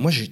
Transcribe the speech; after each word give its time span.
Moi, 0.00 0.10
j'ai 0.10 0.30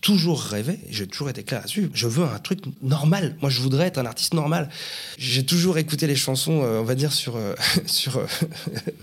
toujours 0.00 0.40
rêvé, 0.40 0.80
j'ai 0.88 1.06
toujours 1.06 1.28
été 1.28 1.42
clair 1.42 1.60
là-dessus. 1.60 1.90
Je 1.92 2.08
veux 2.08 2.24
un 2.24 2.38
truc 2.38 2.60
normal. 2.80 3.36
Moi, 3.42 3.50
je 3.50 3.60
voudrais 3.60 3.88
être 3.88 3.98
un 3.98 4.06
artiste 4.06 4.32
normal. 4.32 4.70
J'ai 5.18 5.44
toujours 5.44 5.76
écouté 5.76 6.06
les 6.06 6.16
chansons, 6.16 6.62
euh, 6.62 6.80
on 6.80 6.84
va 6.84 6.94
dire, 6.94 7.12
sur, 7.12 7.36
euh, 7.36 7.54
sur 7.86 8.16
euh, 8.16 8.26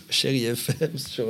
Chéri 0.09 0.45
FM, 0.45 0.97
sur, 0.97 1.27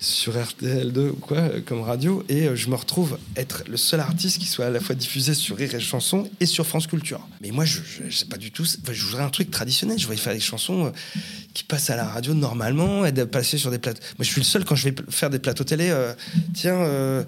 sur 0.00 0.34
RTL2 0.34 1.10
ou 1.10 1.14
quoi, 1.14 1.48
comme 1.64 1.82
radio. 1.82 2.24
Et 2.28 2.48
je 2.56 2.68
me 2.68 2.74
retrouve 2.74 3.16
être 3.36 3.62
le 3.68 3.76
seul 3.76 4.00
artiste 4.00 4.38
qui 4.38 4.46
soit 4.46 4.66
à 4.66 4.70
la 4.70 4.80
fois 4.80 4.96
diffusé 4.96 5.32
sur 5.32 5.56
Rire 5.56 5.72
et 5.72 5.78
Chanson 5.78 6.28
et 6.40 6.46
sur 6.46 6.66
France 6.66 6.88
Culture. 6.88 7.20
Mais 7.42 7.52
moi, 7.52 7.64
je 7.64 7.78
ne 8.06 8.10
sais 8.10 8.26
pas 8.26 8.38
du 8.38 8.50
tout. 8.50 8.64
Je 8.64 9.04
voudrais 9.04 9.22
un 9.22 9.30
truc 9.30 9.52
traditionnel. 9.52 10.00
Je 10.00 10.06
voudrais 10.06 10.20
faire 10.20 10.34
des 10.34 10.40
chansons 10.40 10.92
qui 11.54 11.64
passent 11.64 11.90
à 11.90 11.96
la 11.96 12.04
radio 12.04 12.34
normalement 12.34 13.06
et 13.06 13.12
de 13.12 13.24
passer 13.24 13.58
sur 13.58 13.70
des 13.70 13.78
plateaux. 13.78 14.00
Moi, 14.18 14.24
je 14.24 14.30
suis 14.30 14.40
le 14.40 14.44
seul 14.44 14.64
quand 14.64 14.74
je 14.74 14.90
vais 14.90 14.94
faire 15.08 15.30
des 15.30 15.38
plateaux 15.38 15.64
télé. 15.64 15.94
tiens, 16.52 17.24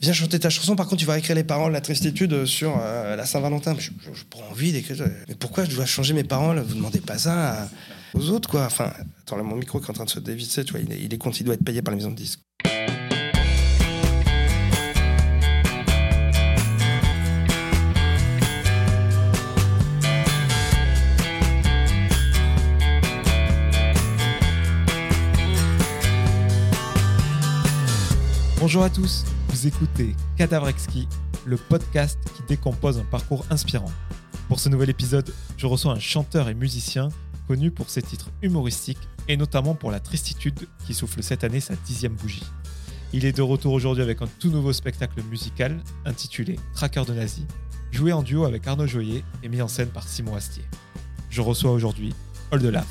viens 0.00 0.12
chanter 0.12 0.38
ta 0.38 0.50
chanson. 0.50 0.76
Par 0.76 0.86
contre, 0.86 1.00
tu 1.00 1.06
vas 1.06 1.18
écrire 1.18 1.36
les 1.36 1.44
paroles, 1.44 1.72
la 1.72 1.80
tristitude 1.80 2.46
sur 2.46 2.78
euh, 2.80 3.16
la 3.16 3.26
Saint-Valentin. 3.26 3.76
Je, 3.78 3.90
je, 4.12 4.24
prends 4.28 4.48
envie 4.50 4.72
d'écrire. 4.72 4.96
Mais 5.28 5.34
pourquoi 5.34 5.64
je 5.64 5.74
dois 5.74 5.86
changer 5.86 6.14
mes 6.14 6.24
paroles? 6.24 6.60
Vous 6.60 6.74
demandez 6.74 7.00
pas 7.00 7.18
ça 7.18 7.68
aux 8.14 8.30
autres, 8.30 8.48
quoi. 8.48 8.66
Enfin, 8.66 8.92
attends, 9.22 9.36
là, 9.36 9.42
mon 9.42 9.56
micro 9.56 9.80
est 9.80 9.90
en 9.90 9.92
train 9.92 10.04
de 10.04 10.10
se 10.10 10.20
dévisser, 10.20 10.64
tu 10.64 10.72
vois. 10.72 10.80
Il 10.80 10.92
est, 10.92 11.00
il 11.00 11.12
est 11.12 11.40
il 11.40 11.44
doit 11.44 11.54
être 11.54 11.64
payé 11.64 11.82
par 11.82 11.92
la 11.92 11.96
maison 11.96 12.10
de 12.10 12.16
disques. 12.16 12.40
Bonjour 28.66 28.82
à 28.82 28.90
tous 28.90 29.24
vous 29.50 29.68
écoutez 29.68 30.16
Cadavrexki, 30.36 31.06
le 31.44 31.56
podcast 31.56 32.18
qui 32.34 32.42
décompose 32.48 32.98
un 32.98 33.04
parcours 33.04 33.46
inspirant. 33.48 33.92
Pour 34.48 34.58
ce 34.58 34.68
nouvel 34.68 34.90
épisode, 34.90 35.32
je 35.56 35.68
reçois 35.68 35.92
un 35.92 36.00
chanteur 36.00 36.48
et 36.48 36.54
musicien 36.54 37.10
connu 37.46 37.70
pour 37.70 37.90
ses 37.90 38.02
titres 38.02 38.28
humoristiques 38.42 39.08
et 39.28 39.36
notamment 39.36 39.76
pour 39.76 39.92
la 39.92 40.00
tristitude 40.00 40.66
qui 40.84 40.94
souffle 40.94 41.22
cette 41.22 41.44
année 41.44 41.60
sa 41.60 41.76
dixième 41.76 42.14
bougie. 42.14 42.42
Il 43.12 43.24
est 43.24 43.36
de 43.36 43.40
retour 43.40 43.72
aujourd'hui 43.72 44.02
avec 44.02 44.20
un 44.20 44.26
tout 44.40 44.50
nouveau 44.50 44.72
spectacle 44.72 45.22
musical 45.30 45.80
intitulé 46.04 46.58
Tracker 46.74 47.04
de 47.06 47.14
nazi, 47.14 47.46
joué 47.92 48.12
en 48.12 48.24
duo 48.24 48.46
avec 48.46 48.66
Arnaud 48.66 48.88
Joyer 48.88 49.22
et 49.44 49.48
mis 49.48 49.62
en 49.62 49.68
scène 49.68 49.90
par 49.90 50.08
Simon 50.08 50.34
Astier. 50.34 50.64
Je 51.30 51.40
reçois 51.40 51.70
aujourd'hui 51.70 52.12
Oldelaf. 52.50 52.88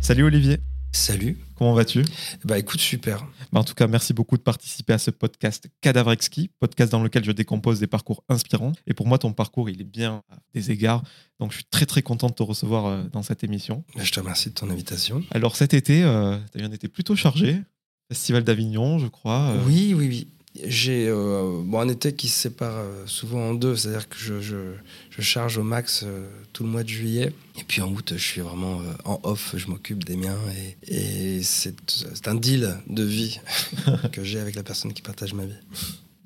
Salut 0.00 0.24
Olivier. 0.24 0.58
Salut. 0.94 1.38
Comment 1.56 1.72
vas-tu? 1.72 2.04
Bah 2.44 2.58
écoute, 2.58 2.80
super. 2.80 3.26
Bah, 3.50 3.60
en 3.60 3.64
tout 3.64 3.74
cas, 3.74 3.86
merci 3.86 4.12
beaucoup 4.12 4.36
de 4.36 4.42
participer 4.42 4.92
à 4.92 4.98
ce 4.98 5.10
podcast 5.10 5.68
Cadavre 5.80 6.12
Exquis, 6.12 6.50
podcast 6.60 6.92
dans 6.92 7.02
lequel 7.02 7.24
je 7.24 7.32
décompose 7.32 7.80
des 7.80 7.86
parcours 7.86 8.22
inspirants. 8.28 8.72
Et 8.86 8.92
pour 8.92 9.06
moi, 9.06 9.18
ton 9.18 9.32
parcours, 9.32 9.70
il 9.70 9.80
est 9.80 9.84
bien 9.84 10.22
à 10.30 10.36
des 10.52 10.70
égards. 10.70 11.02
Donc 11.40 11.50
je 11.52 11.56
suis 11.56 11.64
très 11.64 11.86
très 11.86 12.02
content 12.02 12.28
de 12.28 12.34
te 12.34 12.42
recevoir 12.42 12.86
euh, 12.86 13.02
dans 13.10 13.22
cette 13.22 13.42
émission. 13.42 13.84
Bah, 13.96 14.02
je 14.04 14.12
te 14.12 14.20
remercie 14.20 14.50
de 14.50 14.54
ton 14.54 14.68
invitation. 14.68 15.24
Alors 15.30 15.56
cet 15.56 15.72
été, 15.72 16.04
euh, 16.04 16.36
tu 16.52 16.58
as 16.58 16.62
eu 16.62 16.66
un 16.66 16.72
été 16.72 16.88
plutôt 16.88 17.16
chargé. 17.16 17.62
Festival 18.08 18.44
d'Avignon, 18.44 18.98
je 18.98 19.06
crois. 19.06 19.52
Euh. 19.52 19.64
Oui, 19.66 19.94
oui, 19.96 20.08
oui. 20.08 20.28
J'ai 20.66 21.08
euh, 21.08 21.62
bon, 21.64 21.80
un 21.80 21.88
été 21.88 22.14
qui 22.14 22.28
se 22.28 22.38
sépare 22.38 22.84
souvent 23.06 23.48
en 23.48 23.54
deux, 23.54 23.76
c'est-à-dire 23.76 24.10
que 24.10 24.18
je, 24.18 24.40
je, 24.42 24.74
je, 25.08 25.22
charge 25.22 25.56
au 25.56 25.62
max 25.62 26.04
tout 26.52 26.64
le 26.64 26.68
mois 26.68 26.82
de 26.82 26.88
juillet. 26.88 27.32
Et 27.58 27.64
puis 27.64 27.80
en 27.80 27.90
août, 27.90 28.14
je 28.16 28.22
suis 28.22 28.40
vraiment 28.40 28.80
en 29.04 29.20
off, 29.22 29.54
je 29.56 29.66
m'occupe 29.68 30.04
des 30.04 30.16
miens. 30.16 30.38
Et, 30.86 31.38
et 31.38 31.42
c'est 31.42 32.28
un 32.28 32.34
deal 32.34 32.76
de 32.86 33.02
vie 33.02 33.40
que 34.12 34.24
j'ai 34.24 34.40
avec 34.40 34.54
la 34.54 34.62
personne 34.62 34.92
qui 34.92 35.02
partage 35.02 35.34
ma 35.34 35.44
vie. 35.44 35.58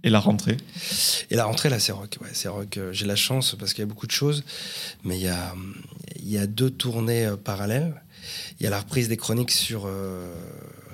Et 0.02 0.10
la 0.10 0.20
rentrée? 0.20 0.56
Et 1.30 1.36
la 1.36 1.44
rentrée, 1.46 1.68
là, 1.68 1.80
c'est 1.80 1.92
rock. 1.92 2.18
Ouais, 2.20 2.28
c'est 2.32 2.48
rock. 2.48 2.78
J'ai 2.92 3.06
la 3.06 3.16
chance 3.16 3.56
parce 3.58 3.72
qu'il 3.72 3.82
y 3.82 3.82
a 3.82 3.86
beaucoup 3.86 4.06
de 4.06 4.12
choses, 4.12 4.44
mais 5.02 5.16
il 5.16 5.22
y 5.22 5.28
a, 5.28 5.54
il 6.16 6.30
y 6.30 6.38
a 6.38 6.46
deux 6.46 6.70
tournées 6.70 7.28
parallèles. 7.42 8.00
Il 8.60 8.64
y 8.64 8.66
a 8.66 8.70
la 8.70 8.80
reprise 8.80 9.08
des 9.08 9.16
chroniques 9.16 9.50
sur 9.50 9.88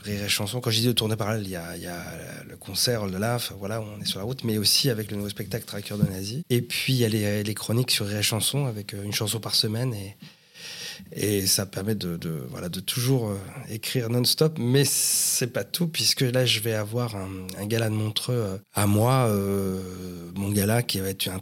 Rire 0.02 0.24
et 0.24 0.28
Chanson. 0.28 0.60
Quand 0.60 0.70
je 0.70 0.80
dis 0.80 0.86
de 0.86 0.92
tourner 0.92 1.16
parallèle, 1.16 1.44
il 1.44 1.50
y 1.50 1.56
a, 1.56 1.76
il 1.76 1.82
y 1.82 1.86
a 1.86 2.04
le 2.48 2.56
concert 2.56 3.06
de 3.06 3.16
l'AF, 3.16 3.52
voilà, 3.58 3.80
on 3.80 4.00
est 4.00 4.04
sur 4.04 4.18
la 4.18 4.24
route, 4.24 4.44
mais 4.44 4.58
aussi 4.58 4.90
avec 4.90 5.10
le 5.10 5.16
nouveau 5.16 5.28
spectacle 5.28 5.64
Tracker 5.64 5.96
de 5.96 6.10
Nazi. 6.10 6.44
Et 6.50 6.62
puis 6.62 6.94
il 6.94 6.98
y 6.98 7.04
a 7.04 7.42
les, 7.42 7.54
chroniques 7.54 7.90
sur 7.90 8.06
Rire 8.06 8.18
et 8.18 8.22
Chanson 8.22 8.66
avec 8.66 8.94
euh, 8.94 9.02
une 9.04 9.12
chanson 9.12 9.40
par 9.40 9.54
semaine 9.54 9.94
et, 9.94 10.16
ça 11.46 11.66
permet 11.66 11.94
de, 11.94 12.16
toujours 12.80 13.30
euh, 13.30 13.38
écrire 13.68 14.08
non-stop, 14.08 14.58
mais 14.58 14.84
c'est 14.84 15.48
pas 15.48 15.64
tout, 15.64 15.88
puisque 15.88 16.20
là, 16.20 16.46
je 16.46 16.60
vais 16.60 16.74
avoir 16.74 17.16
un, 17.16 17.28
un 17.58 17.66
gala 17.66 17.88
de 17.88 17.94
Montreux 17.94 18.34
euh, 18.34 18.58
à 18.72 18.86
moi, 18.86 19.28
mon 20.34 20.50
gala 20.50 20.82
qui 20.82 21.00
va 21.00 21.08
être 21.08 21.28
un, 21.28 21.40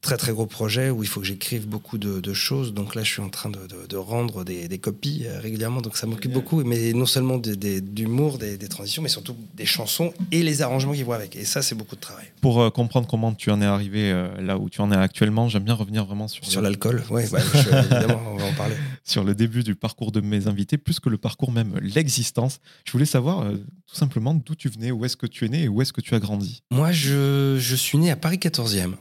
très 0.00 0.16
très 0.16 0.32
gros 0.32 0.46
projet 0.46 0.90
où 0.90 1.02
il 1.02 1.08
faut 1.08 1.20
que 1.20 1.26
j'écrive 1.26 1.66
beaucoup 1.66 1.98
de, 1.98 2.20
de, 2.20 2.32
choses. 2.32 2.72
Donc 2.72 2.94
là, 2.94 3.02
je 3.02 3.10
suis 3.10 3.22
en 3.22 3.28
train 3.28 3.50
de, 3.50 3.58
de, 3.66 3.86
de 3.88 3.96
rendre 3.96 4.44
des, 4.44 4.68
des, 4.68 4.78
copies 4.78 5.24
euh, 5.26 5.40
régulièrement. 5.40 5.80
Donc 5.80 5.96
ça 5.96 6.06
m'occupe 6.06 6.32
beaucoup, 6.32 6.62
mais 6.62 6.92
non 6.92 7.06
seulement 7.06 7.38
d'humour, 7.38 8.38
des, 8.38 8.56
des, 8.56 8.68
transitions, 8.68 9.02
mais 9.02 9.08
surtout 9.08 9.36
des 9.54 9.66
chansons 9.66 10.12
et 10.30 10.42
les 10.42 10.62
arrangements 10.62 10.92
qui 10.92 11.02
vont 11.02 11.12
avec. 11.12 11.34
Et 11.36 11.44
ça, 11.44 11.62
c'est 11.62 11.74
beaucoup 11.74 11.96
de 11.96 12.00
travail. 12.00 12.26
Pour 12.40 12.60
euh, 12.60 12.70
comprendre 12.70 13.08
comment 13.08 13.34
tu 13.34 13.50
en 13.50 13.60
es 13.60 13.66
arrivé 13.66 14.10
euh, 14.12 14.28
là 14.40 14.56
où 14.58 14.70
tu 14.70 14.80
en 14.80 14.92
es 14.92 14.96
actuellement, 14.96 15.48
j'aime 15.48 15.64
bien 15.64 15.74
revenir 15.74 16.04
vraiment 16.04 16.28
sur... 16.28 16.44
Sur 16.44 16.62
l'alcool, 16.62 17.02
oui, 17.10 17.22
bah, 17.32 17.40
évidemment, 17.40 18.22
on 18.32 18.36
va 18.36 18.46
en 18.46 18.54
parler. 18.54 18.76
Sur 19.04 19.24
le 19.24 19.34
début 19.34 19.64
du 19.64 19.74
parcours 19.74 20.12
de 20.12 20.20
mes 20.20 20.46
invités, 20.46 20.78
plus 20.78 21.00
que 21.00 21.08
le 21.08 21.18
parcours 21.18 21.50
même, 21.50 21.74
l'existence. 21.80 22.60
Je 22.84 22.92
voulais 22.92 23.04
savoir 23.04 23.40
euh, 23.40 23.56
tout 23.86 23.96
simplement 23.96 24.34
d'où 24.34 24.54
tu 24.54 24.68
venais, 24.68 24.92
où 24.92 25.04
est-ce 25.04 25.16
que 25.16 25.26
tu 25.26 25.44
es 25.44 25.48
né 25.48 25.64
et 25.64 25.68
où 25.68 25.82
est-ce 25.82 25.92
que 25.92 26.00
tu 26.00 26.14
as 26.14 26.20
grandi? 26.20 26.62
Moi, 26.70 26.92
je, 26.92 27.56
je 27.58 27.76
suis 27.76 27.98
né 27.98 28.10
à 28.10 28.16
Paris 28.16 28.36
14e. 28.36 28.94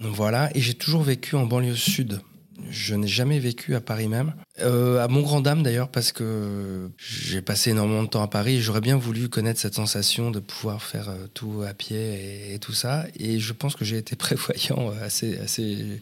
Voilà, 0.00 0.50
et 0.54 0.60
j'ai 0.60 0.74
toujours 0.74 1.02
vécu 1.02 1.36
en 1.36 1.44
banlieue 1.44 1.76
sud. 1.76 2.20
Je 2.70 2.94
n'ai 2.94 3.08
jamais 3.08 3.38
vécu 3.38 3.74
à 3.74 3.80
Paris 3.80 4.08
même. 4.08 4.34
Euh, 4.60 5.02
à 5.02 5.08
mon 5.08 5.22
grand 5.22 5.40
dame 5.40 5.62
d'ailleurs, 5.62 5.88
parce 5.88 6.12
que 6.12 6.90
j'ai 6.98 7.42
passé 7.42 7.70
énormément 7.70 8.02
de 8.02 8.08
temps 8.08 8.22
à 8.22 8.28
Paris 8.28 8.56
et 8.56 8.60
j'aurais 8.60 8.80
bien 8.80 8.96
voulu 8.96 9.28
connaître 9.28 9.60
cette 9.60 9.74
sensation 9.74 10.30
de 10.30 10.40
pouvoir 10.40 10.82
faire 10.82 11.08
euh, 11.08 11.26
tout 11.34 11.62
à 11.66 11.74
pied 11.74 12.52
et, 12.54 12.58
tout 12.58 12.72
ça. 12.72 13.06
Et 13.18 13.38
je 13.38 13.52
pense 13.52 13.76
que 13.76 13.84
j'ai 13.84 13.96
été 13.98 14.16
prévoyant 14.16 14.90
euh, 14.90 15.04
assez, 15.04 15.38
assez 15.38 16.00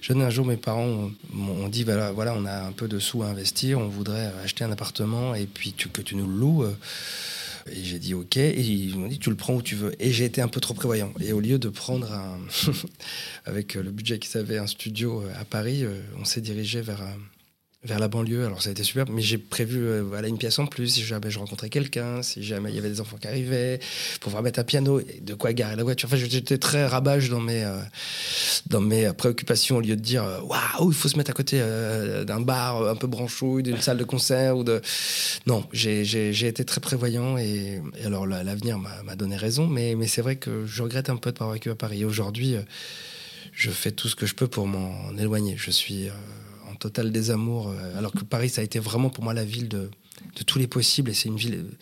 jeune. 0.00 0.22
Un 0.22 0.30
jour, 0.30 0.46
mes 0.46 0.56
parents 0.56 1.10
m'ont 1.32 1.68
dit 1.68 1.84
voilà, 1.84 2.12
voilà, 2.12 2.34
on 2.36 2.46
a 2.46 2.62
un 2.62 2.72
peu 2.72 2.88
de 2.88 2.98
sous 2.98 3.22
à 3.22 3.26
investir, 3.26 3.78
on 3.78 3.88
voudrait 3.88 4.32
acheter 4.42 4.64
un 4.64 4.72
appartement 4.72 5.34
et 5.34 5.46
puis 5.46 5.72
que 5.72 6.02
tu 6.02 6.16
nous 6.16 6.26
le 6.26 6.36
loues. 6.36 6.66
Et 7.72 7.82
j'ai 7.82 7.98
dit 7.98 8.14
OK. 8.14 8.36
Et 8.36 8.60
ils 8.60 8.96
m'ont 8.96 9.08
dit 9.08 9.18
tu 9.18 9.30
le 9.30 9.36
prends 9.36 9.54
où 9.54 9.62
tu 9.62 9.74
veux. 9.74 9.92
Et 9.98 10.12
j'ai 10.12 10.24
été 10.24 10.40
un 10.40 10.48
peu 10.48 10.60
trop 10.60 10.74
prévoyant. 10.74 11.12
Et 11.20 11.32
au 11.32 11.40
lieu 11.40 11.58
de 11.58 11.68
prendre 11.68 12.12
un 12.12 12.38
avec 13.44 13.74
le 13.74 13.90
budget 13.90 14.18
qu'ils 14.18 14.38
avaient 14.38 14.58
un 14.58 14.66
studio 14.66 15.22
à 15.38 15.44
Paris, 15.44 15.84
on 16.18 16.24
s'est 16.24 16.40
dirigé 16.40 16.80
vers 16.80 17.02
un 17.02 17.16
vers 17.86 17.98
la 17.98 18.08
banlieue. 18.08 18.44
Alors 18.44 18.62
ça 18.62 18.68
a 18.68 18.72
été 18.72 18.82
super, 18.82 19.08
mais 19.08 19.22
j'ai 19.22 19.38
prévu 19.38 19.78
euh, 19.78 20.02
voilà, 20.02 20.28
une 20.28 20.38
pièce 20.38 20.58
en 20.58 20.66
plus 20.66 20.88
si 20.88 21.02
jamais 21.02 21.30
je 21.30 21.38
rencontrais 21.38 21.70
quelqu'un, 21.70 22.22
si 22.22 22.42
jamais 22.42 22.70
il 22.70 22.76
y 22.76 22.78
avait 22.78 22.88
des 22.88 23.00
enfants 23.00 23.16
qui 23.16 23.28
arrivaient, 23.28 23.78
pour 24.14 24.24
pouvoir 24.24 24.42
mettre 24.42 24.58
un 24.58 24.64
piano, 24.64 25.00
et 25.00 25.20
de 25.20 25.34
quoi 25.34 25.52
garer 25.52 25.76
la 25.76 25.84
voiture. 25.84 26.08
Enfin, 26.08 26.16
j'étais 26.16 26.58
très 26.58 26.86
rabâche 26.86 27.28
dans 27.28 27.40
mes, 27.40 27.64
euh, 27.64 27.80
dans 28.66 28.80
mes 28.80 29.12
préoccupations 29.12 29.76
au 29.76 29.80
lieu 29.80 29.96
de 29.96 30.00
dire 30.00 30.24
euh, 30.24 30.40
waouh, 30.40 30.90
il 30.90 30.94
faut 30.94 31.08
se 31.08 31.16
mettre 31.16 31.30
à 31.30 31.34
côté 31.34 31.62
d'un 32.26 32.40
bar 32.40 32.86
un 32.88 32.96
peu 32.96 33.06
branchouille, 33.06 33.62
d'une 33.62 33.80
salle 33.80 33.98
de 33.98 34.04
concert 34.04 34.56
ou 34.56 34.64
de. 34.64 34.80
Non, 35.46 35.64
j'ai 35.72 36.46
été 36.46 36.64
très 36.64 36.80
prévoyant 36.80 37.38
et, 37.38 37.80
alors 38.04 38.26
l'avenir 38.26 38.78
m'a 38.78 39.16
donné 39.16 39.36
raison, 39.36 39.66
mais, 39.66 39.94
mais 39.94 40.06
c'est 40.06 40.22
vrai 40.22 40.36
que 40.36 40.66
je 40.66 40.82
regrette 40.82 41.10
un 41.10 41.16
peu 41.16 41.30
de 41.32 41.36
pas 41.38 41.44
avoir 41.44 41.54
vécu 41.54 41.70
à 41.70 41.74
Paris. 41.74 42.04
Aujourd'hui, 42.04 42.56
je 43.52 43.70
fais 43.70 43.92
tout 43.92 44.08
ce 44.08 44.16
que 44.16 44.26
je 44.26 44.34
peux 44.34 44.48
pour 44.48 44.66
m'en 44.66 45.16
éloigner. 45.16 45.54
Je 45.56 45.70
suis 45.70 46.08
total 46.76 47.12
désamour. 47.12 47.68
Euh, 47.68 47.98
alors 47.98 48.12
que 48.12 48.24
Paris, 48.24 48.48
ça 48.48 48.60
a 48.60 48.64
été 48.64 48.78
vraiment 48.78 49.10
pour 49.10 49.24
moi 49.24 49.34
la 49.34 49.44
ville 49.44 49.68
de, 49.68 49.90
tous 50.46 50.58
les 50.58 50.66
possibles. 50.66 51.10
Et 51.10 51.14
c'est 51.14 51.28
une 51.28 51.36
ville 51.36 51.54
euh, 51.54 51.76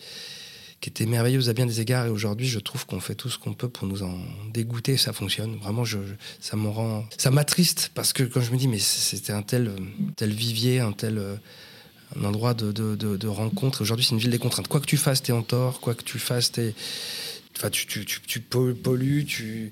qui 0.81 0.89
était 0.89 1.05
merveilleuse 1.05 1.49
à 1.49 1.53
bien 1.53 1.65
des 1.65 1.81
égards. 1.81 2.05
Et 2.05 2.09
aujourd'hui, 2.09 2.47
je 2.47 2.59
trouve 2.59 2.85
qu'on 2.85 2.99
fait 2.99 3.15
tout 3.15 3.29
ce 3.29 3.37
qu'on 3.37 3.53
peut 3.53 3.69
pour 3.69 3.87
nous 3.87 4.03
en 4.03 4.17
dégoûter. 4.53 4.97
Ça 4.97 5.13
fonctionne. 5.13 5.55
Vraiment, 5.57 5.85
je, 5.85 5.99
ça 6.39 6.57
me 6.57 6.67
rend, 6.67 7.05
ça 7.17 7.31
m'attriste 7.31 7.91
parce 7.93 8.13
que 8.13 8.23
quand 8.23 8.41
je 8.41 8.51
me 8.51 8.57
dis, 8.57 8.67
mais 8.67 8.79
c'était 8.79 9.33
un 9.33 9.43
tel, 9.43 9.71
tel 10.15 10.31
vivier, 10.31 10.79
un 10.79 10.91
tel 10.91 11.17
euh, 11.17 11.35
endroit 12.23 12.53
de, 12.53 13.27
rencontre. 13.27 13.81
Aujourd'hui, 13.81 14.05
c'est 14.05 14.13
une 14.13 14.19
ville 14.19 14.31
des 14.31 14.39
contraintes. 14.39 14.67
Quoi 14.67 14.79
que 14.79 14.85
tu 14.85 14.97
fasses, 14.97 15.21
t'es 15.21 15.33
en 15.33 15.43
tort. 15.43 15.79
Quoi 15.79 15.95
que 15.95 16.03
tu 16.03 16.19
fasses, 16.19 16.51
t'es, 16.51 16.73
enfin, 17.57 17.69
tu, 17.69 17.85
tu, 17.85 18.05
tu, 18.05 18.21
tu 18.21 18.39
pollues. 18.41 19.25
Tu, 19.25 19.71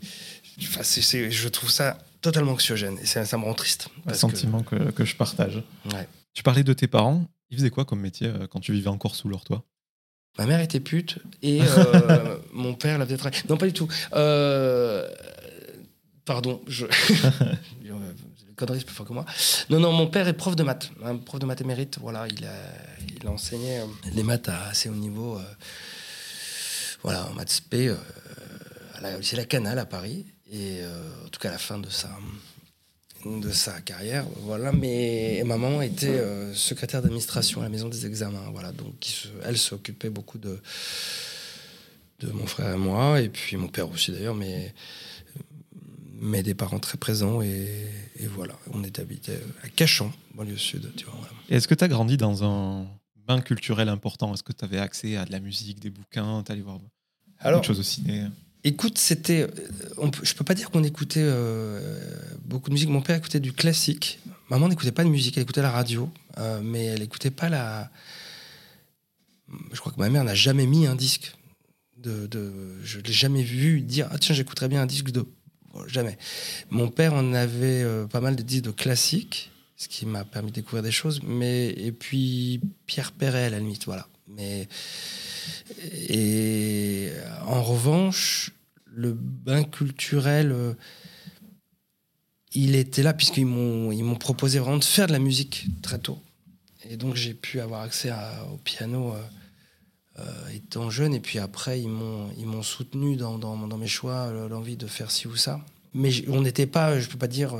enfin, 0.61 0.83
c'est, 0.83 1.01
c'est, 1.01 1.31
je 1.31 1.47
trouve 1.47 1.69
ça 1.71 1.97
totalement 2.23 2.53
anxiogène. 2.53 2.97
Et 3.01 3.05
ça, 3.05 3.25
ça 3.25 3.37
me 3.37 3.43
rend 3.43 3.53
triste. 3.53 3.89
Un 4.07 4.13
sentiment 4.13 4.63
que... 4.63 4.75
Que, 4.75 4.91
que, 4.91 5.05
je 5.05 5.15
partage. 5.15 5.61
Ouais. 5.93 6.07
Tu 6.33 6.41
parlais 6.41 6.63
de 6.63 6.73
tes 6.73 6.87
parents. 6.87 7.27
Ils 7.51 7.57
faisaient 7.57 7.69
quoi 7.69 7.85
comme 7.85 7.99
métier 7.99 8.27
euh, 8.27 8.47
quand 8.47 8.59
tu 8.59 8.71
vivais 8.71 8.87
encore 8.87 9.15
sous 9.15 9.29
leur 9.29 9.43
toit? 9.43 9.63
Ma 10.39 10.47
mère 10.47 10.61
était 10.61 10.79
pute 10.79 11.19
et 11.43 11.61
euh, 11.77 12.37
mon 12.51 12.73
père 12.73 12.97
l'avait 12.97 13.17
travaillé. 13.17 13.43
Non, 13.47 13.57
pas 13.57 13.67
du 13.67 13.73
tout. 13.73 13.87
Euh, 14.13 15.07
pardon, 16.25 16.61
je... 16.65 16.87
conneries, 18.55 18.83
plus 18.83 18.95
fort 18.95 19.05
que 19.05 19.13
moi. 19.13 19.25
Non, 19.69 19.79
non, 19.79 19.91
mon 19.91 20.07
père 20.07 20.27
est 20.27 20.33
prof 20.33 20.55
de 20.55 20.63
maths, 20.63 20.91
un 21.03 21.17
prof 21.17 21.39
de 21.39 21.45
maths 21.45 21.61
émérite. 21.61 21.99
Voilà, 21.99 22.27
il 22.27 22.45
a, 22.45 22.55
il 23.19 23.27
a 23.27 23.31
enseigné 23.31 23.81
les 24.13 24.23
maths 24.23 24.49
à 24.49 24.67
assez 24.67 24.89
haut 24.89 24.95
niveau. 24.95 25.39
voilà, 27.03 27.27
en 27.27 27.33
maths 27.33 27.49
spé, 27.49 27.89
à 28.95 29.01
la, 29.01 29.21
c'est 29.21 29.35
la 29.35 29.45
Canal 29.45 29.77
à 29.77 29.85
Paris. 29.85 30.32
Et 30.51 30.79
euh, 30.81 31.25
en 31.25 31.29
tout 31.29 31.39
cas, 31.39 31.49
à 31.49 31.53
la 31.53 31.57
fin 31.57 31.79
de 31.79 31.89
sa, 31.89 32.09
de 33.25 33.51
sa 33.51 33.79
carrière, 33.81 34.25
voilà. 34.41 34.71
Mais 34.71 35.41
ma 35.45 35.57
maman 35.57 35.81
était 35.81 36.07
euh, 36.07 36.53
secrétaire 36.53 37.01
d'administration 37.01 37.61
à 37.61 37.63
la 37.63 37.69
maison 37.69 37.89
des 37.89 38.05
examens, 38.05 38.49
voilà. 38.51 38.71
Donc, 38.71 38.93
se- 39.01 39.27
elle 39.43 39.57
s'occupait 39.57 40.09
beaucoup 40.09 40.37
de 40.37 40.59
de 42.19 42.31
mon 42.31 42.45
frère 42.45 42.73
et 42.75 42.77
moi, 42.77 43.19
et 43.19 43.27
puis 43.29 43.57
mon 43.57 43.67
père 43.67 43.89
aussi 43.89 44.11
d'ailleurs, 44.11 44.35
mais 44.35 44.73
mais 46.25 46.41
des 46.41 46.53
parents 46.53 46.79
très 46.79 46.97
présents 46.97 47.41
et, 47.41 47.67
et 48.17 48.27
voilà, 48.27 48.57
on 48.71 48.81
est 48.83 48.97
habité 48.99 49.33
à 49.61 49.67
Cachan, 49.67 50.09
banlieue 50.35 50.55
sud, 50.57 50.89
voilà. 51.05 51.27
Est-ce 51.49 51.67
que 51.67 51.75
tu 51.75 51.83
as 51.83 51.89
grandi 51.89 52.15
dans 52.15 52.43
un 52.45 52.87
bain 53.27 53.41
culturel 53.41 53.89
important? 53.89 54.33
Est-ce 54.33 54.43
que 54.43 54.53
tu 54.53 54.63
avais 54.63 54.77
accès 54.79 55.17
à 55.17 55.25
de 55.25 55.33
la 55.33 55.39
musique, 55.41 55.79
des 55.81 55.89
bouquins 55.89 56.43
Tu 56.45 56.51
allais 56.53 56.61
voir 56.61 56.79
Alors, 57.39 57.59
autre 57.59 57.67
chose 57.67 57.79
au 57.79 57.83
ciné? 57.83 58.25
Écoute, 58.63 58.97
c'était, 58.97 59.43
euh, 59.43 60.11
je 60.21 60.33
peux 60.33 60.43
pas 60.43 60.53
dire 60.53 60.71
qu'on 60.71 60.83
écoutait 60.83 61.21
euh, 61.23 61.99
beaucoup 62.45 62.69
de 62.69 62.73
musique. 62.73 62.89
Mon 62.89 63.01
père 63.01 63.17
écoutait 63.17 63.39
du 63.39 63.53
classique. 63.53 64.19
Maman 64.49 64.69
n'écoutait 64.69 64.91
pas 64.91 65.03
de 65.03 65.09
musique, 65.09 65.37
elle 65.37 65.43
écoutait 65.43 65.61
la 65.61 65.71
radio, 65.71 66.09
euh, 66.37 66.61
mais 66.63 66.85
elle 66.85 67.01
écoutait 67.01 67.31
pas 67.31 67.49
la. 67.49 67.89
Je 69.71 69.79
crois 69.79 69.91
que 69.91 69.99
ma 69.99 70.09
mère 70.09 70.23
n'a 70.23 70.35
jamais 70.35 70.65
mis 70.65 70.87
un 70.87 70.95
disque. 70.95 71.33
De, 71.97 72.27
de, 72.27 72.51
je 72.83 72.99
l'ai 72.99 73.13
jamais 73.13 73.43
vu 73.43 73.79
dire 73.79 74.09
ah 74.11 74.17
tiens 74.17 74.35
j'écouterais 74.35 74.67
bien 74.67 74.81
un 74.81 74.85
disque 74.85 75.11
de 75.11 75.25
Bon, 75.73 75.87
jamais. 75.87 76.17
Mon 76.69 76.89
père 76.89 77.13
en 77.13 77.33
avait 77.33 77.85
pas 78.11 78.19
mal 78.19 78.35
de 78.35 78.43
disques 78.43 78.65
de 78.65 78.71
classiques, 78.71 79.51
ce 79.77 79.87
qui 79.87 80.05
m'a 80.05 80.23
permis 80.25 80.49
de 80.49 80.55
découvrir 80.55 80.83
des 80.83 80.91
choses. 80.91 81.21
Mais 81.23 81.69
et 81.69 81.91
puis 81.91 82.59
Pierre 82.85 83.11
Perret 83.13 83.45
à 83.45 83.49
la 83.49 83.59
limite, 83.59 83.85
voilà. 83.85 84.07
Mais 84.27 84.67
et 86.09 87.09
en 87.45 87.61
revanche, 87.61 88.51
le 88.93 89.13
bain 89.13 89.63
culturel, 89.63 90.51
euh, 90.51 90.73
il 92.53 92.75
était 92.75 93.03
là 93.03 93.13
puisqu'ils 93.13 93.45
m'ont 93.45 93.91
ils 93.91 94.03
m'ont 94.03 94.15
proposé 94.15 94.59
vraiment 94.59 94.77
de 94.77 94.83
faire 94.83 95.07
de 95.07 95.11
la 95.11 95.19
musique 95.19 95.65
très 95.81 95.97
tôt. 95.97 96.19
Et 96.89 96.97
donc 96.97 97.15
j'ai 97.15 97.33
pu 97.33 97.59
avoir 97.59 97.81
accès 97.81 98.11
au 98.53 98.57
piano 98.57 99.13
euh, 99.13 99.21
euh, 100.19 100.49
étant 100.53 100.89
jeune. 100.89 101.13
Et 101.13 101.19
puis 101.19 101.39
après, 101.39 101.81
ils 101.81 101.89
m'ont 101.89 102.29
ils 102.37 102.45
m'ont 102.45 102.61
soutenu 102.61 103.15
dans, 103.15 103.37
dans, 103.37 103.57
dans 103.67 103.77
mes 103.77 103.87
choix, 103.87 104.31
l'envie 104.49 104.77
de 104.77 104.87
faire 104.87 105.09
ci 105.09 105.27
ou 105.27 105.35
ça. 105.35 105.61
Mais 105.95 106.11
on 106.27 106.41
n'était 106.41 106.67
pas, 106.67 106.99
je 106.99 107.07
peux 107.07 107.17
pas 107.17 107.27
dire. 107.27 107.55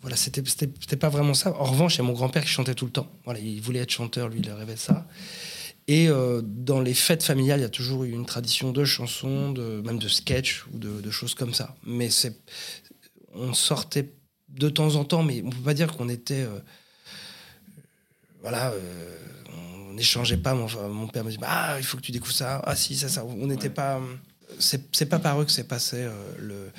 voilà, 0.00 0.16
c'était 0.16 0.42
c'était 0.46 0.70
c'était 0.80 0.96
pas 0.96 1.08
vraiment 1.10 1.34
ça. 1.34 1.54
En 1.58 1.64
revanche, 1.64 1.96
il 1.96 1.98
y 1.98 2.00
a 2.00 2.04
mon 2.04 2.12
grand-père 2.12 2.42
qui 2.42 2.50
chantait 2.50 2.74
tout 2.74 2.86
le 2.86 2.92
temps. 2.92 3.10
Voilà, 3.24 3.40
il 3.40 3.60
voulait 3.60 3.80
être 3.80 3.90
chanteur, 3.90 4.28
lui, 4.28 4.40
il 4.40 4.50
rêvait 4.50 4.74
de 4.74 4.78
ça. 4.78 5.06
Et 5.88 6.08
euh, 6.08 6.42
dans 6.44 6.80
les 6.80 6.94
fêtes 6.94 7.22
familiales, 7.22 7.60
il 7.60 7.62
y 7.62 7.66
a 7.66 7.70
toujours 7.70 8.04
eu 8.04 8.10
une 8.10 8.26
tradition 8.26 8.72
de 8.72 8.84
chansons, 8.84 9.52
de, 9.52 9.82
même 9.84 9.98
de 9.98 10.08
sketch 10.08 10.64
ou 10.72 10.78
de, 10.78 11.00
de 11.00 11.10
choses 11.10 11.34
comme 11.34 11.54
ça. 11.54 11.76
Mais 11.84 12.08
c'est, 12.08 12.36
on 13.34 13.52
sortait 13.52 14.12
de 14.48 14.68
temps 14.68 14.94
en 14.94 15.04
temps, 15.04 15.22
mais 15.22 15.42
on 15.44 15.50
peut 15.50 15.62
pas 15.62 15.74
dire 15.74 15.92
qu'on 15.92 16.08
était, 16.08 16.42
euh, 16.42 16.60
voilà, 18.42 18.70
euh, 18.70 19.18
on 19.88 19.94
n'échangeait 19.94 20.36
pas. 20.36 20.54
Mon, 20.54 21.08
père 21.08 21.24
me 21.24 21.30
dit, 21.30 21.38
ah, 21.42 21.76
il 21.78 21.84
faut 21.84 21.96
que 21.96 22.02
tu 22.02 22.12
découvres 22.12 22.34
ça. 22.34 22.62
Ah 22.64 22.76
si, 22.76 22.96
ça, 22.96 23.08
ça. 23.08 23.24
On 23.24 23.46
n'était 23.46 23.70
pas, 23.70 24.00
c'est, 24.58 24.94
c'est 24.94 25.06
pas 25.06 25.18
par 25.18 25.40
eux 25.40 25.44
que 25.44 25.52
c'est 25.52 25.66
passé 25.66 26.08
le, 26.38 26.70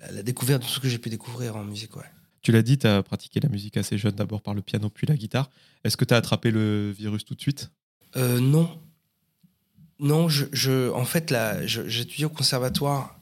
la, 0.00 0.12
la 0.12 0.22
découverte 0.22 0.62
de 0.62 0.66
tout 0.66 0.72
ce 0.72 0.80
que 0.80 0.88
j'ai 0.88 0.98
pu 0.98 1.10
découvrir 1.10 1.56
en 1.56 1.64
musique, 1.64 1.96
ouais. 1.96 2.10
Tu 2.42 2.50
l'as 2.50 2.62
dit, 2.62 2.76
tu 2.76 2.88
as 2.88 3.02
pratiqué 3.04 3.38
la 3.38 3.48
musique 3.48 3.76
assez 3.76 3.96
jeune, 3.96 4.16
d'abord 4.16 4.42
par 4.42 4.52
le 4.52 4.62
piano, 4.62 4.90
puis 4.90 5.06
la 5.06 5.16
guitare. 5.16 5.48
Est-ce 5.84 5.96
que 5.96 6.04
tu 6.04 6.12
as 6.12 6.16
attrapé 6.16 6.50
le 6.50 6.90
virus 6.90 7.24
tout 7.24 7.36
de 7.36 7.40
suite? 7.40 7.70
Euh, 8.16 8.40
non. 8.40 8.68
Non, 9.98 10.28
je, 10.28 10.90
en 10.90 11.04
fait, 11.04 11.32
j'étudiais 11.64 12.24
au 12.24 12.30
conservatoire 12.30 13.18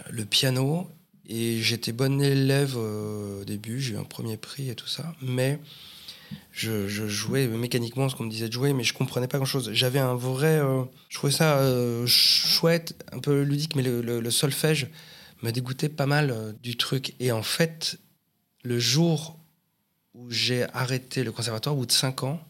euh, 0.00 0.04
le 0.10 0.24
piano 0.24 0.90
et 1.28 1.60
j'étais 1.60 1.92
bon 1.92 2.22
élève 2.22 2.74
euh, 2.76 3.42
au 3.42 3.44
début, 3.44 3.80
j'ai 3.80 3.94
eu 3.94 3.96
un 3.98 4.04
premier 4.04 4.38
prix 4.38 4.70
et 4.70 4.74
tout 4.74 4.86
ça, 4.86 5.14
mais 5.20 5.60
je, 6.52 6.88
jouais 6.88 7.46
mécaniquement 7.48 8.08
ce 8.08 8.16
qu'on 8.16 8.24
me 8.24 8.30
disait 8.30 8.48
de 8.48 8.52
jouer, 8.52 8.72
mais 8.72 8.82
je 8.82 8.94
comprenais 8.94 9.28
pas 9.28 9.36
grand-chose. 9.36 9.70
J'avais 9.74 9.98
un 9.98 10.14
vrai... 10.14 10.60
je 11.10 11.16
trouvais 11.18 11.32
ça 11.32 11.60
chouette, 12.06 13.04
un 13.12 13.18
peu 13.18 13.42
ludique, 13.42 13.76
mais 13.76 13.82
le, 13.82 14.30
solfège 14.30 14.88
me 15.42 15.52
dégoûtait 15.52 15.90
pas 15.90 16.06
mal 16.06 16.56
du 16.62 16.78
truc. 16.78 17.14
Et 17.20 17.30
en 17.30 17.42
fait, 17.42 17.98
le 18.62 18.78
jour 18.78 19.38
où 20.14 20.30
j'ai 20.30 20.64
arrêté 20.72 21.24
le 21.24 21.32
conservatoire, 21.32 21.74
au 21.74 21.80
bout 21.80 21.86
de 21.86 21.92
5 21.92 22.22
ans, 22.22 22.40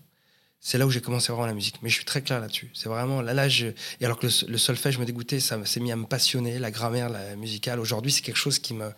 c'est 0.64 0.78
là 0.78 0.86
où 0.86 0.90
j'ai 0.90 1.00
commencé 1.00 1.32
vraiment 1.32 1.46
la 1.46 1.54
musique. 1.54 1.74
Mais 1.82 1.88
je 1.88 1.96
suis 1.96 2.04
très 2.04 2.22
clair 2.22 2.40
là-dessus. 2.40 2.70
C'est 2.72 2.88
vraiment 2.88 3.20
là, 3.20 3.34
là, 3.34 3.48
et 3.48 3.74
alors 4.04 4.16
que 4.16 4.28
le, 4.28 4.32
le 4.48 4.58
solfège 4.58 4.96
me 4.96 5.04
dégoûtait, 5.04 5.40
ça 5.40 5.62
s'est 5.66 5.80
mis 5.80 5.90
à 5.90 5.96
me 5.96 6.06
passionner, 6.06 6.60
la 6.60 6.70
grammaire, 6.70 7.08
la 7.08 7.34
musicale. 7.34 7.80
Aujourd'hui, 7.80 8.12
c'est 8.12 8.22
quelque 8.22 8.36
chose 8.36 8.60
qui 8.60 8.72
me. 8.72 8.92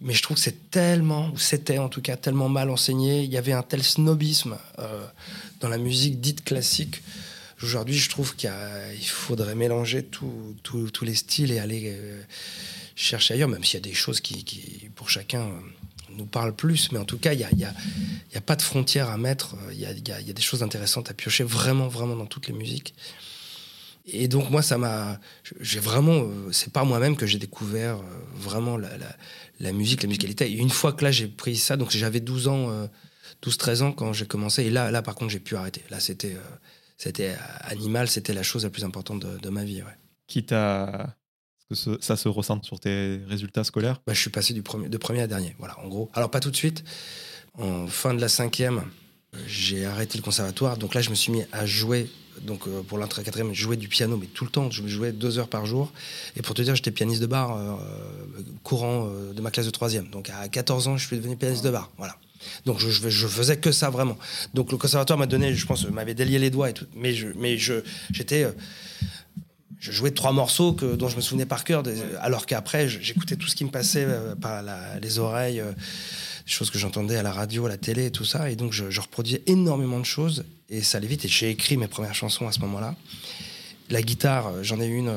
Mais 0.00 0.14
je 0.14 0.22
trouve 0.22 0.36
que 0.36 0.42
c'est 0.42 0.70
tellement, 0.70 1.30
ou 1.32 1.38
c'était 1.38 1.78
en 1.78 1.88
tout 1.88 2.02
cas 2.02 2.16
tellement 2.16 2.48
mal 2.48 2.70
enseigné. 2.70 3.22
Il 3.22 3.30
y 3.30 3.36
avait 3.36 3.52
un 3.52 3.62
tel 3.62 3.84
snobisme 3.84 4.58
euh, 4.80 5.06
dans 5.60 5.68
la 5.68 5.78
musique 5.78 6.20
dite 6.20 6.42
classique. 6.44 7.02
Aujourd'hui, 7.62 7.96
je 7.98 8.08
trouve 8.08 8.34
qu'il 8.34 8.50
faudrait 9.06 9.54
mélanger 9.56 10.04
tous 10.04 11.04
les 11.04 11.14
styles 11.14 11.52
et 11.52 11.60
aller 11.60 11.82
euh, 11.86 12.20
chercher 12.96 13.34
ailleurs, 13.34 13.48
même 13.48 13.64
s'il 13.64 13.74
y 13.74 13.82
a 13.82 13.88
des 13.88 13.94
choses 13.94 14.20
qui, 14.20 14.90
pour 14.96 15.08
chacun, 15.08 15.50
nous 16.18 16.26
parlent 16.26 16.54
plus. 16.54 16.92
Mais 16.92 16.98
en 16.98 17.04
tout 17.04 17.18
cas, 17.18 17.32
il 17.32 17.38
n'y 17.38 17.44
a, 17.44 17.50
y 17.52 17.64
a- 17.64 17.74
y 18.34 18.36
a 18.36 18.40
pas 18.40 18.56
de 18.56 18.62
frontières 18.62 19.08
à 19.08 19.16
mettre. 19.16 19.56
Il 19.72 19.78
y 19.80 19.86
a, 19.86 19.92
il 19.92 20.06
y 20.06 20.12
a- 20.12 20.20
y 20.20 20.30
a 20.30 20.32
des 20.32 20.42
choses 20.42 20.62
intéressantes 20.62 21.10
à 21.10 21.14
piocher 21.14 21.44
vraiment, 21.44 21.88
vraiment 21.88 22.16
dans 22.16 22.26
toutes 22.26 22.46
les 22.48 22.54
musiques. 22.54 22.94
Et 24.10 24.26
donc, 24.28 24.50
moi, 24.50 24.62
ça 24.62 24.78
m'a. 24.78 25.20
J'ai 25.60 25.80
vraiment. 25.80 26.22
euh, 26.22 26.50
C'est 26.52 26.72
par 26.72 26.86
moi-même 26.86 27.14
que 27.16 27.26
j'ai 27.26 27.38
découvert 27.38 27.96
euh, 27.96 28.02
vraiment 28.34 28.76
la, 28.78 28.88
la- 29.60 29.72
musique, 29.72 30.02
la 30.02 30.08
musicalité. 30.08 30.50
Et 30.50 30.54
une 30.56 30.70
fois 30.70 30.92
que 30.94 31.04
là, 31.04 31.10
j'ai 31.10 31.26
pris 31.28 31.56
ça, 31.56 31.76
donc 31.76 31.90
j'avais 31.90 32.20
12 32.20 32.48
ans, 32.48 32.70
euh, 32.70 32.86
12-13 33.42 33.82
ans 33.82 33.92
quand 33.92 34.12
j'ai 34.14 34.26
commencé. 34.26 34.62
Et 34.64 34.70
là, 34.70 34.90
là, 34.90 35.02
par 35.02 35.14
contre, 35.14 35.30
j'ai 35.30 35.40
pu 35.40 35.56
arrêter. 35.56 35.82
Là, 35.90 36.00
c'était. 36.00 36.34
euh, 36.34 36.56
c'était 37.00 37.36
animal, 37.60 38.08
c'était 38.08 38.32
la 38.32 38.42
chose 38.42 38.64
la 38.64 38.70
plus 38.70 38.82
importante 38.84 39.20
de, 39.24 39.48
ma 39.50 39.62
vie. 39.62 39.82
ouais. 39.82 39.96
Qui. 40.26 40.44
Que 41.70 41.74
ça 42.00 42.16
se 42.16 42.28
ressent 42.28 42.62
sur 42.62 42.80
tes 42.80 43.20
résultats 43.28 43.62
scolaires 43.62 44.00
Bah, 44.06 44.14
je 44.14 44.20
suis 44.20 44.30
passé 44.30 44.54
du 44.54 44.62
premier, 44.62 44.88
de 44.88 44.96
premier 44.96 45.20
à 45.20 45.26
dernier, 45.26 45.54
voilà, 45.58 45.78
en 45.80 45.88
gros. 45.88 46.10
Alors, 46.14 46.30
pas 46.30 46.40
tout 46.40 46.50
de 46.50 46.56
suite. 46.56 46.82
En 47.58 47.86
fin 47.86 48.14
de 48.14 48.20
la 48.20 48.28
cinquième, 48.28 48.84
j'ai 49.46 49.84
arrêté 49.84 50.16
le 50.16 50.22
conservatoire. 50.22 50.78
Donc 50.78 50.94
là, 50.94 51.02
je 51.02 51.10
me 51.10 51.14
suis 51.14 51.30
mis 51.30 51.44
à 51.52 51.66
jouer, 51.66 52.08
donc 52.42 52.66
euh, 52.66 52.82
pour 52.82 52.96
l'entrée 52.96 53.22
quatrième, 53.22 53.52
je 53.52 53.60
jouais 53.60 53.76
du 53.76 53.88
piano, 53.88 54.16
mais 54.16 54.26
tout 54.26 54.44
le 54.44 54.50
temps. 54.50 54.70
Je 54.70 54.86
jouais 54.86 55.12
deux 55.12 55.38
heures 55.38 55.48
par 55.48 55.66
jour. 55.66 55.92
Et 56.36 56.42
pour 56.42 56.54
te 56.54 56.62
dire, 56.62 56.74
j'étais 56.74 56.90
pianiste 56.90 57.20
de 57.20 57.26
bar 57.26 57.54
euh, 57.54 57.76
courant 58.62 59.08
euh, 59.08 59.34
de 59.34 59.40
ma 59.42 59.50
classe 59.50 59.66
de 59.66 59.70
troisième. 59.70 60.08
Donc 60.08 60.30
à 60.30 60.48
14 60.48 60.88
ans, 60.88 60.96
je 60.96 61.06
suis 61.06 61.16
devenu 61.16 61.36
pianiste 61.36 61.64
de 61.64 61.70
bar, 61.70 61.90
voilà. 61.98 62.16
Donc 62.64 62.78
je, 62.78 62.88
je, 62.88 63.26
faisais 63.26 63.58
que 63.58 63.72
ça 63.72 63.90
vraiment. 63.90 64.16
Donc 64.54 64.70
le 64.70 64.78
conservatoire 64.78 65.18
m'a 65.18 65.26
donné, 65.26 65.52
je 65.54 65.66
pense, 65.66 65.86
m'avait 65.88 66.14
délié 66.14 66.38
les 66.38 66.50
doigts 66.50 66.70
et 66.70 66.72
tout. 66.72 66.86
Mais 66.94 67.12
je, 67.12 67.28
mais 67.36 67.58
je, 67.58 67.82
j'étais, 68.12 68.46
je 69.80 69.92
jouais 69.92 70.10
trois 70.10 70.32
morceaux 70.32 70.72
que, 70.72 70.96
dont 70.96 71.08
je 71.08 71.16
me 71.16 71.20
souvenais 71.20 71.46
par 71.46 71.64
cœur, 71.64 71.82
alors 72.20 72.46
qu'après 72.46 72.88
j'écoutais 72.88 73.36
tout 73.36 73.46
ce 73.46 73.54
qui 73.54 73.64
me 73.64 73.70
passait 73.70 74.04
euh, 74.06 74.34
par 74.34 74.62
les 75.00 75.18
oreilles, 75.18 75.60
euh, 75.60 75.72
des 75.72 76.52
choses 76.52 76.70
que 76.70 76.78
j'entendais 76.78 77.16
à 77.16 77.22
la 77.22 77.32
radio, 77.32 77.66
à 77.66 77.68
la 77.68 77.76
télé 77.76 78.06
et 78.06 78.10
tout 78.10 78.24
ça. 78.24 78.50
Et 78.50 78.56
donc 78.56 78.72
je, 78.72 79.00
reproduisais 79.00 79.42
énormément 79.46 80.00
de 80.00 80.04
choses 80.04 80.44
et 80.68 80.82
ça 80.82 80.98
allait 80.98 81.06
vite. 81.06 81.24
Et 81.24 81.28
j'ai 81.28 81.50
écrit 81.50 81.76
mes 81.76 81.86
premières 81.86 82.14
chansons 82.14 82.48
à 82.48 82.52
ce 82.52 82.60
moment-là. 82.60 82.96
La 83.90 84.02
guitare, 84.02 84.48
euh, 84.48 84.62
j'en 84.62 84.80
ai 84.80 84.86
une 84.86 85.12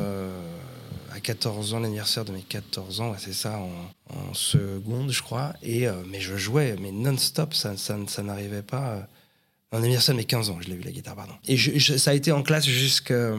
à 1.13 1.19
14 1.19 1.73
ans, 1.73 1.79
l'anniversaire 1.79 2.23
de 2.23 2.31
mes 2.31 2.41
14 2.41 3.01
ans, 3.01 3.13
c'est 3.17 3.33
ça, 3.33 3.59
en, 3.59 4.33
seconde, 4.33 5.11
je 5.11 5.21
crois. 5.21 5.53
Et, 5.61 5.85
mais 6.09 6.21
je 6.21 6.37
jouais, 6.37 6.77
mais 6.79 6.93
non-stop, 6.93 7.53
ça, 7.53 7.75
ça, 7.75 8.23
n'arrivait 8.23 8.61
pas. 8.61 9.05
en 9.73 9.79
anniversaire 9.79 10.15
de 10.15 10.19
mes 10.19 10.25
15 10.25 10.51
ans, 10.51 10.57
je 10.61 10.69
l'ai 10.69 10.75
eu 10.75 10.81
la 10.81 10.91
guitare, 10.91 11.17
pardon. 11.17 11.33
Et 11.49 11.57
ça 11.97 12.11
a 12.11 12.13
été 12.13 12.31
en 12.31 12.43
classe 12.43 12.65
jusqu'à 12.65 13.35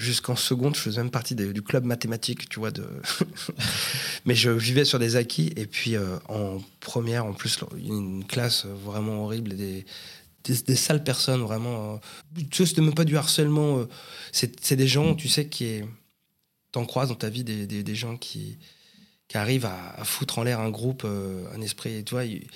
jusqu'en 0.00 0.34
seconde, 0.34 0.74
je 0.74 0.80
faisais 0.80 1.00
même 1.00 1.10
partie 1.10 1.34
du 1.34 1.62
club 1.62 1.84
mathématique, 1.84 2.48
tu 2.48 2.58
vois. 2.58 2.70
De... 2.70 2.86
Mais 4.24 4.34
je 4.34 4.50
vivais 4.50 4.84
sur 4.84 4.98
des 4.98 5.16
acquis. 5.16 5.52
Et 5.56 5.66
puis 5.66 5.96
euh, 5.96 6.16
en 6.28 6.58
première, 6.80 7.26
en 7.26 7.34
plus, 7.34 7.58
une 7.76 8.24
classe 8.24 8.64
vraiment 8.64 9.24
horrible, 9.24 9.54
des, 9.56 9.84
des, 10.44 10.76
sales 10.76 11.04
personnes, 11.04 11.42
vraiment. 11.42 11.94
euh, 11.94 12.42
Tu 12.50 12.56
sais, 12.56 12.66
c'était 12.66 12.80
même 12.80 12.94
pas 12.94 13.04
du 13.04 13.16
harcèlement. 13.16 13.78
euh, 13.78 13.88
c'est 14.32 14.76
des 14.76 14.88
gens, 14.88 15.14
tu 15.14 15.28
sais, 15.28 15.46
qui 15.46 15.66
est... 15.66 15.84
t'en 16.72 16.86
croises 16.86 17.10
dans 17.10 17.14
ta 17.14 17.28
vie, 17.28 17.44
des, 17.44 17.66
des, 17.66 17.94
gens 17.94 18.16
qui, 18.16 18.58
qui 19.28 19.36
arrivent 19.36 19.66
à, 19.66 20.02
foutre 20.04 20.38
en 20.38 20.44
l'air 20.44 20.60
un 20.60 20.70
groupe, 20.70 21.04
un 21.04 21.60
esprit, 21.60 22.02
tu 22.04 22.14
vois. 22.14 22.24
Et, 22.24 22.46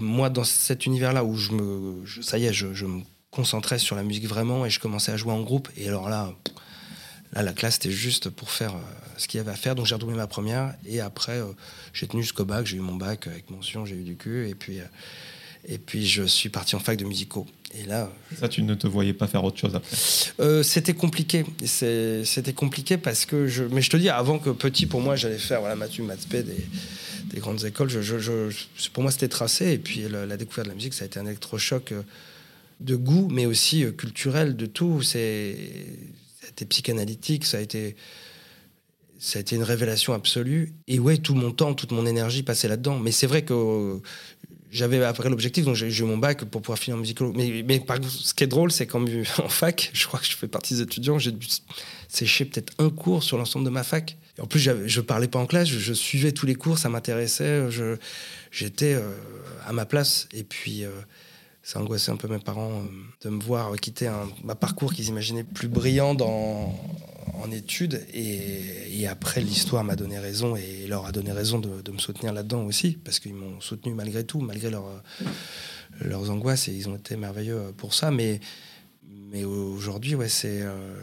moi, 0.00 0.30
dans 0.30 0.44
cet 0.44 0.86
univers-là 0.86 1.22
où 1.22 1.36
je 1.36 1.52
me, 1.52 2.02
ça 2.22 2.38
y 2.38 2.46
est, 2.46 2.52
je, 2.54 2.72
je 2.72 2.86
me 2.86 3.02
concentrais 3.36 3.78
sur 3.78 3.96
la 3.96 4.02
musique 4.02 4.26
vraiment 4.26 4.64
et 4.66 4.70
je 4.70 4.80
commençais 4.80 5.12
à 5.12 5.16
jouer 5.16 5.32
en 5.32 5.42
groupe. 5.42 5.68
Et 5.76 5.88
alors 5.88 6.08
là, 6.08 6.32
Là, 7.32 7.42
la 7.42 7.52
classe, 7.52 7.74
c'était 7.74 7.90
juste 7.90 8.30
pour 8.30 8.50
faire 8.50 8.72
euh, 8.76 8.78
ce 9.18 9.26
qu'il 9.26 9.36
y 9.38 9.40
avait 9.40 9.50
à 9.50 9.56
faire. 9.56 9.74
Donc, 9.74 9.84
j'ai 9.84 9.96
redoublé 9.96 10.16
ma 10.16 10.28
première. 10.28 10.74
Et 10.86 11.00
après, 11.00 11.32
euh, 11.38 11.46
j'ai 11.92 12.06
tenu 12.06 12.22
jusqu'au 12.22 12.44
bac. 12.44 12.64
J'ai 12.66 12.76
eu 12.76 12.80
mon 12.80 12.94
bac 12.94 13.26
avec 13.26 13.50
mention, 13.50 13.84
j'ai 13.84 13.96
eu 13.96 14.04
du 14.04 14.14
cul. 14.16 14.48
Et 14.48 14.54
puis, 14.54 14.78
euh, 14.78 14.84
et 15.66 15.76
puis, 15.76 16.06
je 16.06 16.22
suis 16.22 16.48
parti 16.50 16.76
en 16.76 16.78
fac 16.78 16.96
de 16.96 17.04
musicaux. 17.04 17.44
Et 17.74 17.84
là, 17.84 18.10
Ça, 18.38 18.48
tu 18.48 18.62
ne 18.62 18.74
te 18.76 18.86
voyais 18.86 19.12
pas 19.12 19.26
faire 19.26 19.42
autre 19.42 19.58
chose 19.58 19.74
après? 19.74 19.96
euh, 20.40 20.62
c'était 20.62 20.94
compliqué. 20.94 21.44
C'était 21.64 22.52
compliqué 22.54 22.96
parce 22.96 23.26
que 23.26 23.48
je. 23.48 23.64
Mais 23.64 23.82
je 23.82 23.90
te 23.90 23.96
dis, 23.96 24.08
avant 24.08 24.38
que 24.38 24.50
petit, 24.50 24.86
pour 24.86 25.00
moi, 25.00 25.16
j'allais 25.16 25.38
faire 25.38 25.58
voilà, 25.60 25.74
Mathieu, 25.74 26.04
Matspé, 26.04 26.44
des, 26.44 26.64
des 27.24 27.40
grandes 27.40 27.64
écoles. 27.64 27.90
Je, 27.90 28.00
je- 28.02 28.20
je- 28.20 28.48
je- 28.50 28.88
pour 28.90 29.02
moi, 29.02 29.10
c'était 29.10 29.28
tracé. 29.28 29.72
Et 29.72 29.78
puis, 29.78 30.08
la, 30.08 30.24
la 30.26 30.36
découverte 30.36 30.66
de 30.66 30.70
la 30.70 30.76
musique, 30.76 30.94
ça 30.94 31.02
a 31.02 31.06
été 31.06 31.18
un 31.18 31.26
électrochoc 31.26 31.92
de 32.80 32.96
goût, 32.96 33.28
mais 33.30 33.46
aussi 33.46 33.84
euh, 33.84 33.92
culturel, 33.92 34.56
de 34.56 34.66
tout. 34.66 35.02
C'est. 35.02 35.56
Ça 36.58 36.64
psychanalytique, 36.66 37.44
ça 37.44 37.58
a 37.58 37.60
été. 37.60 37.96
Ça 39.18 39.38
a 39.38 39.40
été 39.40 39.56
une 39.56 39.62
révélation 39.62 40.12
absolue. 40.12 40.74
Et 40.88 40.98
ouais, 40.98 41.16
tout 41.16 41.34
mon 41.34 41.50
temps, 41.50 41.74
toute 41.74 41.92
mon 41.92 42.06
énergie 42.06 42.42
passait 42.42 42.68
là-dedans. 42.68 42.98
Mais 42.98 43.12
c'est 43.12 43.26
vrai 43.26 43.42
que 43.42 44.00
j'avais 44.70 45.02
après 45.04 45.30
l'objectif, 45.30 45.64
donc 45.64 45.74
j'ai 45.74 45.88
eu 45.88 46.02
mon 46.02 46.18
bac 46.18 46.44
pour 46.44 46.60
pouvoir 46.60 46.78
finir 46.78 46.96
en 46.96 47.00
musicolo. 47.00 47.32
Mais, 47.34 47.64
mais 47.66 47.80
par 47.80 47.98
ce 48.04 48.34
qui 48.34 48.44
est 48.44 48.48
drôle, 48.48 48.70
c'est 48.70 48.86
qu'en 48.86 49.04
en 49.38 49.48
fac, 49.48 49.90
je 49.92 50.06
crois 50.06 50.20
que 50.20 50.26
je 50.26 50.36
fais 50.36 50.48
partie 50.48 50.74
des 50.74 50.82
étudiants, 50.82 51.18
j'ai 51.18 51.32
dû 51.32 51.46
sécher 52.08 52.44
peut-être 52.44 52.72
un 52.78 52.90
cours 52.90 53.22
sur 53.22 53.38
l'ensemble 53.38 53.64
de 53.64 53.70
ma 53.70 53.82
fac. 53.82 54.16
En 54.40 54.46
plus, 54.46 54.60
je 54.60 55.00
parlais 55.00 55.28
pas 55.28 55.38
en 55.38 55.46
classe, 55.46 55.68
je, 55.68 55.92
suivais 55.94 56.32
tous 56.32 56.44
les 56.44 56.54
cours, 56.54 56.78
ça 56.78 56.90
m'intéressait, 56.90 57.68
j'étais 58.50 58.92
euh, 58.92 59.10
à 59.66 59.72
ma 59.72 59.86
place. 59.86 60.28
Et 60.34 60.44
puis, 60.44 60.84
euh, 60.84 60.90
ça 61.66 61.80
angoissait 61.80 62.12
un 62.12 62.16
peu 62.16 62.28
mes 62.28 62.38
parents 62.38 62.70
euh, 62.70 62.84
de 63.22 63.28
me 63.28 63.42
voir 63.42 63.74
quitter 63.74 64.06
un, 64.06 64.28
parcours 64.54 64.94
qu'ils 64.94 65.08
imaginaient 65.08 65.42
plus 65.42 65.66
brillant 65.66 66.14
dans, 66.14 66.72
en 67.34 67.50
études. 67.50 68.06
Et, 68.14 69.00
et 69.00 69.08
après, 69.08 69.40
l'histoire 69.40 69.82
m'a 69.82 69.96
donné 69.96 70.20
raison 70.20 70.54
et 70.54 70.86
leur 70.86 71.06
a 71.06 71.10
donné 71.10 71.32
raison 71.32 71.58
de, 71.58 71.82
de 71.82 71.90
me 71.90 71.98
soutenir 71.98 72.32
là-dedans 72.32 72.62
aussi, 72.62 72.92
parce 72.92 73.18
qu'ils 73.18 73.34
m'ont 73.34 73.60
soutenu 73.60 73.94
malgré 73.94 74.22
tout, 74.22 74.38
malgré 74.40 74.70
leur, 74.70 74.86
euh, 74.86 75.24
leurs 76.02 76.30
angoisses, 76.30 76.68
et 76.68 76.72
ils 76.72 76.88
ont 76.88 76.94
été 76.94 77.16
merveilleux 77.16 77.72
pour 77.76 77.94
ça. 77.94 78.12
Mais, 78.12 78.38
mais 79.32 79.42
aujourd'hui, 79.42 80.14
ouais, 80.14 80.28
c'est 80.28 80.62
euh, 80.62 80.94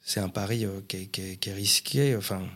c'est 0.00 0.20
un 0.20 0.28
pari 0.28 0.66
qui, 0.86 0.98
est, 0.98 1.36
qui 1.36 1.50
risqué, 1.50 2.14
enfin, 2.14 2.46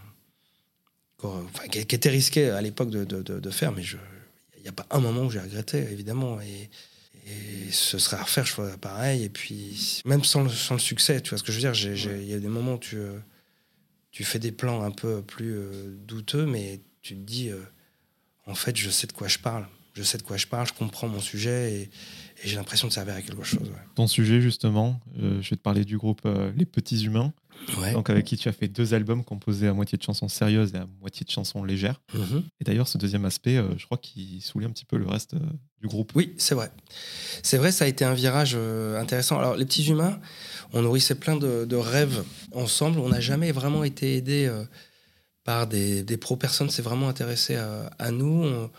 qui, 1.68 1.80
était 1.80 2.10
risqué 2.10 2.50
à 2.50 2.60
l'époque 2.62 2.90
de, 2.90 3.04
de- 3.04 3.40
de- 3.40 3.50
faire, 3.50 3.72
mais 3.72 3.82
il 3.82 4.62
n'y 4.62 4.68
a 4.68 4.72
pas 4.72 4.86
un 4.90 5.00
moment 5.00 5.22
où 5.22 5.30
j'ai 5.30 5.40
regretté, 5.40 5.78
évidemment. 5.78 6.40
Et, 6.40 6.70
et 7.26 7.70
ce 7.70 7.98
serait 7.98 8.16
à 8.16 8.22
refaire, 8.22 8.44
je 8.44 8.52
ferais 8.52 8.78
pareil. 8.78 9.24
Et 9.24 9.28
puis, 9.28 10.02
même 10.04 10.24
sans 10.24 10.42
le, 10.42 10.50
sans 10.50 10.74
le 10.74 10.80
succès, 10.80 11.20
tu 11.20 11.30
vois 11.30 11.38
ce 11.38 11.42
que 11.42 11.52
je 11.52 11.60
veux 11.60 11.72
dire, 11.72 11.94
il 11.94 12.28
y 12.28 12.34
a 12.34 12.38
des 12.38 12.48
moments 12.48 12.74
où 12.74 12.78
tu, 12.78 12.96
euh, 12.96 13.18
tu 14.10 14.24
fais 14.24 14.38
des 14.38 14.52
plans 14.52 14.82
un 14.82 14.90
peu 14.90 15.22
plus 15.22 15.54
euh, 15.54 15.96
douteux, 16.06 16.46
mais 16.46 16.80
tu 17.00 17.14
te 17.14 17.20
dis, 17.20 17.50
euh, 17.50 17.60
en 18.46 18.54
fait, 18.54 18.76
je 18.76 18.90
sais 18.90 19.06
de 19.06 19.12
quoi 19.12 19.28
je 19.28 19.38
parle. 19.38 19.66
Je 19.94 20.02
sais 20.02 20.18
de 20.18 20.22
quoi 20.22 20.36
je 20.36 20.46
parle, 20.46 20.66
je 20.66 20.72
comprends 20.72 21.06
mon 21.06 21.20
sujet 21.20 21.72
et, 21.74 21.90
et 22.42 22.48
j'ai 22.48 22.56
l'impression 22.56 22.88
de 22.88 22.92
servir 22.92 23.14
à 23.14 23.22
quelque 23.22 23.44
chose. 23.44 23.68
ouais. 23.68 23.84
Ton 23.94 24.06
sujet, 24.06 24.40
justement, 24.40 25.00
euh, 25.20 25.40
je 25.42 25.50
vais 25.50 25.56
te 25.56 25.62
parler 25.62 25.84
du 25.84 25.96
groupe 25.98 26.20
euh, 26.26 26.52
Les 26.56 26.64
Petits 26.66 27.04
Humains, 27.04 27.32
Ouais. 27.78 27.92
donc 27.92 28.10
avec 28.10 28.24
qui 28.24 28.36
tu 28.36 28.48
as 28.48 28.52
fait 28.52 28.66
deux 28.66 28.92
albums 28.94 29.22
composés 29.22 29.68
à 29.68 29.72
moitié 29.72 29.96
de 29.96 30.02
chansons 30.02 30.26
sérieuses 30.26 30.72
et 30.74 30.78
à 30.78 30.86
moitié 31.00 31.24
de 31.24 31.30
chansons 31.30 31.62
légères. 31.62 32.00
Mhm. 32.14 32.42
Et 32.60 32.64
d'ailleurs, 32.64 32.88
ce 32.88 32.98
deuxième 32.98 33.24
aspect, 33.24 33.56
euh, 33.56 33.68
je 33.78 33.84
crois 33.84 33.98
qu'il 33.98 34.42
saoulait 34.42 34.66
un 34.66 34.70
petit 34.70 34.84
peu 34.86 34.96
le 34.96 35.06
reste 35.06 35.36
du 35.80 35.86
groupe. 35.86 36.10
Oui, 36.16 36.34
c'est 36.38 36.54
vrai. 36.56 36.72
C'est 37.42 37.58
vrai, 37.58 37.70
ça 37.70 37.84
a 37.84 37.88
été 37.88 38.04
un 38.04 38.14
virage 38.14 38.56
intéressant. 38.98 39.38
Alors, 39.38 39.54
les 39.56 39.64
petits 39.64 39.86
humains, 39.88 40.18
on 40.72 40.82
nourrissait 40.82 41.14
plein 41.14 41.36
de, 41.36 41.64
de 41.64 41.76
rêves 41.76 42.24
ensemble. 42.52 42.98
On 42.98 43.10
n'a 43.10 43.20
jamais 43.20 43.52
vraiment 43.52 43.84
été 43.84 44.16
aidés 44.16 44.50
par 45.44 45.66
des, 45.66 46.02
des 46.02 46.16
pros. 46.16 46.36
Personne 46.36 46.70
s'est 46.70 46.82
vraiment 46.82 47.08
intéressé 47.08 47.56
à, 47.56 47.90
à 47.98 48.10
nous. 48.10 48.44
On, 48.44 48.70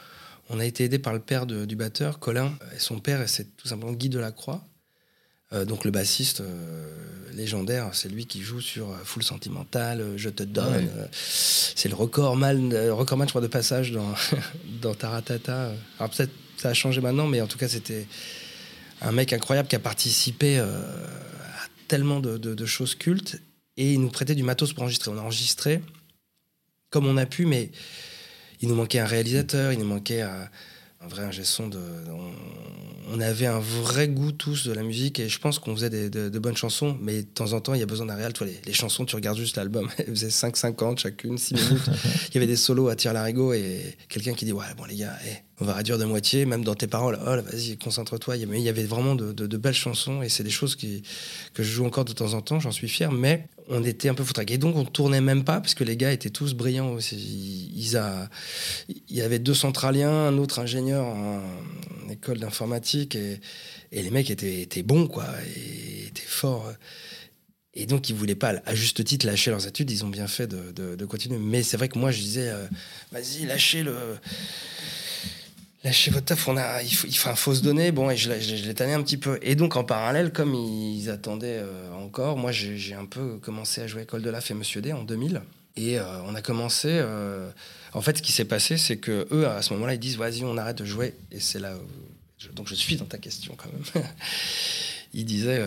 on 0.50 0.60
a 0.60 0.66
été 0.66 0.84
aidés 0.86 1.00
par 1.00 1.14
le 1.14 1.20
père 1.20 1.46
de- 1.46 1.66
du 1.66 1.76
batteur, 1.76 2.20
Colin. 2.20 2.54
Et 2.76 2.80
son 2.80 3.00
père, 3.00 3.28
c'est 3.30 3.56
tout 3.58 3.68
simplement 3.68 3.94
Guy 3.94 4.10
Delacroix. 4.10 4.64
Euh, 5.54 5.66
donc 5.66 5.86
le 5.86 5.92
bassiste 5.92 6.42
euh, 6.42 6.88
légendaire, 7.34 7.90
c'est 7.94 8.10
lui 8.10 8.26
qui 8.26 8.42
joue 8.42 8.60
sur 8.62 8.90
euh, 8.92 8.98
Full 9.04 9.24
Sentimental, 9.24 10.02
euh, 10.02 10.18
Je 10.18 10.30
te 10.30 10.44
donne. 10.44 10.86
Ouais. 10.86 10.90
euh, 10.98 11.08
c'est 11.14 11.90
le 11.90 11.96
recordman, 11.96 12.74
euh, 12.74 12.94
recordman, 12.94 13.28
je 13.28 13.32
crois, 13.32 13.42
de 13.42 13.48
passage 13.48 13.92
dans, 13.92 14.14
dans 14.82 14.96
Taratata. 14.96 15.72
Alors 16.00 16.10
peut-être 16.12 16.32
ça 16.58 16.70
a 16.70 16.74
changé 16.74 17.02
maintenant, 17.02 17.28
mais 17.28 17.40
en 17.42 17.48
tout 17.48 17.58
cas, 17.58 17.68
c'était 17.68 18.08
un 19.02 19.12
mec 19.12 19.34
incroyable 19.34 19.68
qui 19.68 19.76
a 19.76 19.80
participé 19.80 20.60
à 20.60 20.68
tellement 21.88 22.20
de, 22.20 22.38
de- 22.38 22.54
de 22.56 22.66
choses 22.66 22.96
cultes 22.96 23.40
et 23.78 23.94
il 23.94 24.00
nous 24.02 24.10
prêtait 24.10 24.34
du 24.36 24.44
matos 24.44 24.72
pour 24.74 24.84
enregistrer. 24.84 25.12
On 25.12 25.18
a 25.18 25.22
enregistré 25.22 25.82
comme 26.90 27.06
on 27.08 27.18
a 27.18 27.26
pu, 27.26 27.46
mais 27.46 27.72
il 28.64 28.70
nous 28.70 28.76
manquait 28.76 29.00
un 29.00 29.06
réalisateur, 29.06 29.72
il 29.74 29.78
nous 29.80 29.86
manquait 29.86 30.22
un, 30.22 30.50
un 31.02 31.08
vrai 31.08 31.24
ingé 31.26 31.44
son. 31.44 31.68
De, 31.68 31.78
on, 32.10 32.32
on 33.16 33.20
avait 33.20 33.46
un 33.46 33.60
vrai 33.60 34.08
goût 34.08 34.32
tous 34.32 34.66
de 34.66 34.72
la 34.74 34.82
musique 34.84 35.20
et 35.20 35.28
je 35.28 35.38
pense 35.38 35.60
qu'on 35.60 35.76
faisait 35.76 35.90
des- 35.90 36.10
de, 36.10 36.30
de 36.30 36.40
bonnes 36.40 36.56
chansons, 36.56 36.98
mais 37.02 37.24
de 37.24 37.28
temps 37.28 37.52
en 37.54 37.60
temps, 37.60 37.74
il 37.74 37.82
y 37.82 37.84
a 37.84 37.86
besoin 37.86 38.06
d'un 38.06 38.16
les, 38.16 38.60
les 38.66 38.74
chansons, 38.74 39.04
tu 39.06 39.16
regardes 39.16 39.38
juste 39.38 39.58
l'album, 39.58 39.90
elles 39.98 40.08
faisaient 40.08 40.30
5-50 40.30 40.98
chacune, 40.98 41.38
6 41.38 41.54
minutes. 41.56 41.90
il 42.30 42.34
y 42.36 42.38
avait 42.38 42.48
des 42.48 42.56
solos 42.56 42.88
à 42.88 42.96
tir 42.96 43.12
larigot 43.14 43.54
et 43.54 43.98
quelqu'un 44.08 44.34
qui 44.34 44.46
dit 44.46 44.54
Ouais, 44.54 44.66
bon, 44.78 44.86
les 44.86 44.96
gars, 44.96 45.16
eh, 45.28 45.36
on 45.60 45.66
va 45.66 45.74
réduire 45.74 45.98
de 45.98 46.06
moitié, 46.06 46.46
même 46.46 46.64
dans 46.64 46.76
tes 46.76 46.88
paroles. 46.88 47.20
Oh, 47.22 47.26
vas-y, 47.26 47.78
concentre-toi. 47.78 48.38
Il 48.38 48.60
y 48.60 48.70
avait- 48.70 48.84
vraiment 48.84 49.16
de, 49.16 49.58
belles 49.58 49.74
chansons 49.74 50.22
et 50.22 50.30
c'est 50.30 50.44
des 50.44 50.50
choses 50.50 50.76
que 50.76 50.88
je 51.56 51.64
joue 51.64 51.86
encore 51.86 52.06
de 52.06 52.14
temps 52.14 52.34
en 52.34 52.42
temps, 52.42 52.60
j'en 52.60 52.72
suis 52.72 52.90
fier, 52.90 53.12
mais 53.12 53.48
on 53.70 53.84
était 53.84 54.10
un 54.10 54.14
peu 54.14 54.24
foutraqués. 54.24 54.56
Et 54.56 54.58
donc, 54.58 54.76
on 54.76 54.86
tournait 54.86 55.22
même 55.22 55.44
pas 55.44 55.62
parce 55.62 55.76
que 55.76 55.84
les 55.84 55.96
gars 55.96 56.12
étaient 56.12 56.30
tous 56.30 56.54
brillants 56.54 56.92
aussi. 56.92 57.72
Il 57.76 59.16
y 59.16 59.22
avait 59.22 59.40
deux 59.40 59.54
centraliens, 59.54 60.12
un 60.12 60.38
autre 60.38 60.60
ingénieur 60.60 61.06
en, 61.06 61.42
école 62.10 62.40
d'informatique 62.40 63.16
et, 63.16 63.40
les 63.92 64.10
mecs 64.10 64.30
étaient, 64.30 64.84
bons, 64.84 65.08
quoi, 65.08 65.26
et 65.56 66.08
étaient 66.08 66.22
forts. 66.26 66.72
Et 67.76 67.86
donc, 67.86 68.10
ils 68.10 68.16
voulaient 68.16 68.36
pas, 68.36 68.56
à 68.66 68.76
juste 68.76 69.04
titre, 69.04 69.26
lâcher 69.26 69.52
leurs 69.52 69.66
études. 69.66 69.90
Ils 69.90 70.04
ont 70.04 70.10
bien 70.10 70.28
fait 70.28 70.48
de 70.48 71.06
continuer. 71.06 71.38
Mais 71.38 71.64
c'est 71.64 71.78
vrai 71.78 71.90
que 71.90 71.98
moi, 71.98 72.12
je 72.12 72.22
disais, 72.22 72.50
euh, 72.50 72.66
vas-y, 73.12 73.46
lâchez 73.46 73.84
le. 73.84 73.96
Lâchez 75.84 76.12
votre 76.12 76.28
taf, 76.28 76.48
on 76.48 76.56
a, 76.56 76.82
il, 76.82 76.94
faut, 76.96 77.08
il 77.08 77.18
faut, 77.18 77.36
faut 77.36 77.54
se 77.54 77.62
donner. 77.62 77.92
Bon, 77.92 78.10
et 78.10 78.16
je, 78.16 78.32
je, 78.40 78.56
l'ai 78.72 78.94
un 78.94 79.04
petit 79.04 79.18
peu. 79.18 79.38
Et 79.42 79.56
donc, 79.56 79.76
en 79.76 79.84
parallèle, 79.84 80.32
comme 80.32 80.56
ils 80.56 81.10
attendaient 81.10 81.60
euh, 81.62 81.92
encore, 81.94 82.38
moi, 82.38 82.54
j'ai 82.54 82.94
un 82.94 83.06
peu 83.06 83.38
commencé 83.40 83.82
à 83.82 83.88
jouer 83.88 84.04
École 84.04 84.22
de 84.22 84.30
l'AF 84.30 84.50
et 84.50 84.54
Monsieur 84.54 84.82
D 84.82 84.94
en 84.94 85.04
2000. 85.04 85.42
Et 85.76 86.00
euh, 86.00 86.22
on 86.26 86.36
a 86.36 86.42
commencé. 86.42 86.88
euh, 86.90 87.50
en 87.92 88.02
fait, 88.02 88.18
ce 88.18 88.22
qui 88.22 88.32
s'est 88.32 88.46
passé, 88.46 88.78
c'est 88.78 88.96
que 88.96 89.28
eux, 89.32 89.46
à 89.46 89.62
ce 89.62 89.74
moment-là, 89.74 89.96
ils 89.96 90.00
disent 90.00 90.18
vas-y, 90.18 90.46
on 90.46 90.56
arrête 90.56 90.78
de 90.78 90.86
jouer. 90.86 91.16
Et 91.32 91.42
c'est 91.42 91.60
là. 91.60 91.76
je- 92.38 92.50
donc, 92.50 92.70
je 92.70 92.76
suis 92.76 92.96
dans 92.96 93.06
ta 93.06 93.18
question 93.18 93.54
quand 93.58 93.70
même. 93.74 94.06
ils 95.14 95.26
disaient 95.26 95.66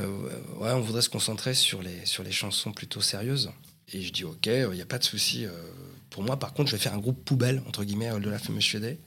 ouais, 0.58 0.72
on 0.72 0.80
voudrait 0.80 1.02
se 1.02 1.10
concentrer 1.10 1.52
sur 1.52 1.82
les, 1.82 2.06
sur 2.06 2.22
les 2.22 2.32
chansons 2.32 2.72
plutôt 2.72 3.02
sérieuses. 3.02 3.50
Et 3.92 4.00
je 4.00 4.12
dis 4.14 4.24
ok, 4.24 4.46
il 4.46 4.70
n'y 4.70 4.80
a 4.80 4.86
pas 4.86 4.98
de 4.98 5.04
souci. 5.04 5.44
pour 6.08 6.22
moi, 6.22 6.38
par 6.38 6.54
contre, 6.54 6.70
je 6.70 6.76
vais 6.76 6.82
faire 6.82 6.94
un 6.94 6.98
groupe 6.98 7.22
poubelle, 7.22 7.62
entre 7.68 7.84
guillemets, 7.84 8.18
de 8.18 8.30
la 8.30 8.38
fameuse 8.38 8.74
D 8.76 8.98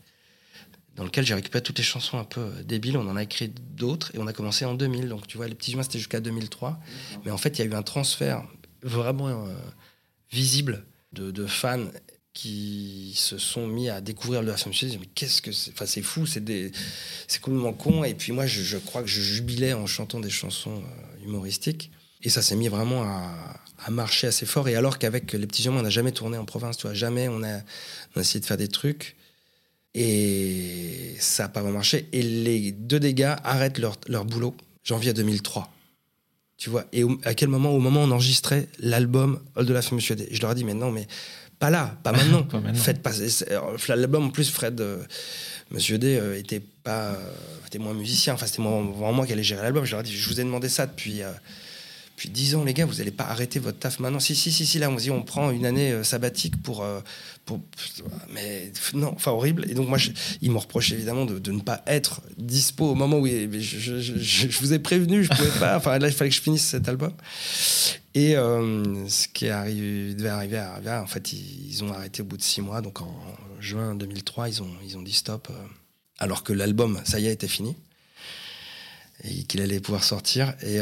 dans 1.00 1.06
lequel 1.06 1.26
j'ai 1.26 1.34
récupéré 1.34 1.64
toutes 1.64 1.78
les 1.78 1.84
chansons 1.84 2.20
un 2.20 2.26
peu 2.26 2.42
euh, 2.42 2.64
débiles. 2.64 2.98
On 2.98 3.08
en 3.08 3.16
a 3.16 3.24
écrit 3.24 3.48
d'autres 3.48 4.14
et 4.14 4.20
on 4.20 4.28
a 4.28 4.34
commencé 4.34 4.66
en 4.66 4.74
2000. 4.74 5.08
Donc, 5.08 5.28
tu 5.28 5.38
vois, 5.38 5.48
les 5.48 5.56
petits 5.56 5.72
humains, 5.72 5.84
c'était 5.84 5.98
jusqu'à 5.98 6.20
2003. 6.20 6.78
Mais 7.24 7.32
en 7.32 7.38
fait, 7.38 7.58
il 7.58 7.64
y 7.64 7.68
a 7.68 7.72
eu 7.72 7.74
un 7.74 7.84
transfert 7.84 8.44
vraiment 8.84 9.30
euh, 9.30 9.54
visible 10.30 10.86
de, 11.14 11.32
de 11.32 11.46
fans 11.48 11.86
qui 12.34 13.14
se 13.16 13.38
sont 13.38 13.66
mis 13.66 13.88
à 13.90 14.02
découvrir 14.02 14.42
le 14.42 14.52
FM 14.52 14.74
mais 15.00 15.06
qu'est-ce 15.16 15.42
que 15.42 15.52
c'est? 15.52 15.72
Enfin 15.72 15.86
c'est 15.86 16.04
fou 16.04 16.26
c'est 16.26 16.44
des 16.44 16.72
c'est 17.28 17.42
complètement 17.42 17.74
con. 17.74 18.04
Et 18.04 18.14
puis 18.14 18.32
moi 18.32 18.46
je, 18.46 18.62
je 18.62 18.78
crois 18.78 19.02
que 19.02 19.10
je 19.10 19.20
jubilais 19.20 19.74
en 19.74 19.88
chantant 19.88 20.20
des 20.20 20.30
chansons 20.30 20.84
euh, 20.84 21.26
humoristiques. 21.26 21.92
Et 22.22 22.30
ça 22.30 22.42
s'est 22.42 22.56
mis 22.56 22.68
vraiment 22.68 23.04
à, 23.04 23.62
à 23.84 23.90
marcher 23.90 24.28
assez 24.28 24.46
fort. 24.46 24.68
Et 24.68 24.76
alors 24.76 25.00
qu'avec 25.00 25.32
les 25.32 25.48
petits 25.48 25.68
hommes 25.68 25.78
on 25.78 25.82
n'a 25.82 25.90
jamais 25.90 26.12
tourné 26.12 26.38
en 26.38 26.46
province 26.46 26.78
tu 26.78 26.88
vois. 26.88 26.94
Jamais 26.94 27.30
on 27.30 27.42
a, 27.42 27.58
on 28.16 28.20
a 28.20 28.22
essayé 28.22 28.42
de 28.42 28.46
faire 28.46 28.58
des 28.58 28.68
trucs 28.68 29.18
et 30.04 31.16
ça 31.20 31.44
n'a 31.44 31.50
pas 31.50 31.62
vraiment 31.62 31.78
marché. 31.80 32.08
Et 32.14 32.22
les 32.22 32.72
deux 32.72 33.00
des 33.00 33.14
gars 33.14 33.38
arrêtent 33.44 33.78
leur, 33.80 33.98
leur 34.08 34.26
boulot 34.26 34.56
janvier 34.84 35.14
2003 35.14 35.72
tu 36.58 36.70
vois 36.70 36.86
et 36.92 37.04
au- 37.06 37.18
à 37.24 37.34
quel 37.36 37.48
moment 37.48 37.72
au 37.72 37.80
moment 37.80 38.02
où 38.04 38.08
on 38.08 38.12
enregistrait 38.12 38.68
l'album 38.80 39.40
All 39.56 39.66
de 39.66 39.74
la 39.74 39.82
Femme 39.82 39.96
Monsieur 39.98 40.16
D 40.16 40.28
je 40.32 40.42
leur 40.42 40.52
ai 40.52 40.56
dit 40.56 40.64
mais 40.66 40.74
non 40.74 40.92
mais 40.92 41.08
pas 41.58 41.70
là 41.70 41.98
pas 42.04 42.12
maintenant. 42.18 42.44
Pas 42.44 42.60
maintenant. 42.60 42.82
faites 42.82 43.02
pas 43.02 43.12
alors, 43.50 43.76
l'album 43.88 44.26
en 44.26 44.30
plus 44.30 44.50
Fred 44.50 44.80
euh, 44.82 45.04
Monsieur 45.72 45.98
D 45.98 46.18
euh, 46.18 46.38
était 46.38 46.60
pas 46.60 47.12
euh, 47.12 47.32
était 47.68 47.78
moins 47.80 47.94
musicien. 47.94 48.34
Enfin 48.34 48.46
c'était 48.46 48.62
moi- 48.62 48.82
vraiment 48.82 49.14
moi 49.14 49.26
qui 49.26 49.34
allais 49.34 49.44
gérer 49.44 49.62
l'album. 49.62 49.86
Je 49.86 49.92
leur 49.92 50.00
ai 50.02 50.04
dit 50.04 50.16
je 50.16 50.28
vous 50.30 50.40
ai 50.42 50.44
demandé 50.44 50.68
ça 50.70 50.86
depuis 50.86 51.22
depuis 52.20 52.30
10 52.30 52.56
ans 52.56 52.66
les 52.66 52.74
gars 52.74 52.86
vous 52.86 52.96
n'allez 52.96 53.12
pas 53.12 53.24
arrêter 53.24 53.60
votre 53.60 53.80
taf 53.80 54.00
maintenant 54.00 54.20
si 54.20 54.36
si 54.36 54.52
si 54.52 54.66
si 54.66 54.78
là 54.78 54.90
on 54.90 54.96
dit 54.96 55.10
on 55.10 55.24
prend 55.24 55.52
une 55.52 55.66
année 55.66 55.94
euh, 55.94 56.04
sabbatique 56.04 56.62
pour 56.62 56.84
euh, 56.84 57.00
pour 57.46 57.62
mais 58.30 58.74
non 58.94 59.14
enfin 59.16 59.32
horrible 59.32 59.66
et 59.70 59.74
donc 59.74 59.88
moi 59.88 59.98
ils 60.42 60.52
m'ont 60.52 60.60
reproché 60.60 60.96
évidemment 60.96 61.26
de, 61.26 61.40
de 61.40 61.52
ne 61.54 61.62
pas 61.62 61.82
être 61.88 62.22
dispo 62.38 62.92
au 62.92 62.96
moment 62.96 63.20
où 63.20 63.26
je, 63.26 64.02
je- 64.02 64.60
vous 64.60 64.74
ai 64.74 64.80
prévenu 64.80 65.24
je 65.24 65.30
pouvais 65.30 65.60
pas 65.60 65.78
enfin 65.78 65.98
là 65.98 66.10
il 66.10 66.14
fallait 66.14 66.30
que 66.30 66.36
je 66.36 66.42
finisse 66.42 66.66
cet 66.66 66.90
album 66.90 67.14
Et 68.16 68.36
euh, 68.36 69.08
ce 69.08 69.30
qui 69.30 69.46
est 69.46 69.52
arrivé, 69.52 70.14
devait 70.14 70.30
arriver 70.30 70.60
en 70.60 71.08
fait, 71.08 71.32
ils, 71.32 71.84
ont 71.86 71.94
arrêté 71.94 72.22
au 72.22 72.26
bout 72.26 72.38
de 72.38 72.42
six 72.42 72.60
mois. 72.60 72.82
Donc 72.82 73.02
en 73.02 73.16
juin 73.62 73.96
2003, 73.96 74.50
ils 74.50 74.62
ont, 74.64 74.74
ils 74.84 74.98
ont 74.98 75.04
dit 75.04 75.14
stop. 75.14 75.48
Alors 76.18 76.44
que 76.44 76.52
l'album, 76.52 77.00
ça 77.06 77.20
y 77.20 77.28
est, 77.28 77.34
était 77.34 77.48
fini. 77.48 77.78
Et 79.24 79.44
qu'il 79.44 79.62
allait 79.62 79.80
pouvoir 79.80 80.04
sortir. 80.04 80.56
Et, 80.64 80.82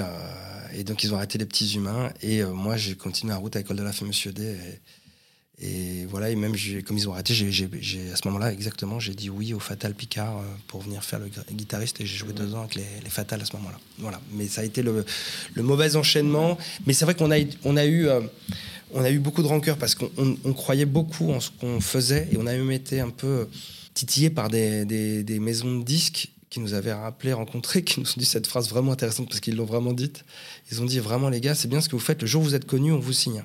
et, 0.74 0.84
donc 0.84 1.04
ils 1.04 1.14
ont 1.14 1.18
arrêté 1.18 1.38
les 1.38 1.46
petits 1.46 1.76
humains. 1.76 2.12
Et 2.22 2.44
moi, 2.44 2.78
j'ai 2.78 2.96
continué 2.96 3.34
la 3.34 3.38
route 3.38 3.56
avec 3.56 3.70
Old 3.70 3.80
Olaf 3.80 4.02
et 4.02 4.06
Monsieur 4.06 4.32
D. 4.32 4.44
Et, 4.44 4.80
et 5.60 6.06
voilà, 6.06 6.30
et 6.30 6.36
même 6.36 6.56
comme 6.86 6.98
ils 6.98 7.10
ont 7.10 7.14
arrêté, 7.14 7.34
j'ai, 7.34 7.66
à 8.12 8.16
ce 8.16 8.28
moment-là, 8.28 8.54
exactement, 8.54 9.00
j'ai 9.00 9.16
dit 9.16 9.30
oui 9.30 9.54
au 9.54 9.60
Fatal 9.60 9.96
Picard 9.96 10.38
euh, 10.38 10.44
pour 10.68 10.82
venir 10.82 11.04
faire 11.04 11.20
le 11.20 11.30
guitariste 11.52 12.00
et 12.00 12.06
j'ai 12.06 12.16
joué 12.16 12.32
deux 12.32 12.54
ans 12.54 12.62
avec 12.62 12.76
les, 12.76 12.86
les 13.04 13.10
Fatal 13.10 13.42
à 13.42 13.46
ce 13.46 13.56
moment-là. 13.56 13.80
Voilà, 13.98 14.22
mais 14.34 14.48
ça 14.48 14.62
a 14.62 14.64
été 14.64 14.84
le, 14.84 15.04
le 15.56 15.64
mauvais 15.64 15.96
enchaînement. 15.96 16.60
Mais 16.86 16.94
c'est 16.94 17.06
vrai 17.06 17.16
qu'on 17.16 17.32
a, 17.32 17.38
on 17.64 17.76
a 17.78 17.86
eu. 17.86 18.08
Euh, 18.08 18.22
on 18.94 19.04
a 19.04 19.12
eu 19.12 19.20
beaucoup 19.20 19.42
de 19.42 19.48
rancœur 19.48 19.78
parce 19.78 19.96
qu'on 19.96 20.54
croyait 20.54 20.86
beaucoup 20.86 21.32
en 21.34 21.42
ce 21.42 21.50
qu'on 21.52 21.82
faisait 21.82 22.30
et 22.32 22.38
on 22.38 22.48
a 22.48 22.54
même 22.54 22.72
été 22.72 23.02
un 23.02 23.10
peu 23.10 23.50
titillé 23.94 24.30
par 24.30 24.50
des, 24.50 24.86
des, 24.86 25.24
des 25.24 25.40
maisons 25.40 25.80
de 25.80 25.84
disques 25.84 26.30
qui 26.50 26.60
nous 26.60 26.74
avaient 26.74 26.94
rappelé, 26.94 27.34
rencontrés, 27.34 27.84
qui 27.84 28.00
nous 28.00 28.08
ont 28.08 28.14
dit 28.18 28.26
cette 28.26 28.48
phrase 28.48 28.70
vraiment 28.70 28.94
intéressante 28.94 29.28
parce 29.28 29.42
qu'ils 29.42 29.56
l'ont 29.56 29.66
vraiment 29.66 29.94
dite. 29.94 30.24
Ils 30.72 30.82
ont 30.82 30.86
dit 30.86 31.00
vraiment 31.00 31.30
les 31.30 31.42
gars, 31.42 31.56
c'est 31.56 31.68
bien 31.68 31.82
ce 31.82 31.90
que 31.90 31.96
vous 31.96 32.02
faites. 32.02 32.22
Le 32.22 32.28
jour 32.28 32.42
où 32.42 32.46
vous 32.46 32.56
êtes 32.56 32.66
connus, 32.66 32.94
on 32.94 33.00
vous 33.00 33.14
signe. 33.14 33.44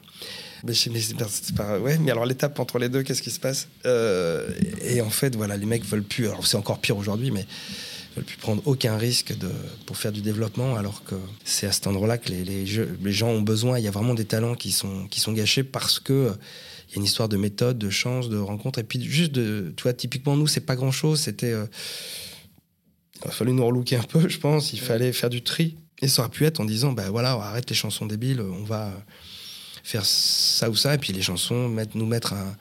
Mais, 0.64 2.10
alors 2.10 2.24
l'étape 2.24 2.58
entre 2.60 2.78
les 2.78 2.88
deux, 2.88 3.02
qu'est-ce 3.02 3.22
qui 3.22 3.30
se 3.30 3.40
passe? 3.40 3.68
Euh, 3.84 4.48
Et 4.84 5.00
en 5.00 5.10
fait, 5.10 5.34
voilà, 5.34 5.56
les 5.56 5.66
mecs 5.66 5.84
veulent 5.84 6.04
plus. 6.04 6.28
Alors 6.28 6.46
c'est 6.46 6.56
encore 6.56 6.78
pire 6.78 6.96
aujourd'hui, 6.96 7.32
mais 7.32 7.44
veulent 8.14 8.24
plus 8.24 8.36
prendre 8.36 8.62
aucun 8.66 8.96
risque 8.96 9.34
pour 9.86 9.96
faire 9.96 10.12
du 10.12 10.20
développement, 10.20 10.76
alors 10.76 11.02
que 11.02 11.16
c'est 11.44 11.66
à 11.66 11.72
cet 11.72 11.88
endroit-là 11.88 12.18
que 12.18 12.30
les, 12.30 12.66
gens 12.66 13.28
ont 13.28 13.42
besoin. 13.42 13.78
Il 13.78 13.84
y 13.84 13.88
a 13.88 13.90
vraiment 13.90 14.14
des 14.14 14.26
talents 14.26 14.54
qui 14.54 14.70
sont, 14.70 15.08
gâchés 15.28 15.64
parce 15.64 15.98
que 15.98 16.32
il 16.88 16.96
y 16.96 16.98
a 16.98 16.98
une 16.98 17.04
histoire 17.04 17.28
de 17.28 17.38
méthode, 17.38 17.78
de 17.78 17.90
chance, 17.90 18.28
de 18.28 18.36
rencontre, 18.36 18.78
et 18.78 18.84
puis 18.84 19.02
juste 19.02 19.32
de, 19.32 19.72
tu 19.76 19.82
vois, 19.82 19.94
typiquement 19.94 20.36
nous, 20.36 20.46
c'est 20.46 20.60
pas 20.60 20.76
grand-chose. 20.76 21.20
C'était, 21.20 21.52
euh, 21.52 21.64
il 23.24 23.28
a 23.28 23.30
fallu 23.32 23.52
nous 23.52 23.64
relooker 23.64 23.96
un 23.96 24.02
peu, 24.02 24.28
je 24.28 24.38
pense. 24.38 24.72
Il 24.72 24.80
fallait 24.80 25.12
faire 25.12 25.30
du 25.30 25.42
tri. 25.42 25.76
Et 26.00 26.08
ça 26.08 26.22
aurait 26.22 26.30
pu 26.30 26.44
être 26.44 26.60
en 26.60 26.64
disant, 26.64 26.92
ben 26.92 27.08
voilà, 27.10 27.32
arrête 27.32 27.70
les 27.70 27.76
chansons 27.76 28.06
débiles, 28.06 28.40
on 28.40 28.64
va 28.64 28.90
faire 29.84 30.04
ça 30.04 30.68
ou 30.68 30.74
ça, 30.74 30.94
et 30.94 30.98
puis 30.98 31.12
les 31.12 31.22
chansons, 31.22 31.68
mettre, 31.68 31.96
nous 31.96 32.06
mettre 32.06 32.32
un, 32.32 32.56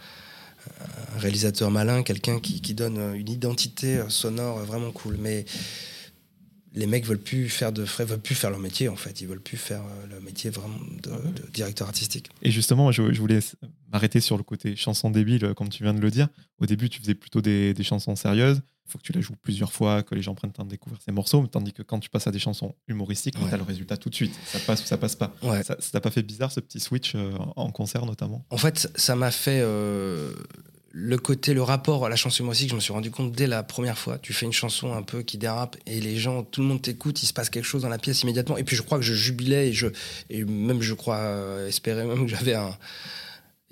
réalisateur 1.17 1.71
malin, 1.71 2.03
quelqu'un 2.03 2.39
qui, 2.39 2.61
qui, 2.61 2.75
donne 2.75 3.15
une 3.15 3.29
identité 3.29 3.99
sonore 4.09 4.59
vraiment 4.59 4.91
cool. 4.91 5.17
Mais 5.19 5.45
les 6.73 6.87
mecs 6.87 7.05
veulent 7.05 7.19
plus 7.19 7.49
faire 7.49 7.71
de 7.71 7.85
frais, 7.85 8.05
veulent 8.05 8.19
plus 8.19 8.35
faire 8.35 8.49
leur 8.49 8.59
métier 8.59 8.87
en 8.87 8.95
fait. 8.95 9.21
Ils 9.21 9.27
veulent 9.27 9.41
plus 9.41 9.57
faire 9.57 9.81
euh, 9.81 10.15
le 10.15 10.21
métier 10.21 10.49
vraiment 10.49 10.79
de, 11.03 11.51
directeur 11.51 11.87
artistique. 11.87 12.29
Et 12.41 12.51
justement, 12.51 12.91
je, 12.91 13.01
voulais 13.01 13.39
m'arrêter 13.91 14.21
sur 14.21 14.37
le 14.37 14.43
côté 14.43 14.75
chanson 14.75 15.09
débile, 15.09 15.53
comme 15.55 15.69
tu 15.69 15.83
viens 15.83 15.93
de 15.93 15.99
le 15.99 16.09
dire. 16.09 16.29
Au 16.59 16.65
début, 16.65 16.89
tu 16.89 16.99
faisais 16.99 17.15
plutôt 17.15 17.41
des, 17.41 17.75
chansons 17.83 18.15
sérieuses. 18.15 18.61
Il 18.87 18.91
faut 18.91 18.97
que 18.97 19.03
tu 19.03 19.13
les 19.13 19.21
joues 19.21 19.35
plusieurs 19.41 19.71
fois, 19.71 20.03
que 20.03 20.15
les 20.15 20.21
gens 20.21 20.35
prennent 20.35 20.49
le 20.49 20.53
temps 20.53 20.65
de 20.65 20.69
découvrir 20.69 21.01
ces 21.01 21.11
morceaux. 21.11 21.45
Tandis 21.47 21.71
que 21.71 21.81
quand 21.81 21.99
tu 21.99 22.09
passes 22.09 22.27
à 22.27 22.31
des 22.31 22.39
chansons 22.39 22.75
humoristiques, 22.87 23.35
tu 23.35 23.53
as 23.53 23.57
le 23.57 23.63
résultat 23.63 23.97
tout 23.97 24.09
de 24.09 24.15
suite. 24.15 24.33
Ça 24.45 24.59
passe 24.59 24.83
ou 24.83 24.85
ça 24.85 24.97
passe 24.97 25.15
pas. 25.15 25.33
Ça 25.41 25.75
t'a 25.91 26.01
pas 26.01 26.11
fait 26.11 26.23
bizarre 26.23 26.51
ce 26.51 26.59
petit 26.59 26.79
switch 26.79 27.13
euh, 27.15 27.31
en 27.55 27.71
concert 27.71 28.05
notamment? 28.05 28.45
En 28.49 28.57
fait, 28.57 28.91
ça 28.95 29.15
m'a 29.15 29.31
fait. 29.31 29.61
Euh, 29.61 30.33
le 30.93 31.17
côté, 31.17 31.53
le 31.53 31.61
rapport 31.61 32.05
à 32.05 32.09
la 32.09 32.15
chanson 32.15 32.43
humoristique, 32.43 32.69
je 32.69 32.75
me 32.75 32.81
suis 32.81 32.91
rendu 32.91 33.11
compte 33.11 33.31
dès 33.31 33.47
la 33.47 33.63
première 33.63 33.97
fois. 33.97 34.17
Tu 34.19 34.33
fais 34.33 34.45
une 34.45 34.51
chanson 34.51 34.93
un 34.93 35.03
peu 35.03 35.23
qui 35.23 35.37
dérape 35.37 35.77
et 35.85 36.01
les 36.01 36.17
gens, 36.17 36.43
tout 36.43 36.61
le 36.61 36.67
monde 36.67 36.81
t'écoute, 36.81 37.23
il 37.23 37.27
se 37.27 37.33
passe 37.33 37.49
quelque 37.49 37.65
chose 37.65 37.83
dans 37.83 37.89
la 37.89 37.97
pièce 37.97 38.23
immédiatement. 38.23 38.57
Et 38.57 38.63
puis 38.63 38.75
je 38.75 38.81
crois 38.81 38.97
que 38.97 39.03
je 39.03 39.13
jubilais 39.13 39.69
et, 39.69 39.73
je, 39.73 39.87
et 40.29 40.43
même 40.43 40.81
je 40.81 40.93
crois 40.93 41.17
euh, 41.17 41.67
espérer 41.67 42.03
même 42.05 42.25
que 42.25 42.31
j'avais 42.31 42.55
un. 42.55 42.77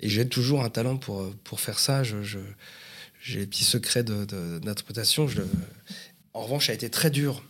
Et 0.00 0.08
j'ai 0.08 0.26
toujours 0.26 0.64
un 0.64 0.70
talent 0.70 0.96
pour, 0.96 1.30
pour 1.44 1.60
faire 1.60 1.78
ça. 1.78 2.02
Je, 2.02 2.16
j'ai 3.20 3.40
des 3.40 3.46
petits 3.46 3.64
secrets 3.64 4.02
d'interprétation. 4.02 5.26
De, 5.26 5.46
en 6.32 6.40
revanche, 6.40 6.66
ça 6.68 6.72
a 6.72 6.74
été 6.74 6.88
très 6.88 7.10
dur 7.10 7.42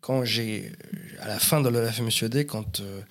quand 0.00 0.24
j'ai, 0.24 0.72
à 1.20 1.28
la 1.28 1.38
fin 1.38 1.60
de 1.60 1.68
la 1.68 1.90
Monsieur 2.00 2.30
D, 2.30 2.46
quand. 2.46 2.80
Euh, 2.80 3.02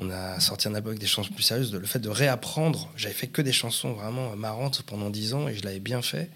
on 0.00 0.10
a 0.10 0.40
sorti 0.40 0.66
un 0.66 0.74
album 0.74 0.92
avec 0.92 1.00
des 1.00 1.06
chansons 1.06 1.32
plus 1.32 1.42
sérieuses. 1.42 1.72
Le 1.72 1.86
fait 1.86 1.98
de 1.98 2.08
réapprendre, 2.08 2.90
j'avais 2.96 3.14
fait 3.14 3.26
que 3.26 3.42
des 3.42 3.52
chansons 3.52 3.92
vraiment 3.92 4.34
marrantes 4.34 4.82
pendant 4.82 5.10
dix 5.10 5.34
ans 5.34 5.46
et 5.46 5.54
je 5.54 5.62
l'avais 5.62 5.80
bien 5.80 6.00
fait. 6.00 6.30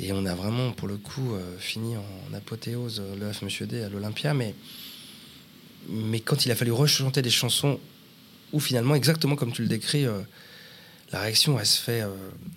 Et 0.00 0.12
on 0.12 0.24
a 0.26 0.34
vraiment, 0.34 0.72
pour 0.72 0.88
le 0.88 0.96
coup, 0.96 1.34
euh, 1.34 1.58
fini 1.58 1.96
en 1.96 2.34
apothéose 2.34 3.02
euh, 3.04 3.16
le 3.16 3.32
F 3.32 3.42
Monsieur 3.42 3.66
D 3.66 3.82
à 3.82 3.88
l'Olympia. 3.88 4.32
Mais, 4.32 4.54
mais 5.88 6.20
quand 6.20 6.46
il 6.46 6.52
a 6.52 6.54
fallu 6.54 6.72
rechanter 6.72 7.20
des 7.20 7.30
chansons 7.30 7.80
où 8.52 8.60
finalement, 8.60 8.94
exactement 8.94 9.36
comme 9.36 9.52
tu 9.52 9.62
le 9.62 9.68
décris, 9.68 10.06
euh, 10.06 10.20
la 11.12 11.20
réaction, 11.20 11.58
elle 11.58 11.66
se 11.66 11.80
fait 11.80 12.04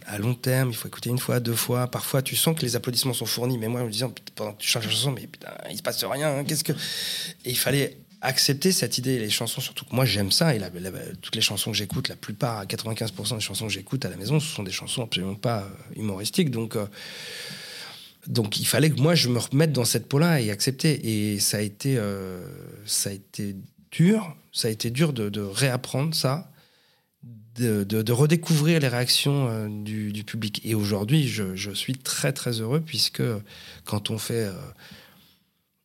à 0.05 0.17
long 0.17 0.35
terme. 0.35 0.71
Il 0.71 0.75
faut 0.75 0.89
écouter 0.89 1.09
une 1.09 1.19
fois, 1.19 1.39
deux 1.39 1.55
fois. 1.55 1.87
Parfois, 1.87 2.21
tu 2.21 2.35
sens 2.35 2.53
que 2.53 2.63
les 2.63 2.75
applaudissements 2.75 3.13
sont 3.13 3.25
fournis. 3.25 3.57
Mais 3.57 3.69
moi, 3.69 3.79
je 3.79 3.85
me 3.85 3.91
disais, 3.91 4.05
pendant 4.35 4.51
que 4.51 4.61
tu 4.61 4.67
changes 4.67 4.83
la 4.83 4.91
chanson, 4.91 5.11
mais 5.11 5.25
putain, 5.25 5.47
il 5.69 5.77
se 5.77 5.81
passe 5.81 6.03
rien. 6.03 6.39
Hein, 6.39 6.43
qu'est-ce 6.43 6.65
que. 6.65 6.73
Et 6.73 7.51
il 7.51 7.57
fallait 7.57 7.97
accepter 8.21 8.71
cette 8.71 8.97
idée. 8.97 9.19
Les 9.19 9.29
chansons, 9.29 9.61
surtout 9.61 9.85
que 9.85 9.95
moi 9.95 10.05
j'aime 10.05 10.31
ça, 10.31 10.55
et 10.55 10.61
toutes 11.21 11.35
les 11.35 11.41
chansons 11.41 11.71
que 11.71 11.77
j'écoute, 11.77 12.07
la 12.07 12.15
plupart, 12.15 12.65
95% 12.65 13.35
des 13.35 13.41
chansons 13.41 13.67
que 13.67 13.73
j'écoute 13.73 14.05
à 14.05 14.09
la 14.09 14.15
maison, 14.15 14.39
ce 14.39 14.47
sont 14.47 14.63
des 14.63 14.71
chansons 14.71 15.03
absolument 15.03 15.35
pas 15.35 15.61
euh, 15.61 15.99
humoristiques. 15.99 16.51
Donc, 16.51 16.75
euh, 16.75 16.85
donc 18.27 18.59
il 18.59 18.65
fallait 18.65 18.91
que 18.91 19.01
moi 19.01 19.15
je 19.15 19.29
me 19.29 19.39
remette 19.39 19.73
dans 19.73 19.85
cette 19.85 20.07
peau-là 20.07 20.39
et 20.39 20.51
accepter. 20.51 21.33
Et 21.33 21.39
ça 21.39 21.57
a 21.57 21.61
été, 21.61 21.97
euh, 21.97 22.45
ça 22.85 23.09
a 23.09 23.13
été 23.13 23.55
dur, 23.91 24.35
ça 24.53 24.67
a 24.67 24.71
été 24.71 24.91
dur 24.91 25.13
de, 25.13 25.41
réapprendre 25.41 26.15
ça. 26.15 26.47
De, 27.57 28.11
redécouvrir 28.11 28.79
les 28.79 28.87
réactions 28.87 29.67
du, 29.67 30.23
public. 30.23 30.61
Et 30.63 30.73
aujourd'hui, 30.73 31.27
je, 31.27 31.55
je, 31.55 31.71
suis 31.71 31.93
très 31.93 32.31
très 32.31 32.61
heureux 32.61 32.79
puisque 32.79 33.21
quand 33.83 34.09
on 34.09 34.17
fait 34.17 34.49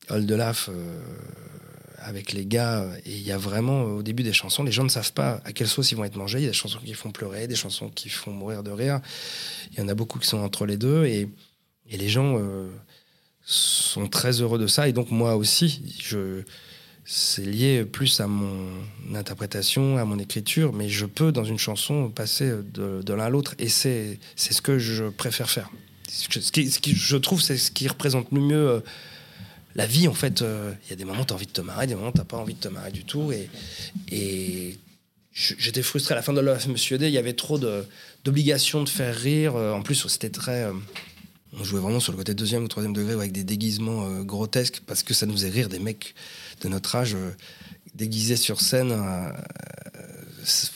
Old 0.08 0.30
Olaf 0.30 0.70
avec 2.06 2.32
les 2.32 2.46
gars. 2.46 2.86
Et 3.04 3.12
il 3.12 3.22
y 3.22 3.32
a 3.32 3.38
vraiment, 3.38 3.82
au 3.82 4.02
début 4.02 4.22
des 4.22 4.32
chansons, 4.32 4.62
les 4.62 4.72
gens 4.72 4.84
ne 4.84 4.88
savent 4.88 5.12
pas 5.12 5.40
à 5.44 5.52
quelle 5.52 5.66
sauce 5.66 5.90
ils 5.90 5.96
vont 5.96 6.04
être 6.04 6.16
mangés. 6.16 6.38
Il 6.38 6.44
y 6.44 6.46
a 6.46 6.50
des 6.50 6.56
chansons 6.56 6.78
qui 6.78 6.94
font 6.94 7.10
pleurer, 7.10 7.48
des 7.48 7.56
chansons 7.56 7.90
qui 7.90 8.08
font 8.08 8.30
mourir 8.30 8.62
de 8.62 8.70
rire. 8.70 9.00
Il 9.72 9.78
y 9.78 9.82
en 9.82 9.88
a 9.88 9.94
beaucoup 9.94 10.18
qui 10.18 10.28
sont 10.28 10.38
entre 10.38 10.66
les 10.66 10.76
deux. 10.76 11.04
Et, 11.04 11.28
les 11.88 12.08
gens 12.08 12.36
euh, 12.38 12.68
sont 13.44 14.08
très 14.08 14.40
heureux 14.40 14.58
de 14.58 14.66
ça. 14.66 14.88
Et 14.88 14.92
donc, 14.92 15.10
moi 15.10 15.36
aussi. 15.36 15.82
C'est 17.08 17.44
lié 17.44 17.84
plus 17.84 18.18
à 18.18 18.26
mon 18.26 18.68
interprétation, 19.14 19.96
à 19.96 20.04
mon 20.04 20.18
écriture, 20.18 20.72
mais 20.72 20.88
je 20.88 21.06
peux, 21.06 21.30
dans 21.30 21.44
une 21.44 21.58
chanson, 21.58 22.10
passer 22.10 22.52
de, 22.74 23.12
l'un 23.12 23.26
à 23.26 23.30
l'autre. 23.30 23.54
Et 23.60 23.68
c'est 23.68 24.18
ce 24.34 24.60
que 24.60 24.78
je 24.78 25.04
préfère 25.04 25.48
faire. 25.48 25.70
Ce 26.08 26.50
qui 26.50 26.94
je 26.96 27.16
trouve, 27.16 27.40
c'est 27.40 27.58
ce 27.58 27.70
qui 27.70 27.86
représente 27.86 28.32
le 28.32 28.40
mieux 28.40 28.68
euh, 28.68 28.80
la 29.76 29.86
vie, 29.86 30.08
en 30.08 30.14
fait, 30.14 30.40
euh, 30.40 30.72
il 30.86 30.90
y 30.90 30.92
a 30.94 30.96
des 30.96 31.04
moments 31.04 31.20
où 31.20 31.24
tu 31.26 31.34
as 31.34 31.36
envie 31.36 31.46
de 31.46 31.52
te 31.52 31.60
marrer, 31.60 31.86
des 31.86 31.94
moments 31.94 32.08
où 32.08 32.18
tu 32.18 32.24
pas 32.24 32.38
envie 32.38 32.54
de 32.54 32.60
te 32.60 32.68
marrer 32.68 32.90
du 32.90 33.04
tout. 33.04 33.30
Et, 33.30 34.78
j'étais 35.32 35.82
frustré 35.82 36.14
à 36.14 36.16
la 36.16 36.22
fin 36.22 36.32
de 36.32 36.40
la 36.40 36.56
Monsieur 36.66 36.96
D. 36.96 37.08
Il 37.08 37.12
y 37.12 37.18
avait 37.18 37.34
trop 37.34 37.58
d'obligations 37.58 38.82
de, 38.82 38.88
faire 38.88 39.14
rire. 39.14 39.54
Euh, 39.54 39.72
en 39.72 39.82
plus, 39.82 40.06
c'était 40.08 40.30
très. 40.30 40.64
Euh, 40.64 40.72
on 41.52 41.62
jouait 41.62 41.80
vraiment 41.80 42.00
sur 42.00 42.12
le 42.12 42.18
côté 42.18 42.32
deuxième 42.32 42.64
ou 42.64 42.68
troisième 42.68 42.94
degré 42.94 43.12
avec 43.12 43.32
des 43.32 43.44
déguisements 43.44 44.22
grotesques 44.22 44.82
parce 44.86 45.02
que 45.02 45.14
ça 45.14 45.26
nous 45.26 45.32
faisait 45.34 45.48
rire 45.48 45.68
des 45.68 45.78
mecs 45.78 46.14
de 46.62 46.68
notre 46.68 46.96
âge 46.96 47.16
déguisés 47.94 48.36
sur 48.36 48.60
scène. 48.60 48.92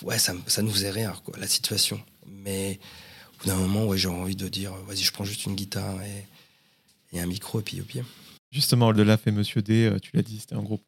ouais, 0.02 0.18
ça, 0.18 0.34
ça, 0.46 0.62
nous 0.62 0.70
faisait 0.70 0.90
rire, 0.90 1.22
quoi, 1.24 1.36
la 1.38 1.46
situation. 1.46 2.00
Mais 2.26 2.78
au 3.34 3.42
bout 3.42 3.48
d'un 3.48 3.56
moment, 3.56 3.86
ouais, 3.86 3.98
j'ai 3.98 4.08
envie 4.08 4.36
de 4.36 4.48
dire 4.48 4.72
vas-y, 4.86 5.02
je 5.02 5.12
prends 5.12 5.24
juste 5.24 5.44
une 5.44 5.54
guitare 5.54 6.00
et, 6.02 7.16
et 7.16 7.20
un 7.20 7.26
micro 7.26 7.60
et 7.60 7.62
puis 7.62 7.80
au 7.80 7.84
pied. 7.84 8.02
Justement, 8.50 8.88
au-delà 8.88 9.16
fait 9.16 9.30
Monsieur 9.30 9.62
D, 9.62 9.86
euh, 9.86 9.98
tu 10.00 10.10
l'as 10.14 10.22
dit, 10.22 10.40
c'était 10.40 10.56
un 10.56 10.62
groupe 10.62 10.82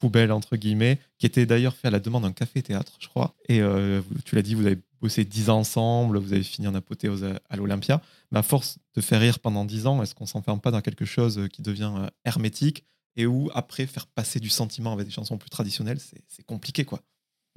poubelle, 0.00 0.32
entre 0.32 0.56
guillemets, 0.56 0.98
qui 1.18 1.26
était 1.26 1.46
d'ailleurs 1.46 1.76
fait 1.76 1.88
à 1.88 1.90
la 1.90 2.00
demande 2.00 2.24
d'un 2.24 2.32
café-théâtre, 2.32 2.96
je 2.98 3.06
crois. 3.06 3.34
Et 3.48 3.60
euh, 3.60 4.02
tu 4.24 4.34
l'as 4.34 4.42
dit, 4.42 4.54
vous 4.54 4.66
avez 4.66 4.78
bossé 5.00 5.24
dix 5.24 5.48
ans 5.48 5.58
ensemble, 5.58 6.18
vous 6.18 6.32
avez 6.32 6.42
fini 6.42 6.66
en 6.66 6.74
apothéose 6.74 7.24
à, 7.48 7.56
l'Olympia. 7.56 8.02
Mais 8.32 8.40
à 8.40 8.42
force 8.42 8.78
de 8.94 9.00
faire 9.00 9.20
rire 9.20 9.38
pendant 9.38 9.64
dix 9.64 9.86
ans, 9.86 10.02
est-ce 10.02 10.14
qu'on 10.14 10.26
s'enferme 10.26 10.60
pas 10.60 10.72
dans 10.72 10.80
quelque 10.80 11.04
chose 11.04 11.48
qui 11.52 11.62
devient 11.62 11.92
euh, 11.96 12.08
hermétique 12.24 12.84
et 13.16 13.26
où, 13.26 13.48
après, 13.54 13.86
faire 13.86 14.08
passer 14.08 14.40
du 14.40 14.48
sentiment 14.48 14.92
avec 14.92 15.06
des 15.06 15.12
chansons 15.12 15.38
plus 15.38 15.50
traditionnelles, 15.50 16.00
c'est 16.00 16.44
compliqué, 16.44 16.84
quoi? 16.84 17.00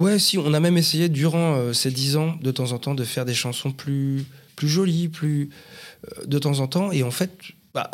Ouais, 0.00 0.20
si, 0.20 0.38
on 0.38 0.54
a 0.54 0.60
même 0.60 0.78
essayé 0.78 1.08
durant 1.08 1.74
ces 1.74 1.90
dix 1.90 2.16
ans, 2.16 2.36
de 2.36 2.52
temps 2.52 2.70
en 2.70 2.78
temps, 2.78 2.94
de 2.94 3.02
faire 3.02 3.24
des 3.24 3.34
chansons 3.34 3.72
plus, 3.72 4.24
plus 4.54 4.68
jolies, 4.68 5.08
plus. 5.08 5.50
de 6.24 6.38
temps 6.38 6.60
en 6.60 6.68
temps. 6.68 6.92
Et 6.92 7.02
en 7.02 7.10
fait, 7.10 7.32
bah, 7.74 7.90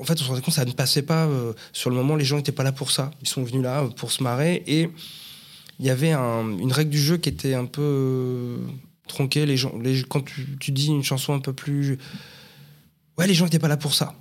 en 0.00 0.04
fait, 0.04 0.14
on 0.14 0.24
se 0.24 0.28
rendait 0.28 0.40
compte 0.40 0.54
que 0.54 0.60
ça 0.60 0.64
ne 0.64 0.72
passait 0.72 1.02
pas. 1.02 1.26
Euh, 1.26 1.52
sur 1.72 1.90
le 1.90 1.96
moment, 1.96 2.16
les 2.16 2.24
gens 2.24 2.36
n'étaient 2.36 2.52
pas 2.52 2.62
là 2.62 2.72
pour 2.72 2.90
ça. 2.90 3.10
Ils 3.22 3.28
sont 3.28 3.42
venus 3.42 3.62
là 3.62 3.82
euh, 3.82 3.88
pour 3.88 4.12
se 4.12 4.22
marrer. 4.22 4.62
Et 4.66 4.90
il 5.78 5.86
y 5.86 5.90
avait 5.90 6.12
une 6.12 6.72
règle 6.72 6.90
du 6.90 6.98
jeu 6.98 7.16
qui 7.16 7.28
était 7.28 7.54
un 7.54 7.66
peu 7.66 7.82
euh, 7.82 8.56
tronquée. 9.08 9.46
Les 9.46 9.56
gens, 9.56 9.72
quand 10.08 10.24
tu, 10.24 10.72
dis 10.72 10.86
une 10.88 11.04
chanson 11.04 11.34
un 11.34 11.40
peu 11.40 11.52
plus. 11.52 11.98
Ouais, 13.18 13.26
les 13.26 13.34
gens 13.34 13.44
n'étaient 13.44 13.58
pas 13.58 13.68
là 13.68 13.76
pour 13.76 13.94
ça. 13.94 14.14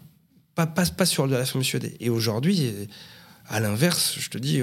Pas, 0.56 0.68
pas, 0.68 0.86
pas 0.86 1.06
sur 1.06 1.28
de 1.28 1.36
la 1.36 1.46
Monsieur 1.56 1.80
D. 1.80 1.96
Et 2.00 2.10
aujourd'hui, 2.10 2.72
à 3.48 3.60
l'inverse, 3.60 4.16
je 4.20 4.30
te 4.30 4.38
dis, 4.38 4.62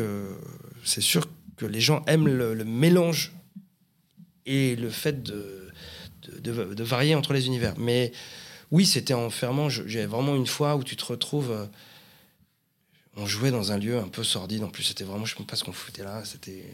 c'est 0.84 1.00
sûr 1.00 1.28
que 1.56 1.66
les 1.66 1.80
gens 1.80 2.04
aiment 2.06 2.28
le, 2.28 2.64
mélange 2.64 3.32
et 4.46 4.76
le 4.76 4.88
fait 4.88 5.22
de- 5.22 5.72
de 6.42 6.82
varier 6.84 7.16
entre 7.16 7.32
les 7.32 7.46
univers. 7.46 7.74
Mais 7.76 8.12
oui, 8.70 8.86
c'était 8.86 9.14
enfermant. 9.14 9.68
J'ai 9.68 10.06
vraiment 10.06 10.34
une 10.36 10.46
fois 10.46 10.76
où 10.76 10.84
tu 10.84 10.96
te 10.96 11.04
retrouves. 11.04 11.50
euh, 11.50 11.66
on 13.16 13.26
jouait 13.26 13.50
dans 13.50 13.72
un 13.72 13.78
lieu 13.78 13.98
un 13.98 14.08
peu 14.08 14.24
sordide. 14.24 14.62
En 14.62 14.68
plus, 14.70 14.84
c'était 14.84 15.04
vraiment, 15.04 15.24
je 15.24 15.34
ne 15.34 15.38
sais 15.40 15.44
pas 15.44 15.56
ce 15.56 15.64
qu'on 15.64 15.72
foutait 15.72 16.04
là. 16.04 16.24
C'était 16.24 16.64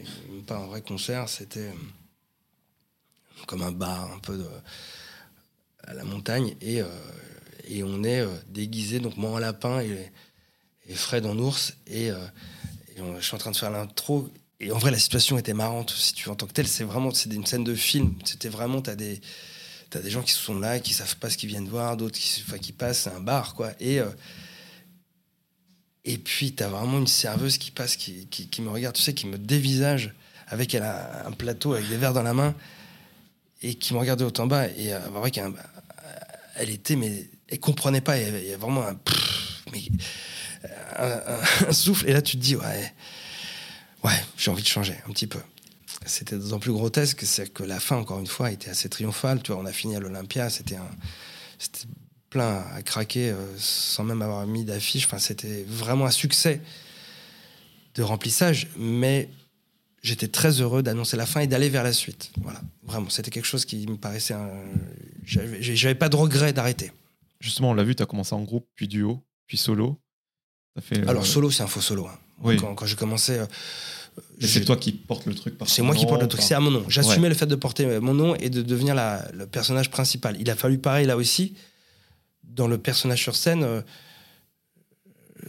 pas 0.45 0.57
un 0.57 0.65
vrai 0.67 0.81
concert. 0.81 1.27
C'était 1.29 1.59
euh, 1.69 1.73
comme 3.47 3.61
un 3.61 3.71
bar 3.71 4.11
un 4.11 4.19
peu 4.19 4.37
de, 4.37 4.47
à 5.83 5.93
la 5.93 6.03
montagne. 6.03 6.55
Et, 6.61 6.81
euh, 6.81 6.85
et 7.67 7.83
on 7.83 8.03
est 8.03 8.21
euh, 8.21 8.27
déguisé, 8.49 8.99
donc 8.99 9.17
moi 9.17 9.31
en 9.31 9.39
lapin 9.39 9.81
et, 9.81 10.11
Fred 10.95 11.25
en 11.25 11.37
ours. 11.37 11.75
Et, 11.87 12.11
on- 12.99 13.19
je 13.19 13.25
suis 13.25 13.35
en 13.35 13.39
train 13.39 13.51
de 13.51 13.57
faire 13.57 13.71
l'intro. 13.71 14.29
Et 14.59 14.71
en 14.71 14.77
vrai, 14.79 14.91
la 14.91 14.99
situation 14.99 15.37
était 15.37 15.53
marrante, 15.53 15.91
si 15.91 16.13
tu 16.13 16.29
en 16.29 16.35
tant 16.35 16.47
que 16.47 16.53
tel. 16.53 16.67
C'est 16.67 16.83
vraiment 16.83 17.11
c'est 17.13 17.31
une 17.33 17.45
scène 17.45 17.63
de 17.63 17.75
film. 17.75 18.15
C'était 18.25 18.49
vraiment, 18.49 18.81
tu 18.81 18.89
as 18.89 18.95
des. 18.95 19.21
T'as 19.89 19.99
des 19.99 20.09
gens 20.09 20.21
qui 20.21 20.31
sont 20.33 20.59
là, 20.59 20.79
qui 20.79 20.93
savent 20.93 21.15
pas 21.17 21.29
ce 21.29 21.37
qu'ils 21.37 21.49
viennent 21.49 21.67
voir, 21.69 21.95
d'autres 21.97 22.17
qui, 22.19 22.43
qui 22.61 22.71
passent, 22.73 23.01
c'est 23.03 23.09
un 23.11 23.19
bar, 23.21 23.53
quoi. 23.55 23.71
Et, 23.79 23.99
euh, 23.99 24.09
et 26.03 26.17
puis, 26.17 26.53
t'as 26.53 26.67
vraiment 26.67 26.99
une 26.99 27.07
serveuse 27.07 27.57
qui 27.57 27.71
passe, 27.71 27.95
qui, 27.95 28.27
qui, 28.27 28.61
me 28.61 28.69
regarde, 28.69 28.95
tu 28.95 29.01
sais, 29.01 29.13
qui 29.13 29.27
me 29.27 29.37
dévisage 29.37 30.13
avec 30.47 30.73
elle 30.73 30.83
a 30.83 31.27
un 31.27 31.31
plateau 31.31 31.73
avec 31.73 31.87
des 31.89 31.97
verres 31.97 32.13
dans 32.13 32.23
la 32.23 32.33
main 32.33 32.55
et 33.61 33.75
qui 33.75 33.93
me 33.93 33.99
regardait 33.99 34.23
haut 34.23 34.33
en 34.39 34.47
bas. 34.47 34.67
Et 34.69 34.93
euh, 34.93 34.99
vrai 35.09 35.31
qu'elle 35.31 35.51
elle 36.55 36.69
était, 36.69 36.95
mais 36.95 37.29
elle 37.49 37.59
comprenait 37.59 38.01
pas. 38.01 38.17
Il 38.17 38.23
y 38.23 38.25
avait, 38.27 38.55
vraiment 38.55 38.85
un, 38.87 38.97
un- 40.97 41.67
un 41.67 41.73
souffle. 41.73 42.09
Et 42.09 42.13
là, 42.13 42.21
tu 42.21 42.37
te 42.37 42.41
dis, 42.41 42.55
ouais, 42.55 42.93
ouais, 44.03 44.23
j'ai 44.37 44.51
envie 44.51 44.63
de 44.63 44.67
changer 44.67 44.95
un 45.07 45.11
petit 45.11 45.27
peu. 45.27 45.39
C'était 46.07 46.37
d'autant 46.37 46.59
plus 46.59 46.71
grotesque, 46.71 47.21
c'est 47.25 47.51
que 47.53 47.63
la 47.63 47.79
fin, 47.79 47.97
encore 47.97 48.19
une 48.19 48.27
fois, 48.27 48.51
était 48.51 48.69
assez 48.69 48.89
triomphale. 48.89 49.41
Tu 49.43 49.51
vois, 49.51 49.61
on 49.61 49.65
a 49.65 49.71
fini 49.73 49.95
à 49.95 49.99
l'Olympia, 49.99 50.49
c'était 50.49 50.75
un, 50.77 50.89
plein 52.29 52.63
à 52.73 52.81
craquer 52.81 53.29
euh, 53.31 53.35
sans 53.57 54.03
même 54.03 54.21
avoir 54.21 54.45
mis 54.47 54.65
d'affiche. 54.65 55.05
Enfin, 55.05 55.19
c'était 55.19 55.63
vraiment 55.67 56.05
un 56.05 56.11
succès 56.11 56.61
de 57.95 58.03
remplissage, 58.03 58.67
mais 58.77 59.29
j'étais 60.03 60.27
très 60.27 60.61
heureux 60.61 60.83
d'annoncer 60.83 61.17
la 61.17 61.25
fin 61.25 61.41
et 61.41 61.47
d'aller 61.47 61.69
vers 61.69 61.83
la 61.83 61.93
suite. 61.93 62.31
Voilà, 62.41 62.61
vraiment, 62.83 63.09
c'était 63.09 63.31
quelque 63.31 63.45
chose 63.45 63.65
qui 63.65 63.87
me 63.87 63.97
paraissait. 63.97 64.33
un- 64.33 64.49
J'avais 65.25 65.95
pas 65.95 66.09
de 66.09 66.15
regret 66.15 66.53
d'arrêter. 66.53 66.91
Justement, 67.39 67.71
on 67.71 67.73
l'a 67.73 67.83
vu, 67.83 67.95
tu 67.95 68.03
as 68.03 68.05
commencé 68.05 68.33
en 68.35 68.41
groupe, 68.43 68.67
puis 68.75 68.87
duo, 68.87 69.21
puis 69.47 69.57
solo. 69.57 69.99
Fait, 70.81 70.99
euh, 70.99 71.07
Alors, 71.07 71.25
solo, 71.25 71.49
c'est 71.51 71.63
un 71.63 71.67
faux 71.67 71.81
solo. 71.81 72.07
hein. 72.07 72.17
Oui. 72.43 72.57
Quand, 72.57 72.75
quand 72.75 72.85
j'ai 72.85 72.95
commencé. 72.95 73.33
euh, 73.33 73.45
c'est 74.39 74.65
toi 74.65 74.77
qui 74.77 74.91
portes 74.91 75.25
le 75.25 75.33
truc 75.35 75.57
par 75.57 75.67
C'est 75.69 75.81
moi 75.81 75.95
qui 75.95 76.05
porte 76.05 76.21
le 76.21 76.27
truc, 76.27 76.39
par- 76.41 76.47
c'est 76.47 76.53
à 76.55 76.59
mon 76.59 76.71
nom. 76.71 76.83
J'assumais 76.89 77.23
Ouais. 77.23 77.29
le 77.29 77.35
fait 77.35 77.45
de 77.47 77.55
porter 77.55 77.99
mon 77.99 78.13
nom 78.13 78.35
et 78.35 78.49
de 78.49 78.61
devenir 78.61 78.95
la- 78.95 79.27
le 79.33 79.45
personnage 79.47 79.89
principal. 79.91 80.35
Il 80.39 80.49
a 80.49 80.55
fallu 80.55 80.77
pareil 80.77 81.05
là 81.05 81.17
aussi, 81.17 81.55
dans 82.43 82.67
le 82.67 82.77
personnage 82.77 83.21
sur 83.21 83.35
scène, 83.35 83.63
euh, 83.63 83.81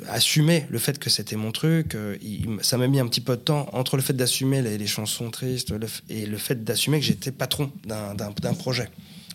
assumer 0.09 0.67
le 0.71 0.79
fait 0.79 0.99
que 0.99 1.11
c'était 1.11 1.37
mon 1.37 1.51
truc. 1.53 1.95
euh, 1.95 2.17
il- 2.23 2.59
ça 2.63 2.77
m'a 2.77 2.87
mis 2.87 3.01
un 3.01 3.07
petit 3.09 3.21
peu 3.23 3.37
de 3.37 3.41
temps 3.41 3.69
entre 3.73 3.97
le 3.97 4.03
fait 4.03 4.13
d'assumer 4.13 4.63
les, 4.63 4.79
les 4.79 4.87
chansons 4.87 5.31
tristes 5.31 5.71
le 5.71 5.87
et 6.09 6.27
le 6.27 6.37
fait 6.37 6.63
d'assumer 6.63 7.01
que 7.01 7.07
j'étais 7.07 7.33
patron 7.33 7.73
d'un 7.85 8.55
projet. 8.55 8.89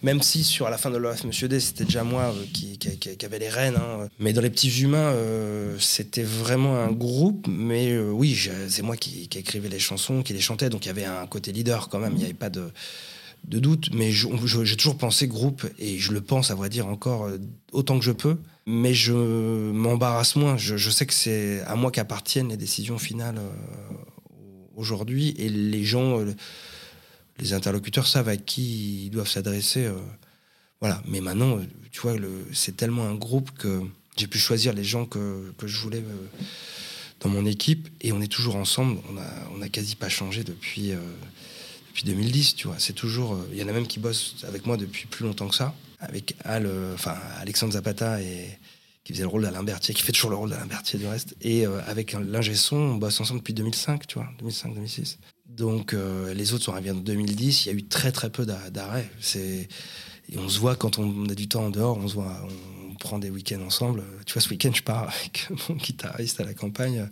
Même 0.03 0.21
si 0.21 0.43
sur 0.43 0.69
la 0.69 0.77
fin 0.77 0.91
de 0.91 0.97
l'OF 0.97 1.23
Monsieur 1.23 1.47
D, 1.47 1.61
c'était 1.61 1.85
déjà 1.85 2.03
moi 2.03 2.33
euh, 2.35 2.45
qui, 2.53 2.77
qui, 2.77 3.25
avait 3.25 3.39
les 3.39 3.47
rênes. 3.47 3.77
hein. 3.77 4.09
Mais 4.19 4.33
dans 4.33 4.41
les 4.41 4.49
petits 4.49 4.81
humains, 4.81 5.13
euh, 5.13 5.77
c'était 5.79 6.23
vraiment 6.23 6.75
un 6.75 6.91
groupe. 6.91 7.47
Mais 7.47 7.91
euh, 7.91 8.11
oui, 8.11 8.37
c'est 8.67 8.81
moi 8.81 8.97
qui, 8.97 9.29
écrivais 9.33 9.69
les 9.69 9.79
chansons, 9.79 10.21
qui 10.21 10.33
les 10.33 10.41
chantais. 10.41 10.69
Donc 10.69 10.85
il 10.85 10.89
y 10.89 10.91
avait 10.91 11.05
un 11.05 11.25
côté 11.25 11.53
leader 11.53 11.87
quand 11.87 11.99
même. 11.99 12.11
Il 12.13 12.17
n'y 12.17 12.25
avait 12.25 12.33
pas 12.33 12.49
de, 12.49 12.69
doute. 13.45 13.91
Mais 13.93 14.11
j'ai 14.11 14.75
toujours 14.75 14.97
pensé 14.97 15.25
groupe 15.25 15.65
et 15.79 15.97
je 15.97 16.11
le 16.11 16.19
pense, 16.19 16.51
à 16.51 16.55
vrai 16.55 16.67
dire, 16.67 16.85
encore 16.87 17.29
autant 17.71 17.97
que 17.97 18.03
je 18.03 18.11
peux. 18.11 18.37
Mais 18.65 18.93
je 18.93 19.13
m'embarrasse 19.13 20.35
moins. 20.35 20.57
Je, 20.57 20.89
sais 20.89 21.05
que 21.05 21.13
c'est 21.13 21.61
à 21.61 21.75
moi 21.75 21.91
qu'appartiennent 21.91 22.49
les 22.49 22.57
décisions 22.57 22.97
finales 22.97 23.39
aujourd'hui. 24.75 25.33
Et 25.37 25.47
les 25.47 25.85
gens. 25.85 26.19
Les 27.39 27.53
interlocuteurs 27.53 28.07
savent 28.07 28.29
à 28.29 28.37
qui 28.37 29.05
ils 29.05 29.09
doivent 29.09 29.29
s'adresser. 29.29 29.85
euh, 29.85 29.97
voilà. 30.79 31.01
Mais 31.07 31.21
maintenant, 31.21 31.57
euh, 31.57 31.63
tu 31.91 32.01
vois, 32.01 32.15
c'est 32.51 32.75
tellement 32.75 33.07
un 33.07 33.15
groupe 33.15 33.51
que 33.57 33.81
j'ai 34.17 34.27
pu 34.27 34.37
choisir 34.37 34.73
les 34.73 34.83
gens 34.83 35.05
que, 35.05 35.51
que 35.57 35.67
je 35.67 35.79
voulais 35.79 35.99
euh, 35.99 36.27
dans 37.21 37.29
mon 37.29 37.45
équipe 37.45 37.89
et 38.01 38.11
on 38.11 38.21
est 38.21 38.31
toujours 38.31 38.55
ensemble. 38.55 38.99
On 39.11 39.17
a, 39.17 39.27
on 39.55 39.61
a 39.61 39.69
quasi 39.69 39.95
pas 39.95 40.09
changé 40.09 40.43
depuis, 40.43 40.91
depuis 41.89 42.03
2010, 42.03 42.55
tu 42.55 42.67
vois. 42.67 42.75
C'est 42.79 42.93
toujours. 42.93 43.39
Il 43.51 43.57
y 43.57 43.63
en 43.63 43.67
a 43.67 43.71
même 43.71 43.87
qui 43.87 43.99
bossent 43.99 44.35
avec 44.47 44.65
moi 44.65 44.77
depuis 44.77 45.07
plus 45.07 45.25
longtemps 45.25 45.47
que 45.47 45.55
ça. 45.55 45.73
Avec 45.99 46.35
Al, 46.43 46.69
enfin, 46.93 47.15
Alexandre 47.39 47.73
Zapata 47.73 48.21
et 48.21 48.59
qui 49.05 49.13
faisait 49.13 49.23
le 49.23 49.29
rôle 49.29 49.43
d'Alain 49.43 49.63
Berthier, 49.63 49.93
qui 49.93 50.01
fait 50.01 50.11
toujours 50.11 50.31
le 50.31 50.35
rôle 50.35 50.49
d'Alain 50.49 50.65
Berthier 50.65 50.99
du 50.99 51.07
reste. 51.07 51.35
Et 51.41 51.65
avec 51.65 52.11
l'ingé 52.11 52.55
son, 52.55 52.75
on 52.75 52.95
bosse 52.95 53.21
ensemble 53.21 53.39
depuis 53.39 53.53
2005, 53.53 54.05
tu 54.05 54.15
vois, 54.15 54.29
2005-2006. 54.43 55.15
Donc 55.55 55.93
euh, 55.93 56.33
les 56.33 56.53
autres 56.53 56.63
sont 56.63 56.71
arrivés 56.73 56.91
en 56.91 56.95
2010. 56.95 57.65
Il 57.65 57.69
y 57.69 57.71
a 57.71 57.77
eu 57.77 57.83
très 57.83 58.11
très 58.11 58.29
peu 58.29 58.45
d'a- 58.45 58.69
d'arrêts. 58.69 59.09
Et 59.35 60.37
on 60.37 60.47
se 60.49 60.59
voit 60.59 60.75
quand 60.75 60.97
on 60.99 61.27
a 61.29 61.35
du 61.35 61.47
temps 61.47 61.65
en 61.65 61.69
dehors. 61.69 61.97
On 61.97 62.07
se 62.07 62.13
voit, 62.15 62.47
on 62.89 62.95
prend 62.95 63.19
des 63.19 63.29
week-ends 63.29 63.61
ensemble. 63.61 64.03
Tu 64.25 64.33
vois, 64.33 64.41
ce 64.41 64.49
week-end, 64.49 64.71
je 64.73 64.81
pars 64.81 65.03
avec 65.09 65.47
mon 65.69 65.75
guitariste 65.75 66.39
à 66.41 66.43
la 66.45 66.53
campagne 66.53 66.99
euh, 66.99 67.07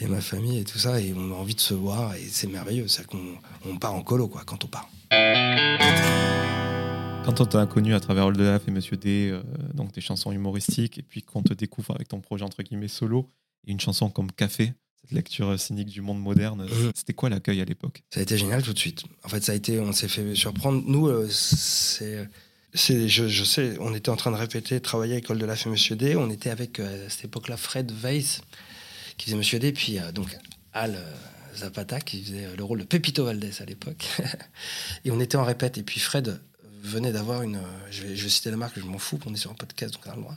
et 0.00 0.06
ma 0.06 0.20
famille 0.20 0.58
et 0.58 0.64
tout 0.64 0.78
ça, 0.78 1.00
et 1.00 1.12
on 1.16 1.32
a 1.32 1.34
envie 1.34 1.54
de 1.54 1.60
se 1.60 1.74
voir 1.74 2.14
et 2.14 2.22
c'est 2.30 2.46
merveilleux. 2.46 2.88
C'est 2.88 3.06
qu'on 3.06 3.36
on 3.64 3.76
part 3.78 3.94
en 3.94 4.02
colo 4.02 4.28
quoi 4.28 4.42
quand 4.44 4.64
on 4.64 4.68
part. 4.68 4.88
Quand 7.24 7.40
on 7.40 7.46
t'a 7.46 7.66
connu 7.66 7.92
à 7.94 7.98
travers 8.00 8.26
Old 8.26 8.38
Laf 8.38 8.68
et 8.68 8.70
Monsieur 8.70 8.96
D, 8.96 9.30
euh, 9.32 9.42
donc 9.74 9.90
tes 9.90 10.00
chansons 10.00 10.30
humoristiques, 10.30 10.98
et 10.98 11.02
puis 11.02 11.22
qu'on 11.22 11.42
te 11.42 11.52
découvre 11.54 11.92
avec 11.96 12.06
ton 12.06 12.20
projet 12.20 12.44
entre 12.44 12.62
guillemets 12.62 12.86
solo, 12.86 13.28
une 13.66 13.80
chanson 13.80 14.08
comme 14.10 14.30
Café, 14.30 14.74
cette 15.06 15.16
lecture 15.16 15.58
cynique 15.58 15.88
du 15.88 16.00
monde 16.00 16.20
moderne, 16.20 16.64
Mhm. 16.64 16.90
c'était 16.94 17.12
quoi 17.14 17.28
l'accueil 17.28 17.60
à 17.60 17.64
l'époque? 17.64 18.02
Ça 18.10 18.20
a 18.20 18.22
été 18.22 18.36
génial 18.36 18.62
tout 18.62 18.72
de 18.72 18.78
suite. 18.78 19.04
En 19.24 19.28
fait, 19.28 19.42
ça 19.44 19.52
a 19.52 19.54
été, 19.54 19.78
on 19.80 19.92
s'est 19.92 20.08
fait 20.08 20.34
surprendre. 20.34 20.82
Nous, 20.86 21.06
euh, 21.08 21.28
c'est, 21.30 22.28
je, 23.08 23.28
je 23.28 23.44
sais, 23.44 23.76
on 23.80 23.94
était 23.94 24.10
en 24.10 24.16
train 24.16 24.30
de 24.30 24.36
répéter, 24.36 24.80
travailler 24.80 25.12
à 25.14 25.16
l'école 25.16 25.38
de 25.38 25.46
la 25.46 25.56
fée 25.56 25.70
Monsieur 25.70 25.96
D. 25.96 26.16
On 26.16 26.30
était 26.30 26.50
avec 26.50 26.80
euh, 26.80 27.06
à 27.06 27.10
cette 27.10 27.26
époque-là 27.26 27.56
Fred 27.56 27.90
Weiss 28.02 28.40
qui 29.16 29.26
faisait 29.26 29.36
Monsieur 29.36 29.58
D, 29.58 29.72
puis 29.72 29.98
euh, 29.98 30.12
donc 30.12 30.36
Al 30.72 30.98
Zapata 31.56 32.00
qui 32.00 32.22
faisait 32.22 32.54
le 32.56 32.64
rôle 32.64 32.80
de 32.80 32.84
Pepito 32.84 33.24
Valdez 33.24 33.50
à 33.60 33.64
l'époque. 33.64 34.06
et 35.04 35.10
on 35.10 35.20
était 35.20 35.36
en 35.36 35.44
répète. 35.44 35.78
Et 35.78 35.82
puis 35.82 36.00
Fred 36.00 36.38
venait 36.86 37.12
d'avoir 37.12 37.42
une, 37.42 37.58
je 37.90 38.02
vais, 38.02 38.16
je 38.16 38.22
vais 38.24 38.28
citer 38.30 38.50
la 38.50 38.56
marque, 38.56 38.78
je 38.78 38.84
m'en 38.84 38.98
fous, 38.98 39.18
on 39.26 39.34
est 39.34 39.36
sur 39.36 39.50
un 39.50 39.54
podcast 39.54 39.94
donc 39.94 40.02
on 40.06 40.10
a 40.10 40.14
le 40.16 40.20
droit, 40.22 40.34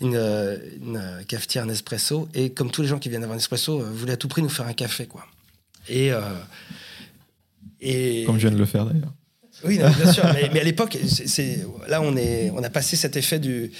une, 0.00 0.14
euh, 0.16 0.56
une 0.84 0.96
euh, 0.96 1.22
cafetière 1.24 1.64
Nespresso. 1.66 2.28
Et 2.34 2.50
comme 2.50 2.70
tous 2.70 2.82
les 2.82 2.88
gens 2.88 2.98
qui 2.98 3.08
viennent 3.08 3.20
d'avoir 3.22 3.34
un 3.34 3.38
Nespresso, 3.38 3.80
euh, 3.80 3.90
voulaient 3.92 4.12
à 4.14 4.16
tout 4.16 4.28
prix 4.28 4.42
nous 4.42 4.48
faire 4.48 4.66
un 4.66 4.72
café, 4.74 5.06
quoi. 5.06 5.24
Et, 5.88 6.12
euh, 6.12 6.20
et 7.80 8.24
Comme 8.26 8.36
je 8.38 8.48
viens 8.48 8.50
de 8.56 8.60
le 8.60 8.66
faire 8.66 8.84
d'ailleurs. 8.86 9.12
oui, 9.64 9.78
non, 9.78 9.88
bien 9.90 10.12
sûr. 10.12 10.24
mais, 10.34 10.50
mais 10.52 10.60
à 10.60 10.64
l'époque, 10.64 10.98
c'est- 11.06 11.26
c'est- 11.28 11.64
là, 11.88 12.02
on, 12.02 12.16
est, 12.16 12.50
on 12.54 12.62
a 12.62 12.70
passé 12.70 12.96
cet 12.96 13.16
effet 13.16 13.38
du. 13.38 13.70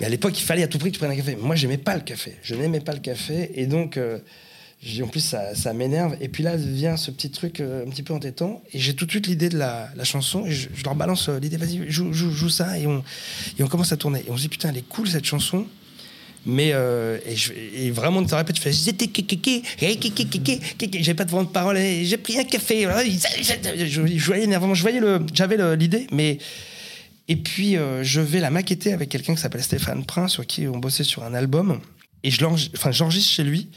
Mais 0.00 0.06
à 0.06 0.08
l'époque, 0.08 0.38
il 0.38 0.44
fallait 0.44 0.62
à 0.62 0.68
tout 0.68 0.78
prix 0.78 0.90
que 0.90 0.94
tu 0.94 0.98
prennes 1.00 1.10
un 1.10 1.16
café. 1.16 1.36
Moi, 1.36 1.56
j'aimais 1.56 1.78
pas 1.78 1.94
le 1.96 2.02
café. 2.02 2.36
Je 2.42 2.54
n'aimais 2.54 2.80
pas 2.80 2.92
le 2.92 3.00
café. 3.00 3.50
Et 3.60 3.66
donc, 3.66 3.96
euh, 3.96 4.18
en 5.02 5.08
plus, 5.08 5.20
ça, 5.20 5.54
ça 5.54 5.72
m'énerve. 5.72 6.16
Et 6.20 6.28
puis 6.28 6.42
là, 6.44 6.56
vient 6.56 6.96
ce 6.96 7.10
petit 7.10 7.30
truc 7.30 7.60
euh, 7.60 7.84
un 7.86 7.90
petit 7.90 8.02
peu 8.04 8.14
entêtant. 8.14 8.62
Et 8.72 8.78
j'ai 8.78 8.94
tout 8.94 9.06
de 9.06 9.10
suite 9.10 9.26
l'idée 9.26 9.48
de 9.48 9.58
la, 9.58 9.88
la 9.96 10.04
chanson. 10.04 10.46
Et 10.46 10.52
je, 10.52 10.68
je 10.74 10.84
leur 10.84 10.94
balance 10.94 11.28
euh, 11.28 11.38
l'idée, 11.40 11.56
vas-y, 11.56 11.90
joue, 11.90 12.12
joue, 12.12 12.30
joue 12.30 12.48
ça. 12.48 12.78
Et 12.78 12.86
on, 12.86 13.02
et 13.58 13.62
on 13.62 13.66
commence 13.68 13.90
à 13.92 13.96
tourner. 13.96 14.20
Et 14.26 14.30
on 14.30 14.36
se 14.36 14.42
dit, 14.42 14.48
putain, 14.48 14.68
elle 14.70 14.76
est 14.78 14.88
cool 14.88 15.08
cette 15.08 15.24
chanson. 15.24 15.66
Mais 16.46 16.70
euh, 16.72 17.18
et, 17.26 17.34
je- 17.34 17.52
et 17.52 17.90
vraiment, 17.90 18.22
tu 18.22 18.28
te 18.30 18.34
répètes, 18.34 18.54
tu 18.56 18.62
fais 18.62 18.72
J'étais 18.72 19.08
kékéké. 19.08 19.62
J'ai 21.00 21.14
pas 21.14 21.24
de 21.24 21.30
de 21.42 21.48
parole, 21.48 21.76
j'ai 21.76 22.16
pris 22.16 22.38
un 22.38 22.44
café. 22.44 22.86
Je, 23.76 24.06
je 24.06 24.26
voyais 24.26 24.44
énervement, 24.44 24.74
je 24.74 24.82
voyais 24.82 25.00
le, 25.00 25.20
j'avais 25.34 25.76
l'idée, 25.76 26.06
mais. 26.12 26.38
Et 27.30 27.36
puis, 27.36 27.76
euh, 27.76 28.02
je 28.04 28.20
vais 28.22 28.38
la 28.40 28.48
maqueter 28.50 28.92
avec 28.94 29.10
quelqu'un 29.10 29.34
qui 29.34 29.40
s'appelle 29.42 29.62
Stéphane 29.62 30.04
Prince, 30.06 30.32
sur 30.32 30.46
qui 30.46 30.66
on 30.68 30.78
bossait 30.78 31.04
sur 31.04 31.24
un 31.24 31.34
album. 31.34 31.80
Et 32.22 32.30
je 32.30 32.38
enfin, 32.74 32.92
j'enregistre 32.92 33.30
chez 33.32 33.44
lui. 33.44 33.68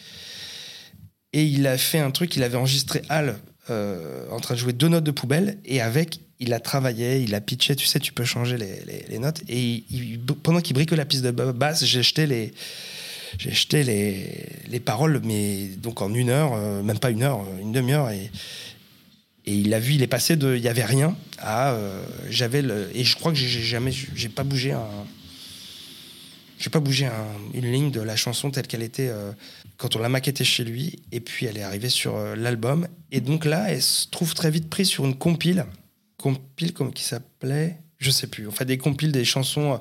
Et 1.33 1.43
il 1.43 1.65
a 1.67 1.77
fait 1.77 1.99
un 1.99 2.11
truc, 2.11 2.35
il 2.35 2.43
avait 2.43 2.57
enregistré 2.57 3.01
Al 3.09 3.37
euh, 3.69 4.27
en 4.31 4.39
train 4.39 4.55
de 4.55 4.59
jouer 4.59 4.73
deux 4.73 4.89
notes 4.89 5.03
de 5.03 5.11
poubelle. 5.11 5.57
Et 5.65 5.81
avec, 5.81 6.19
il 6.39 6.53
a 6.53 6.59
travaillé, 6.59 7.21
il 7.21 7.33
a 7.35 7.41
pitché, 7.41 7.75
tu 7.75 7.85
sais, 7.85 7.99
tu 7.99 8.11
peux 8.11 8.25
changer 8.25 8.57
les, 8.57 9.19
notes. 9.19 9.41
Et 9.47 9.83
pendant 10.43 10.59
qu'il 10.61 10.73
bricolait 10.73 10.97
la 11.01 11.05
piste 11.05 11.23
de 11.23 11.31
basse, 11.31 11.85
j'ai 11.85 12.03
jeté 12.03 12.27
les. 12.27 12.53
J'ai 13.37 13.51
jeté 13.53 13.85
les, 13.85 14.45
les 14.67 14.79
paroles, 14.81 15.21
mais 15.23 15.67
donc 15.77 16.01
en 16.01 16.13
une 16.13 16.27
heure, 16.29 16.51
euh, 16.53 16.83
même 16.83 16.99
pas 16.99 17.11
une 17.11 17.23
heure, 17.23 17.39
euh, 17.39 17.61
une 17.61 17.71
demi-heure. 17.71 18.09
Et, 18.09 18.29
et 19.45 19.55
il 19.55 19.73
a 19.73 19.79
vu, 19.79 19.93
il 19.93 20.03
est 20.03 20.07
passé 20.07 20.35
de 20.35 20.53
il 20.57 20.61
y 20.61 20.67
avait 20.67 20.83
rien 20.83 21.15
à 21.39 21.75
j'avais 22.29 22.61
le 22.61 22.89
et 22.93 23.03
je 23.03 23.15
crois 23.15 23.31
que 23.31 23.37
j'ai 23.37 23.61
jamais 23.63 23.91
j'ai 23.91 24.29
pas 24.29 24.43
bougé 24.43 24.73
un 24.73 24.85
j'ai 26.59 26.69
pas 26.69 26.79
bougé 26.79 27.07
un- 27.07 27.11
une 27.55 27.71
ligne 27.71 27.89
de 27.89 28.01
la 28.01 28.15
chanson 28.15 28.51
telle 28.51 28.67
qu'elle 28.67 28.83
était 28.83 29.11
quand 29.81 29.95
on 29.95 29.99
l'a 29.99 30.09
maquettée 30.09 30.43
chez 30.43 30.63
lui, 30.63 31.01
et 31.11 31.19
puis 31.21 31.47
elle 31.47 31.57
est 31.57 31.63
arrivée 31.63 31.89
sur 31.89 32.15
euh, 32.15 32.35
l'album. 32.35 32.87
Et 33.11 33.19
donc 33.19 33.45
là, 33.45 33.65
elle 33.71 33.81
se 33.81 34.07
trouve 34.09 34.35
très 34.35 34.51
vite 34.51 34.69
prise 34.69 34.87
sur 34.87 35.05
une 35.05 35.15
compile, 35.17 35.65
compile 36.17 36.71
comme 36.73 36.93
qui 36.93 37.03
s'appelait? 37.03 37.79
Je 37.97 38.09
sais 38.11 38.25
plus. 38.27 38.47
Enfin, 38.47 38.65
des 38.65 38.77
compiles, 38.79 39.11
des 39.11 39.25
chansons. 39.25 39.73
euh, 39.73 39.77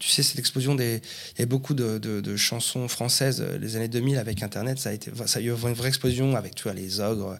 Tu 0.00 0.08
sais, 0.08 0.22
cette 0.24 0.38
explosion 0.40 0.74
des. 0.76 1.00
Il 1.34 1.38
y 1.38 1.42
avait 1.42 1.46
beaucoup 1.46 1.74
de, 1.74 1.98
de- 1.98 2.20
de 2.20 2.36
chansons 2.36 2.86
françaises 2.88 3.40
euh, 3.40 3.58
les 3.58 3.74
années 3.76 3.88
2000 3.88 4.18
avec 4.18 4.42
Internet. 4.42 4.78
Ça 4.78 4.90
a 4.90 4.92
été, 4.92 5.10
ça 5.26 5.38
a 5.38 5.42
eu 5.42 5.50
une 5.50 5.72
vraie 5.74 5.88
explosion 5.88 6.34
avec, 6.36 6.54
tu 6.56 6.64
vois, 6.64 6.74
les 6.74 6.98
ogres. 7.00 7.36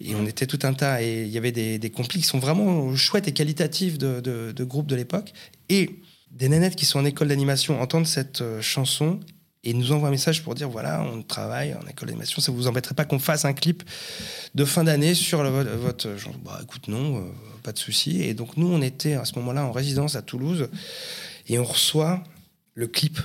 Et 0.00 0.14
on 0.14 0.24
était 0.26 0.46
tout 0.46 0.58
un 0.62 0.72
tas. 0.74 1.02
Et 1.02 1.22
il 1.24 1.28
y 1.30 1.36
avait 1.38 1.52
des, 1.52 1.78
des 1.78 1.90
compiles 1.90 2.20
qui 2.22 2.26
sont 2.26 2.38
vraiment 2.38 2.94
chouettes 2.96 3.28
et 3.28 3.32
qualitatifs 3.32 3.98
de, 3.98 4.52
groupes 4.64 4.86
de 4.88 4.96
l'époque. 4.96 5.32
Et 5.68 6.00
des 6.30 6.48
nénettes 6.48 6.76
qui 6.76 6.84
sont 6.86 6.98
en 6.98 7.04
école 7.04 7.28
d'animation 7.28 7.78
entendent 7.80 8.06
cette 8.06 8.42
chanson 8.62 9.20
et 9.66 9.74
nous 9.74 9.90
envoient 9.90 10.08
un 10.08 10.12
message 10.12 10.44
pour 10.44 10.54
dire 10.54 10.70
voilà, 10.70 11.02
on 11.02 11.22
travaille 11.22 11.74
en 11.74 11.84
école 11.88 12.08
d'animation. 12.08 12.40
Ça 12.40 12.52
vous 12.52 12.68
embêterait 12.68 12.94
pas 12.94 13.04
qu'on 13.04 13.18
fasse 13.18 13.44
un 13.44 13.52
clip 13.52 13.82
de 14.54 14.64
fin 14.64 14.84
d'année 14.84 15.14
sur 15.14 15.42
votre. 15.42 16.16
genre, 16.16 16.38
bah 16.38 16.60
écoute, 16.62 16.86
non, 16.86 17.18
euh, 17.18 17.22
pas 17.64 17.72
de 17.72 17.78
souci. 17.78 18.22
Et 18.22 18.32
donc, 18.32 18.56
nous, 18.56 18.68
on 18.68 18.80
était 18.80 19.14
à 19.14 19.24
ce 19.24 19.34
moment-là 19.40 19.66
en 19.66 19.72
résidence 19.72 20.14
à 20.14 20.22
Toulouse 20.22 20.68
et 21.48 21.58
on 21.58 21.64
reçoit 21.64 22.22
le 22.74 22.86
clip. 22.86 23.18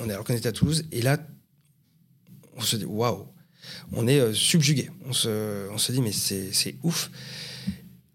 On 0.00 0.08
est 0.08 0.12
alors 0.12 0.24
qu'on 0.24 0.34
était 0.34 0.48
à 0.48 0.52
Toulouse 0.52 0.84
et 0.90 1.00
là, 1.00 1.16
on 2.56 2.60
se 2.60 2.74
dit 2.74 2.84
waouh, 2.84 3.28
on 3.92 4.08
est 4.08 4.18
euh, 4.18 4.34
subjugué. 4.34 4.90
On 5.06 5.12
se, 5.12 5.68
on 5.70 5.78
se 5.78 5.92
dit 5.92 6.02
mais 6.02 6.12
c'est 6.12 6.52
c'est 6.52 6.74
ouf. 6.82 7.08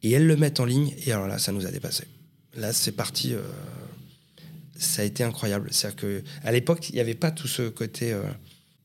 Et 0.03 0.11
elles 0.11 0.27
le 0.27 0.35
mettent 0.35 0.59
en 0.59 0.65
ligne 0.65 0.93
et 1.05 1.13
alors 1.13 1.27
là, 1.27 1.39
ça 1.39 1.53
nous 1.53 1.65
a 1.65 1.71
dépassé. 1.71 2.03
Là, 2.55 2.73
c'est 2.73 2.91
parti. 2.91 3.33
euh, 3.33 3.41
ça 4.79 5.01
a 5.01 5.05
été 5.05 5.23
incroyable. 5.23 5.69
C'est-à-dire 5.71 5.97
que 5.97 6.23
à 6.43 6.51
l'époque, 6.51 6.89
il 6.89 6.95
n'y 6.95 7.01
avait 7.01 7.15
pas 7.15 7.31
tout 7.31 7.47
ce 7.47 7.69
côté. 7.69 8.13
euh, 8.13 8.23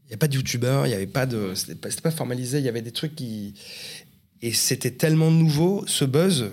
il 0.05 0.09
n'y 0.09 0.13
avait 0.13 0.19
pas 0.19 0.29
de 0.29 0.35
youtubeur, 0.35 0.87
il 0.87 0.91
n'y 0.91 0.95
avait 0.95 1.07
pas 1.07 1.25
de. 1.25 1.55
C'était 1.55 1.75
pas, 2.03 2.11
formalisé, 2.11 2.59
il 2.59 2.65
y 2.65 2.69
avait 2.69 2.83
des 2.83 2.93
trucs 2.93 3.15
qui. 3.15 3.55
Et 4.43 4.53
c'était 4.53 4.91
tellement 4.91 5.31
nouveau, 5.31 5.85
ce 5.87 6.05
buzz, 6.05 6.51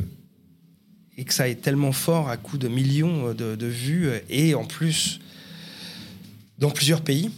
et 1.18 1.26
que 1.26 1.34
ça 1.34 1.50
est 1.50 1.56
tellement 1.62 1.92
fort 1.92 2.30
à 2.30 2.38
coup 2.38 2.58
de 2.58 2.70
millions 2.70 3.34
de, 3.34 3.58
de 3.58 3.68
vues, 3.68 4.10
et 4.30 4.56
en 4.56 4.64
plus, 4.64 5.20
dans 6.58 6.70
plusieurs 6.72 7.02
pays. 7.02 7.30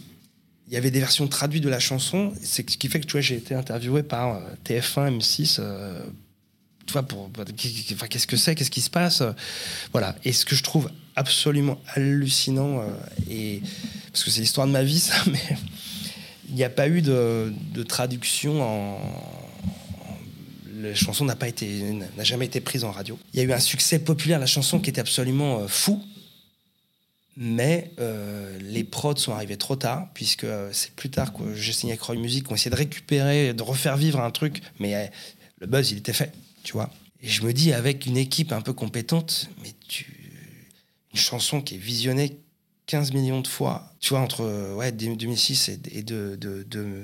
Il 0.68 0.72
y 0.72 0.76
avait 0.76 0.90
des 0.90 1.00
versions 1.00 1.26
traduites 1.28 1.62
de 1.62 1.68
la 1.68 1.80
chanson, 1.80 2.32
c'est 2.40 2.68
ce 2.68 2.78
qui 2.78 2.88
fait 2.88 3.00
que 3.00 3.06
tu 3.06 3.12
vois, 3.12 3.20
j'ai 3.20 3.36
été 3.36 3.54
interviewé 3.54 4.02
par 4.02 4.36
euh, 4.36 4.40
TF1, 4.64 5.18
M6, 5.18 5.56
euh, 5.58 6.02
tu 6.86 6.92
vois, 6.92 7.02
pour, 7.02 7.30
qu'est-ce 7.56 8.26
que 8.26 8.36
c'est, 8.36 8.54
qu'est-ce 8.54 8.70
qui 8.70 8.80
se 8.80 8.90
passe, 8.90 9.20
euh, 9.20 9.32
voilà. 9.92 10.16
Et 10.24 10.32
ce 10.32 10.44
que 10.44 10.54
je 10.54 10.62
trouve 10.62 10.90
absolument 11.16 11.80
hallucinant, 11.94 12.80
euh, 12.80 12.88
et 13.30 13.62
parce 14.12 14.24
que 14.24 14.30
c'est 14.30 14.40
l'histoire 14.40 14.66
de 14.66 14.72
ma 14.72 14.82
vie, 14.82 14.98
ça, 15.00 15.14
mais 15.30 15.40
il 16.48 16.54
n'y 16.54 16.64
a 16.64 16.70
pas 16.70 16.88
eu 16.88 17.02
de, 17.02 17.52
traduction 17.88 18.98
la 20.76 20.94
chanson 20.94 21.24
n'a 21.24 21.36
pas 21.36 21.48
été 21.48 21.66
n'a 22.16 22.24
jamais 22.24 22.44
été 22.44 22.60
prise 22.60 22.84
en 22.84 22.90
radio. 22.90 23.18
Il 23.32 23.40
y 23.40 23.42
a 23.42 23.46
eu 23.46 23.52
un 23.52 23.60
succès 23.60 23.98
populaire 23.98 24.38
la 24.38 24.46
chanson 24.46 24.78
qui 24.80 24.90
était 24.90 25.00
absolument 25.00 25.60
euh, 25.60 25.68
fou. 25.68 26.02
Mais 27.36 27.90
les 28.60 28.84
prods 28.84 29.16
sont 29.16 29.32
arrivés 29.32 29.56
trop 29.56 29.74
tard, 29.74 30.06
puisque 30.14 30.46
c'est 30.70 30.92
plus 30.92 31.10
tard 31.10 31.32
que 31.32 31.52
j'ai 31.56 31.72
signé 31.72 31.94
avec 31.94 32.02
Roy 32.02 32.14
Music, 32.14 32.44
qu'on 32.44 32.54
essayait 32.54 32.70
de 32.70 32.76
récupérer, 32.76 33.52
de 33.52 33.62
refaire 33.64 33.96
vivre 33.96 34.20
un 34.20 34.30
truc, 34.30 34.62
mais 34.78 35.10
le 35.58 35.66
buzz, 35.66 35.90
il 35.90 35.98
était 35.98 36.12
fait, 36.12 36.32
tu 36.64 36.72
vois. 36.72 36.90
Et 37.22 37.28
je 37.28 37.42
me 37.42 37.52
dis, 37.52 37.72
avec 37.72 38.06
une 38.06 38.16
équipe 38.16 38.52
un 38.52 38.60
peu 38.60 38.72
compétente, 38.72 39.48
mais 39.62 39.72
une 41.12 41.18
chanson 41.18 41.62
qui 41.62 41.76
est 41.76 41.78
visionnée 41.78 42.38
15 42.86 43.12
millions 43.12 43.40
de 43.40 43.46
fois, 43.46 43.92
tu 44.00 44.10
vois, 44.10 44.20
entre 44.20 44.74
ouais, 44.74 44.92
2006 44.92 45.68
et, 45.68 45.80
et 45.92 46.02
de, 46.02 46.36
de- 46.36 46.64
de- 46.64 47.02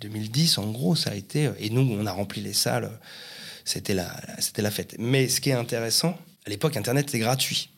2010, 0.00 0.58
en 0.58 0.70
gros, 0.72 0.96
ça 0.96 1.10
a 1.10 1.14
été. 1.14 1.50
Et 1.60 1.70
nous, 1.70 1.82
on 1.82 2.04
a 2.06 2.12
rempli 2.12 2.40
les 2.42 2.52
salles, 2.52 2.90
c'était 3.64 3.94
la, 3.94 4.12
c'était 4.40 4.62
la 4.62 4.72
fête. 4.72 4.96
Mais 4.98 5.28
ce 5.28 5.40
qui 5.40 5.50
est 5.50 5.54
intéressant, 5.54 6.18
à 6.46 6.50
l'époque, 6.50 6.76
Internet, 6.76 7.06
c'était 7.06 7.20
gratuit. 7.20 7.70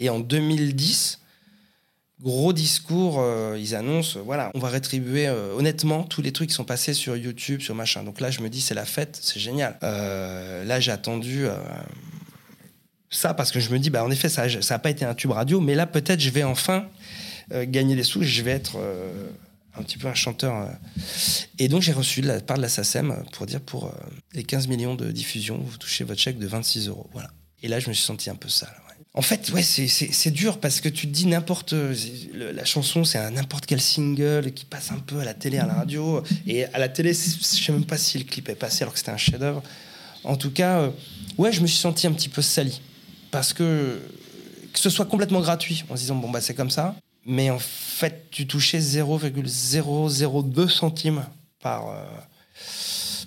Et 0.00 0.10
en 0.10 0.18
2010, 0.18 1.19
gros 2.22 2.52
discours, 2.52 3.18
euh, 3.18 3.56
ils 3.58 3.74
annoncent, 3.74 4.18
euh, 4.18 4.22
voilà, 4.22 4.50
on 4.54 4.58
va 4.58 4.68
rétribuer 4.68 5.26
euh, 5.26 5.54
honnêtement 5.54 6.02
tous 6.02 6.22
les 6.22 6.32
trucs 6.32 6.50
qui 6.50 6.54
sont 6.54 6.64
passés 6.64 6.94
sur 6.94 7.16
YouTube, 7.16 7.60
sur 7.60 7.74
machin. 7.74 8.02
Donc 8.02 8.20
là, 8.20 8.30
je 8.30 8.40
me 8.40 8.48
dis, 8.48 8.60
c'est 8.60 8.74
la 8.74 8.84
fête, 8.84 9.18
c'est 9.20 9.40
génial. 9.40 9.78
Là, 9.80 10.80
j'ai 10.80 10.92
attendu 10.92 11.46
ça 13.10 13.34
parce 13.34 13.50
que 13.50 13.60
je 13.60 13.70
me 13.70 13.78
dis, 13.78 13.90
bah, 13.90 14.04
en 14.04 14.10
effet, 14.10 14.28
ça 14.28 14.46
n'a 14.46 14.78
pas 14.78 14.90
été 14.90 15.04
un 15.04 15.14
tube 15.14 15.30
radio, 15.30 15.60
mais 15.60 15.74
là, 15.74 15.86
peut-être, 15.86 16.20
je 16.20 16.30
vais 16.30 16.44
enfin 16.44 16.88
gagner 17.50 17.96
des 17.96 18.04
sous, 18.04 18.22
je 18.22 18.42
vais 18.42 18.52
être 18.52 18.78
un 19.76 19.82
petit 19.82 19.98
peu 19.98 20.08
un 20.08 20.14
chanteur. 20.14 20.68
Et 21.58 21.68
donc, 21.68 21.82
j'ai 21.82 21.92
reçu 21.92 22.20
de 22.20 22.28
la 22.28 22.40
part 22.40 22.56
de 22.56 22.62
la 22.62 22.68
SACEM 22.68 23.24
pour 23.32 23.46
dire, 23.46 23.60
pour 23.60 23.92
les 24.34 24.44
15 24.44 24.68
millions 24.68 24.94
de 24.94 25.10
diffusions, 25.10 25.58
vous 25.58 25.78
touchez 25.78 26.04
votre 26.04 26.20
chèque 26.20 26.38
de 26.38 26.46
26 26.46 26.88
euros. 26.88 27.10
Et 27.62 27.68
là, 27.68 27.80
je 27.80 27.88
me 27.88 27.94
suis 27.94 28.04
senti 28.04 28.30
un 28.30 28.36
peu 28.36 28.48
sale. 28.48 28.74
En 29.14 29.22
fait, 29.22 29.50
ouais, 29.50 29.62
c'est- 29.62 30.30
dur 30.30 30.60
parce 30.60 30.80
que 30.80 30.88
tu 30.88 31.08
te 31.08 31.12
dis 31.12 31.26
n'importe. 31.26 31.74
La 32.34 32.64
chanson, 32.64 33.02
c'est 33.04 33.18
un 33.18 33.32
n'importe 33.32 33.66
quel 33.66 33.80
single 33.80 34.52
qui 34.52 34.64
passe 34.64 34.92
un 34.92 34.98
peu 35.00 35.18
à 35.18 35.24
la 35.24 35.34
télé, 35.34 35.58
à 35.58 35.66
la 35.66 35.74
radio. 35.74 36.22
Et 36.46 36.64
à 36.66 36.78
la 36.78 36.88
télé, 36.88 37.12
je 37.12 37.18
sais 37.42 37.72
même 37.72 37.84
pas 37.84 37.98
si 37.98 38.18
le 38.18 38.24
clip 38.24 38.48
est 38.48 38.54
passé 38.54 38.82
alors 38.82 38.92
que 38.92 38.98
c'était 39.00 39.10
un 39.10 39.16
chef-d'œuvre. 39.16 39.62
En 40.22 40.36
tout 40.36 40.50
cas, 40.52 40.78
euh, 40.80 40.90
ouais, 41.38 41.50
je 41.52 41.60
me 41.60 41.66
suis 41.66 41.78
senti 41.78 42.06
un 42.06 42.12
petit 42.12 42.28
peu 42.28 42.40
sali. 42.42 42.80
Parce 43.32 43.52
que 43.52 44.00
que 44.72 44.78
ce 44.78 44.88
soit 44.90 45.06
complètement 45.06 45.40
gratuit, 45.40 45.82
en 45.90 45.96
se 45.96 46.02
disant, 46.02 46.14
bon, 46.14 46.30
bah, 46.30 46.40
c'est 46.40 46.54
comme 46.54 46.70
ça. 46.70 46.94
Mais 47.26 47.50
en 47.50 47.58
fait, 47.58 48.26
tu 48.30 48.46
touchais 48.46 48.78
0,002 48.78 50.68
centimes 50.68 51.24
par, 51.60 51.88
euh, 51.88 52.04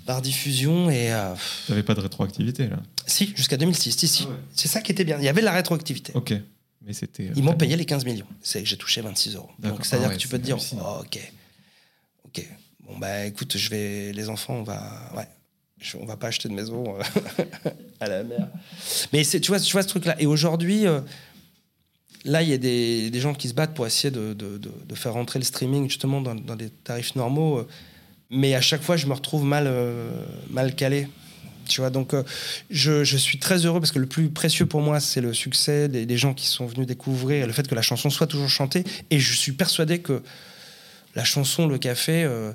par 0.06 0.22
diffusion. 0.22 0.90
Et. 0.90 1.12
euh, 1.14 1.34
T'avais 1.68 1.84
pas 1.84 1.94
de 1.96 2.02
rétroactivité 2.02 2.68
là. 2.68 2.78
si, 3.06 3.34
jusqu'à 3.36 3.58
2006, 3.58 3.92
si, 3.98 4.08
si. 4.08 4.24
Ah 4.28 4.32
ouais. 4.32 4.36
C'est 4.54 4.68
ça 4.68 4.82
qui 4.82 4.92
était 4.92 5.04
bien. 5.04 5.18
Il 5.20 5.24
y 5.24 5.30
avait 5.30 5.42
de 5.42 5.46
la 5.46 5.52
rétroactivité. 5.54 6.12
Ok. 6.16 6.34
Mais 6.86 6.94
c'était. 6.94 7.28
euh, 7.30 7.34
Ils 7.36 7.44
m'ont 7.44 7.54
payé 7.56 7.76
les 7.78 7.86
15 7.86 8.04
millions. 8.06 8.26
C'est 8.42 8.62
que 8.62 8.68
j'ai 8.70 8.78
touché 8.78 9.02
26 9.02 9.36
euros. 9.36 9.50
Donc, 9.60 9.86
c'est-à-dire 9.86 10.08
Ah 10.08 10.12
ouais, 10.12 10.16
que 10.18 10.22
tu 10.22 10.28
peux 10.28 10.38
te 10.40 10.44
dire, 10.44 10.58
oh, 10.76 11.02
ok, 11.02 11.32
ok. 12.26 12.48
Bon, 12.86 12.98
bah, 12.98 13.26
écoute, 13.26 13.56
je 13.58 13.70
vais, 13.70 14.12
les 14.12 14.28
enfants, 14.30 14.56
on 14.56 14.64
va, 14.64 15.10
ouais, 15.16 15.28
je- 15.80 15.96
on 15.98 16.06
va 16.06 16.18
pas 16.18 16.28
acheter 16.28 16.50
de 16.50 16.54
maison 16.54 16.98
euh, 17.00 17.44
à 18.02 18.08
la 18.10 18.24
mer. 18.24 18.50
Mais 19.14 19.24
c'est, 19.24 19.40
tu 19.40 19.48
vois, 19.52 19.60
tu 19.62 19.72
vois 19.72 19.84
ce 19.84 19.88
truc-là. 19.88 20.22
Et 20.22 20.26
aujourd'hui, 20.26 20.86
euh, 20.86 21.00
là, 22.26 22.42
il 22.44 22.50
y 22.50 22.54
a 22.54 22.58
des, 22.58 23.10
des 23.10 23.20
gens 23.22 23.34
qui 23.34 23.48
se 23.48 23.54
battent 23.54 23.74
pour 23.74 23.88
essayer 23.88 24.12
de, 24.12 24.34
de- 24.34 24.58
de- 24.58 24.72
de 24.86 24.96
faire 24.96 25.14
rentrer 25.14 25.40
le 25.40 25.46
streaming 25.46 25.88
justement 25.90 26.20
dans, 26.22 26.36
dans 26.36 26.58
des 26.58 26.70
tarifs 26.70 27.16
normaux. 27.16 27.66
Mais 28.34 28.56
à 28.56 28.62
chaque 28.62 28.82
fois, 28.82 28.98
je 28.98 29.06
me 29.06 29.14
retrouve 29.14 29.46
mal, 29.46 29.66
euh, 29.68 30.10
mal 30.50 30.76
calé. 30.76 31.08
Tu 31.68 31.80
vois, 31.80 31.90
donc 31.90 32.14
euh, 32.14 32.24
je, 32.70 33.04
je 33.06 33.16
suis 33.16 33.40
très 33.40 33.66
heureux 33.66 33.80
parce 33.80 33.92
que 33.94 34.00
le 34.00 34.06
plus 34.06 34.30
précieux 34.30 34.66
pour 34.66 34.82
moi, 34.82 35.00
c'est 35.00 35.22
le 35.22 35.34
succès 35.34 35.88
des, 35.88 36.18
gens 36.18 36.34
qui 36.34 36.48
sont 36.48 36.66
venus 36.66 36.86
découvrir, 36.88 37.48
le 37.48 37.54
fait 37.54 37.68
que 37.68 37.76
la 37.76 37.82
chanson 37.82 38.10
soit 38.10 38.28
toujours 38.28 38.50
chantée. 38.50 38.84
Et 39.12 39.20
je 39.20 39.34
suis 39.34 39.54
persuadé 39.54 40.00
que 40.00 40.24
la 41.16 41.24
chanson, 41.24 41.68
le 41.68 41.78
café, 41.78 42.24
euh, 42.24 42.52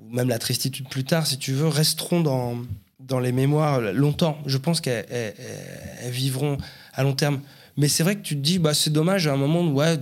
ou 0.00 0.14
même 0.14 0.28
la 0.28 0.38
tristitude 0.38 0.88
plus 0.88 1.04
tard, 1.04 1.26
si 1.26 1.36
tu 1.38 1.52
veux, 1.52 1.68
resteront 1.68 2.20
dans, 2.20 2.56
dans 3.00 3.20
les 3.20 3.32
mémoires 3.32 3.80
longtemps. 3.80 4.38
Je 4.46 4.56
pense 4.56 4.80
qu'elles 4.80 5.04
elles- 5.10 5.34
elles- 5.38 5.98
elles 6.04 6.12
vivront 6.12 6.56
à 6.94 7.02
long 7.02 7.14
terme. 7.14 7.40
Mais 7.76 7.88
c'est 7.88 8.04
vrai 8.04 8.16
que 8.16 8.22
tu 8.22 8.36
te 8.36 8.40
dis, 8.40 8.58
bah, 8.58 8.74
c'est 8.74 8.90
dommage 8.90 9.26
à 9.26 9.32
un 9.32 9.36
moment 9.36 9.66
ouais, 9.70 9.98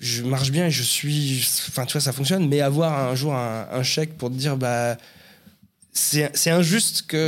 je 0.00 0.22
marche 0.22 0.50
bien 0.50 0.66
et 0.66 0.70
je 0.70 0.82
suis. 0.82 1.46
Enfin, 1.68 1.84
tu 1.86 1.92
vois, 1.92 2.00
ça 2.00 2.12
fonctionne, 2.12 2.48
mais 2.48 2.60
avoir 2.60 3.08
un 3.08 3.14
jour 3.14 3.34
un, 3.34 3.66
un 3.70 3.82
chèque 3.82 4.16
pour 4.16 4.30
te 4.30 4.34
dire, 4.34 4.56
bah. 4.56 4.96
C'est 6.00 6.50
injuste 6.50 7.08
qu'il 7.08 7.18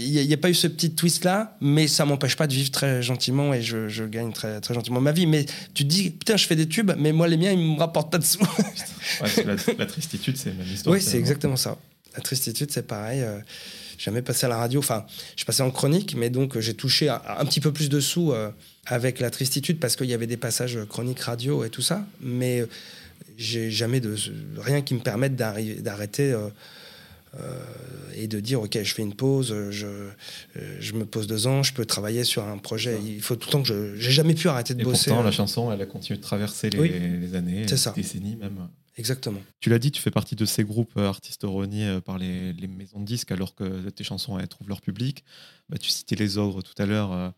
n'y 0.00 0.32
ait 0.32 0.36
pas 0.36 0.50
eu 0.50 0.54
ce 0.54 0.66
petit 0.66 0.90
twist-là, 0.90 1.56
mais 1.60 1.86
ça 1.86 2.04
m'empêche 2.04 2.34
pas 2.34 2.48
de 2.48 2.52
vivre 2.52 2.72
très 2.72 3.04
gentiment 3.04 3.54
et 3.54 3.62
je, 3.62 3.86
je 3.86 4.02
gagne 4.02 4.32
très, 4.32 4.60
très 4.60 4.74
gentiment 4.74 5.00
ma 5.00 5.12
vie. 5.12 5.26
Mais 5.26 5.44
tu 5.74 5.84
te 5.84 5.88
dis, 5.88 6.10
putain, 6.10 6.36
je 6.36 6.44
fais 6.48 6.56
des 6.56 6.66
tubes, 6.66 6.90
mais 6.98 7.12
moi, 7.12 7.28
les 7.28 7.36
miens, 7.36 7.52
ils 7.52 7.58
me 7.58 7.78
rapportent 7.78 8.10
pas 8.10 8.18
de 8.18 8.24
sous. 8.24 8.40
Ouais, 8.40 9.44
la, 9.44 9.54
la 9.78 9.86
tristitude, 9.86 10.36
c'est 10.36 10.48
la 10.48 10.56
même 10.56 10.66
histoire. 10.66 10.92
Oui, 10.96 11.00
c'est 11.00 11.18
exactement 11.18 11.54
ça. 11.54 11.78
La 12.16 12.20
tristitude, 12.20 12.72
c'est 12.72 12.84
pareil. 12.84 13.20
euh, 13.20 13.38
j'ai 13.96 14.06
jamais 14.06 14.22
passé 14.22 14.44
à 14.46 14.48
la 14.48 14.56
radio. 14.56 14.80
Enfin, 14.80 15.06
je 15.36 15.44
passais 15.44 15.62
en 15.62 15.70
chronique, 15.70 16.16
mais 16.16 16.30
donc 16.30 16.56
euh, 16.56 16.60
j'ai 16.60 16.74
touché 16.74 17.08
un, 17.08 17.20
un 17.38 17.44
petit 17.44 17.60
peu 17.60 17.72
plus 17.72 17.88
de 17.88 18.00
sous 18.00 18.32
euh, 18.32 18.50
avec 18.90 19.18
la 19.20 19.30
tristitude 19.30 19.78
parce 19.80 19.96
qu'il 19.96 20.10
y 20.10 20.14
avait 20.14 20.26
des 20.26 20.36
passages 20.36 20.78
chroniques 20.88 21.20
radio 21.20 21.64
et 21.64 21.70
tout 21.70 21.80
ça. 21.82 22.04
Mais 22.20 22.60
euh, 22.60 22.66
j'ai 23.38 23.70
jamais 23.70 24.00
de 24.00 24.14
rien 24.58 24.82
qui 24.82 24.92
me 24.94 25.00
permette 25.00 25.34
d'arrêter. 25.36 26.32
euh, 26.32 26.48
euh, 27.38 27.62
et 28.16 28.26
de 28.26 28.40
dire 28.40 28.60
ok 28.60 28.76
je 28.82 28.92
fais 28.92 29.02
une 29.02 29.14
pause 29.14 29.52
euh, 29.52 29.70
je, 29.70 29.86
euh, 29.86 30.10
je 30.80 30.92
me 30.94 31.04
pose 31.06 31.28
deux 31.28 31.46
ans 31.46 31.62
je 31.62 31.72
peux 31.72 31.84
travailler 31.84 32.24
sur 32.24 32.42
un 32.42 32.58
projet 32.58 32.98
il 33.06 33.22
faut 33.22 33.36
tout 33.36 33.46
le 33.46 33.52
temps 33.52 33.62
que 33.62 33.68
je 33.68 33.94
j'ai 33.94 34.10
jamais 34.10 34.34
pu 34.34 34.48
arrêter 34.48 34.74
de 34.74 34.80
Et 34.80 34.82
bosser 34.84 35.10
pourtant, 35.10 35.22
euh, 35.22 35.26
la 35.26 35.30
chanson, 35.30 35.70
elle 35.70 35.80
a 35.80 35.86
continué 35.86 36.16
de 36.16 36.22
traverser 36.24 36.70
les, 36.70 36.78
Oui. 36.80 36.88
les 36.90 37.36
années, 37.36 37.66
les 37.66 37.76
ça. 37.76 37.92
décennies 37.94 38.34
même. 38.34 38.66
exactement 38.96 39.40
Tu 39.60 39.70
l'as 39.70 39.78
dit, 39.78 39.92
tu 39.92 40.02
fais 40.02 40.10
partie 40.10 40.34
de 40.34 40.44
ces 40.44 40.64
groupes 40.64 40.94
euh, 40.96 41.06
artistes 41.06 41.42
reniés 41.44 41.86
euh, 41.86 42.00
par 42.00 42.18
les, 42.18 42.52
les 42.52 42.66
maisons 42.66 42.98
de 42.98 43.04
disques 43.06 43.30
alors 43.30 43.54
que 43.54 43.90
tes 43.90 44.02
chansons 44.02 44.36
elles 44.40 44.48
trouvent 44.48 44.68
leur 44.68 44.80
public. 44.80 45.22
Bah, 45.68 45.78
tu 45.78 45.88
citais 45.90 46.16
les 46.16 46.36
ogres 46.36 46.64
tout 46.64 46.74
à 46.82 46.86
l'heure. 46.86 47.32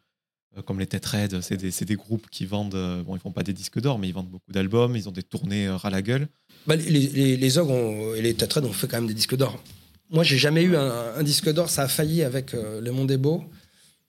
Euh, 0.54 0.58
euh, 0.58 0.62
comme 0.62 0.80
les 0.80 0.88
Red, 0.92 1.40
c'est 1.40 1.56
des, 1.56 1.70
des, 1.70 1.96
groupes 1.96 2.28
qui 2.30 2.46
vendent, 2.46 2.74
euh, 2.74 3.02
bon, 3.02 3.16
ils 3.16 3.20
font 3.20 3.32
pas 3.32 3.42
des 3.42 3.52
disques 3.52 3.80
d'or, 3.80 3.98
mais 3.98 4.08
ils 4.08 4.14
vendent 4.14 4.30
beaucoup 4.30 4.52
d'albums, 4.52 4.96
ils 4.96 5.08
ont 5.08 5.12
des 5.12 5.22
tournées 5.22 5.68
ras 5.68 5.90
la 5.90 6.02
gueule. 6.02 6.28
Bah, 6.66 6.76
les, 6.76 6.88
les, 6.88 7.36
les 7.36 7.58
Ogres 7.58 8.16
et 8.16 8.22
les 8.22 8.32
Red 8.32 8.64
ont 8.64 8.72
fait 8.72 8.86
quand 8.86 8.98
même 8.98 9.06
des 9.06 9.14
disques 9.14 9.36
d'or. 9.36 9.62
Moi, 10.10 10.24
j'ai 10.24 10.36
jamais 10.36 10.62
eu 10.62 10.76
un, 10.76 11.22
disque 11.22 11.50
d'or, 11.52 11.70
ça 11.70 11.82
a 11.82 11.88
failli 11.88 12.22
avec 12.22 12.52
Le 12.52 12.90
Monde 12.90 13.10
est 13.10 13.16
beau. 13.16 13.44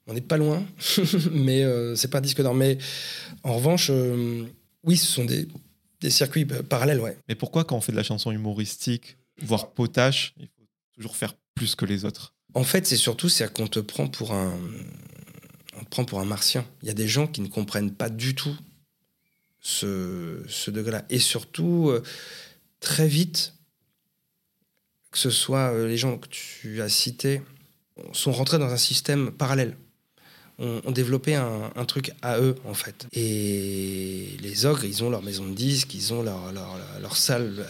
On 0.05 0.13
n'est 0.13 0.19
pas 0.19 0.35
loin, 0.35 0.65
mais 1.31 1.63
c'est 1.95 2.09
pas 2.09 2.17
un 2.17 2.21
disque 2.21 2.41
d'or. 2.41 2.53
Mais 2.53 2.77
en 3.43 3.55
revanche, 3.55 3.89
oui, 4.83 4.97
ce 4.97 5.05
sont 5.05 5.23
des, 5.23 5.47
des 6.01 6.09
circuits 6.09 6.43
parallèles, 6.43 6.99
ouais. 6.99 7.17
Mais 7.29 7.35
pourquoi, 7.35 7.63
quand 7.63 7.77
on 7.77 7.81
fait 7.81 7.93
de 7.93 7.97
la 7.97 8.03
chanson 8.03 8.31
humoristique, 8.31 9.15
voire 9.41 9.71
potache, 9.71 10.33
il 10.37 10.47
faut 10.47 10.67
toujours 10.93 11.15
faire 11.15 11.35
plus 11.55 11.73
que 11.75 11.85
les 11.85 12.03
autres? 12.03 12.33
En 12.53 12.65
fait, 12.65 12.85
c'est 12.85 12.97
surtout 12.97 13.29
c'est 13.29 13.51
qu'on 13.51 13.67
te 13.67 13.79
prend 13.79 14.07
pour 14.07 14.33
un, 14.33 14.51
on 15.83 15.89
prend 15.89 16.05
pour 16.05 16.19
un 16.21 16.25
martien. 16.25 16.65
Il 16.81 16.87
y 16.87 16.91
a 16.91 16.93
des 16.93 17.07
gens 17.07 17.27
qui 17.27 17.41
ne 17.41 17.47
comprennent 17.47 17.93
pas 17.93 18.09
du 18.09 18.35
tout 18.35 18.55
ce, 19.59 20.41
ce 20.47 20.71
degré-là, 20.71 21.05
et 21.09 21.19
surtout 21.19 21.89
euh, 21.89 22.01
très 22.79 23.07
vite, 23.07 23.53
que 25.11 25.17
ce 25.17 25.29
soit 25.29 25.73
euh, 25.73 25.87
les 25.87 25.97
gens 25.97 26.17
que 26.17 26.27
tu 26.29 26.81
as 26.81 26.89
cités, 26.89 27.41
sont 28.11 28.31
rentrés 28.31 28.57
dans 28.57 28.71
un 28.71 28.77
système 28.77 29.31
parallèle 29.31 29.77
ont, 30.59 30.91
développé 30.91 31.35
un, 31.35 31.85
truc 31.85 32.11
à 32.21 32.39
eux, 32.39 32.55
en 32.65 32.73
fait. 32.73 33.07
Et 33.13 34.37
les 34.41 34.65
ogres, 34.65 34.85
ils 34.85 35.03
ont 35.03 35.09
leur 35.09 35.23
maison 35.23 35.45
de 35.45 35.53
disques, 35.53 35.93
ils 35.93 36.13
ont 36.13 36.21
leur, 36.21 36.51
leur, 36.51 36.77
leur 37.01 37.17
salle 37.17 37.65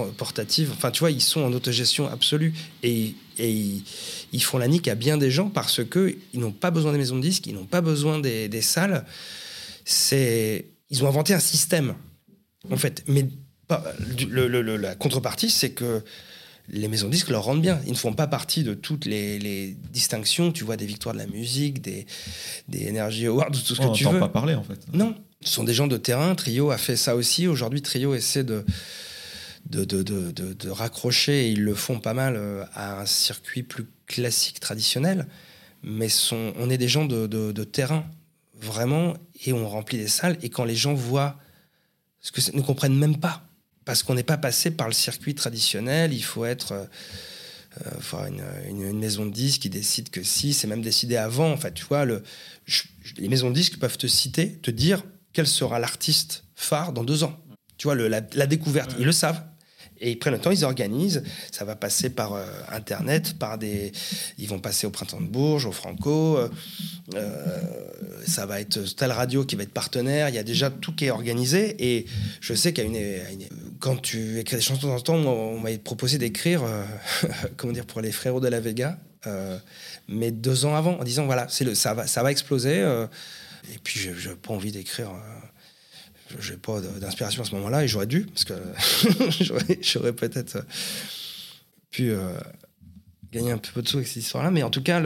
euh, 0.00 0.10
portative. 0.16 0.70
Enfin, 0.72 0.90
tu 0.90 1.00
vois, 1.00 1.10
ils 1.10 1.20
sont 1.20 1.42
en 1.42 1.52
autogestion 1.52 2.08
absolue. 2.08 2.54
Et, 2.82 3.14
ils, 3.38 4.42
font 4.42 4.58
la 4.58 4.68
nique 4.68 4.88
à 4.88 4.94
bien 4.94 5.16
des 5.16 5.30
gens 5.30 5.48
parce 5.48 5.82
qu'ils 5.84 6.16
n'ont 6.34 6.52
pas 6.52 6.70
besoin 6.70 6.92
des 6.92 6.98
maisons 6.98 7.16
de 7.16 7.22
disques, 7.22 7.46
ils 7.46 7.54
n'ont 7.54 7.66
pas 7.66 7.80
besoin 7.80 8.20
des, 8.20 8.62
salles. 8.62 9.04
C'est, 9.84 10.66
ils 10.90 11.04
ont 11.04 11.08
inventé 11.08 11.34
un 11.34 11.40
système, 11.40 11.94
en 12.70 12.76
fait. 12.76 13.04
Mais 13.08 13.28
la 13.68 14.94
contrepartie, 14.94 15.50
c'est 15.50 15.70
que 15.70 16.02
les 16.68 16.88
maisons 16.88 17.08
de 17.08 17.12
disques 17.12 17.30
leur 17.30 17.44
rendent 17.44 17.60
bien. 17.60 17.80
Ils 17.86 17.92
ne 17.92 17.96
font 17.96 18.14
pas 18.14 18.26
partie 18.26 18.64
de 18.64 18.74
toutes 18.74 19.04
les, 19.04 19.76
distinctions. 19.92 20.52
Tu 20.52 20.64
vois, 20.64 20.76
des 20.76 20.86
victoires 20.86 21.14
de 21.14 21.18
la 21.18 21.26
musique, 21.26 21.82
des, 21.82 22.06
des 22.68 22.88
Energy 22.88 23.26
Awards, 23.26 23.50
tout 23.50 23.74
ce 23.74 23.80
que 23.80 23.94
tu 23.94 24.04
veux. 24.04 24.18
pas 24.18 24.28
parler, 24.28 24.54
en 24.54 24.64
fait. 24.64 24.80
Non, 24.92 25.14
ce 25.42 25.52
sont 25.52 25.64
des 25.64 25.74
gens 25.74 25.86
de 25.86 25.96
terrain. 25.96 26.34
Trio 26.34 26.70
a 26.70 26.78
fait 26.78 26.96
ça 26.96 27.16
aussi. 27.16 27.46
Aujourd'hui, 27.46 27.82
Trio 27.82 28.14
essaie 28.14 28.44
de, 28.44 28.64
de, 29.66 29.84
de, 29.84 30.02
de, 30.32 30.70
raccrocher, 30.70 31.46
et 31.46 31.50
ils 31.50 31.62
le 31.62 31.74
font 31.74 32.00
pas 32.00 32.14
mal, 32.14 32.36
euh, 32.36 32.64
à 32.74 33.00
un 33.00 33.06
circuit 33.06 33.62
plus 33.62 33.86
classique, 34.06 34.60
traditionnel. 34.60 35.26
Mais 35.82 36.08
sont, 36.08 36.54
on 36.58 36.70
est 36.70 36.78
des 36.78 36.88
gens 36.88 37.04
de, 37.04 37.64
terrain, 37.64 38.06
vraiment, 38.58 39.14
et 39.44 39.52
on 39.52 39.68
remplit 39.68 39.98
des 39.98 40.08
salles. 40.08 40.38
Et 40.42 40.48
quand 40.48 40.64
les 40.64 40.76
gens 40.76 40.94
voient 40.94 41.36
ce 42.22 42.32
que 42.32 42.56
ne 42.56 42.62
comprennent 42.62 42.96
même 42.96 43.18
pas 43.18 43.46
parce 43.84 44.02
qu'on 44.02 44.14
n'est 44.14 44.22
pas 44.22 44.38
passé 44.38 44.70
par 44.70 44.88
le 44.88 44.94
circuit 44.94 45.34
traditionnel. 45.34 46.12
Il 46.12 46.24
faut 46.24 46.44
être 46.44 46.72
euh, 46.72 46.84
euh 47.86 48.28
une, 48.68 48.86
une, 48.86 48.98
maison 48.98 49.26
de 49.26 49.32
disques 49.32 49.62
qui 49.62 49.70
décide 49.70 50.10
que 50.10 50.22
si, 50.22 50.54
c'est 50.54 50.66
même 50.66 50.82
décidé 50.82 51.16
avant. 51.16 51.50
En 51.50 51.56
fait, 51.56 51.74
tu 51.74 51.84
vois, 51.84 52.04
le, 52.04 52.22
les 53.18 53.28
maisons 53.28 53.50
de 53.50 53.54
disques 53.54 53.78
peuvent 53.78 53.98
te 53.98 54.06
citer, 54.06 54.52
te 54.58 54.70
dire 54.70 55.02
quel 55.32 55.46
sera 55.46 55.78
l'artiste 55.78 56.44
phare 56.54 56.92
dans 56.92 57.04
deux 57.04 57.24
ans. 57.24 57.38
Tu 57.76 57.86
vois, 57.86 57.94
le, 57.94 58.08
la, 58.08 58.20
découverte, 58.20 58.94
ils 58.98 59.04
le 59.04 59.12
savent. 59.12 59.44
Et 60.00 60.10
ils 60.10 60.18
prennent 60.18 60.34
le 60.34 60.40
temps, 60.40 60.50
ils 60.50 60.64
organisent. 60.64 61.22
Ça 61.52 61.64
va 61.64 61.76
passer 61.76 62.10
par 62.10 62.34
euh, 62.34 62.44
Internet, 62.70 63.38
par 63.38 63.58
des. 63.58 63.92
Ils 64.38 64.48
vont 64.48 64.58
passer 64.58 64.86
au 64.86 64.90
Printemps 64.90 65.20
de 65.20 65.26
Bourges, 65.26 65.66
au 65.66 65.72
Franco. 65.72 66.36
Euh, 66.36 66.48
euh, 67.14 67.60
ça 68.26 68.44
va 68.46 68.60
être 68.60 68.82
telle 68.96 69.12
radio 69.12 69.44
qui 69.44 69.56
va 69.56 69.62
être 69.62 69.72
partenaire. 69.72 70.28
Il 70.28 70.34
y 70.34 70.38
a 70.38 70.42
déjà 70.42 70.70
tout 70.70 70.92
qui 70.92 71.06
est 71.06 71.10
organisé. 71.10 71.76
Et 71.78 72.06
je 72.40 72.54
sais 72.54 72.72
qu'à 72.72 72.82
une, 72.82 72.98
quand 73.78 73.96
tu 73.96 74.38
écris 74.40 74.56
des 74.56 74.62
chansons 74.62 74.88
dans 74.88 74.96
le 74.96 75.00
temps, 75.00 75.16
on 75.16 75.60
m'a 75.60 75.70
proposé 75.78 76.18
d'écrire, 76.18 76.62
comment 77.56 77.72
dire, 77.72 77.86
pour 77.86 78.00
les 78.00 78.12
frérots 78.12 78.40
de 78.40 78.48
la 78.48 78.60
Vega, 78.60 78.98
mais 80.08 80.30
deux 80.30 80.66
ans 80.66 80.74
avant, 80.74 80.98
en 80.98 81.04
disant 81.04 81.26
voilà, 81.26 81.46
le, 81.60 81.74
ça 81.74 81.94
va, 81.94 82.06
ça 82.06 82.22
va 82.22 82.30
exploser. 82.30 82.80
et 83.72 83.78
puis, 83.82 84.00
je 84.00 84.28
n'ai 84.28 84.34
pas 84.34 84.52
envie 84.52 84.72
d'écrire 84.72 85.10
j'ai 86.40 86.56
pas 86.56 86.80
d'inspiration 86.80 87.42
à 87.42 87.44
ce 87.44 87.54
moment-là 87.56 87.84
et 87.84 87.88
j'aurais 87.88 88.06
dû 88.06 88.26
parce 88.26 88.44
que 88.44 88.54
j'aurais 89.82 90.12
peut-être 90.12 90.56
euh, 90.56 90.62
pu 91.90 92.10
euh, 92.10 92.38
gagner 93.32 93.52
un 93.52 93.58
peu 93.58 93.82
de 93.82 93.88
sous 93.88 93.96
avec 93.96 94.08
cette 94.08 94.22
histoire-là. 94.22 94.50
Mais 94.50 94.62
en 94.62 94.70
tout 94.70 94.82
cas, 94.82 95.02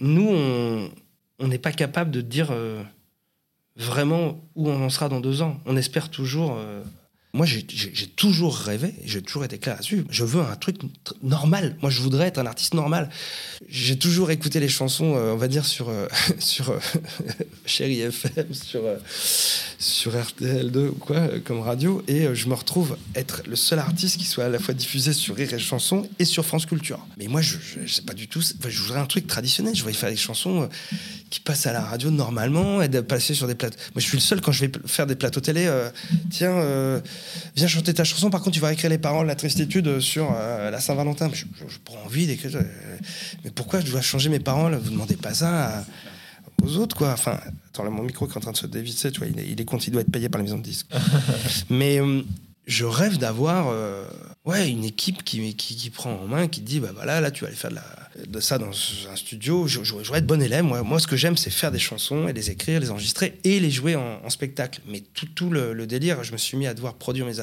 nous, 0.00 0.28
on 0.28 1.48
n'est 1.48 1.58
pas 1.58 1.72
capable 1.72 2.10
de 2.10 2.20
dire 2.20 2.50
euh, 2.50 2.82
vraiment 3.76 4.40
où 4.54 4.68
on 4.68 4.84
en 4.84 4.90
sera 4.90 5.08
dans 5.08 5.20
deux 5.20 5.42
ans. 5.42 5.60
On 5.66 5.76
espère 5.76 6.10
toujours 6.10 6.58
moi, 7.32 7.46
j'ai 7.46 7.62
toujours 8.08 8.56
rêvé, 8.56 8.92
j'ai 9.04 9.22
toujours 9.22 9.44
été 9.44 9.56
clair 9.58 9.76
là-dessus. 9.76 10.04
Je 10.10 10.24
veux 10.24 10.40
un 10.40 10.56
truc 10.56 10.78
normal. 11.22 11.76
Moi, 11.80 11.88
je 11.88 12.00
voudrais 12.02 12.26
être 12.26 12.38
un 12.38 12.46
artiste 12.46 12.74
normal. 12.74 13.08
J'ai 13.68 13.96
toujours 13.96 14.32
écouté 14.32 14.58
les 14.58 14.68
chansons, 14.68 15.14
euh, 15.14 15.32
on 15.32 15.36
va 15.36 15.46
dire, 15.46 15.64
sur, 15.64 15.90
euh, 15.90 16.08
sur 16.40 16.70
euh, 16.70 16.80
Chéri 17.66 18.00
FM, 18.00 18.52
sur, 18.52 18.82
sur 19.78 20.12
RTL2 20.12 20.88
ou 20.88 20.94
quoi, 20.94 21.28
comme 21.44 21.60
radio. 21.60 22.02
Et 22.08 22.34
je 22.34 22.48
me 22.48 22.54
retrouve 22.54 22.96
être 23.14 23.42
le 23.46 23.54
seul 23.54 23.78
artiste 23.78 24.16
qui 24.16 24.24
soit 24.24 24.46
à 24.46 24.48
la 24.48 24.58
fois 24.58 24.74
diffusé 24.74 25.12
sur 25.12 25.36
Rire 25.36 25.54
et 25.54 25.58
Chanson 25.60 26.08
et 26.18 26.24
sur 26.24 26.44
France 26.44 26.66
Culture. 26.66 26.98
Mais 27.16 27.28
moi, 27.28 27.42
je 27.42 27.58
ne 27.80 27.86
sais 27.86 28.02
pas 28.02 28.14
du 28.14 28.26
tout. 28.26 28.40
Je 28.40 28.82
voudrais 28.82 28.98
un 28.98 29.06
truc 29.06 29.28
traditionnel. 29.28 29.76
Je 29.76 29.82
voudrais 29.82 29.94
faire 29.94 30.10
des 30.10 30.16
chansons 30.16 30.68
qui 31.30 31.40
passent 31.40 31.66
à 31.66 31.72
la 31.72 31.80
radio 31.80 32.10
normalement 32.10 32.82
et 32.82 32.88
de 32.88 33.00
passer 33.00 33.34
sur 33.34 33.46
des 33.46 33.54
plateaux. 33.54 33.78
Moi, 33.94 34.00
je 34.00 34.06
suis 34.06 34.16
le 34.16 34.22
seul 34.22 34.40
quand 34.40 34.52
je 34.52 34.66
vais 34.66 34.72
faire 34.86 35.06
des 35.06 35.14
plateaux 35.14 35.40
télé. 35.40 35.70
tiens 36.30 37.00
viens 37.56 37.68
chanter 37.68 37.94
ta 37.94 38.04
chanson. 38.04 38.30
Par 38.30 38.40
contre, 38.40 38.54
tu 38.54 38.60
vas 38.60 38.72
écrire 38.72 38.90
les 38.90 38.98
paroles, 38.98 39.26
la 39.26 39.34
tristitude 39.34 40.00
sur 40.00 40.32
euh, 40.34 40.70
la 40.70 40.80
Saint-Valentin. 40.80 41.30
Je, 41.32 41.44
je, 41.68 41.78
prends 41.84 42.02
envie 42.04 42.26
d'écrire. 42.26 42.56
Euh, 42.56 42.62
mais 43.44 43.50
pourquoi 43.50 43.80
je 43.80 43.90
dois 43.90 44.00
changer 44.00 44.28
mes 44.28 44.40
paroles? 44.40 44.76
Vous 44.76 44.90
demandez 44.90 45.16
pas 45.16 45.34
ça 45.34 45.84
aux 46.62 46.76
autres, 46.76 46.96
quoi. 46.96 47.12
Enfin, 47.12 47.38
attends, 47.68 47.90
mon 47.90 48.02
micro 48.02 48.26
est 48.28 48.36
en 48.36 48.40
train 48.40 48.52
de 48.52 48.56
se 48.56 48.66
dévisser, 48.66 49.10
tu 49.10 49.20
vois. 49.20 49.28
Il 49.28 49.38
est, 49.38 49.46
il 49.46 49.60
est 49.60 49.86
il 49.86 49.92
doit 49.92 50.02
être 50.02 50.10
payé 50.10 50.28
par 50.28 50.38
la 50.38 50.44
maison 50.44 50.58
de 50.58 50.62
disques. 50.62 50.88
mais 51.70 52.00
euh, 52.00 52.22
je 52.66 52.84
rêve 52.84 53.18
d'avoir 53.18 53.72
ouais, 54.50 54.68
une 54.68 54.84
équipe 54.84 55.22
qui, 55.22 55.54
qui, 55.54 55.90
prend 55.90 56.12
en 56.12 56.26
main, 56.26 56.48
qui 56.48 56.60
dit 56.60 56.80
bah 56.80 56.90
voilà, 56.94 57.20
là 57.20 57.30
tu 57.30 57.42
vas 57.42 57.48
aller 57.48 57.56
faire 57.56 57.70
de, 57.70 57.76
la, 57.76 58.26
de 58.26 58.40
ça 58.40 58.58
dans 58.58 58.70
un 58.70 59.16
studio. 59.16 59.66
Je, 59.66 59.82
je, 59.82 59.94
être 60.12 60.26
bon 60.26 60.42
élève. 60.42 60.64
Moi, 60.64 60.82
moi 60.82 60.98
ce 60.98 61.06
que 61.06 61.16
j'aime, 61.16 61.36
c'est 61.36 61.50
faire 61.50 61.70
des 61.70 61.78
chansons 61.78 62.28
et 62.28 62.32
les 62.32 62.50
écrire, 62.50 62.80
les 62.80 62.90
enregistrer 62.90 63.38
et 63.44 63.60
les 63.60 63.70
jouer 63.70 63.96
en, 63.96 64.28
spectacle. 64.30 64.80
Mais 64.86 65.02
tout, 65.14 65.26
tout 65.26 65.50
le, 65.50 65.86
délire, 65.86 66.22
je 66.24 66.32
me 66.32 66.38
suis 66.38 66.56
mis 66.56 66.66
à 66.66 66.74
devoir 66.74 66.94
produire 66.94 67.26
mes, 67.26 67.34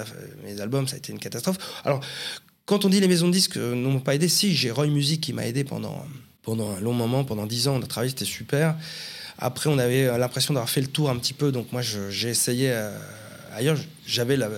mes 0.43 0.61
albums, 0.61 0.87
ça 0.87 0.95
a 0.95 0.97
été 0.97 1.11
une 1.11 1.19
catastrophe. 1.19 1.57
Alors, 1.83 2.01
quand 2.65 2.85
on 2.85 2.89
dit 2.89 2.99
les 2.99 3.07
maisons 3.07 3.27
de 3.27 3.33
disques 3.33 3.57
euh, 3.57 3.75
n'ont 3.75 3.99
pas 3.99 4.15
aidé, 4.15 4.27
si, 4.27 4.55
j'ai 4.55 4.71
Roy 4.71 4.87
Music 4.87 5.21
qui 5.21 5.33
m'a 5.33 5.45
aidé 5.45 5.63
pendant, 5.63 6.05
pendant 6.43 6.75
un 6.75 6.79
long 6.79 6.93
moment, 6.93 7.23
pendant 7.23 7.45
dix 7.45 7.67
ans, 7.67 7.77
on 7.77 7.81
a 7.81 7.87
travaillé, 7.87 8.09
c'était 8.09 8.25
super. 8.25 8.75
Après, 9.37 9.69
on 9.69 9.77
avait 9.77 10.17
l'impression 10.17 10.53
d'avoir 10.53 10.69
fait 10.69 10.81
le 10.81 10.87
tour 10.87 11.09
un 11.09 11.15
petit 11.17 11.33
peu, 11.33 11.51
donc 11.51 11.71
moi 11.71 11.81
j'ai 11.81 12.29
essayé 12.29 12.71
euh, 12.71 12.97
ailleurs. 13.53 13.77
J'avais 14.05 14.35
la 14.35 14.49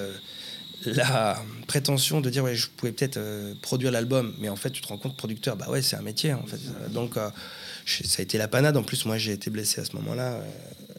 la 0.86 1.42
prétention 1.68 2.22
de 2.22 2.30
dire 2.30 2.44
ouais, 2.44 2.56
je 2.56 2.68
pouvais 2.70 2.92
peut-être 2.92 3.18
euh, 3.18 3.54
produire 3.62 3.92
l'album, 3.92 4.34
mais 4.40 4.50
en 4.50 4.56
fait 4.56 4.70
tu 4.72 4.82
te 4.82 4.88
rends 4.88 4.98
compte 4.98 5.18
producteur, 5.18 5.56
bah 5.56 5.70
ouais 5.70 5.82
c'est 5.82 5.96
un 5.96 6.02
métier 6.02 6.34
en 6.34 6.46
fait. 6.46 6.60
Donc 6.92 7.18
euh, 7.18 7.30
ça 7.86 8.20
a 8.20 8.24
été 8.24 8.38
la 8.38 8.48
panade. 8.48 8.78
En 8.78 8.84
plus 8.84 9.06
moi 9.06 9.18
j'ai 9.18 9.34
été 9.34 9.50
blessé 9.50 9.82
à 9.82 9.86
ce 9.86 9.96
moment-là, 9.98 10.34
euh, 10.34 10.42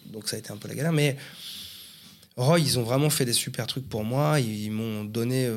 donc 0.07 0.29
ça 0.29 0.37
a 0.37 0.39
été 0.39 0.51
un 0.51 0.57
peu 0.57 0.69
la 0.69 0.75
galère. 0.75 0.93
Mais 0.93 1.17
Roy 2.37 2.61
ils 2.61 2.79
ont 2.79 2.83
vraiment 2.83 3.11
fait 3.11 3.25
des 3.25 3.33
super 3.33 3.67
trucs 3.67 3.89
pour 3.89 4.05
moi. 4.05 4.41
Ils, 4.41 4.71
m'ont 4.71 5.05
donné 5.05 5.49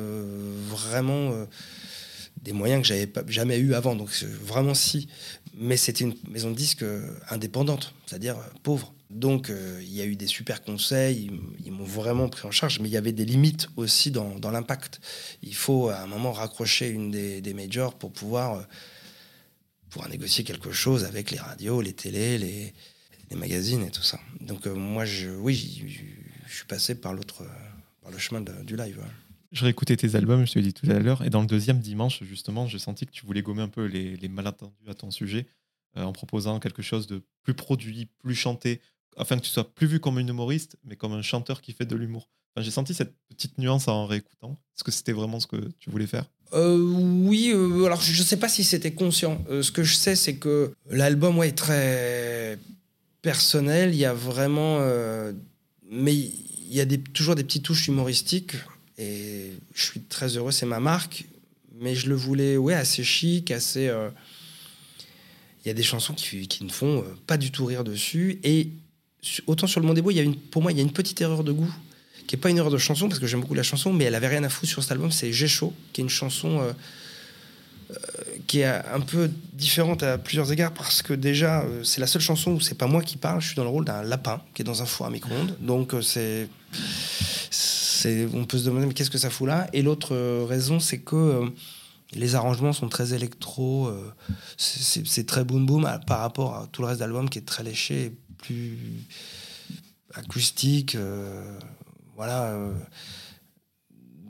vraiment 0.68 1.46
des 2.44 2.52
moyens 2.52 2.82
que 2.82 2.88
j'avais 2.88 3.10
jamais 3.28 3.58
eu 3.58 3.74
avant. 3.74 3.96
Donc 3.96 4.10
vraiment 4.42 4.74
si, 4.74 5.08
mais 5.56 5.76
c'était 5.76 6.04
une 6.04 6.14
maison 6.28 6.50
de 6.50 6.56
disques 6.56 6.84
indépendante, 7.30 7.94
c'est-à-dire 8.06 8.36
pauvre. 8.62 8.94
Donc, 9.14 9.48
euh, 9.48 9.78
il 9.80 9.94
y 9.94 10.00
a 10.00 10.04
eu 10.04 10.16
des 10.16 10.26
super 10.26 10.62
conseils, 10.62 11.30
ils, 11.64 11.70
m'ont 11.70 11.84
vraiment 11.84 12.28
pris 12.28 12.48
en 12.48 12.50
charge, 12.50 12.80
mais 12.80 12.88
il 12.88 12.92
y 12.92 12.96
avait 12.96 13.12
des 13.12 13.24
limites 13.24 13.68
aussi 13.76 14.10
dans, 14.10 14.50
l'impact. 14.50 15.00
Il 15.42 15.54
faut 15.54 15.88
à 15.88 16.00
un 16.00 16.06
moment 16.08 16.32
raccrocher 16.32 16.88
une 16.88 17.12
des, 17.12 17.54
majors 17.54 17.94
pour 17.94 18.12
pouvoir, 18.12 18.66
euh, 19.96 20.08
négocier 20.08 20.42
quelque 20.42 20.72
chose 20.72 21.04
avec 21.04 21.30
les 21.30 21.38
radios, 21.38 21.80
les 21.80 21.92
télés, 21.92 22.38
les, 22.38 22.74
magazines 23.36 23.82
et 23.82 23.90
tout 23.90 24.02
ça. 24.02 24.20
Donc, 24.40 24.66
euh, 24.66 24.74
moi, 24.74 25.04
je, 25.04 25.30
oui, 25.30 25.82
je, 26.46 26.54
suis 26.54 26.66
passé 26.66 26.94
par 26.94 27.14
l'autre, 27.14 27.44
par 28.02 28.12
le 28.12 28.18
chemin 28.18 28.40
du 28.40 28.76
live. 28.76 29.00
Je 29.54 29.64
réécoutais 29.64 29.96
tes 29.96 30.14
albums, 30.16 30.46
je 30.46 30.52
te 30.52 30.58
l'ai 30.58 30.64
dit 30.64 30.74
tout 30.74 30.90
à 30.90 30.98
l'heure, 30.98 31.24
et 31.24 31.30
dans 31.30 31.40
le 31.40 31.46
deuxième 31.46 31.78
dimanche, 31.78 32.22
justement, 32.24 32.66
j'ai 32.66 32.78
senti 32.78 33.06
que 33.06 33.12
tu 33.12 33.24
voulais 33.24 33.40
gommer 33.40 33.62
un 33.62 33.68
peu 33.68 33.86
les, 33.86 34.28
malentendus 34.28 34.74
à 34.88 34.94
ton 34.94 35.10
sujet. 35.10 35.46
en 35.96 36.12
proposant 36.12 36.58
quelque 36.58 36.82
chose 36.82 37.06
de 37.06 37.22
plus 37.44 37.54
produit, 37.54 38.08
plus 38.18 38.34
chanté, 38.34 38.80
afin 39.16 39.36
que 39.36 39.42
tu 39.42 39.50
sois 39.50 39.72
plus 39.72 39.86
vu 39.86 40.00
comme 40.00 40.18
un 40.18 40.26
humoriste, 40.26 40.76
mais 40.84 40.96
comme 40.96 41.12
un 41.12 41.22
chanteur 41.22 41.60
qui 41.60 41.72
fait 41.72 41.86
de 41.86 41.96
l'humour. 41.96 42.28
J'ai 42.56 42.70
senti 42.70 42.94
cette 42.94 43.14
petite 43.28 43.58
nuance 43.58 43.88
en 43.88 44.06
réécoutant. 44.06 44.56
Est-ce 44.76 44.84
que 44.84 44.92
c'était 44.92 45.12
vraiment 45.12 45.40
ce 45.40 45.46
que 45.46 45.70
tu 45.80 45.90
voulais 45.90 46.06
faire? 46.06 46.26
Euh, 46.52 46.78
Oui, 46.78 47.50
euh, 47.52 47.84
alors 47.84 48.00
je 48.00 48.16
ne 48.16 48.24
sais 48.24 48.36
pas 48.36 48.48
si 48.48 48.62
c'était 48.62 48.92
conscient. 48.92 49.44
Euh, 49.50 49.62
ce 49.62 49.72
que 49.72 49.82
je 49.82 49.94
sais, 49.94 50.14
c'est 50.14 50.36
que 50.36 50.72
l'album 50.88 51.42
est 51.42 51.56
très 51.56 52.58
personnel, 53.22 53.92
il 53.92 53.98
y 53.98 54.04
a 54.04 54.14
vraiment. 54.14 54.78
euh, 54.80 55.32
mais 55.90 56.14
il 56.14 56.74
y 56.74 56.80
a 56.80 56.86
toujours 57.12 57.34
des 57.34 57.44
petites 57.44 57.64
touches 57.64 57.88
humoristiques. 57.88 58.54
Et 58.98 59.52
je 59.74 59.82
suis 59.84 60.00
très 60.00 60.36
heureux, 60.36 60.52
c'est 60.52 60.66
ma 60.66 60.80
marque. 60.80 61.24
Mais 61.80 61.94
je 61.94 62.08
le 62.08 62.14
voulais 62.14 62.56
ouais, 62.56 62.74
assez 62.74 63.02
chic, 63.02 63.50
assez. 63.50 63.88
euh, 63.88 64.08
Il 65.64 65.68
y 65.68 65.70
a 65.70 65.74
des 65.74 65.82
chansons 65.82 66.14
qui, 66.14 66.46
qui 66.46 66.64
ne 66.64 66.70
font 66.70 66.98
euh, 67.00 67.02
pas 67.26 67.36
du 67.36 67.50
tout 67.50 67.64
rire 67.66 67.82
dessus. 67.84 68.38
Et 68.44 68.68
autant 69.46 69.66
sur 69.66 69.80
le 69.80 69.86
Monde 69.86 69.96
des 69.96 70.02
Beaux, 70.02 70.10
il 70.12 70.16
y 70.16 70.20
a 70.20 70.22
une, 70.22 70.36
pour 70.36 70.62
moi, 70.62 70.70
il 70.70 70.76
y 70.76 70.80
a 70.80 70.84
une 70.84 70.92
petite 70.92 71.20
erreur 71.20 71.42
de 71.42 71.50
goût, 71.52 71.74
qui 72.26 72.36
n'est 72.36 72.40
pas 72.40 72.50
une 72.50 72.58
erreur 72.58 72.70
de 72.70 72.78
chanson, 72.78 73.08
parce 73.08 73.18
que 73.18 73.26
j'aime 73.26 73.40
beaucoup 73.40 73.54
la 73.54 73.62
chanson, 73.64 73.92
mais 73.92 74.04
elle 74.04 74.14
avait 74.14 74.28
rien 74.28 74.44
à 74.44 74.48
foutre 74.48 74.70
sur 74.70 74.82
cet 74.82 74.92
album. 74.92 75.10
C'est 75.10 75.32
J'ai 75.32 75.48
chaud, 75.48 75.72
qui 75.92 76.00
est 76.00 76.04
une 76.04 76.10
chanson. 76.10 76.60
euh, 76.60 76.72
qui 78.46 78.60
est 78.60 78.64
un 78.64 79.00
peu 79.00 79.30
différente 79.52 80.02
à 80.02 80.16
plusieurs 80.18 80.50
égards 80.50 80.72
parce 80.72 81.02
que 81.02 81.12
déjà 81.12 81.64
c'est 81.84 82.00
la 82.00 82.06
seule 82.06 82.22
chanson 82.22 82.52
où 82.52 82.60
c'est 82.60 82.74
pas 82.74 82.86
moi 82.86 83.02
qui 83.02 83.16
parle, 83.18 83.40
je 83.40 83.48
suis 83.48 83.56
dans 83.56 83.62
le 83.62 83.68
rôle 83.68 83.84
d'un 83.84 84.02
lapin 84.02 84.42
qui 84.54 84.62
est 84.62 84.64
dans 84.64 84.82
un 84.82 84.86
four 84.86 85.06
à 85.06 85.10
micro-ondes. 85.10 85.54
Donc 85.60 85.94
c'est 86.02 86.48
on 88.34 88.44
peut 88.44 88.58
se 88.58 88.64
demander 88.64 88.86
mais 88.86 88.94
qu'est-ce 88.94 89.10
que 89.10 89.18
ça 89.18 89.30
fout 89.30 89.46
là? 89.48 89.66
Et 89.72 89.82
l'autre 89.82 90.14
euh, 90.14 90.44
raison 90.48 90.80
c'est 90.80 90.98
que 91.00 91.16
euh, 91.16 91.48
les 92.12 92.34
arrangements 92.34 92.72
sont 92.72 92.88
très 92.88 93.12
électro, 93.14 93.86
euh, 93.88 94.12
c'est- 94.56 95.26
très 95.26 95.44
boom 95.44 95.66
boom 95.66 95.88
par 96.06 96.20
rapport 96.20 96.54
à 96.56 96.66
tout 96.70 96.82
le 96.82 96.88
reste 96.88 97.00
de 97.00 97.04
l'album 97.04 97.28
qui 97.28 97.38
est 97.38 97.42
très 97.46 97.62
léché, 97.64 98.04
et 98.06 98.12
plus 98.38 98.78
acoustique, 100.14 100.96
voilà. 102.16 102.56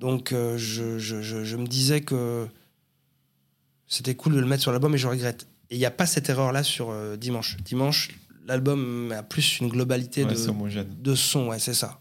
donc 0.01 0.31
je, 0.33 0.99
je- 0.99 1.21
je- 1.23 1.45
je 1.45 1.57
me 1.57 1.67
disais 1.67 2.01
que 2.01 2.47
c'était 3.87 4.15
cool 4.15 4.35
de 4.35 4.41
le 4.41 4.47
mettre 4.47 4.63
sur 4.63 4.73
l'album 4.73 4.95
et 4.95 4.99
je 4.99 5.07
regrette. 5.09 5.47
Et 5.71 5.77
il 5.77 5.79
n'y 5.79 5.85
a 5.87 5.91
pas 5.91 6.07
cette 6.07 6.29
erreur-là 6.29 6.63
sur 6.63 6.91
euh, 6.91 7.17
Dimanche. 7.17 7.57
Dimanche, 7.65 8.11
l'album 8.47 9.13
a 9.13 9.23
plus 9.23 9.61
une 9.61 9.69
globalité 9.69 10.25
Ouais, 10.25 10.35
de, 10.35 10.49
homogène. 10.49 10.89
de 11.01 11.15
son, 11.15 11.49
ouais, 11.49 11.59
c'est 11.59 11.75
ça. 11.75 12.01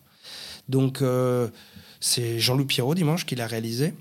Donc, 0.69 1.01
euh, 1.01 1.49
c'est 1.99 2.39
Jean-Loup 2.39 2.65
Pierrot, 2.65 2.95
Dimanche, 2.95 3.25
qui 3.25 3.35
l'a 3.35 3.47
réalisé. 3.47 3.93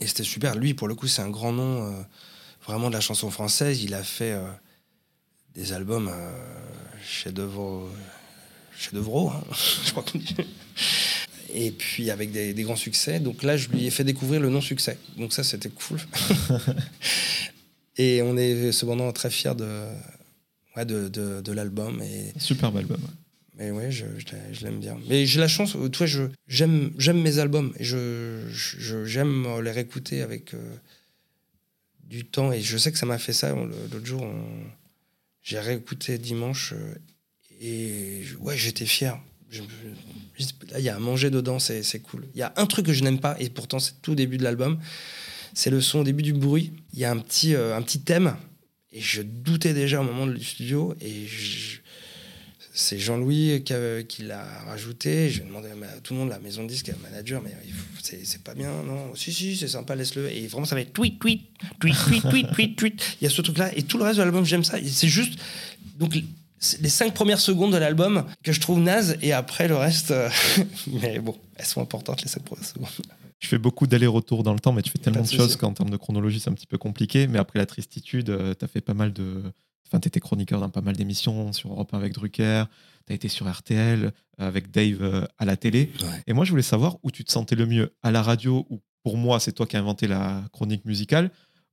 Et 0.00 0.06
c'était 0.06 0.24
super. 0.24 0.56
Lui, 0.56 0.74
pour 0.74 0.88
le 0.88 0.94
coup, 0.94 1.06
c'est 1.06 1.22
un 1.22 1.30
grand 1.30 1.52
nom 1.52 1.86
euh, 1.86 2.02
vraiment 2.66 2.88
de 2.88 2.94
la 2.94 3.00
chanson 3.00 3.30
française. 3.30 3.82
Il 3.82 3.94
a 3.94 4.02
fait 4.02 4.32
euh, 4.32 4.48
des 5.54 5.72
albums 5.72 6.10
chefs-d'œuvre. 7.04 7.88
Chefs-d'œuvre, 8.76 9.32
hein, 9.32 9.54
je 9.84 9.90
crois 9.92 10.02
qu'on 10.02 10.18
dit. 10.18 10.36
Et 11.56 11.70
puis 11.70 12.10
avec 12.10 12.32
des, 12.32 12.52
des 12.52 12.62
grands 12.64 12.74
succès. 12.74 13.20
Donc 13.20 13.44
là, 13.44 13.56
je 13.56 13.68
lui 13.68 13.86
ai 13.86 13.90
fait 13.90 14.02
découvrir 14.02 14.40
le 14.40 14.50
non-succès. 14.50 14.98
Donc 15.16 15.32
ça, 15.32 15.44
c'était 15.44 15.70
cool. 15.70 16.00
Et 17.96 18.22
on 18.22 18.36
est 18.36 18.72
cependant 18.72 19.12
très 19.12 19.30
fiers 19.30 19.54
de, 19.54 19.86
ouais, 20.76 20.84
de, 20.84 21.08
de, 21.08 21.40
de 21.40 21.52
l'album. 21.52 22.02
Et, 22.02 22.32
Superbe 22.38 22.76
album. 22.76 23.00
Mais 23.56 23.70
ouais, 23.70 23.90
je, 23.90 24.04
je 24.18 24.24
l'ai- 24.32 24.54
je 24.54 24.64
l'aime 24.64 24.80
bien. 24.80 24.96
Mais 25.08 25.26
j'ai 25.26 25.40
la 25.40 25.48
chance, 25.48 25.76
euh, 25.76 25.88
tu 25.88 25.98
vois, 25.98 26.06
je, 26.06 26.22
j'aime, 26.48 26.92
j'aime 26.98 27.20
mes 27.22 27.38
albums. 27.38 27.72
Et 27.78 27.84
je, 27.84 28.46
j'aime 29.04 29.46
les 29.62 29.70
réécouter 29.70 30.22
avec 30.22 30.54
euh, 30.54 30.76
du 32.08 32.24
temps. 32.24 32.52
Et 32.52 32.60
je 32.60 32.76
sais 32.76 32.92
que 32.92 32.98
ça 32.98 33.06
m'a 33.06 33.18
fait 33.18 33.32
ça. 33.32 33.54
L'autre 33.54 34.04
jour, 34.04 34.26
j'ai 35.42 35.58
réécouté 35.58 36.18
dimanche. 36.18 36.72
euh, 36.74 36.94
et 37.60 38.24
ouais, 38.40 38.56
j'étais 38.56 38.86
fier. 38.86 39.18
Il 40.76 40.82
y 40.82 40.88
a 40.88 40.96
à 40.96 40.98
manger 40.98 41.30
dedans, 41.30 41.58
c'est, 41.60 41.82
c'est 41.84 42.00
cool. 42.00 42.26
Il 42.34 42.38
y 42.38 42.42
a 42.42 42.52
un 42.56 42.66
truc 42.66 42.86
que 42.86 42.92
je 42.92 43.04
n'aime 43.04 43.20
pas, 43.20 43.36
et 43.38 43.48
pourtant 43.50 43.78
c'est 43.78 44.02
tout 44.02 44.16
début 44.16 44.36
de 44.36 44.42
l'album. 44.42 44.80
C'est 45.54 45.70
le 45.70 45.80
son 45.80 46.00
au 46.00 46.04
début 46.04 46.24
du 46.24 46.32
bruit. 46.32 46.72
Il 46.92 46.98
y 46.98 47.04
a 47.04 47.10
un 47.12 47.18
petit, 47.18 47.54
euh, 47.54 47.76
un 47.76 47.82
petit 47.82 48.00
thème. 48.00 48.36
Et 48.90 49.00
je 49.00 49.22
doutais 49.22 49.72
déjà 49.74 50.00
au 50.00 50.04
moment 50.04 50.26
du 50.26 50.42
studio. 50.42 50.94
Et 51.00 51.26
je- 51.26 51.78
c'est 52.76 52.98
Jean-Louis 52.98 53.62
qui, 53.62 54.22
l'a 54.24 54.44
rajouté. 54.66 55.30
Je 55.30 55.44
demandé 55.44 55.68
à 55.68 56.00
tout 56.00 56.12
le 56.12 56.18
monde, 56.18 56.28
la 56.28 56.40
maison 56.40 56.64
de 56.64 56.68
disque, 56.68 56.88
à 56.88 56.96
manager, 57.08 57.40
mais 57.40 57.52
c'est 58.02 58.42
pas 58.42 58.54
bien, 58.54 58.82
non 58.82 59.14
Si, 59.14 59.32
si, 59.32 59.56
c'est 59.56 59.68
sympa, 59.68 59.94
laisse-le. 59.94 60.28
Et 60.28 60.48
vraiment, 60.48 60.66
ça 60.66 60.74
va 60.74 60.80
être 60.80 60.92
tweet, 60.92 61.20
tweet, 61.20 61.42
tweet, 61.78 61.94
tweet, 61.94 62.22
tweet, 62.28 62.50
tweet, 62.52 62.76
tweet. 62.76 63.16
Il 63.20 63.24
y 63.24 63.26
a 63.28 63.30
ce 63.30 63.42
truc-là. 63.42 63.70
Et 63.78 63.84
tout 63.84 63.96
le 63.96 64.02
reste 64.02 64.18
de 64.18 64.22
l'album, 64.22 64.44
j'aime 64.44 64.64
ça. 64.64 64.78
C'est 64.84 65.06
juste. 65.06 65.38
Donc, 66.00 66.16
les 66.80 66.88
cinq 66.88 67.14
premières 67.14 67.38
secondes 67.38 67.72
de 67.72 67.76
l'album 67.76 68.24
que 68.42 68.50
je 68.50 68.60
trouve 68.60 68.80
naze. 68.80 69.18
Et 69.22 69.32
après, 69.32 69.68
le 69.68 69.76
reste. 69.76 70.10
euh, 70.10 70.28
mais 71.00 71.20
bon, 71.20 71.38
elles 71.54 71.66
sont 71.66 71.80
importantes, 71.80 72.22
les 72.22 72.28
cinq 72.28 72.42
premières 72.42 72.66
secondes. 72.66 72.88
Tu 73.38 73.46
fais 73.46 73.58
beaucoup 73.58 73.86
d'allers-retours 73.86 74.42
dans 74.42 74.52
le 74.52 74.58
temps, 74.58 74.72
mais 74.72 74.82
tu 74.82 74.90
fais 74.90 74.98
tellement 74.98 75.22
de 75.22 75.28
de 75.28 75.32
choses 75.32 75.54
qu'en 75.54 75.74
termes 75.74 75.90
de 75.90 75.96
chronologie, 75.96 76.40
c'est 76.40 76.50
un 76.50 76.54
petit 76.54 76.66
peu 76.66 76.78
compliqué. 76.78 77.28
Mais 77.28 77.38
après 77.38 77.60
la 77.60 77.66
tristitude, 77.66 78.36
tu 78.58 78.64
as 78.64 78.68
fait 78.68 78.80
pas 78.80 78.94
mal 78.94 79.12
de. 79.12 79.44
Enfin, 79.86 80.00
tu 80.00 80.08
étais 80.08 80.20
chroniqueur 80.20 80.60
dans 80.60 80.70
pas 80.70 80.80
mal 80.80 80.96
d'émissions 80.96 81.52
sur 81.52 81.70
Europe 81.70 81.92
1 81.92 81.98
avec 81.98 82.12
Drucker, 82.12 82.64
tu 83.06 83.12
as 83.12 83.16
été 83.16 83.28
sur 83.28 83.50
RTL, 83.50 84.04
euh, 84.04 84.10
avec 84.38 84.70
Dave 84.70 85.02
euh, 85.02 85.26
à 85.38 85.44
la 85.44 85.56
télé. 85.56 85.92
Ouais. 86.00 86.22
Et 86.26 86.32
moi, 86.32 86.44
je 86.44 86.50
voulais 86.50 86.62
savoir 86.62 86.98
où 87.02 87.10
tu 87.10 87.24
te 87.24 87.30
sentais 87.30 87.54
le 87.54 87.66
mieux, 87.66 87.94
à 88.02 88.10
la 88.10 88.22
radio, 88.22 88.66
où 88.70 88.80
pour 89.02 89.16
moi, 89.16 89.40
c'est 89.40 89.52
toi 89.52 89.66
qui 89.66 89.76
as 89.76 89.80
inventé 89.80 90.06
la 90.06 90.42
chronique 90.52 90.84
musicale, 90.84 91.30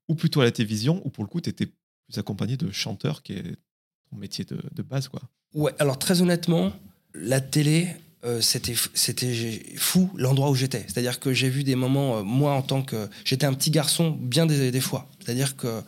ou 0.08 0.16
plutôt 0.16 0.42
à 0.42 0.44
la 0.44 0.52
télévision, 0.52 1.02
où 1.06 1.10
pour 1.10 1.24
le 1.24 1.30
coup, 1.30 1.42
tu 1.42 1.50
étais 1.50 1.68
plus 1.68 2.18
accompagné 2.18 2.58
de 2.58 2.70
chanteurs, 2.72 3.24
qui 3.24 3.34
est 3.34 3.56
ton 4.10 4.18
métier 4.18 4.44
de, 4.44 4.60
de 4.74 4.82
base. 4.82 5.08
quoi. 5.08 5.22
Ouais, 5.54 5.74
alors 5.80 5.98
très 5.98 6.22
honnêtement, 6.22 6.74
la 7.14 7.42
télé, 7.42 7.88
euh, 8.24 8.40
c'était 8.42 8.76
fou 9.78 10.12
l'endroit 10.16 10.50
où 10.50 10.56
j'étais. 10.56 10.84
C'est-à-dire 10.88 11.20
que 11.20 11.34
j'ai 11.34 11.50
vu 11.50 11.64
des 11.64 11.76
moments, 11.76 12.18
euh, 12.18 12.24
moi 12.24 12.54
en 12.54 12.62
tant 12.62 12.84
que. 12.84 13.10
J'étais 13.26 13.46
un 13.46 13.54
petit 13.54 13.72
garçon 13.72 14.12
bien 14.12 14.46
des, 14.46 14.72
des 14.72 14.82
fois. 14.82 15.10
C'est-à-dire 15.20 15.56
que 15.56 15.82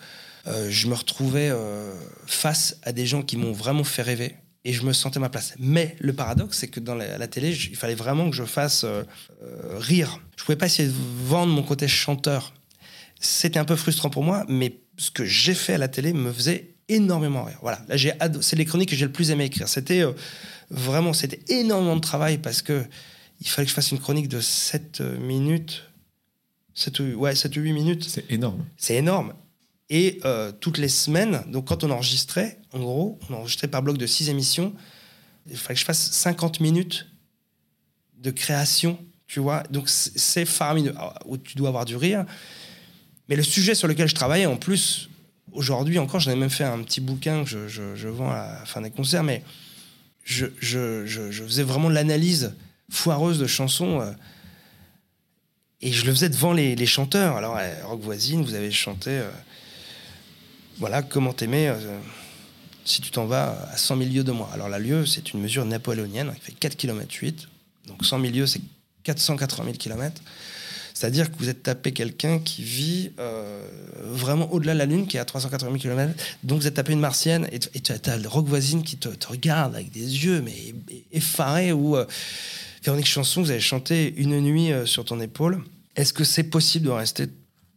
euh, 0.47 0.69
je 0.69 0.87
me 0.87 0.93
retrouvais 0.93 1.49
euh, 1.49 1.93
face 2.25 2.77
à 2.83 2.91
des 2.91 3.05
gens 3.05 3.21
qui 3.21 3.37
m'ont 3.37 3.53
vraiment 3.53 3.83
fait 3.83 4.01
rêver 4.01 4.35
et 4.65 4.73
je 4.73 4.83
me 4.83 4.93
sentais 4.93 5.17
à 5.17 5.21
ma 5.21 5.29
place. 5.29 5.53
Mais 5.57 5.95
le 5.99 6.13
paradoxe, 6.13 6.57
c'est 6.59 6.67
que 6.67 6.79
dans 6.79 6.95
la, 6.95 7.17
la 7.17 7.27
télé, 7.27 7.51
il 7.51 7.75
fallait 7.75 7.95
vraiment 7.95 8.29
que 8.29 8.35
je 8.35 8.43
fasse 8.43 8.83
euh, 8.83 9.03
rire. 9.77 10.19
Je 10.37 10.43
pouvais 10.43 10.57
pas 10.57 10.65
essayer 10.65 10.87
de 10.87 10.93
vendre 11.25 11.53
mon 11.53 11.63
côté 11.63 11.87
chanteur. 11.87 12.53
C'était 13.19 13.59
un 13.59 13.65
peu 13.65 13.75
frustrant 13.75 14.09
pour 14.09 14.23
moi, 14.23 14.45
mais 14.49 14.79
ce 14.97 15.11
que 15.11 15.23
j'ai 15.23 15.53
fait 15.53 15.75
à 15.75 15.77
la 15.77 15.87
télé 15.87 16.11
me 16.11 16.31
faisait 16.31 16.75
énormément 16.89 17.45
rire. 17.45 17.57
Voilà, 17.61 17.81
là 17.87 17.95
j'ai 17.95 18.13
c'est 18.41 18.57
les 18.57 18.65
chroniques 18.65 18.89
que 18.89 18.95
j'ai 18.95 19.05
le 19.05 19.11
plus 19.11 19.31
aimé 19.31 19.45
écrire. 19.45 19.69
C'était 19.69 20.03
vraiment, 20.69 21.13
c'était 21.13 21.39
énormément 21.47 21.95
de 21.95 22.01
travail 22.01 22.37
parce 22.37 22.61
que 22.61 22.83
il 23.39 23.47
fallait 23.47 23.65
que 23.65 23.69
je 23.69 23.75
fasse 23.75 23.91
une 23.91 23.99
chronique 23.99 24.27
de 24.27 24.41
7 24.41 25.01
minutes. 25.01 25.83
7 26.75 26.99
ou, 26.99 27.03
ouais, 27.15 27.35
7 27.35 27.55
ou 27.55 27.61
8 27.61 27.73
minutes. 27.73 28.03
C'est 28.03 28.29
énorme. 28.29 28.65
C'est 28.77 28.95
énorme. 28.95 29.33
Et 29.89 30.19
euh, 30.25 30.51
toutes 30.51 30.77
les 30.77 30.87
semaines, 30.89 31.43
donc 31.47 31.67
quand 31.67 31.83
on 31.83 31.91
enregistrait, 31.91 32.59
en 32.71 32.79
gros, 32.79 33.19
on 33.29 33.33
enregistrait 33.33 33.67
par 33.67 33.81
bloc 33.83 33.97
de 33.97 34.07
6 34.07 34.29
émissions, 34.29 34.73
il 35.49 35.57
fallait 35.57 35.75
que 35.75 35.79
je 35.81 35.85
fasse 35.85 36.11
50 36.11 36.59
minutes 36.61 37.07
de 38.17 38.31
création, 38.31 38.97
tu 39.27 39.39
vois. 39.39 39.63
Donc 39.69 39.89
c'est 39.89 40.45
faramineux. 40.45 40.91
Alors, 40.97 41.13
où 41.25 41.37
tu 41.37 41.57
dois 41.57 41.67
avoir 41.69 41.85
du 41.85 41.95
rire. 41.97 42.25
Mais 43.29 43.35
le 43.35 43.43
sujet 43.43 43.75
sur 43.75 43.87
lequel 43.87 44.07
je 44.07 44.15
travaillais, 44.15 44.45
en 44.45 44.55
plus, 44.57 45.09
aujourd'hui 45.51 45.99
encore, 45.99 46.19
j'en 46.21 46.31
ai 46.31 46.35
même 46.35 46.49
fait 46.49 46.63
un 46.63 46.81
petit 46.83 47.01
bouquin 47.01 47.43
que 47.43 47.49
je, 47.49 47.67
je- 47.67 48.07
vends 48.07 48.31
à 48.31 48.59
la 48.59 48.65
fin 48.65 48.81
des 48.81 48.89
concerts, 48.91 49.23
mais 49.23 49.43
je- 50.23 50.47
je 50.61 51.43
faisais 51.43 51.63
vraiment 51.63 51.89
l'analyse 51.89 52.53
foireuse 52.89 53.37
de 53.39 53.47
chansons. 53.47 53.99
euh, 54.01 54.11
et 55.81 55.91
je 55.91 56.05
le 56.05 56.13
faisais 56.13 56.29
devant 56.29 56.53
les, 56.53 56.75
les 56.77 56.85
chanteurs. 56.85 57.35
Alors, 57.35 57.57
euh, 57.57 57.69
Rock 57.85 57.99
Voisine, 58.01 58.43
vous 58.43 58.53
avez 58.53 58.71
chanté. 58.71 59.09
euh, 59.11 59.29
voilà, 60.77 61.01
comment 61.01 61.33
t'aimer 61.33 61.69
euh, 61.69 61.99
si 62.85 63.01
tu 63.01 63.11
t'en 63.11 63.25
vas 63.25 63.67
à 63.71 63.77
100 63.77 63.97
000 63.97 64.09
lieues 64.09 64.23
de 64.23 64.31
moi. 64.31 64.49
Alors, 64.53 64.69
la 64.69 64.79
lieue, 64.79 65.05
c'est 65.05 65.33
une 65.33 65.41
mesure 65.41 65.65
napoléonienne 65.65 66.33
qui 66.35 66.41
fait 66.41 66.51
4 66.53 66.75
km 66.75 67.13
8. 67.13 67.47
Donc, 67.87 68.05
100 68.05 68.21
000 68.21 68.33
lieues, 68.33 68.47
c'est 68.47 68.61
480 69.03 69.65
000 69.65 69.77
km. 69.77 70.21
C'est-à-dire 70.93 71.31
que 71.31 71.37
vous 71.37 71.49
êtes 71.49 71.63
tapé 71.63 71.91
quelqu'un 71.91 72.39
qui 72.39 72.63
vit 72.63 73.11
euh, 73.19 73.67
vraiment 74.03 74.51
au-delà 74.53 74.73
de 74.73 74.79
la 74.79 74.85
Lune, 74.85 75.07
qui 75.07 75.17
est 75.17 75.19
à 75.19 75.25
380 75.25 75.71
000 75.71 75.81
km. 75.81 76.13
Donc 76.43 76.61
vous 76.61 76.67
êtes 76.67 76.75
tapé 76.75 76.93
une 76.93 76.99
martienne 76.99 77.47
et 77.51 77.59
tu 77.59 77.91
as, 77.91 78.17
le 78.17 78.27
rock 78.27 78.45
voisine 78.45 78.83
qui 78.83 78.97
te, 78.97 79.09
regarde 79.27 79.75
avec 79.75 79.91
des 79.91 79.99
yeux 79.99 80.41
mais 80.41 80.73
effarés 81.11 81.73
ou 81.73 81.97
euh, 81.97 82.05
Véronique 82.83 83.07
Chanson, 83.07 83.41
vous 83.41 83.51
avez 83.51 83.59
chanté 83.59 84.13
une 84.17 84.39
nuit 84.39 84.71
euh, 84.71 84.85
sur 84.85 85.03
ton 85.03 85.19
épaule. 85.19 85.63
Est-ce 85.95 86.13
que 86.13 86.23
c'est 86.23 86.43
possible 86.43 86.85
de 86.85 86.91
rester 86.91 87.27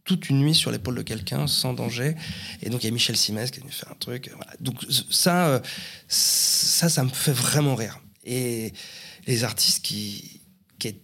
toute 0.07 0.31
une 0.31 0.39
nuit 0.39 0.55
sur 0.55 0.71
l'épaule 0.71 0.95
de 0.95 1.03
quelqu'un 1.03 1.47
sans 1.47 1.75
danger 1.75 2.15
Et 2.63 2.71
donc 2.71 2.83
il 2.83 2.87
y 2.87 2.89
a 2.89 2.93
Michel 2.93 3.17
Simès 3.17 3.51
qui 3.51 3.59
est 3.59 3.63
venu 3.63 3.73
faire 3.73 3.91
un 3.91 3.97
truc. 3.97 4.31
Donc 4.61 4.87
ça, 5.11 5.49
euh, 5.49 5.61
ça, 6.09 6.89
ça 6.89 7.05
me 7.05 7.11
fait 7.11 7.33
vraiment 7.33 7.75
rire. 7.75 8.01
Et 8.25 8.73
les 9.27 9.45
artistes 9.45 9.85
qui, 9.85 10.41
qui 10.79 10.89
est 10.89 11.01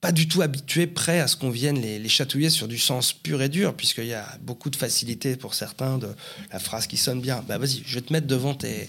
pas 0.00 0.12
du 0.12 0.28
tout 0.28 0.40
habitués, 0.40 0.86
prêts 0.86 1.18
à 1.18 1.26
ce 1.26 1.36
qu'on 1.36 1.50
vienne 1.50 1.80
les, 1.80 2.08
chatouiller 2.08 2.48
sur 2.48 2.68
du 2.68 2.78
sens 2.78 3.12
pur 3.12 3.42
et 3.42 3.48
dur, 3.48 3.74
puisqu'il 3.74 4.06
y 4.06 4.14
a 4.14 4.38
beaucoup 4.40 4.70
de 4.70 4.76
facilité 4.76 5.36
pour 5.36 5.54
certains 5.54 5.98
de 5.98 6.08
la 6.52 6.60
phrase 6.60 6.86
qui 6.86 6.96
sonne 6.96 7.20
bien. 7.20 7.44
Bah 7.48 7.58
vas-y, 7.58 7.82
je 7.84 7.94
vais 7.96 8.02
te 8.02 8.12
mettre 8.12 8.28
devant 8.28 8.54
tes, 8.54 8.88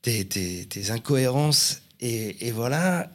tes, 0.00 0.26
tes, 0.26 0.64
tes 0.64 0.90
incohérences, 0.90 1.82
et, 2.00 2.46
et, 2.46 2.52
voilà. 2.52 3.10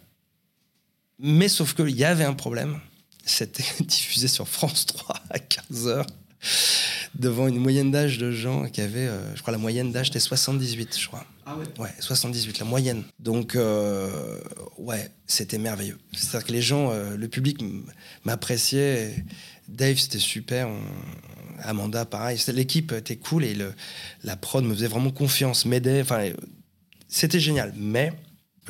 Mais 1.18 1.48
sauf 1.48 1.74
qu'il 1.74 1.96
y 1.96 2.04
avait 2.04 2.26
un 2.26 2.34
problème. 2.34 2.80
C'était 3.26 3.64
diffusé 3.84 4.28
sur 4.28 4.48
France 4.48 4.86
3 4.86 5.16
à 5.30 5.38
15h, 5.38 6.06
devant 7.16 7.48
une 7.48 7.58
moyenne 7.58 7.92
d'âge 7.92 8.18
de 8.18 8.32
gens 8.32 8.66
qui 8.68 8.82
avaient, 8.82 9.08
euh, 9.08 9.36
je 9.36 9.42
crois, 9.42 9.52
la 9.52 9.58
moyenne 9.58 9.92
d'âge 9.92 10.10
était 10.10 10.20
78, 10.20 10.98
je 11.00 11.08
crois. 11.08 11.26
Ah 11.46 11.56
ouais 11.58 11.66
Ouais, 11.78 11.94
78, 12.00 12.60
la 12.60 12.66
moyenne. 12.66 13.04
Donc, 13.20 13.56
euh, 13.56 14.40
ouais, 14.78 15.10
c'était 15.26 15.58
merveilleux. 15.58 15.98
C'est-à-dire 16.14 16.48
que 16.48 16.54
les 16.54 16.62
gens, 16.62 16.92
euh, 16.92 17.16
le 17.16 17.28
public 17.28 17.60
m'appréciait. 18.24 19.26
Dave, 19.68 19.98
c'était 19.98 20.20
super. 20.20 20.70
Amanda, 21.60 22.06
pareil. 22.06 22.38
L'équipe 22.48 22.92
était 22.92 23.16
cool 23.16 23.46
et 23.46 23.54
le, 23.54 23.74
la 24.24 24.36
prod 24.36 24.64
me 24.64 24.74
faisait 24.74 24.88
vraiment 24.88 25.12
confiance, 25.12 25.66
m'aidait. 25.66 26.02
Enfin, 26.02 26.30
c'était 27.08 27.40
génial. 27.40 27.74
Mais 27.78 28.14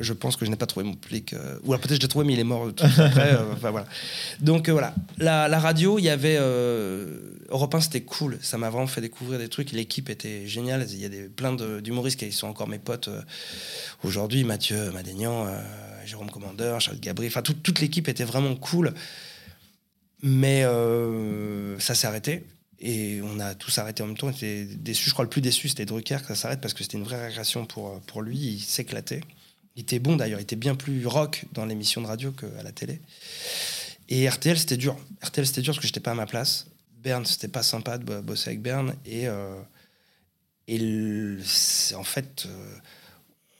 je 0.00 0.12
pense 0.12 0.36
que 0.36 0.44
je 0.44 0.50
n'ai 0.50 0.56
pas 0.56 0.66
trouvé 0.66 0.84
mon 0.86 0.94
public. 0.94 1.32
Euh, 1.32 1.58
ou 1.62 1.72
alors 1.72 1.80
peut-être 1.80 1.96
je 1.96 2.02
l'ai 2.02 2.08
trouvé, 2.08 2.24
mais 2.24 2.32
il 2.32 2.40
est 2.40 2.44
mort 2.44 2.72
tout 2.74 2.84
après. 2.84 3.34
Euh, 3.34 3.52
enfin, 3.52 3.70
voilà. 3.70 3.86
Donc 4.40 4.68
euh, 4.68 4.72
voilà. 4.72 4.94
La, 5.18 5.58
radio, 5.58 5.98
il 5.98 6.04
y 6.04 6.08
avait. 6.08 6.36
Europe 6.36 7.74
1, 7.74 7.80
c'était 7.82 8.00
cool. 8.00 8.38
Ça 8.42 8.58
m'a 8.58 8.70
vraiment 8.70 8.86
fait 8.86 9.00
découvrir 9.00 9.38
des 9.38 9.48
trucs. 9.48 9.72
L'équipe 9.72 10.10
était 10.10 10.46
géniale. 10.46 10.86
Il 10.90 10.98
y 10.98 11.04
a 11.04 11.08
des, 11.08 11.28
plein 11.28 11.54
d'humoristes 11.54 12.18
qui 12.18 12.32
sont 12.32 12.48
encore 12.48 12.68
mes 12.68 12.78
potes 12.78 13.08
aujourd'hui. 14.02 14.44
Mathieu 14.44 14.90
Madénian, 14.90 15.46
Jérôme 16.04 16.30
Commandeur, 16.30 16.80
Charles 16.80 16.98
Gabri. 16.98 17.28
Enfin, 17.28 17.42
toute 17.42 17.80
l'équipe 17.80 18.08
était 18.08 18.24
vraiment 18.24 18.56
cool. 18.56 18.94
Mais 20.22 20.64
ça 21.78 21.94
s'est 21.94 22.06
arrêté. 22.06 22.44
Et 22.80 23.20
on 23.22 23.38
a 23.38 23.54
tous 23.54 23.78
arrêté 23.78 24.02
en 24.02 24.06
même 24.06 24.16
temps. 24.16 24.26
On 24.26 24.32
était 24.32 24.64
déçus. 24.64 25.08
Je 25.08 25.12
crois 25.12 25.24
le 25.24 25.30
plus 25.30 25.40
déçu, 25.40 25.68
c'était 25.68 25.86
Drucker 25.86 26.18
que 26.22 26.28
ça 26.28 26.34
s'arrête 26.34 26.60
parce 26.60 26.74
que 26.74 26.82
c'était 26.82 26.98
une 26.98 27.04
vraie 27.04 27.28
régression 27.28 27.64
pour, 27.64 28.00
pour 28.00 28.22
lui. 28.22 28.36
Il 28.36 28.60
s'éclatait. 28.60 29.20
Il 29.76 29.82
était 29.82 29.98
bon 29.98 30.16
d'ailleurs, 30.16 30.38
il 30.38 30.44
était 30.44 30.56
bien 30.56 30.76
plus 30.76 31.06
rock 31.06 31.46
dans 31.52 31.64
l'émission 31.64 32.00
de 32.00 32.06
radio 32.06 32.30
qu'à 32.30 32.62
la 32.62 32.70
télé. 32.70 33.00
Et 34.08 34.28
RTL, 34.28 34.58
c'était 34.58 34.76
dur. 34.76 34.96
RTL, 35.22 35.46
c'était 35.46 35.62
dur 35.62 35.72
parce 35.72 35.80
que 35.80 35.86
j'étais 35.86 36.00
pas 36.00 36.12
à 36.12 36.14
ma 36.14 36.26
place. 36.26 36.66
Berne, 37.02 37.24
c'était 37.26 37.48
pas 37.48 37.62
sympa 37.62 37.98
de 37.98 38.20
bosser 38.20 38.50
avec 38.50 38.62
Berne. 38.62 38.94
Et, 39.04 39.26
euh, 39.26 39.60
et 40.68 40.78
en 41.96 42.04
fait, 42.04 42.46
euh, 42.46 42.74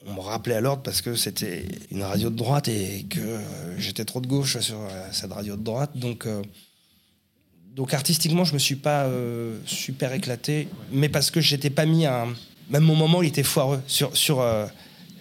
on 0.05 0.13
me 0.13 0.19
rappelait 0.19 0.55
à 0.55 0.61
l'ordre 0.61 0.83
parce 0.83 1.01
que 1.01 1.15
c'était 1.15 1.65
une 1.91 2.03
radio 2.03 2.29
de 2.29 2.35
droite 2.35 2.67
et 2.67 3.05
que 3.09 3.19
euh, 3.19 3.79
j'étais 3.79 4.05
trop 4.05 4.21
de 4.21 4.27
gauche 4.27 4.57
sur 4.59 4.79
cette 5.11 5.31
radio 5.31 5.55
de 5.55 5.63
droite. 5.63 5.91
Donc, 5.95 6.27
donc 7.75 7.93
artistiquement, 7.93 8.45
je 8.45 8.53
me 8.53 8.59
suis 8.59 8.75
pas 8.75 9.09
super 9.65 10.13
éclaté, 10.13 10.69
mais 10.91 11.09
parce 11.09 11.29
que 11.29 11.41
j'étais 11.41 11.69
pas 11.69 11.85
mis 11.85 12.05
à. 12.05 12.25
Même 12.69 12.83
mon 12.83 12.95
moment, 12.95 13.21
il 13.21 13.27
était 13.27 13.43
foireux. 13.43 13.81
Sur. 13.85 14.15
sur 14.15 14.41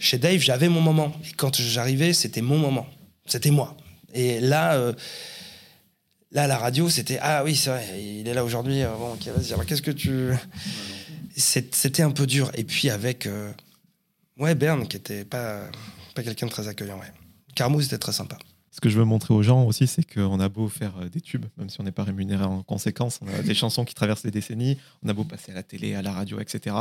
chez 0.04 0.18
Dave, 0.18 0.40
j'avais 0.40 0.68
mon 0.68 0.80
moment. 0.80 1.12
Et 1.24 1.32
quand 1.32 1.56
j'arrivais, 1.56 2.12
c'était 2.12 2.42
mon 2.42 2.58
moment. 2.58 2.86
C'était 3.26 3.50
moi. 3.50 3.76
Et 4.12 4.38
là, 4.38 4.74
euh, 4.74 4.92
là, 6.30 6.46
la 6.46 6.58
radio, 6.58 6.90
c'était 6.90 7.18
Ah 7.22 7.42
oui, 7.42 7.56
c'est 7.56 7.70
vrai, 7.70 8.02
il 8.02 8.28
est 8.28 8.34
là 8.34 8.44
aujourd'hui. 8.44 8.82
Euh, 8.82 8.94
bon, 8.96 9.14
vas-y, 9.14 9.66
qu'est-ce 9.66 9.82
que 9.82 9.90
tu. 9.90 10.30
C'était 11.36 12.02
un 12.02 12.10
peu 12.10 12.26
dur. 12.26 12.50
Et 12.54 12.64
puis 12.64 12.90
avec. 12.90 13.26
Euh, 13.26 13.50
ouais, 14.38 14.54
Berne, 14.54 14.86
qui 14.86 14.96
était 14.98 15.24
pas, 15.24 15.62
pas 16.14 16.22
quelqu'un 16.22 16.46
de 16.46 16.50
très 16.50 16.68
accueillant. 16.68 16.98
Ouais. 16.98 17.12
Carmou, 17.54 17.80
c'était 17.80 17.98
très 17.98 18.12
sympa. 18.12 18.36
Ce 18.72 18.80
que 18.80 18.90
je 18.90 18.98
veux 18.98 19.04
montrer 19.04 19.32
aux 19.32 19.42
gens 19.42 19.64
aussi, 19.64 19.86
c'est 19.86 20.02
qu'on 20.02 20.38
a 20.38 20.48
beau 20.48 20.68
faire 20.68 20.92
des 21.10 21.20
tubes, 21.20 21.46
même 21.56 21.70
si 21.70 21.80
on 21.80 21.84
n'est 21.84 21.92
pas 21.92 22.02
rémunéré 22.02 22.44
en 22.44 22.62
conséquence, 22.62 23.20
on 23.22 23.28
a 23.32 23.42
des 23.42 23.54
chansons 23.54 23.84
qui 23.84 23.94
traversent 23.94 24.24
les 24.24 24.32
décennies, 24.32 24.78
on 25.04 25.08
a 25.08 25.12
beau 25.12 25.22
passer 25.22 25.52
à 25.52 25.54
la 25.54 25.62
télé, 25.62 25.94
à 25.94 26.02
la 26.02 26.12
radio, 26.12 26.40
etc. 26.40 26.74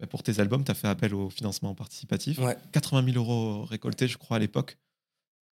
Bah, 0.00 0.06
pour 0.06 0.22
tes 0.22 0.40
albums, 0.40 0.64
tu 0.64 0.70
as 0.70 0.74
fait 0.74 0.88
appel 0.88 1.14
au 1.14 1.30
financement 1.30 1.74
participatif. 1.74 2.38
80 2.72 3.12
000 3.12 3.16
euros 3.16 3.64
récoltés, 3.64 4.08
je 4.08 4.18
crois, 4.18 4.36
à 4.36 4.40
l'époque. 4.40 4.76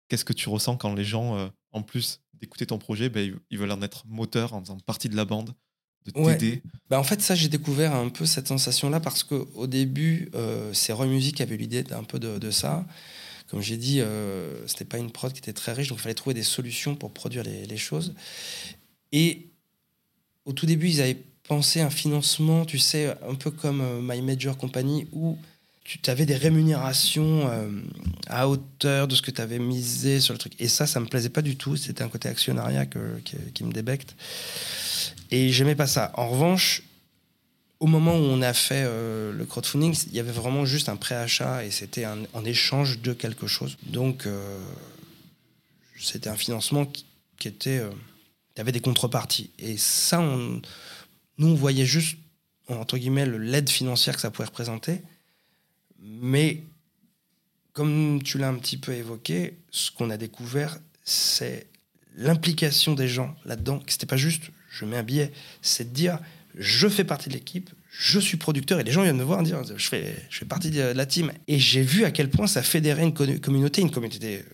Qu'est-ce 0.08 0.24
que 0.24 0.34
tu 0.34 0.48
ressens 0.48 0.76
quand 0.76 0.94
les 0.94 1.04
gens, 1.04 1.38
euh, 1.38 1.48
en 1.72 1.82
plus 1.82 2.20
d'écouter 2.34 2.66
ton 2.66 2.78
projet, 2.78 3.08
bah, 3.08 3.20
ils 3.22 3.58
veulent 3.58 3.70
en 3.70 3.80
être 3.80 4.06
moteur 4.06 4.52
en 4.52 4.60
faisant 4.60 4.78
partie 4.80 5.08
de 5.08 5.16
la 5.16 5.24
bande, 5.24 5.54
de 6.04 6.10
t'aider? 6.10 6.62
Bah, 6.90 7.00
En 7.00 7.04
fait, 7.04 7.22
ça, 7.22 7.34
j'ai 7.34 7.48
découvert 7.48 7.94
un 7.94 8.10
peu 8.10 8.26
cette 8.26 8.48
sensation-là 8.48 9.00
parce 9.00 9.24
qu'au 9.24 9.66
début, 9.66 10.30
euh, 10.34 10.72
c'est 10.74 10.92
Roy 10.92 11.06
Music 11.06 11.36
qui 11.36 11.42
avait 11.42 11.56
l'idée 11.56 11.82
d'un 11.82 12.04
peu 12.04 12.18
de, 12.18 12.50
ça. 12.50 12.84
Comme 13.48 13.62
j'ai 13.62 13.78
dit, 13.78 14.00
euh, 14.00 14.66
c'était 14.66 14.84
pas 14.84 14.98
une 14.98 15.10
prod 15.10 15.32
qui 15.32 15.38
était 15.38 15.52
très 15.54 15.72
riche, 15.72 15.88
donc 15.88 15.98
il 15.98 16.02
fallait 16.02 16.14
trouver 16.14 16.34
des 16.34 16.42
solutions 16.42 16.96
pour 16.96 17.12
produire 17.12 17.44
les, 17.44 17.66
les 17.66 17.76
choses. 17.78 18.14
Et 19.12 19.48
au 20.44 20.52
tout 20.52 20.66
début, 20.66 20.88
ils 20.88 21.00
avaient 21.00 21.22
penser 21.48 21.80
un 21.80 21.90
financement, 21.90 22.64
tu 22.64 22.78
sais, 22.78 23.14
un 23.28 23.34
peu 23.34 23.50
comme 23.50 23.80
euh, 23.80 24.00
My 24.02 24.22
Major 24.22 24.56
Company, 24.56 25.06
où 25.12 25.38
tu 25.84 25.98
avais 26.08 26.24
des 26.24 26.36
rémunérations 26.36 27.46
euh, 27.50 27.68
à 28.26 28.48
hauteur 28.48 29.06
de 29.06 29.14
ce 29.14 29.20
que 29.20 29.30
tu 29.30 29.42
avais 29.42 29.58
misé 29.58 30.18
sur 30.18 30.32
le 30.32 30.38
truc. 30.38 30.54
Et 30.58 30.68
ça, 30.68 30.86
ça 30.86 30.98
me 30.98 31.06
plaisait 31.06 31.28
pas 31.28 31.42
du 31.42 31.56
tout. 31.56 31.76
C'était 31.76 32.02
un 32.02 32.08
côté 32.08 32.28
actionnariat 32.30 32.86
qui, 32.86 33.64
me 33.64 33.72
débecte. 33.72 34.16
Et 35.30 35.50
j'aimais 35.50 35.74
pas 35.74 35.86
ça. 35.86 36.10
En 36.14 36.30
revanche, 36.30 36.84
au 37.80 37.86
moment 37.86 38.16
où 38.16 38.22
on 38.22 38.40
a 38.40 38.54
fait 38.54 38.84
euh, 38.86 39.30
le 39.32 39.44
crowdfunding, 39.44 39.94
il 40.06 40.14
y 40.14 40.20
avait 40.20 40.32
vraiment 40.32 40.64
juste 40.64 40.88
un 40.88 40.96
préachat 40.96 41.66
et 41.66 41.70
c'était 41.70 42.06
en 42.06 42.44
échange 42.46 43.00
de 43.00 43.12
quelque 43.12 43.46
chose. 43.46 43.76
Donc, 43.82 44.26
c'était 46.00 46.30
un 46.30 46.36
financement 46.36 46.86
qui, 46.86 47.04
qui 47.38 47.48
était. 47.48 47.82
tu 48.54 48.60
avais 48.62 48.72
des 48.72 48.80
contreparties. 48.80 49.50
Et 49.58 49.76
ça, 49.76 50.18
on 50.18 50.62
nous, 51.38 51.48
on 51.48 51.54
voyait 51.54 51.86
juste, 51.86 52.18
entre 52.68 52.98
guillemets, 52.98 53.26
l'aide 53.26 53.68
financière 53.68 54.14
que 54.14 54.20
ça 54.20 54.30
pouvait 54.30 54.46
représenter. 54.46 55.02
Mais, 56.00 56.62
comme 57.72 58.22
tu 58.22 58.38
l'as 58.38 58.48
un 58.48 58.54
petit 58.54 58.76
peu 58.76 58.92
évoqué, 58.92 59.58
ce 59.70 59.90
qu'on 59.90 60.10
a 60.10 60.16
découvert, 60.16 60.78
c'est 61.02 61.66
l'implication 62.16 62.94
des 62.94 63.08
gens 63.08 63.34
là-dedans. 63.44 63.82
C'était 63.86 64.06
pas 64.06 64.16
juste, 64.16 64.44
je 64.70 64.84
mets 64.84 64.96
un 64.96 65.02
billet, 65.02 65.32
c'est 65.62 65.90
de 65.90 65.94
dire, 65.94 66.18
je 66.56 66.88
fais 66.88 67.04
partie 67.04 67.28
de 67.28 67.34
l'équipe, 67.34 67.70
je 67.90 68.18
suis 68.18 68.36
producteur 68.36 68.80
et 68.80 68.84
les 68.84 68.90
gens 68.90 69.02
viennent 69.02 69.16
me 69.16 69.22
voir 69.22 69.42
dire 69.42 69.62
je 69.76 69.88
fais, 69.88 70.14
je 70.28 70.38
fais 70.38 70.44
partie 70.44 70.70
de 70.70 70.80
la 70.80 71.06
team. 71.06 71.32
Et 71.46 71.58
j'ai 71.58 71.82
vu 71.82 72.04
à 72.04 72.10
quel 72.10 72.28
point 72.28 72.46
ça 72.46 72.62
fédérait 72.62 73.04
une 73.04 73.40
communauté, 73.40 73.82
une 73.82 73.90
communauté 73.90 74.44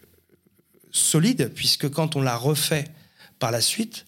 solide, 0.91 1.53
puisque 1.55 1.89
quand 1.89 2.17
on 2.17 2.23
l'a 2.23 2.37
refait 2.37 2.85
par 3.39 3.51
la 3.51 3.61
suite, 3.61 4.05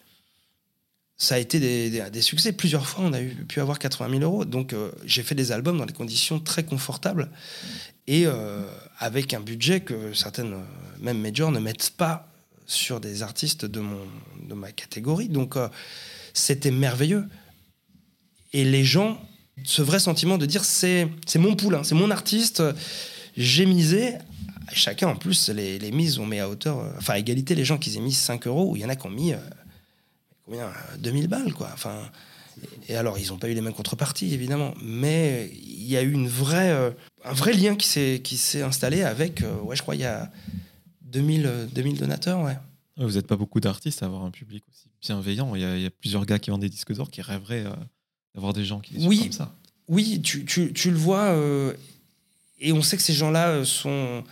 ça 1.22 1.36
a 1.36 1.38
été 1.38 1.60
des, 1.60 2.20
succès. 2.20 2.50
Plusieurs 2.50 2.84
fois, 2.84 3.04
on 3.04 3.12
a 3.12 3.20
pu 3.20 3.60
avoir 3.60 3.78
80 3.78 4.18
000 4.18 4.22
euros. 4.22 4.44
Donc, 4.44 4.72
euh, 4.72 4.90
j'ai 5.04 5.22
fait 5.22 5.36
des 5.36 5.52
albums 5.52 5.78
dans 5.78 5.86
des 5.86 5.92
conditions 5.92 6.40
très 6.40 6.64
confortables 6.64 7.30
et 8.08 8.26
euh, 8.26 8.64
avec 8.98 9.32
un 9.32 9.38
budget 9.38 9.82
que 9.82 10.12
certaines, 10.14 10.54
euh, 10.54 10.62
même 10.98 11.20
majors, 11.20 11.52
ne 11.52 11.60
mettent 11.60 11.90
pas 11.90 12.26
sur 12.66 12.98
des 12.98 13.22
artistes 13.22 13.64
de, 13.64 13.78
mon, 13.78 14.00
de 14.48 14.54
ma 14.54 14.72
catégorie. 14.72 15.28
Donc, 15.28 15.54
c'était 16.34 16.72
merveilleux. 16.72 17.28
Et 18.52 18.64
les 18.64 18.82
gens, 18.82 19.20
ce 19.62 19.80
vrai 19.80 20.00
sentiment 20.00 20.38
de 20.38 20.46
dire 20.46 20.64
c'est 20.64 21.08
mon 21.36 21.54
poulain, 21.54 21.84
c'est 21.84 21.94
mon 21.94 22.10
artiste, 22.10 22.64
j'ai 23.36 23.66
misé. 23.66 24.14
Chacun, 24.72 25.06
en 25.06 25.16
plus, 25.16 25.50
les, 25.50 25.92
mises, 25.92 26.18
on 26.18 26.26
met 26.26 26.40
à 26.40 26.48
hauteur, 26.48 26.84
enfin, 26.98 27.14
à 27.14 27.18
égalité, 27.18 27.54
les 27.54 27.64
gens 27.64 27.78
qui 27.78 27.96
aient 27.96 28.00
mis 28.00 28.12
5 28.12 28.48
euros, 28.48 28.72
ou 28.72 28.76
il 28.76 28.82
y 28.82 28.84
en 28.84 28.88
a 28.88 28.96
qui 28.96 29.06
ont 29.06 29.10
mis 29.10 29.34
combien 30.52 30.70
2000 30.98 31.28
balles, 31.28 31.52
quoi. 31.54 31.70
Enfin, 31.72 32.10
et 32.88 32.96
alors, 32.96 33.18
ils 33.18 33.28
n'ont 33.28 33.38
pas 33.38 33.48
eu 33.48 33.54
les 33.54 33.60
mêmes 33.60 33.72
contreparties, 33.72 34.34
évidemment, 34.34 34.74
mais 34.82 35.50
il 35.54 35.88
y 35.88 35.96
a 35.96 36.02
eu 36.02 36.12
une 36.12 36.28
vraie, 36.28 36.70
euh, 36.70 36.90
un 37.24 37.32
vrai 37.32 37.54
lien 37.54 37.74
qui 37.74 37.86
s'est, 38.36 38.62
installé 38.62 39.02
avec, 39.02 39.42
euh, 39.42 39.60
ouais, 39.60 39.76
je 39.76 39.82
crois, 39.82 39.94
il 39.94 40.02
y 40.02 40.06
a 40.06 40.30
2000, 41.02 41.68
2000 41.72 41.98
donateurs, 41.98 42.42
ouais. 42.42 42.56
Vous 42.98 43.12
n'êtes 43.12 43.26
pas 43.26 43.36
beaucoup 43.36 43.60
d'artistes 43.60 44.02
à 44.02 44.06
avoir 44.06 44.22
un 44.22 44.30
public 44.30 44.62
aussi 44.70 44.88
bienveillant. 45.00 45.54
Il 45.54 45.62
y, 45.62 45.86
a, 45.86 45.90
plusieurs 45.90 46.26
gars 46.26 46.38
qui 46.38 46.50
vendent 46.50 46.60
des 46.60 46.68
disques 46.68 46.92
d'or 46.92 47.10
qui 47.10 47.22
rêveraient 47.22 47.64
euh, 47.64 47.72
d'avoir 48.34 48.52
des 48.52 48.64
gens 48.64 48.80
qui 48.80 48.94
oui, 49.06 49.20
comme 49.20 49.32
ça. 49.32 49.54
Oui, 49.88 50.20
tu, 50.22 50.44
tu, 50.44 50.72
tu 50.72 50.90
le 50.90 50.96
vois, 50.96 51.34
et 52.60 52.72
on 52.72 52.82
sait 52.82 52.96
que 52.96 53.02
ces 53.02 53.14
gens-là 53.14 53.64
sont, 53.64 54.22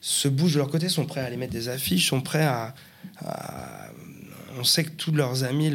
se 0.00 0.28
bougent 0.28 0.54
de 0.54 0.58
leur 0.58 0.70
côté, 0.70 0.88
sont 0.88 1.04
prêts 1.04 1.20
à 1.20 1.24
aller 1.24 1.36
mettre 1.36 1.52
des 1.52 1.68
affiches, 1.68 2.08
sont 2.08 2.20
prêts 2.20 2.44
à, 2.44 2.74
à 3.18 3.83
on 4.58 4.64
sait 4.64 4.84
que 4.84 4.90
tous 4.90 5.12
leurs 5.12 5.44
amis, 5.44 5.72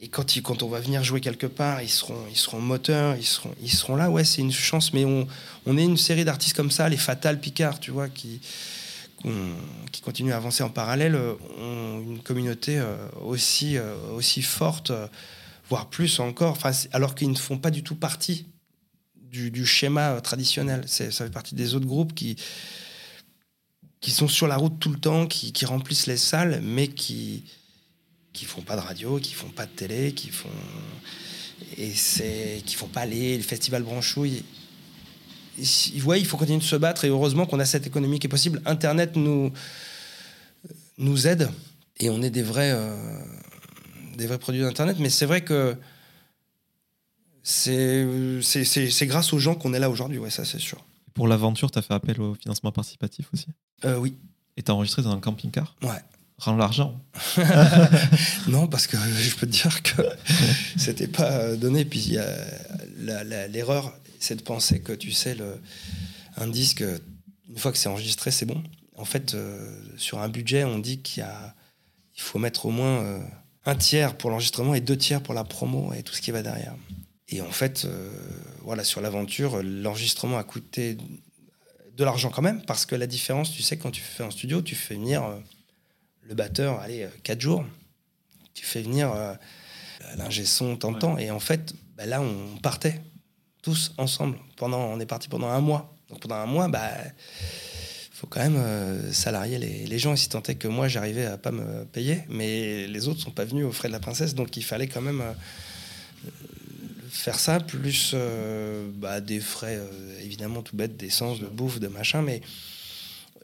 et 0.00 0.08
quand, 0.08 0.62
on 0.62 0.68
va 0.68 0.80
venir 0.80 1.04
jouer 1.04 1.20
quelque 1.20 1.46
part, 1.46 1.80
ils 1.80 1.88
seront, 1.88 2.18
ils 2.28 2.36
seront 2.36 2.60
moteurs, 2.60 3.16
ils 3.16 3.24
seront, 3.24 3.54
ils 3.62 3.70
seront 3.72 3.94
là. 3.94 4.10
Ouais, 4.10 4.24
c'est 4.24 4.40
une 4.40 4.52
chance, 4.52 4.92
mais 4.92 5.04
on, 5.04 5.26
on 5.66 5.78
est 5.78 5.84
une 5.84 5.96
série 5.96 6.24
d'artistes 6.24 6.56
comme 6.56 6.72
ça, 6.72 6.88
les 6.88 6.96
Fatal 6.96 7.40
Picard, 7.40 7.78
tu 7.78 7.92
vois, 7.92 8.08
qui, 8.08 8.40
qui 9.92 10.00
continuent 10.00 10.32
à 10.32 10.36
avancer 10.36 10.62
en 10.62 10.70
parallèle, 10.70 11.16
ont 11.60 12.02
une 12.04 12.18
communauté 12.20 12.78
euh, 12.78 12.96
aussi, 13.24 13.76
euh, 13.76 13.94
aussi 14.12 14.42
forte, 14.42 14.90
euh, 14.90 15.06
voire 15.68 15.88
plus 15.88 16.18
encore, 16.18 16.58
alors 16.92 17.14
qu'ils 17.14 17.30
ne 17.30 17.36
font 17.36 17.58
pas 17.58 17.70
du 17.70 17.82
tout 17.82 17.94
partie 17.94 18.46
du, 19.30 19.50
du 19.50 19.64
schéma 19.64 20.20
traditionnel. 20.20 20.82
Ça 20.86 21.10
fait 21.10 21.30
partie 21.30 21.54
des 21.54 21.74
autres 21.74 21.86
groupes 21.86 22.14
qui, 22.14 22.36
qui 24.02 24.10
sont 24.10 24.28
sur 24.28 24.48
la 24.48 24.56
route 24.56 24.78
tout 24.78 24.90
le 24.90 24.98
temps, 24.98 25.26
qui, 25.26 25.64
remplissent 25.64 26.06
les 26.06 26.18
salles, 26.18 26.60
mais 26.62 26.88
qui 26.88 27.44
qui 28.34 28.46
font 28.46 28.62
pas 28.62 28.76
de 28.76 28.80
radio, 28.80 29.18
qui 29.18 29.34
font 29.34 29.50
pas 29.50 29.66
de 29.66 29.70
télé, 29.70 30.12
qui 30.12 30.30
font 30.30 30.48
et 31.78 31.92
c'est 31.92 32.62
qui 32.66 32.74
font 32.74 32.88
pas 32.88 33.06
les, 33.06 33.36
les 33.36 33.42
festivals 33.42 33.82
branchouilles. 33.82 34.42
Voient, 35.96 36.18
il 36.18 36.26
faut 36.26 36.36
continuer 36.36 36.58
de 36.58 36.64
se 36.64 36.76
battre 36.76 37.04
et 37.04 37.08
heureusement 37.08 37.46
qu'on 37.46 37.60
a 37.60 37.64
cette 37.64 37.86
économie 37.86 38.18
qui 38.18 38.26
est 38.26 38.30
possible. 38.30 38.60
Internet 38.64 39.16
nous 39.16 39.52
nous 40.98 41.26
aide 41.26 41.50
et 42.00 42.10
on 42.10 42.22
est 42.22 42.30
des 42.30 42.42
vrais 42.42 42.72
euh, 42.72 42.96
des 44.16 44.26
vrais 44.26 44.38
produits 44.38 44.62
d'internet, 44.62 44.96
mais 44.98 45.10
c'est 45.10 45.26
vrai 45.26 45.42
que 45.42 45.76
c'est 47.44 49.06
grâce 49.06 49.32
aux 49.32 49.38
gens 49.38 49.54
qu'on 49.54 49.74
est 49.74 49.78
là 49.78 49.90
aujourd'hui, 49.90 50.18
ouais, 50.18 50.30
ça 50.30 50.44
c'est 50.44 50.60
sûr. 50.60 50.84
Pour 51.14 51.28
l'aventure, 51.28 51.70
tu 51.70 51.78
as 51.78 51.82
fait 51.82 51.94
appel 51.94 52.20
au 52.20 52.34
financement 52.34 52.72
participatif 52.72 53.28
aussi 53.32 53.46
Euh, 53.84 53.96
oui, 53.96 54.16
Et 54.56 54.62
tu 54.62 54.70
as 54.70 54.74
enregistré 54.74 55.02
dans 55.02 55.12
un 55.12 55.20
camping-car 55.20 55.76
ouais. 55.82 55.88
Rends 56.38 56.56
l'argent. 56.56 57.00
Non, 58.48 58.66
parce 58.66 58.86
que 58.86 58.96
je 58.96 59.36
peux 59.36 59.46
te 59.46 59.52
dire 59.52 59.82
que 59.82 60.02
c'était 60.76 61.06
pas 61.06 61.30
euh, 61.30 61.56
donné. 61.56 61.84
Puis 61.84 62.16
l'erreur, 62.98 63.92
c'est 64.18 64.36
de 64.36 64.42
penser 64.42 64.80
que 64.80 64.92
tu 64.92 65.12
sais, 65.12 65.34
le, 65.34 65.60
un 66.36 66.46
disque, 66.48 66.84
une 67.48 67.58
fois 67.58 67.72
que 67.72 67.78
c'est 67.78 67.88
enregistré, 67.88 68.30
c'est 68.30 68.46
bon. 68.46 68.62
En 68.96 69.04
fait, 69.04 69.34
euh, 69.34 69.70
sur 69.96 70.20
un 70.20 70.28
budget, 70.28 70.64
on 70.64 70.78
dit 70.78 71.00
qu'il 71.00 71.26
il 72.14 72.20
faut 72.20 72.38
mettre 72.38 72.66
au 72.66 72.70
moins 72.70 73.02
euh, 73.02 73.18
un 73.64 73.74
tiers 73.74 74.16
pour 74.16 74.30
l'enregistrement 74.30 74.74
et 74.74 74.80
deux 74.80 74.96
tiers 74.96 75.22
pour 75.22 75.34
la 75.34 75.44
promo 75.44 75.92
et 75.92 76.02
tout 76.02 76.14
ce 76.14 76.20
qui 76.20 76.30
va 76.30 76.42
derrière. 76.42 76.74
Et 77.28 77.40
en 77.40 77.50
fait, 77.50 77.84
euh, 77.84 78.10
voilà, 78.64 78.84
sur 78.84 79.00
l'aventure, 79.00 79.62
l'enregistrement 79.62 80.38
a 80.38 80.44
coûté 80.44 80.96
de 81.96 82.04
l'argent 82.04 82.30
quand 82.30 82.42
même, 82.42 82.62
parce 82.64 82.86
que 82.86 82.94
la 82.94 83.06
différence, 83.06 83.52
tu 83.52 83.62
sais, 83.62 83.76
quand 83.76 83.90
tu 83.90 84.00
fais 84.00 84.22
en 84.22 84.30
studio, 84.30 84.62
tu 84.62 84.74
fais 84.74 84.94
venir 84.94 85.24
euh, 85.24 85.38
le 86.22 86.34
batteur, 86.34 86.80
allez, 86.80 87.02
euh, 87.02 87.08
quatre 87.22 87.40
jours 87.40 87.64
tu 88.54 88.64
fais 88.64 88.82
venir 88.82 89.12
euh, 89.12 89.34
l'ingé 90.16 90.44
son 90.44 90.76
tant 90.76 90.92
de 90.92 90.98
temps. 90.98 91.18
Et 91.18 91.30
en 91.30 91.40
fait, 91.40 91.74
bah, 91.96 92.06
là, 92.06 92.20
on 92.20 92.58
partait 92.58 93.00
tous 93.62 93.92
ensemble. 93.98 94.38
Pendant, 94.56 94.80
on 94.80 95.00
est 95.00 95.06
parti 95.06 95.28
pendant 95.28 95.48
un 95.48 95.60
mois. 95.60 95.94
Donc 96.08 96.20
pendant 96.20 96.36
un 96.36 96.46
mois, 96.46 96.68
bah, 96.68 96.90
faut 98.10 98.26
quand 98.26 98.40
même 98.40 98.56
euh, 98.56 99.12
salarier 99.12 99.58
les, 99.58 99.86
les 99.86 99.98
gens. 99.98 100.12
Et 100.14 100.16
si 100.16 100.28
tant 100.28 100.42
est 100.42 100.56
que 100.56 100.68
moi, 100.68 100.88
j'arrivais 100.88 101.26
à 101.26 101.38
pas 101.38 101.50
me 101.50 101.84
payer, 101.84 102.24
mais 102.28 102.86
les 102.86 103.08
autres 103.08 103.20
sont 103.20 103.30
pas 103.30 103.44
venus 103.44 103.64
aux 103.64 103.72
frais 103.72 103.88
de 103.88 103.92
la 103.92 104.00
princesse, 104.00 104.34
donc 104.34 104.56
il 104.56 104.62
fallait 104.62 104.88
quand 104.88 105.00
même 105.00 105.20
euh, 105.20 105.32
faire 107.12 107.38
ça, 107.38 107.60
plus 107.60 108.12
euh, 108.14 108.90
bah, 108.94 109.20
des 109.20 109.40
frais, 109.40 109.76
euh, 109.78 110.20
évidemment, 110.22 110.62
tout 110.62 110.76
bête, 110.76 110.96
d'essence, 110.96 111.40
de 111.40 111.46
bouffe, 111.46 111.78
de 111.78 111.88
machin, 111.88 112.22
mais 112.22 112.40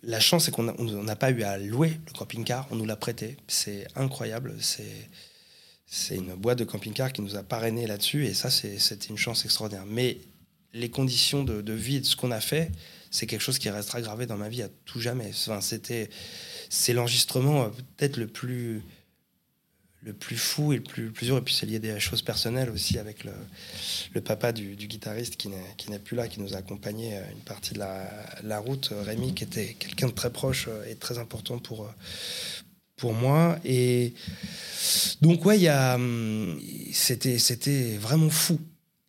la 0.03 0.21
chance, 0.21 0.45
c'est 0.45 0.51
qu'on 0.51 0.63
n'a 0.63 1.17
pas 1.17 1.31
eu 1.31 1.43
à 1.43 1.59
louer 1.59 1.99
le 2.07 2.13
camping-car, 2.17 2.67
on 2.71 2.77
nous 2.77 2.87
l'a 2.87 2.97
prêté. 2.97 3.37
C'est 3.47 3.87
incroyable. 3.97 4.55
C'est 4.61 5.09
c'est 5.91 6.17
une 6.17 6.35
boîte 6.35 6.59
de 6.59 6.65
camping-car 6.65 7.15
qui 7.15 7.23
nous 7.23 7.35
a 7.35 7.43
parrainé 7.43 7.87
là-dessus, 7.87 8.27
et 8.27 8.35
ça, 8.35 8.51
c'était 8.51 9.07
une 9.09 9.17
chance 9.17 9.47
extraordinaire. 9.47 9.87
Mais 9.87 10.19
les 10.75 10.91
conditions 10.91 11.45
de, 11.45 11.63
de 11.63 11.73
vie 11.73 11.97
et 11.97 12.01
de 12.01 12.05
ce 12.05 12.15
qu'on 12.15 12.31
a 12.31 12.43
fait, 12.43 12.71
c'est 13.11 13.27
quelque 13.27 13.41
chose 13.41 13.59
qui 13.59 13.71
restera 13.71 14.03
gravé 14.03 14.27
dans 14.27 14.37
ma 14.37 14.51
vie 14.51 14.63
à 14.63 14.69
tout 14.85 15.01
jamais. 15.01 15.31
Enfin, 15.31 15.61
c'est 15.61 16.93
l'enregistrement 16.93 17.65
euh, 17.65 17.69
peut-être 17.97 18.19
le 18.19 18.27
plus, 18.27 18.83
le 20.03 20.13
plus 20.13 20.37
fou 20.37 20.73
et 20.73 20.77
le 20.77 20.83
plus, 20.83 21.11
plus 21.11 21.27
dur. 21.27 21.37
Et 21.39 21.43
puis 21.43 21.55
c'est 21.55 21.67
lié 21.67 21.77
à 21.77 21.79
des 21.81 22.01
choses 22.01 22.23
personnelles 22.23 22.71
aussi 22.71 22.99
avec 22.99 23.25
le, 23.25 23.33
le 24.15 24.21
papa 24.21 24.53
du, 24.53 24.77
du 24.77 24.87
guitariste 24.87 25.37
qui 25.37 25.49
n'est, 25.49 25.99
plus 25.99 26.17
là, 26.17 26.29
qui 26.29 26.41
nous 26.41 26.55
a 26.55 26.59
accompagné 26.59 27.17
euh, 27.17 27.23
une 27.33 27.41
partie 27.41 27.75
de 27.75 27.81
la, 27.81 28.09
la 28.43 28.59
route, 28.61 28.91
euh, 28.93 29.03
Rémi, 29.03 29.35
qui 29.35 29.45
était 29.45 29.75
quelqu'un 29.75 30.07
de 30.07 30.13
très 30.13 30.31
proche 30.33 30.67
euh, 30.69 30.89
et 30.89 30.95
très 30.95 31.19
important 31.19 31.59
pour, 31.59 31.93
pour 32.97 33.13
moi. 33.13 33.59
Et 33.65 34.15
donc, 35.21 35.45
ouais, 35.45 35.69
hum, 35.69 36.61
c'était, 36.93 37.39
c'était 37.39 37.97
vraiment 37.97 38.31
fou. 38.31 38.61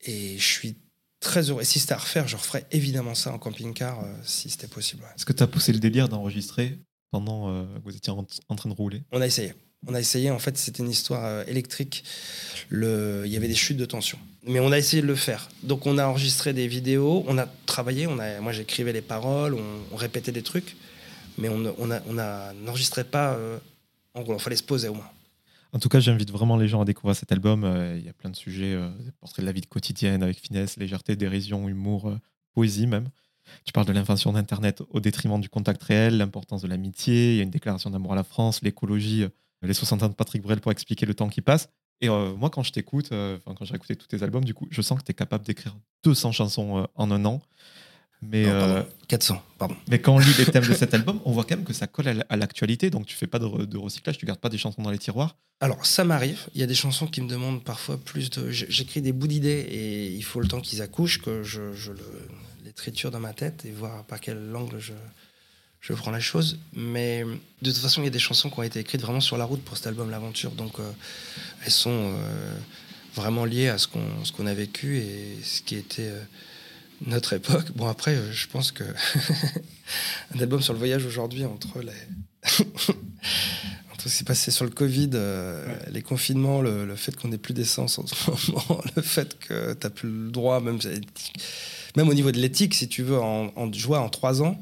Et 0.02 0.38
je 0.38 0.46
suis 0.46 0.76
très 1.20 1.50
heureux. 1.50 1.62
Et 1.62 1.66
si 1.66 1.80
c'était 1.80 1.94
à 1.94 1.98
refaire, 1.98 2.28
je 2.28 2.36
referais 2.36 2.66
évidemment 2.72 3.14
ça 3.14 3.32
en 3.32 3.38
camping-car 3.38 4.04
si 4.24 4.50
c'était 4.50 4.68
possible. 4.68 5.04
ouais. 5.04 5.10
Est-ce 5.16 5.26
que 5.26 5.34
tu 5.34 5.44
as 5.44 5.48
poussé 5.48 5.72
le 5.74 5.80
délire 5.80 6.08
d'enregistrer 6.10 6.80
pendant 7.12 7.48
que 7.76 7.82
vous 7.84 7.96
étiez 7.96 8.12
en, 8.14 8.26
en 8.48 8.56
train 8.56 8.70
de 8.70 8.76
rouler? 8.76 9.04
On 9.12 9.20
a 9.20 9.28
essayé. 9.28 9.54
On 9.88 9.94
a 9.94 10.00
essayé, 10.00 10.30
en 10.30 10.40
fait, 10.40 10.58
c'était 10.58 10.84
une 10.84 10.90
histoire 10.90 11.24
euh, 11.24 11.44
électrique. 11.48 12.04
Le... 12.68 13.24
Il 13.26 13.32
y 13.32 13.38
avait 13.38 13.48
des 13.48 13.56
chutes 13.56 13.78
de 13.78 13.86
tension. 13.86 14.20
Mais 14.46 14.60
on 14.60 14.72
a 14.72 14.78
essayé 14.78 15.02
de 15.02 15.08
le 15.08 15.16
faire. 15.16 15.50
Donc, 15.64 15.86
on 15.86 15.98
a 15.98 16.06
enregistré 16.06 16.54
des 16.54 16.68
vidéos, 16.68 17.24
on 17.28 17.38
a 17.38 17.46
travaillé. 17.66 18.06
On 18.08 18.20
a... 18.20 18.42
Moi, 18.42 18.52
j'écrivais 18.52 18.92
les 18.92 19.02
paroles, 19.02 19.56
on... 19.56 19.96
répétait 19.96 20.32
des 20.32 20.44
trucs. 20.44 20.76
Mais 21.38 21.48
on 21.48 21.58
n'enregistrait 22.66 23.06
pas 23.06 23.34
euh, 23.34 23.58
en 24.14 24.24
roulant. 24.24 24.38
Il 24.38 24.42
fallait 24.42 24.58
se 24.58 24.64
poser 24.64 24.90
au 24.90 24.96
moins. 24.96 25.10
En 25.72 25.80
tout 25.80 25.88
cas, 25.88 26.02
j'invite 26.02 26.32
vraiment 26.32 26.58
les 26.58 26.68
gens 26.68 26.82
à 26.82 26.86
découvrir 26.86 27.16
cet 27.16 27.32
album. 27.32 27.64
Euh, 27.64 27.96
Il 27.98 28.06
y 28.06 28.10
a 28.10 28.14
plein 28.14 28.30
de 28.30 28.36
sujets, 28.36 28.78
portraits 29.22 29.44
de 29.44 29.46
la 29.46 29.54
vie 29.54 29.62
quotidienne 29.62 30.24
avec 30.24 30.40
finesse, 30.40 30.76
légèreté, 30.76 31.16
dérision, 31.16 31.70
humour, 31.70 32.18
poésie 32.54 32.88
même. 32.88 33.10
Tu 33.64 33.72
parles 33.72 33.88
de 33.88 33.94
l'invention 33.94 34.34
d'Internet 34.34 34.84
au 34.90 35.00
détriment 35.00 35.40
du 35.40 35.50
contact 35.50 35.82
réel, 35.84 36.18
l'importance 36.18 36.62
de 36.62 36.68
l'amitié, 36.68 37.34
il 37.34 37.38
y 37.38 37.40
a 37.40 37.44
une 37.44 37.50
déclaration 37.50 37.90
d'amour 37.90 38.14
à 38.14 38.16
la 38.16 38.24
France, 38.24 38.62
l'écologie, 38.62 39.26
les 39.62 39.74
60 39.74 40.04
ans 40.04 40.10
de 40.10 40.14
Patrick 40.14 40.42
Bruel 40.42 40.60
pour 40.62 40.72
expliquer 40.72 41.06
le 41.06 41.14
temps 41.14 41.30
qui 41.30 41.42
passe. 41.42 41.70
Et 42.02 42.10
euh, 42.10 42.34
moi, 42.36 42.50
quand 42.50 42.64
je 42.64 42.72
t'écoute, 42.72 43.10
euh, 43.12 43.38
enfin, 43.38 43.56
quand 43.58 43.66
j'ai 43.66 43.76
écouté 43.76 43.96
tous 43.96 44.08
tes 44.08 44.24
albums, 44.24 44.46
du 44.46 44.54
coup, 44.54 44.68
je 44.72 44.82
sens 44.82 45.00
que 45.00 45.04
tu 45.04 45.12
es 45.12 45.14
capable 45.14 45.46
d'écrire 45.46 45.76
200 46.06 46.32
chansons 46.32 46.78
euh, 46.80 46.84
en 46.96 47.12
un 47.12 47.26
an. 47.26 47.42
Mais, 48.22 48.44
Non, 48.44 48.50
euh, 48.52 48.76
pardon. 48.82 48.90
400, 49.08 49.42
pardon. 49.58 49.76
mais 49.90 50.00
quand 50.00 50.16
on 50.16 50.20
lit 50.20 50.34
les 50.38 50.46
thèmes 50.46 50.66
de 50.68 50.74
cet 50.74 50.94
album, 50.94 51.22
on 51.26 51.32
voit 51.32 51.44
quand 51.46 51.56
même 51.56 51.64
que 51.66 51.72
ça 51.74 51.88
colle 51.88 52.24
à 52.28 52.36
l'actualité. 52.38 52.90
Donc, 52.90 53.06
tu 53.06 53.16
fais 53.16 53.28
pas 53.28 53.40
de, 53.40 53.46
re- 53.46 53.66
de 53.66 53.78
recyclage, 53.78 54.18
tu 54.18 54.26
gardes 54.26 54.40
pas 54.40 54.50
des 54.50 54.58
chansons 54.58 54.82
dans 54.82 54.92
les 54.92 54.98
tiroirs. 54.98 55.38
Alors, 55.62 55.86
ça 55.86 56.04
m'arrive. 56.04 56.48
Il 56.54 56.60
y 56.60 56.64
a 56.64 56.68
des 56.68 56.76
chansons 56.76 57.08
qui 57.08 57.22
me 57.22 57.30
demandent 57.30 57.64
parfois 57.64 57.98
plus 57.98 58.30
de. 58.30 58.50
J'écris 58.50 59.02
des 59.02 59.14
bouts 59.14 59.28
d'idées 59.28 59.66
et 59.70 60.08
il 60.14 60.24
faut 60.24 60.40
le 60.42 60.48
temps 60.50 60.60
qu'ils 60.62 60.82
accouchent, 60.82 61.22
que 61.22 61.44
je, 61.44 61.74
je 61.74 61.92
le- 61.94 62.00
les 62.66 62.74
triture 62.74 63.10
dans 63.12 63.22
ma 63.22 63.34
tête 63.34 63.64
et 63.66 63.72
voir 63.72 64.04
par 64.06 64.20
quel 64.20 64.54
angle 64.56 64.80
je, 64.80 64.92
je 65.82 65.94
prends 65.94 66.12
la 66.12 66.20
chose. 66.20 66.60
Mais 66.74 67.24
de 67.62 67.72
toute 67.72 67.82
façon, 67.82 68.02
il 68.02 68.06
y 68.06 68.08
a 68.08 68.12
des 68.12 68.20
chansons 68.20 68.50
qui 68.50 68.60
ont 68.60 68.64
été 68.64 68.80
écrites 68.80 69.02
vraiment 69.02 69.22
sur 69.22 69.38
la 69.38 69.46
route 69.46 69.62
pour 69.64 69.78
cet 69.78 69.88
album 69.88 70.10
L'Aventure. 70.10 70.52
Donc, 70.52 70.80
euh, 70.80 70.92
elles 71.66 71.72
sont 71.72 71.90
euh, 71.92 72.54
vraiment 73.16 73.46
liées 73.46 73.70
à 73.70 73.78
ce 73.78 73.88
qu'on 73.88 74.24
ce 74.24 74.32
qu'on 74.32 74.46
a 74.46 74.54
vécu 74.54 74.98
et 74.98 75.38
ce 75.44 75.62
qui 75.62 75.76
était 75.76 76.10
euh, 76.10 76.22
notre 77.06 77.34
époque. 77.34 77.72
Bon, 77.76 77.88
après, 77.88 78.18
je 78.32 78.48
pense 78.48 78.72
que 78.72 78.84
un 80.36 80.40
album 80.40 80.62
sur 80.62 80.74
le 80.74 80.80
voyage 80.80 81.06
aujourd'hui, 81.06 81.46
entre 81.46 81.82
les. 81.82 81.92
entre 83.92 84.04
ce 84.04 84.04
qui 84.04 84.10
s'est 84.10 84.26
passé 84.26 84.52
sur 84.52 84.64
le 84.64 84.72
Covid, 84.72 85.10
les 85.92 86.02
confinements, 86.02 86.62
le, 86.62 86.86
le 86.86 86.96
fait 86.96 87.16
qu'on 87.18 87.28
n'ait 87.28 87.38
plus 87.38 87.54
d'essence 87.54 88.00
en 88.00 88.08
ce 88.08 88.16
moment, 88.52 88.82
le 88.96 89.02
fait 89.02 89.38
que 89.40 89.74
tu 89.74 89.80
n'as 89.84 89.90
plus 89.90 90.10
le 90.10 90.32
droit, 90.32 90.62
même, 90.62 90.80
même 91.98 92.08
au 92.08 92.14
niveau 92.14 92.32
de 92.32 92.40
l'éthique, 92.40 92.76
si 92.76 92.88
tu 92.88 93.04
veux, 93.04 93.20
en, 93.20 93.52
en 93.58 93.74
joie 93.74 94.00
en 94.00 94.08
trois 94.08 94.42
ans, 94.42 94.60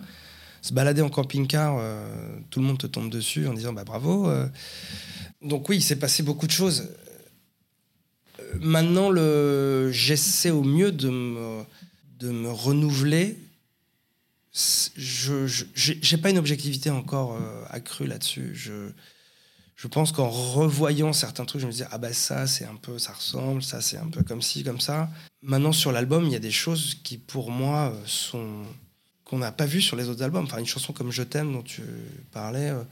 se 0.62 0.74
balader 0.74 1.02
en 1.02 1.10
camping-car, 1.10 1.78
euh, 1.80 2.40
tout 2.50 2.60
le 2.60 2.66
monde 2.66 2.78
te 2.78 2.88
tombe 2.88 3.10
dessus 3.10 3.48
en 3.48 3.54
disant 3.54 3.74
bah 3.74 3.84
bravo. 3.84 4.30
euh. 4.30 4.48
Donc 5.42 5.70
oui, 5.70 5.78
il 5.78 5.82
s'est 5.82 5.98
passé 5.98 6.24
beaucoup 6.24 6.48
de 6.48 6.52
choses. 6.52 6.90
Euh, 8.40 8.44
Maintenant, 8.60 9.12
j'essaie 9.92 10.52
au 10.52 10.64
mieux 10.64 10.92
de 10.92 11.10
me, 11.10 12.50
renouveler. 12.50 13.38
Je 14.96 15.46
j'ai 15.76 16.18
pas 16.18 16.32
une 16.32 16.38
objectivité 16.40 16.90
encore 16.90 17.38
accrue 17.70 18.08
là-dessus. 18.08 18.52
Je, 18.56 18.90
je 19.76 19.88
pense 19.88 20.12
qu'en 20.12 20.30
revoyant 20.30 21.14
certains 21.14 21.46
trucs, 21.46 21.62
je 21.62 21.68
me 21.68 21.72
disais 21.72 21.86
ah 21.92 22.00
bah 22.00 22.14
ça 22.14 22.48
c'est 22.48 22.66
un 22.66 22.76
peu 22.76 22.98
ça 22.98 23.14
ressemble, 23.14 23.62
ça 23.62 23.80
c'est 23.82 23.98
un 23.98 24.08
peu 24.08 24.24
comme 24.24 24.42
ci 24.42 24.64
comme 24.64 24.80
ça. 24.80 25.10
Maintenant 25.44 25.72
sur 25.72 25.92
l'album, 25.92 26.26
il 26.26 26.32
y 26.32 26.36
a 26.36 26.40
des 26.40 26.52
choses 26.52 26.96
qui 27.04 27.20
pour 27.20 27.52
moi 27.52 27.94
sont 28.06 28.64
qu'on 29.28 29.40
n'a 29.40 29.52
pas 29.52 29.66
vues 29.66 29.82
sur 29.82 29.98
les 29.98 30.08
autres 30.08 30.24
albums. 30.24 30.46
Enfin 30.46 30.58
une 30.58 30.66
chanson 30.66 30.94
comme 30.94 31.12
Je 31.12 31.22
t'aime 31.22 31.52
dont 31.52 31.62
tu 31.62 31.84
parlais, 32.32 32.70
euh, 32.70 32.84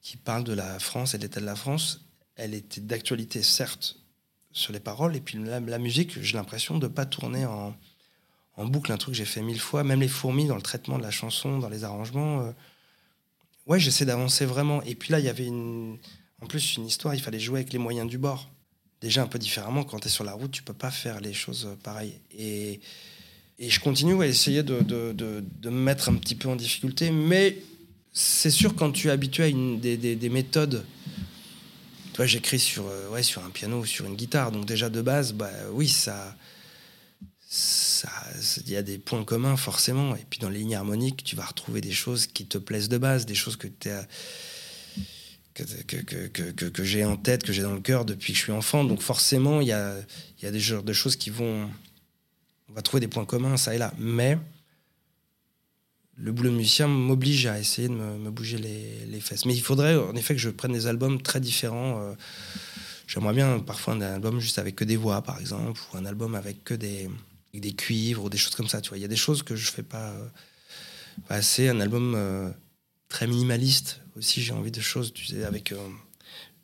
qui 0.00 0.16
parle 0.16 0.44
de 0.44 0.52
la 0.52 0.78
France 0.78 1.14
et 1.14 1.18
de 1.18 1.22
l'état 1.24 1.40
de 1.40 1.46
la 1.46 1.56
France, 1.56 2.00
elle 2.36 2.54
était 2.54 2.80
d'actualité 2.80 3.42
certes 3.42 3.96
sur 4.52 4.72
les 4.72 4.80
paroles 4.80 5.16
et 5.16 5.20
puis 5.20 5.36
la, 5.38 5.78
musique, 5.78 6.22
j'ai 6.22 6.36
l'impression 6.36 6.78
de 6.78 6.86
pas 6.86 7.06
tourner 7.06 7.44
en 7.44 7.74
boucle 8.66 8.92
un 8.92 8.96
truc 8.96 9.14
que 9.14 9.18
j'ai 9.18 9.24
fait 9.24 9.42
mille 9.42 9.60
fois, 9.60 9.84
même 9.84 10.00
les 10.00 10.08
fourmis 10.08 10.46
dans 10.46 10.56
le 10.56 10.62
traitement 10.62 10.96
de 10.96 11.02
la 11.02 11.10
chanson, 11.10 11.58
dans 11.58 11.68
les 11.68 11.82
arrangements. 11.82 12.42
euh, 12.42 12.52
ouais, 13.66 13.80
j'essaie 13.80 14.04
d'avancer 14.04 14.46
vraiment. 14.46 14.82
Et 14.82 14.94
puis 14.94 15.10
là, 15.10 15.18
il 15.18 15.26
y 15.26 15.28
avait 15.28 15.48
en 15.48 16.46
plus 16.48 16.76
une 16.76 16.86
histoire, 16.86 17.14
il 17.14 17.20
fallait 17.20 17.40
jouer 17.40 17.60
avec 17.60 17.72
les 17.72 17.78
moyens 17.78 18.08
du 18.08 18.16
bord. 18.16 18.48
Déjà 19.00 19.22
un 19.22 19.26
peu 19.26 19.38
différemment, 19.38 19.82
quand 19.82 19.98
tu 19.98 20.06
es 20.06 20.10
sur 20.10 20.24
la 20.24 20.34
route, 20.34 20.50
tu 20.50 20.62
peux 20.62 20.74
pas 20.74 20.90
faire 20.90 21.20
les 21.20 21.32
choses 21.32 21.66
euh, 21.66 21.76
pareilles. 21.82 22.20
Et, 22.30 22.80
et 23.60 23.68
je 23.70 23.78
continue 23.78 24.20
à 24.22 24.26
essayer 24.26 24.62
de, 24.62 24.80
de, 24.80 25.12
de- 25.12 25.44
de 25.60 25.70
me 25.70 25.78
mettre 25.80 26.08
un 26.08 26.14
petit 26.14 26.34
peu 26.34 26.48
en 26.48 26.56
difficulté, 26.56 27.10
mais 27.10 27.58
c'est 28.12 28.50
sûr 28.50 28.74
quand 28.74 28.90
tu 28.90 29.08
es 29.08 29.10
habitué 29.10 29.44
à 29.44 29.46
une, 29.48 29.78
des, 29.78 29.96
des- 29.96 30.16
des 30.16 30.28
méthodes. 30.30 30.84
Toi, 32.14 32.26
j'écris 32.26 32.58
sur, 32.58 32.86
euh, 32.88 33.08
ouais, 33.10 33.22
sur 33.22 33.44
un 33.44 33.50
piano 33.50 33.80
ou 33.80 33.86
sur 33.86 34.06
une 34.06 34.16
guitare, 34.16 34.50
donc 34.50 34.66
déjà 34.66 34.88
de 34.88 35.02
base, 35.02 35.32
bah 35.34 35.50
oui, 35.72 35.88
ça 35.88 36.36
il 37.52 38.70
y 38.70 38.76
a 38.76 38.82
des 38.82 38.98
points 38.98 39.24
communs 39.24 39.56
forcément. 39.56 40.14
Et 40.14 40.24
puis 40.28 40.38
dans 40.38 40.48
les 40.48 40.60
lignes 40.60 40.76
harmoniques, 40.76 41.24
tu 41.24 41.36
vas 41.36 41.44
retrouver 41.44 41.80
des 41.80 41.92
choses 41.92 42.26
qui 42.26 42.46
te 42.46 42.58
plaisent 42.58 42.88
de 42.88 42.98
base, 42.98 43.26
des 43.26 43.34
choses 43.34 43.56
que 43.56 43.66
tu 43.66 43.90
que, 45.54 45.64
que, 45.64 45.96
que, 46.28 46.50
que, 46.52 46.64
que- 46.66 46.84
j'ai 46.84 47.04
en 47.04 47.16
tête, 47.16 47.42
que 47.42 47.52
j'ai 47.52 47.62
dans 47.62 47.74
le 47.74 47.80
cœur 47.80 48.04
depuis 48.04 48.32
que 48.32 48.38
je 48.38 48.44
suis 48.44 48.52
enfant. 48.52 48.84
Donc 48.84 49.02
forcément, 49.02 49.60
il 49.60 49.66
y 49.66 49.72
a, 49.72 49.96
y 50.42 50.46
a 50.46 50.50
des 50.50 50.60
de 50.60 50.92
choses 50.92 51.16
qui 51.16 51.30
vont... 51.30 51.68
On 52.70 52.74
va 52.74 52.82
trouver 52.82 53.00
des 53.00 53.08
points 53.08 53.24
communs, 53.24 53.56
ça 53.56 53.74
et 53.74 53.78
là. 53.78 53.92
Mais 53.98 54.38
le 56.16 56.30
boulot 56.30 56.50
de 56.50 56.56
musicien 56.56 56.86
m'oblige 56.86 57.46
à 57.46 57.58
essayer 57.58 57.88
de 57.88 57.94
me, 57.94 58.30
bouger 58.30 58.58
les, 58.58 59.20
fesses. 59.20 59.44
Mais 59.44 59.54
il 59.54 59.60
faudrait 59.60 59.96
en 59.96 60.14
effet 60.14 60.34
que 60.34 60.40
je 60.40 60.50
prenne 60.50 60.72
des 60.72 60.86
albums 60.86 61.20
très 61.20 61.40
différents. 61.40 62.00
euh, 62.00 62.14
J'aimerais 63.08 63.34
bien 63.34 63.58
parfois 63.58 63.94
un 63.94 64.00
album 64.00 64.38
juste 64.38 64.60
avec 64.60 64.76
que 64.76 64.84
des 64.84 64.96
voix, 64.96 65.20
par 65.22 65.40
exemple, 65.40 65.80
ou 65.92 65.96
un 65.96 66.04
album 66.04 66.36
avec 66.36 66.62
que 66.62 66.74
des, 66.74 67.10
des 67.52 67.72
cuivres, 67.72 68.24
ou 68.24 68.30
des 68.30 68.38
choses 68.38 68.54
comme 68.54 68.68
ça. 68.68 68.80
Tu 68.80 68.90
vois, 68.90 68.98
il 68.98 69.00
y 69.02 69.04
a 69.04 69.08
des 69.08 69.16
choses 69.16 69.42
que 69.42 69.56
je 69.56 69.68
fais 69.68 69.82
pas, 69.82 70.14
pas 71.26 71.34
assez. 71.34 71.68
Un 71.68 71.80
album 71.80 72.54
très 73.08 73.26
minimaliste 73.26 74.00
aussi. 74.16 74.42
J'ai 74.42 74.52
envie 74.52 74.70
de 74.70 74.80
choses, 74.80 75.12
tu 75.12 75.26
sais, 75.26 75.42
avec 75.42 75.74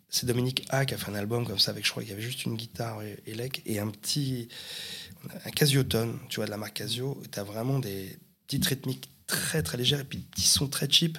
c'est 0.08 0.26
Dominique 0.26 0.64
A 0.70 0.86
qui 0.86 0.94
a 0.94 0.96
fait 0.96 1.10
un 1.10 1.14
album 1.14 1.46
comme 1.46 1.58
ça 1.58 1.72
avec, 1.72 1.84
je 1.84 1.90
crois 1.90 2.02
qu'il 2.02 2.10
y 2.10 2.14
avait 2.14 2.22
juste 2.22 2.44
une 2.44 2.56
guitare 2.56 3.02
élec 3.26 3.60
et 3.66 3.80
un 3.80 3.88
petit, 3.88 4.48
un 5.44 5.50
Casiotone, 5.50 6.18
tu 6.28 6.36
vois, 6.36 6.46
de 6.46 6.50
la 6.50 6.56
marque 6.56 6.74
Casio. 6.74 7.22
Tu 7.30 7.38
as 7.38 7.44
vraiment 7.44 7.78
des 7.78 8.18
petites 8.46 8.66
rythmiques 8.66 9.10
très 9.26 9.62
très 9.62 9.76
légères 9.76 10.00
et 10.00 10.04
puis 10.04 10.18
des 10.18 10.24
petits 10.24 10.48
sons 10.48 10.68
très 10.68 10.88
cheap. 10.90 11.18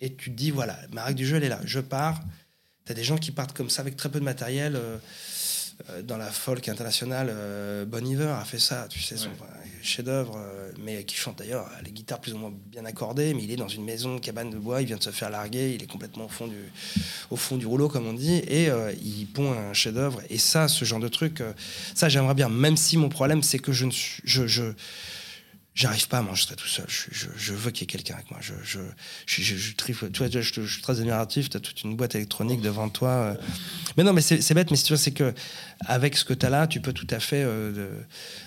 Et 0.00 0.14
tu 0.14 0.30
te 0.30 0.36
dis, 0.36 0.50
voilà, 0.50 0.78
ma 0.92 1.04
règle 1.04 1.18
du 1.18 1.26
jeu, 1.26 1.36
elle 1.36 1.44
est 1.44 1.48
là. 1.48 1.60
Je 1.64 1.80
pars. 1.80 2.22
Tu 2.84 2.92
as 2.92 2.94
des 2.94 3.04
gens 3.04 3.18
qui 3.18 3.32
partent 3.32 3.56
comme 3.56 3.70
ça 3.70 3.82
avec 3.82 3.96
très 3.96 4.10
peu 4.10 4.20
de 4.20 4.24
matériel. 4.24 4.76
Euh, 4.76 4.98
dans 6.02 6.16
la 6.16 6.26
folk 6.26 6.68
internationale, 6.68 7.28
euh, 7.30 7.84
Bon 7.84 8.04
Iver 8.04 8.34
a 8.40 8.44
fait 8.44 8.58
ça, 8.58 8.86
tu 8.90 9.00
sais, 9.00 9.16
son 9.16 9.30
chef-d'œuvre, 9.80 10.36
euh, 10.36 10.72
mais 10.82 11.04
qui 11.04 11.14
chante 11.14 11.38
d'ailleurs 11.38 11.70
les 11.84 11.92
guitares 11.92 12.20
plus 12.20 12.34
ou 12.34 12.38
moins 12.38 12.52
bien 12.66 12.84
accordées, 12.84 13.32
mais 13.32 13.44
il 13.44 13.52
est 13.52 13.56
dans 13.56 13.68
une 13.68 13.84
maison, 13.84 14.18
cabane 14.18 14.50
de 14.50 14.58
bois, 14.58 14.82
il 14.82 14.86
vient 14.86 14.96
de 14.96 15.02
se 15.02 15.10
faire 15.10 15.30
larguer, 15.30 15.74
il 15.74 15.82
est 15.82 15.86
complètement 15.86 16.24
au 16.24 16.28
fond 16.28 16.48
du, 16.48 16.56
au 17.30 17.36
fond 17.36 17.56
du 17.56 17.66
rouleau, 17.66 17.88
comme 17.88 18.06
on 18.06 18.12
dit, 18.12 18.38
et 18.38 18.68
il 19.02 19.26
pond 19.26 19.52
un 19.52 19.72
chef-d'œuvre. 19.72 20.20
Et 20.30 20.38
ça, 20.38 20.66
ce 20.66 20.84
genre 20.84 21.00
de 21.00 21.08
truc, 21.08 21.42
ça, 21.94 22.08
j'aimerais 22.08 22.34
bien, 22.34 22.48
même 22.48 22.76
si 22.76 22.96
mon 22.96 23.08
problème, 23.08 23.42
c'est 23.42 23.60
que 23.60 23.72
je 23.72 23.86
ne 23.86 23.92
suis. 23.92 24.22
je, 24.24 24.46
je 24.46 24.72
j'arrive 25.78 26.08
pas 26.08 26.18
à 26.18 26.22
m'enregistrer 26.22 26.56
tout 26.56 26.66
seul. 26.66 26.86
Je, 26.88 27.52
veux 27.54 27.70
qu'il 27.70 27.82
y 27.82 27.84
ait 27.84 27.86
quelqu'un 27.86 28.14
avec 28.14 28.30
moi. 28.30 28.40
Je, 28.42 28.52
je, 28.64 28.80
je, 29.26 29.42
je, 29.42 29.52
je, 29.52 30.66
suis 30.66 30.82
très 30.82 30.98
admiratif. 30.98 31.48
Tu 31.48 31.56
as 31.56 31.60
toute 31.60 31.82
une 31.84 31.96
boîte 31.96 32.16
électronique 32.16 32.60
devant 32.60 32.88
toi. 32.88 33.08
Euh. 33.08 33.34
Mais 33.96 34.02
non, 34.02 34.12
mais 34.12 34.20
c'est 34.20 34.54
bête. 34.54 34.72
Mais 34.72 34.76
tu 34.76 34.88
vois, 34.88 34.98
c'est 34.98 35.12
que 35.12 35.32
avec 35.86 36.16
ce 36.16 36.24
que 36.24 36.34
tu 36.34 36.44
as 36.44 36.50
là, 36.50 36.66
tu 36.66 36.80
peux 36.80 36.92
tout 36.92 37.06
à 37.10 37.20
fait 37.20 37.44
euh, 37.44 37.92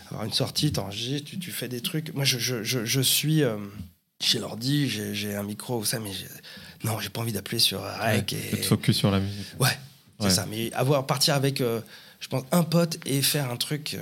avoir 0.09 0.25
une 0.25 0.33
sortie, 0.33 0.73
t'enregistrer, 0.73 1.21
tu, 1.21 1.39
tu 1.39 1.51
fais 1.51 1.69
des 1.69 1.79
trucs. 1.79 2.13
Moi, 2.13 2.25
je, 2.25 3.01
suis 3.01 3.43
euh, 3.43 3.55
chez 4.19 4.39
l'ordi, 4.39 4.89
j'ai 4.89 5.33
un 5.33 5.43
micro, 5.43 5.85
ça, 5.85 5.99
mais 5.99 6.11
non, 6.83 6.99
j'ai 6.99 7.09
pas 7.09 7.21
envie 7.21 7.31
d'appeler 7.31 7.59
sur 7.59 7.81
Rec. 7.81 8.33
et 8.33 8.57
te 8.57 8.65
focus 8.65 8.97
sur 8.97 9.09
la 9.09 9.21
musique. 9.21 9.47
Ouais, 9.57 9.77
c'est 10.19 10.31
ça. 10.31 10.45
Mais 10.49 10.73
avoir 10.73 11.05
partir 11.07 11.35
avec, 11.35 11.59
je 11.59 12.27
pense, 12.27 12.43
un 12.51 12.63
pote 12.63 12.99
et 13.05 13.21
faire 13.21 13.49
un 13.49 13.57
truc 13.57 13.97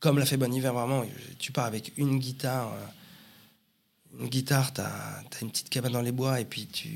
comme 0.00 0.18
l'a 0.18 0.26
fait 0.26 0.36
Bon 0.36 0.52
Hiver, 0.52 0.72
vraiment, 0.72 1.04
tu 1.38 1.52
pars 1.52 1.64
avec 1.64 1.92
une 1.96 2.18
guitare. 2.18 2.72
Euh, 2.72 4.20
une 4.20 4.28
guitare, 4.28 4.72
tu 4.72 4.80
as, 4.80 5.22
une 5.42 5.50
petite 5.50 5.68
cabane 5.68 5.92
dans 5.92 6.02
les 6.02 6.12
bois 6.12 6.40
et 6.40 6.44
puis 6.44 6.66
tu, 6.66 6.88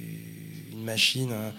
une 0.73 0.83
machine. 0.83 1.31
Euh, 1.33 1.51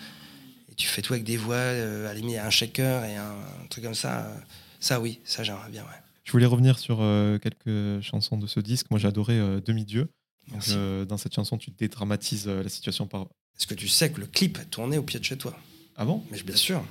et 0.71 0.75
tu 0.75 0.87
fais 0.87 1.01
tout 1.01 1.13
avec 1.13 1.23
des 1.23 1.37
voix, 1.37 1.55
euh, 1.55 2.09
à 2.09 2.13
la 2.13 2.45
un 2.45 2.49
shaker 2.49 3.05
et 3.05 3.15
un, 3.15 3.35
truc 3.69 3.83
comme 3.83 3.93
ça. 3.93 4.33
ça, 4.79 4.99
oui, 4.99 5.19
ça, 5.23 5.43
j'aimerais 5.43 5.69
bien. 5.69 5.83
Ouais. 5.83 5.89
Je 6.23 6.31
voulais 6.31 6.45
revenir 6.45 6.79
sur 6.79 6.97
quelques 7.41 8.01
chansons 8.01 8.37
de 8.37 8.47
ce 8.47 8.59
disque. 8.61 8.89
Moi, 8.89 8.99
j'ai 8.99 9.09
adoré 9.09 9.37
Demi-Dieu. 9.65 10.09
dans 10.47 11.17
cette 11.17 11.35
chanson, 11.35 11.57
tu 11.57 11.71
dédramatises 11.71 12.47
la 12.47 12.69
situation 12.69 13.07
par. 13.07 13.27
Est-ce 13.59 13.67
que 13.67 13.75
tu 13.75 13.87
sais 13.87 14.11
que 14.11 14.21
le 14.21 14.25
clip 14.25 14.57
est 14.57 14.65
tourné 14.65 14.97
au 14.97 15.03
pied 15.03 15.19
de 15.19 15.25
chez 15.25 15.37
toi? 15.37 15.55
Ah 15.97 16.05
bon? 16.05 16.23
Mais 16.31 16.41
bien 16.41 16.55
sûr. 16.55 16.83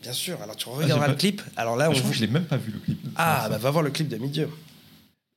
Bien 0.00 0.12
sûr. 0.12 0.40
Alors 0.42 0.56
tu 0.56 0.68
ah, 0.70 0.76
regarderas 0.76 1.08
le 1.08 1.14
clip. 1.14 1.42
Alors 1.56 1.76
là, 1.76 1.86
ah, 1.86 1.90
on 1.90 1.94
je, 1.94 2.12
je 2.12 2.20
l'ai 2.20 2.26
même 2.26 2.46
pas 2.46 2.56
vu 2.56 2.72
le 2.72 2.78
clip. 2.78 2.98
Ah, 3.16 3.48
bah 3.48 3.58
va 3.58 3.70
voir 3.70 3.82
le 3.82 3.90
clip 3.90 4.08
de 4.08 4.16
Midi. 4.16 4.42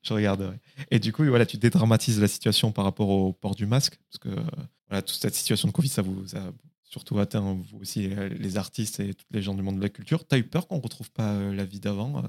Je 0.03 0.13
regarderai. 0.13 0.55
Et 0.91 0.99
du 0.99 1.13
coup, 1.13 1.23
voilà, 1.25 1.45
tu 1.45 1.57
dédramatises 1.57 2.19
la 2.19 2.27
situation 2.27 2.71
par 2.71 2.85
rapport 2.85 3.09
au 3.09 3.33
port 3.33 3.55
du 3.55 3.65
masque, 3.65 3.97
parce 4.09 4.19
que 4.19 4.41
voilà, 4.89 5.01
toute 5.01 5.15
cette 5.15 5.35
situation 5.35 5.67
de 5.67 5.73
Covid, 5.73 5.87
ça 5.87 6.01
vous 6.01 6.35
a 6.35 6.51
surtout 6.93 7.17
atteint 7.17 7.57
vous 7.71 7.79
aussi, 7.79 8.09
les 8.37 8.57
artistes 8.57 8.99
et 8.99 9.15
tous 9.15 9.25
les 9.31 9.41
gens 9.41 9.55
du 9.55 9.63
monde 9.63 9.77
de 9.77 9.81
la 9.81 9.89
culture. 9.89 10.25
T'as 10.27 10.37
eu 10.37 10.43
peur 10.43 10.67
qu'on 10.67 10.79
retrouve 10.79 11.09
pas 11.09 11.31
euh, 11.31 11.51
la 11.51 11.65
vie 11.65 11.79
d'avant, 11.79 12.19
euh, 12.19 12.27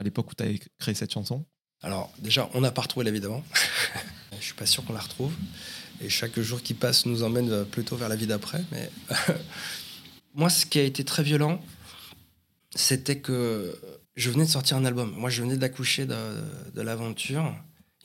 à 0.00 0.04
l'époque 0.04 0.32
où 0.32 0.34
tu 0.34 0.42
as 0.42 0.48
créé 0.80 0.94
cette 0.94 1.12
chanson? 1.12 1.44
Alors 1.82 2.12
déjà, 2.18 2.50
on 2.54 2.60
n'a 2.60 2.72
pas 2.72 2.82
retrouvé 2.82 3.04
la 3.04 3.12
vie 3.12 3.20
d'avant. 3.20 3.44
je 4.40 4.44
suis 4.44 4.54
pas 4.54 4.66
sûr 4.66 4.84
qu'on 4.84 4.92
la 4.92 5.00
retrouve. 5.00 5.32
Et 6.00 6.08
chaque 6.08 6.38
jour 6.40 6.60
qui 6.62 6.74
passe 6.74 7.06
nous 7.06 7.22
emmène 7.22 7.50
euh, 7.52 7.64
plutôt 7.64 7.94
vers 7.94 8.08
la 8.08 8.16
vie 8.16 8.26
d'après. 8.26 8.64
Mais 8.72 8.90
moi, 10.34 10.48
ce 10.50 10.66
qui 10.66 10.78
a 10.78 10.82
été 10.82 11.04
très 11.04 11.22
violent, 11.22 11.60
c'était 12.74 13.18
que 13.18 13.78
je 14.16 14.30
venais 14.30 14.44
de 14.44 14.50
sortir 14.50 14.76
un 14.76 14.84
album. 14.84 15.12
Moi, 15.16 15.30
je 15.30 15.42
venais 15.42 15.56
d'accoucher 15.56 16.06
de, 16.06 16.16
de 16.74 16.82
l'aventure. 16.82 17.54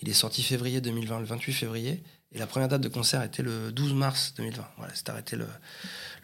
Il 0.01 0.09
est 0.09 0.13
sorti 0.13 0.43
février 0.43 0.81
2020, 0.81 1.19
le 1.19 1.25
28 1.25 1.53
février. 1.53 2.03
Et 2.33 2.39
la 2.39 2.47
première 2.47 2.67
date 2.67 2.81
de 2.81 2.89
concert 2.89 3.23
était 3.23 3.41
le 3.41 3.71
12 3.71 3.93
mars 3.93 4.33
2020. 4.35 4.67
Voilà, 4.77 4.93
c'était 4.93 5.11
arrêté 5.11 5.37
le, 5.37 5.47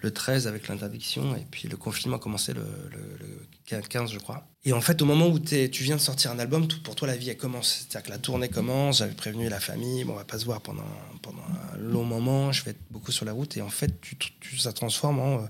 le 0.01 0.11
13 0.11 0.47
avec 0.47 0.67
l'interdiction. 0.67 1.35
Et 1.35 1.45
puis 1.49 1.69
le 1.69 1.77
confinement 1.77 2.17
a 2.17 2.19
commencé 2.19 2.53
le, 2.53 2.65
le, 2.91 3.81
15, 3.89 4.11
je 4.11 4.19
crois. 4.19 4.45
Et 4.65 4.73
en 4.73 4.81
fait, 4.81 5.01
au 5.01 5.05
moment 5.05 5.27
où 5.27 5.39
tu 5.39 5.83
viens 5.83 5.95
de 5.95 6.01
sortir 6.01 6.31
un 6.31 6.39
album, 6.39 6.67
pour 6.67 6.95
toi, 6.95 7.07
la 7.07 7.15
vie, 7.15 7.29
elle 7.29 7.37
commence. 7.37 7.87
C'est-à-dire 7.89 8.03
que 8.03 8.09
la 8.11 8.17
tournée 8.17 8.49
commence. 8.49 8.97
J'avais 8.99 9.13
prévenu 9.13 9.47
la 9.47 9.61
famille. 9.61 10.03
Bon, 10.03 10.13
on 10.13 10.17
va 10.17 10.25
pas 10.25 10.39
se 10.39 10.45
voir 10.45 10.61
pendant, 10.61 10.83
pendant 11.21 11.43
un 11.73 11.77
long 11.77 12.03
moment. 12.03 12.51
Je 12.51 12.63
vais 12.65 12.71
être 12.71 12.83
beaucoup 12.91 13.13
sur 13.13 13.25
la 13.25 13.31
route. 13.31 13.55
Et 13.55 13.61
en 13.61 13.69
fait, 13.69 13.99
tu, 14.01 14.17
tu 14.17 14.57
ça 14.57 14.73
transforme 14.73 15.19
en. 15.19 15.35
Euh, 15.37 15.47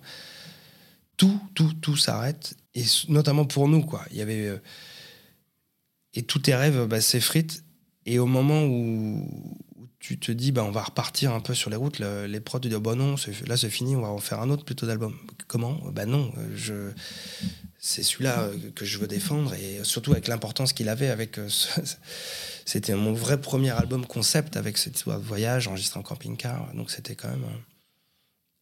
tout, 1.18 1.40
tout, 1.54 1.74
tout 1.82 1.96
s'arrête. 1.96 2.56
Et 2.76 2.84
notamment 3.10 3.46
pour 3.46 3.68
nous, 3.68 3.82
quoi. 3.82 4.06
Il 4.12 4.18
y 4.18 4.22
avait. 4.22 4.48
Euh, 4.48 4.58
et 6.14 6.24
tous 6.24 6.40
tes 6.40 6.56
rêves 6.56 6.86
bah, 6.88 7.02
s'effritent. 7.02 7.64
Et 8.06 8.20
au 8.20 8.26
moment 8.26 8.66
où, 8.66 9.26
tu 10.00 10.20
te 10.20 10.32
dis, 10.32 10.52
bah, 10.52 10.66
on 10.66 10.72
va 10.72 10.84
repartir 10.84 11.32
un 11.34 11.40
peu 11.40 11.54
sur 11.54 11.70
les 11.70 11.78
routes, 11.78 12.00
les 12.00 12.40
prods 12.42 12.60
te 12.60 12.68
disent, 12.68 12.78
bah 12.78 12.96
non, 12.96 13.16
là 13.48 13.56
c'est 13.56 13.70
fini, 13.70 13.96
on 13.96 14.02
va 14.02 14.10
en 14.10 14.18
faire 14.18 14.42
un 14.42 14.50
autre 14.50 14.66
plutôt 14.66 14.86
d'album. 14.86 15.16
Comment? 15.48 15.80
Bah 15.94 16.06
non, 16.06 16.30
euh, 16.38 16.50
je, 16.56 16.92
c'est 17.80 18.04
celui-là 18.04 18.42
euh, 18.42 18.58
que 18.76 18.84
je 18.84 18.98
veux 18.98 19.08
défendre 19.08 19.54
et 19.54 19.80
surtout 19.84 20.12
avec 20.12 20.28
l'importance 20.28 20.74
qu'il 20.74 20.90
avait 20.90 21.08
avec. 21.08 21.40
c'était 22.66 22.96
mon 22.96 23.14
vrai 23.14 23.40
premier 23.40 23.70
album 23.70 24.06
concept 24.06 24.58
avec 24.58 24.78
cette 24.78 24.98
histoire 24.98 25.20
de 25.20 25.26
voyage 25.26 25.70
enregistré 25.70 26.02
en 26.02 26.04
camping-car, 26.04 26.74
donc 26.74 26.92
c'était 26.92 27.16
quand 27.16 27.30
même. 27.30 27.46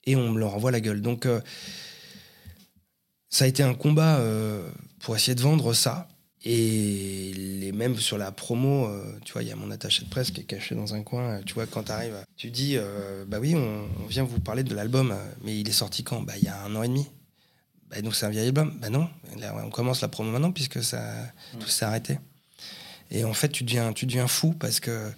Et 0.04 0.16
on 0.16 0.30
me 0.32 0.40
le 0.40 0.46
renvoie 0.46 0.70
la 0.70 0.80
gueule. 0.80 1.02
Donc 1.02 1.28
ça 3.32 3.46
a 3.46 3.48
été 3.48 3.64
un 3.64 3.74
combat 3.74 4.18
euh, 4.18 4.70
pour 5.00 5.16
essayer 5.16 5.34
de 5.34 5.42
vendre 5.42 5.74
ça. 5.74 6.08
Et 6.44 7.34
les 7.36 7.72
mêmes 7.72 7.98
sur 7.98 8.18
la 8.18 8.32
promo, 8.32 8.88
euh, 8.88 9.18
tu 9.24 9.32
vois, 9.34 9.44
il 9.44 9.50
y 9.50 9.52
a 9.52 9.56
mon 9.56 9.70
attaché 9.70 10.04
de 10.04 10.10
presse 10.10 10.32
qui 10.32 10.42
est 10.42 10.46
caché 10.46 10.76
dans 10.76 10.96
un 10.96 11.04
coin. 11.04 11.40
Tu 11.46 11.54
vois, 11.54 11.68
quand 11.68 11.84
tu 11.84 11.92
arrives, 11.92 12.16
tu 12.36 12.50
dis, 12.50 12.78
euh, 12.78 13.26
bah 13.28 13.38
oui, 13.40 13.56
on, 13.56 14.06
vient 14.08 14.24
vous 14.24 14.40
parler 14.40 14.64
de 14.64 14.74
l'album, 14.74 15.16
mais 15.44 15.60
il 15.60 15.70
est 15.70 15.74
sorti 15.74 16.04
quand? 16.04 16.22
Bah 16.22 16.34
il 16.38 16.44
y 16.44 16.48
a 16.48 16.60
un 16.64 16.76
an 16.76 16.84
et 16.84 16.88
demi. 16.88 17.08
Bah, 17.90 18.02
donc 18.02 18.16
c'est 18.16 18.26
un 18.26 18.30
vieil 18.30 18.48
album 18.48 18.76
Bah 18.82 18.90
non, 18.90 19.08
on 19.64 19.70
commence 19.70 20.02
la 20.02 20.08
promo 20.08 20.32
maintenant 20.32 20.52
puisque 20.52 20.84
ça, 20.84 21.02
tout 21.60 21.68
s'est 21.68 21.86
arrêté. 21.86 22.20
Et 23.12 23.24
en 23.24 23.34
fait, 23.34 23.50
tu 23.50 23.64
deviens, 23.64 23.94
tu 23.94 24.06
deviens 24.06 24.28
fou 24.28 24.54
parce 24.54 24.80
que. 24.80 25.12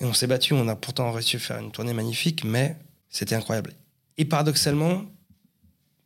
Et 0.00 0.04
on 0.04 0.12
s'est 0.12 0.26
battu, 0.26 0.54
on 0.54 0.68
a 0.68 0.76
pourtant 0.76 1.10
réussi 1.12 1.36
à 1.36 1.38
faire 1.40 1.58
une 1.58 1.70
tournée 1.72 1.92
magnifique, 1.92 2.44
mais 2.44 2.76
c'était 3.10 3.34
incroyable. 3.34 3.72
Et 4.18 4.24
paradoxalement, 4.24 5.04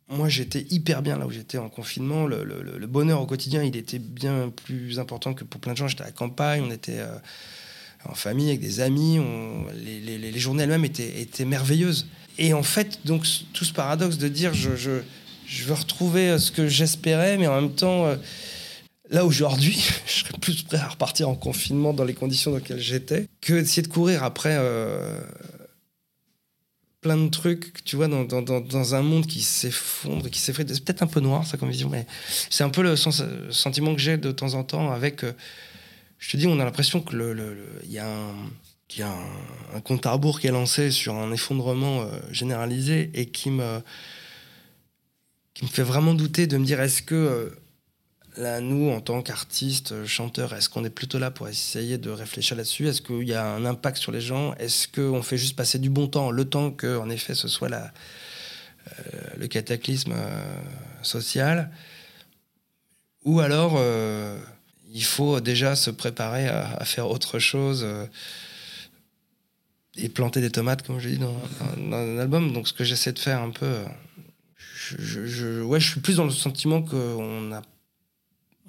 moi, 0.09 0.27
j'étais 0.27 0.65
hyper 0.71 1.03
bien 1.03 1.17
là 1.17 1.27
où 1.27 1.31
j'étais 1.31 1.59
en 1.59 1.69
confinement. 1.69 2.25
Le, 2.25 2.87
bonheur 2.87 3.21
au 3.21 3.27
quotidien, 3.27 3.63
il 3.63 3.75
était 3.77 3.99
bien 3.99 4.51
plus 4.65 4.99
important 4.99 5.35
que 5.35 5.43
pour 5.43 5.61
plein 5.61 5.73
de 5.73 5.77
gens. 5.77 5.87
J'étais 5.87 6.01
à 6.01 6.07
la 6.07 6.11
campagne, 6.11 6.63
on 6.65 6.71
était 6.71 6.97
euh, 6.97 7.15
en 8.05 8.15
famille 8.15 8.49
avec 8.49 8.59
des 8.59 8.79
amis. 8.79 9.19
les, 9.75 10.39
journées 10.39 10.63
elles-mêmes 10.63 10.85
étaient, 10.85 11.45
merveilleuses. 11.45 12.07
Et 12.39 12.53
en 12.53 12.63
fait, 12.63 12.99
donc, 13.05 13.23
tout 13.53 13.65
ce 13.65 13.73
paradoxe 13.73 14.17
de 14.17 14.27
dire 14.27 14.53
je, 14.53 14.75
je, 14.75 15.63
veux 15.63 15.73
retrouver 15.73 16.29
euh, 16.29 16.39
ce 16.39 16.51
que 16.51 16.67
j'espérais, 16.67 17.37
mais 17.37 17.45
en 17.45 17.61
même 17.61 17.75
temps, 17.75 18.07
euh, 18.07 18.15
là 19.11 19.25
aujourd'hui, 19.25 19.79
je 20.07 20.11
serais 20.11 20.39
plus 20.41 20.63
prêt 20.63 20.77
à 20.77 20.87
repartir 20.87 21.29
en 21.29 21.35
confinement 21.35 21.93
dans 21.93 22.05
les 22.05 22.15
conditions 22.15 22.49
dans 22.49 22.57
lesquelles 22.57 22.79
j'étais 22.79 23.27
que 23.41 23.53
d'essayer 23.53 23.83
de 23.83 23.89
courir 23.89 24.23
après 24.23 24.57
plein 27.01 27.17
de 27.17 27.29
trucs, 27.29 27.83
tu 27.85 27.95
vois, 27.95 28.07
dans, 28.07 28.23
dans, 28.23 28.41
dans 28.41 28.95
un 28.95 29.01
monde 29.01 29.25
qui 29.25 29.41
s'effondre, 29.41 30.29
qui 30.29 30.39
s'effrite. 30.39 30.73
C'est 30.73 30.83
peut-être 30.83 31.03
un 31.03 31.07
peu 31.07 31.21
noir, 31.21 31.45
ça, 31.45 31.57
comme 31.57 31.69
vision, 31.69 31.89
mais 31.89 32.05
c'est 32.49 32.63
un 32.63 32.69
peu 32.69 32.81
le 32.81 32.95
sentiment 32.95 33.93
que 33.95 34.01
j'ai 34.01 34.17
de 34.17 34.31
temps 34.31 34.53
en 34.53 34.63
temps 34.63 34.91
avec. 34.91 35.23
Euh, 35.23 35.33
je 36.17 36.31
te 36.31 36.37
dis, 36.37 36.47
on 36.47 36.59
a 36.59 36.65
l'impression 36.65 37.01
que 37.01 37.15
le, 37.15 37.33
le, 37.33 37.57
y 37.87 37.99
a 37.99 38.07
un 38.07 38.33
qu'il 38.89 39.01
y 39.01 39.03
a 39.03 39.15
un, 39.75 39.81
compte 39.81 40.05
à 40.07 40.11
rebours 40.11 40.39
qui 40.39 40.47
est 40.47 40.51
lancé 40.51 40.89
sur 40.91 41.13
un 41.15 41.31
effondrement 41.31 42.01
euh, 42.01 42.19
généralisé 42.31 43.11
et 43.13 43.27
qui 43.27 43.51
me 43.51 43.81
qui 45.53 45.63
me 45.63 45.69
fait 45.69 45.83
vraiment 45.83 46.15
douter 46.15 46.47
de 46.47 46.57
me 46.57 46.65
dire 46.65 46.81
est-ce 46.81 47.03
que 47.03 47.15
euh, 47.15 47.49
Là, 48.37 48.61
nous, 48.61 48.91
en 48.91 49.01
tant 49.01 49.21
qu'artistes, 49.21 50.05
chanteurs, 50.05 50.53
est-ce 50.53 50.69
qu'on 50.69 50.85
est 50.85 50.91
plutôt 50.91 51.17
là 51.17 51.31
pour 51.31 51.47
essayer 51.47 51.97
de 51.97 52.11
réfléchir 52.11 52.55
là-dessus? 52.55 52.87
Est-ce 52.87 53.01
qu'il 53.01 53.27
y 53.27 53.33
a 53.33 53.45
un 53.45 53.65
impact 53.65 53.97
sur 53.97 54.11
les 54.11 54.21
gens? 54.21 54.53
Est-ce 54.55 54.87
qu'on 54.87 55.23
fait 55.23 55.37
juste 55.37 55.55
passer 55.55 55.79
du 55.79 55.89
bon 55.89 56.07
temps, 56.07 56.29
le 56.29 56.45
temps 56.45 56.71
que, 56.71 56.97
en 56.97 57.09
effet, 57.09 57.33
ce 57.33 57.47
soit 57.47 57.69
la, 57.69 57.85
euh, 58.87 59.01
le 59.37 59.47
cataclysme 59.47 60.13
euh, 60.13 60.61
social? 61.01 61.71
Ou 63.25 63.39
alors, 63.39 63.75
euh, 63.77 64.39
il 64.93 65.03
faut 65.03 65.39
déjà 65.39 65.75
se 65.75 65.89
préparer 65.89 66.47
à, 66.47 66.85
faire 66.85 67.09
autre 67.09 67.39
chose 67.39 67.85
et 69.97 70.07
planter 70.07 70.39
des 70.39 70.51
tomates, 70.51 70.85
comme 70.85 70.99
je 70.99 71.09
dis 71.09 71.17
dans, 71.17 71.35
un 71.91 72.19
album. 72.19 72.53
Donc, 72.53 72.67
ce 72.67 72.73
que 72.73 72.83
j'essaie 72.83 73.11
de 73.11 73.19
faire 73.19 73.41
un 73.41 73.49
peu, 73.49 73.83
je 74.67 75.61
ouais, 75.63 75.79
je 75.79 75.91
suis 75.91 75.99
plus 75.99 76.17
dans 76.17 76.25
le 76.25 76.31
sentiment 76.31 76.81
qu'on 76.81 77.51
a 77.51 77.61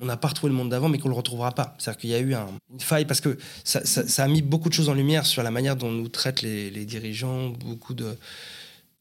on 0.01 0.07
n'a 0.07 0.17
pas 0.17 0.29
retrouvé 0.29 0.51
le 0.51 0.57
monde 0.57 0.71
d'avant, 0.71 0.89
mais 0.89 0.99
qu'on 0.99 1.09
le 1.09 1.15
retrouvera 1.15 1.53
pas. 1.53 1.75
C'est-à-dire 1.79 2.01
qu'il 2.01 2.11
y 2.11 2.15
a 2.15 2.19
eu 2.19 2.35
un, 2.35 2.49
une 2.73 2.81
faille 2.81 3.05
parce 3.05 3.21
que 3.21 3.37
ça, 3.65 4.25
a 4.25 4.29
mis 4.29 4.43
beaucoup 4.43 4.69
de 4.69 4.75
choses 4.75 4.89
en 4.89 4.95
lumière 4.95 5.27
sur 5.27 5.43
la 5.43 5.51
manière 5.51 5.77
dont 5.77 5.91
nous 5.91 6.09
traitent 6.09 6.43
les, 6.43 6.85
dirigeants, 6.85 7.51
beaucoup 7.51 7.95
de 7.95 8.17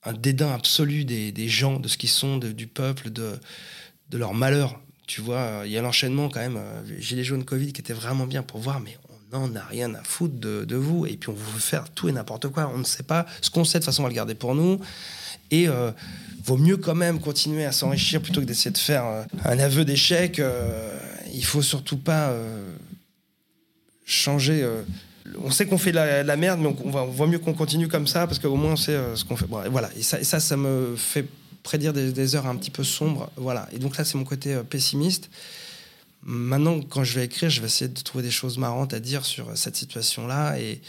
un 0.05 0.13
dédain 0.13 0.53
absolu 0.53 1.03
des, 1.03 1.47
gens, 1.47 1.79
de 1.79 1.87
ce 1.87 1.97
qu'ils 1.97 2.09
sont, 2.09 2.37
du 2.37 2.67
peuple, 2.67 3.09
de, 3.09 3.39
leur 4.11 4.33
malheur. 4.33 4.79
Tu 5.07 5.21
vois, 5.21 5.63
il 5.65 5.71
y 5.71 5.77
a 5.77 5.81
l'enchaînement 5.81 6.29
quand 6.29 6.39
même. 6.39 6.59
Gilets 6.99 7.23
jaunes 7.23 7.43
Covid 7.43 7.73
qui 7.73 7.81
était 7.81 7.93
vraiment 7.93 8.27
bien 8.27 8.43
pour 8.43 8.59
voir, 8.59 8.79
mais 8.79 8.97
on 9.31 9.47
n'en 9.47 9.55
a 9.55 9.63
rien 9.63 9.93
à 9.95 10.03
foutre 10.03 10.35
de, 10.39 10.75
vous. 10.75 11.05
Et 11.05 11.17
puis 11.17 11.29
on 11.29 11.33
veut 11.33 11.59
faire 11.59 11.89
tout 11.89 12.09
et 12.09 12.11
n'importe 12.11 12.49
quoi. 12.49 12.71
On 12.73 12.77
ne 12.77 12.83
sait 12.83 13.03
pas. 13.03 13.25
Ce 13.41 13.49
qu'on 13.49 13.63
sait, 13.63 13.79
de 13.79 13.83
toute 13.83 13.91
façon, 13.91 14.03
on 14.03 14.05
va 14.05 14.09
le 14.09 14.15
garder 14.15 14.35
pour 14.35 14.55
nous. 14.55 14.79
Euh, 15.53 15.91
vaut 16.49 16.57
mieux 16.57 16.77
quand 16.77 16.95
même 16.95 17.19
continuer 17.19 17.63
à 17.63 17.71
s'enrichir 17.71 18.21
plutôt 18.21 18.41
que 18.41 18.45
d'essayer 18.45 18.71
de 18.71 18.77
faire 18.77 19.05
euh, 19.05 19.23
un 19.45 19.59
aveu 19.59 19.85
d'échec. 19.85 20.39
Euh, 20.39 20.97
il 21.31 21.45
faut 21.45 21.61
surtout 21.61 21.97
pas 21.97 22.29
euh, 22.29 22.73
changer. 24.03 24.67
on 25.43 25.51
sait 25.51 25.67
qu'on 25.67 25.77
fait 25.77 25.91
la, 25.91 26.23
de 26.23 26.27
la 26.27 26.35
merde, 26.37 26.59
mais 26.59 26.67
on, 26.67 26.87
on, 26.87 26.89
va, 26.89 27.03
on 27.03 27.11
voit 27.11 27.27
mieux 27.27 27.37
qu'on 27.37 27.53
continue 27.53 27.87
comme 27.87 28.07
ça 28.07 28.25
parce 28.25 28.39
qu'au 28.39 28.55
moins 28.55 28.73
on 28.73 28.75
sait 28.75 28.97
ce 29.13 29.23
qu'on 29.23 29.35
fait. 29.35 29.45
Voilà. 29.47 29.91
Et 29.95 30.01
ça, 30.01 30.23
ça, 30.23 30.57
me 30.57 30.95
fait 30.97 31.27
prédire 31.61 31.93
des, 31.93 32.35
heures 32.35 32.47
un 32.47 32.55
petit 32.55 32.71
peu 32.71 32.83
sombres. 32.83 33.29
Voilà. 33.35 33.69
Et 33.71 33.77
donc 33.77 33.97
là, 33.97 34.03
c'est 34.03 34.17
mon 34.17 34.23
côté 34.23 34.59
pessimiste. 34.67 35.29
Maintenant, 36.23 36.81
quand 36.81 37.03
je 37.03 37.13
vais 37.13 37.25
écrire, 37.25 37.51
je 37.51 37.61
vais 37.61 37.67
essayer 37.67 37.89
de 37.89 38.01
trouver 38.01 38.23
des 38.23 38.31
choses 38.31 38.57
marrantes 38.57 38.93
à 38.95 38.99
dire 38.99 39.23
sur 39.23 39.55
cette 39.55 39.75
situation-là. 39.75 40.59
Et, 40.59 40.81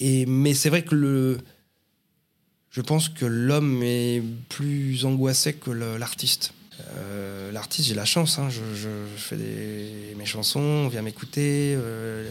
et, 0.00 0.24
mais 0.24 0.54
c'est 0.54 0.70
vrai 0.70 0.82
que 0.82 0.94
le, 0.94 1.38
je 2.72 2.80
pense 2.80 3.10
que 3.10 3.26
l'homme 3.26 3.82
est 3.82 4.22
plus 4.48 5.04
angoissé 5.04 5.52
que 5.52 5.70
l'artiste. 5.70 6.54
Euh, 6.96 7.52
l'artiste, 7.52 7.88
j'ai 7.88 7.94
la 7.94 8.06
chance, 8.06 8.38
hein, 8.38 8.48
je, 8.48 8.88
fais 9.16 9.36
mes 10.16 10.24
chansons, 10.24 10.60
on 10.60 10.88
vient 10.88 11.02
m'écouter, 11.02 11.74
euh, 11.76 12.30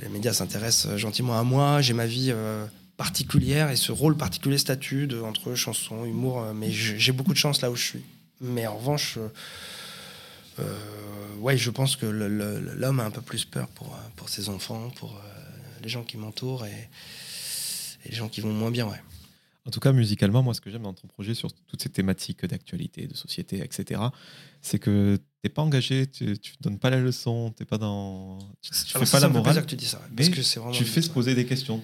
les 0.00 0.10
médias 0.10 0.34
s'intéressent 0.34 0.96
gentiment 0.98 1.38
à 1.38 1.42
moi, 1.42 1.80
j'ai 1.80 1.94
ma 1.94 2.04
vie 2.04 2.30
euh, 2.30 2.66
particulière 2.98 3.70
et 3.70 3.76
ce 3.76 3.90
rôle 3.90 4.18
particulier, 4.18 4.58
statut 4.58 5.06
de, 5.06 5.20
entre 5.22 5.54
chansons, 5.54 6.04
humour, 6.04 6.44
mais 6.54 6.70
j'ai 6.70 7.12
beaucoup 7.12 7.32
de 7.32 7.38
chance 7.38 7.62
là 7.62 7.70
où 7.70 7.74
je 7.74 7.84
suis. 7.84 8.04
Mais 8.42 8.66
en 8.66 8.76
revanche, 8.76 9.18
ouais, 11.38 11.56
je 11.56 11.70
pense 11.70 11.96
que 11.96 12.04
l'homme 12.04 13.00
a 13.00 13.04
un 13.04 13.10
peu 13.10 13.22
plus 13.22 13.46
peur 13.46 13.66
pour, 13.68 13.96
pour 14.16 14.28
ses 14.28 14.50
enfants, 14.50 14.90
pour 14.96 15.18
les 15.82 15.88
gens 15.88 16.02
qui 16.02 16.18
m'entourent 16.18 16.66
et, 16.66 16.88
et 18.04 18.10
les 18.10 18.14
gens 18.14 18.28
qui 18.28 18.42
vont 18.42 18.52
moins 18.52 18.70
bien, 18.70 18.86
ouais. 18.86 19.00
En 19.64 19.70
tout 19.70 19.78
cas, 19.78 19.92
musicalement, 19.92 20.42
moi, 20.42 20.54
ce 20.54 20.60
que 20.60 20.70
j'aime 20.70 20.82
dans 20.82 20.92
ton 20.92 21.06
projet 21.06 21.34
sur 21.34 21.52
toutes 21.52 21.80
ces 21.80 21.88
thématiques 21.88 22.44
d'actualité, 22.44 23.06
de 23.06 23.14
société, 23.14 23.62
etc., 23.62 24.00
c'est 24.60 24.80
que 24.80 25.16
tu 25.16 25.22
n'es 25.44 25.50
pas 25.50 25.62
engagé, 25.62 26.08
tu 26.08 26.24
ne 26.24 26.36
donnes 26.60 26.78
pas 26.80 26.90
la 26.90 26.98
leçon, 26.98 27.52
tu 27.56 27.62
n'es 27.62 27.66
pas 27.66 27.78
dans. 27.78 28.38
Tu, 28.60 28.72
tu 28.72 28.98
fais 28.98 29.10
pas 29.10 29.20
la 29.20 29.28
morale. 29.28 29.62
Que 29.62 29.70
tu 29.70 29.76
dis 29.76 29.86
ça, 29.86 30.02
mais 30.16 30.28
que 30.28 30.72
tu 30.72 30.84
fais 30.84 31.02
se 31.02 31.10
poser 31.10 31.34
des 31.34 31.46
questions. 31.46 31.80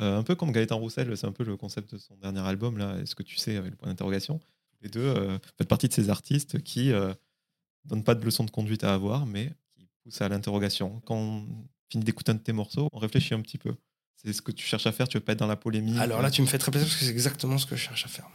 Euh, 0.00 0.18
un 0.18 0.22
peu 0.22 0.34
comme 0.34 0.52
Gaëtan 0.52 0.78
Roussel, 0.78 1.16
c'est 1.16 1.26
un 1.26 1.32
peu 1.32 1.44
le 1.44 1.56
concept 1.56 1.94
de 1.94 1.98
son 1.98 2.16
dernier 2.16 2.40
album, 2.40 2.76
là, 2.76 2.98
est-ce 2.98 3.14
que 3.14 3.22
tu 3.22 3.36
sais, 3.36 3.56
avec 3.56 3.70
le 3.70 3.76
point 3.76 3.88
d'interrogation. 3.88 4.40
Les 4.82 4.90
deux 4.90 5.00
euh, 5.00 5.38
faites 5.56 5.68
partie 5.68 5.88
de 5.88 5.94
ces 5.94 6.10
artistes 6.10 6.62
qui 6.62 6.88
ne 6.88 6.94
euh, 6.94 7.14
donnent 7.84 8.04
pas 8.04 8.14
de 8.14 8.24
leçon 8.24 8.44
de 8.44 8.50
conduite 8.50 8.84
à 8.84 8.92
avoir, 8.92 9.24
mais 9.24 9.52
qui 9.74 9.86
poussent 10.02 10.20
à 10.20 10.28
l'interrogation. 10.28 11.00
Quand 11.06 11.16
on 11.16 11.46
finit 11.90 12.04
d'écouter 12.04 12.32
un 12.32 12.34
de 12.34 12.40
tes 12.40 12.52
morceaux, 12.52 12.88
on 12.92 12.98
réfléchit 12.98 13.32
un 13.32 13.40
petit 13.40 13.58
peu. 13.58 13.74
C'est 14.24 14.32
ce 14.32 14.42
que 14.42 14.52
tu 14.52 14.66
cherches 14.66 14.86
à 14.86 14.92
faire, 14.92 15.08
tu 15.08 15.18
veux 15.18 15.24
pas 15.24 15.32
être 15.32 15.38
dans 15.38 15.46
la 15.46 15.56
polémique. 15.56 15.98
Alors 15.98 16.22
là, 16.22 16.30
tu 16.30 16.42
me 16.42 16.46
fais 16.46 16.58
très 16.58 16.70
plaisir 16.70 16.88
parce 16.88 16.98
que 16.98 17.04
c'est 17.04 17.10
exactement 17.10 17.58
ce 17.58 17.66
que 17.66 17.76
je 17.76 17.82
cherche 17.82 18.04
à 18.04 18.08
faire. 18.08 18.28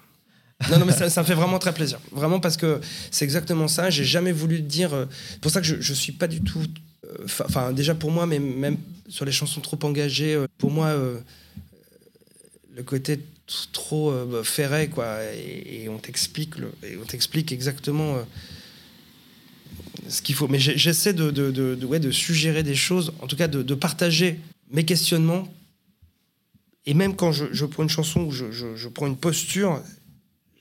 non, 0.69 0.79
non, 0.79 0.85
mais 0.85 0.93
ça, 0.93 1.09
ça, 1.09 1.21
me 1.21 1.25
fait 1.25 1.33
vraiment 1.33 1.57
très 1.57 1.73
plaisir. 1.73 1.99
Vraiment 2.11 2.39
parce 2.39 2.55
que 2.55 2.79
c'est 3.09 3.25
exactement 3.25 3.67
ça. 3.67 3.89
J'ai 3.89 4.05
jamais 4.05 4.31
voulu 4.31 4.61
dire. 4.61 4.93
Euh, 4.93 5.05
c'est 5.31 5.41
pour 5.41 5.51
ça 5.51 5.59
que 5.59 5.65
je, 5.65 5.81
je 5.81 5.93
suis 5.93 6.11
pas 6.11 6.27
du 6.27 6.41
tout. 6.41 6.63
Enfin, 7.25 7.69
euh, 7.69 7.73
déjà 7.73 7.95
pour 7.95 8.11
moi, 8.11 8.27
mais 8.27 8.37
même 8.37 8.77
sur 9.11 9.25
les 9.25 9.31
chansons 9.31 9.61
trop 9.61 9.77
engagées, 9.83 10.33
euh, 10.33 10.47
pour 10.57 10.71
moi, 10.71 10.87
euh, 10.87 11.19
le 12.75 12.81
côté 12.81 13.19
trop 13.73 14.09
euh, 14.09 14.43
ferré, 14.43 14.87
quoi. 14.87 15.17
Et, 15.35 15.83
et 15.83 15.89
on 15.89 15.97
t'explique, 15.97 16.53
on 16.59 17.05
t'explique 17.05 17.51
exactement 17.51 18.17
ce 20.07 20.21
qu'il 20.21 20.35
faut. 20.35 20.47
Mais 20.47 20.59
j'essaie 20.59 21.13
de, 21.13 21.29
de, 21.29 21.51
de, 21.51 21.75
de, 21.75 21.85
ouais, 21.85 21.99
de 21.99 22.11
suggérer 22.11 22.63
des 22.63 22.75
choses, 22.75 23.13
en 23.21 23.27
tout 23.27 23.35
cas 23.35 23.47
de, 23.47 23.61
de 23.61 23.75
partager 23.75 24.39
mes 24.71 24.85
questionnements 24.85 25.47
et 26.85 26.93
même 26.93 27.15
quand 27.15 27.31
je, 27.31 27.65
prends 27.65 27.83
une 27.83 27.89
chanson 27.89 28.31
je, 28.31 28.51
je 28.51 28.87
prends 28.87 29.07
une 29.07 29.17
posture, 29.17 29.81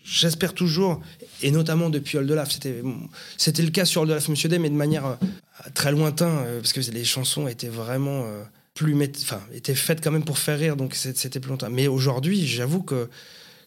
j'espère 0.04 0.54
toujours, 0.54 1.00
et 1.42 1.50
notamment 1.50 1.90
depuis 1.90 2.18
Oldelaf, 2.18 2.50
c'était, 2.50 2.82
c'était 3.36 3.62
le 3.62 3.70
cas 3.70 3.84
sur 3.84 4.02
Oldelaf 4.02 4.28
Monsieur 4.28 4.48
D, 4.48 4.58
mais 4.58 4.70
de 4.70 4.74
manière 4.74 5.06
euh, 5.06 5.16
très 5.74 5.92
lointaine, 5.92 6.28
euh, 6.28 6.60
parce 6.60 6.72
que 6.72 6.80
les 6.90 7.04
chansons 7.04 7.48
étaient 7.48 7.68
vraiment 7.68 8.24
euh, 8.24 8.42
plus. 8.74 8.96
Enfin, 9.22 9.40
étaient 9.52 9.74
faites 9.74 10.02
quand 10.02 10.10
même 10.10 10.24
pour 10.24 10.38
faire 10.38 10.58
rire, 10.58 10.76
donc 10.76 10.94
c'était 10.94 11.40
plus 11.40 11.50
longtemps. 11.50 11.70
Mais 11.70 11.86
aujourd'hui, 11.86 12.46
j'avoue 12.46 12.82
que, 12.82 13.06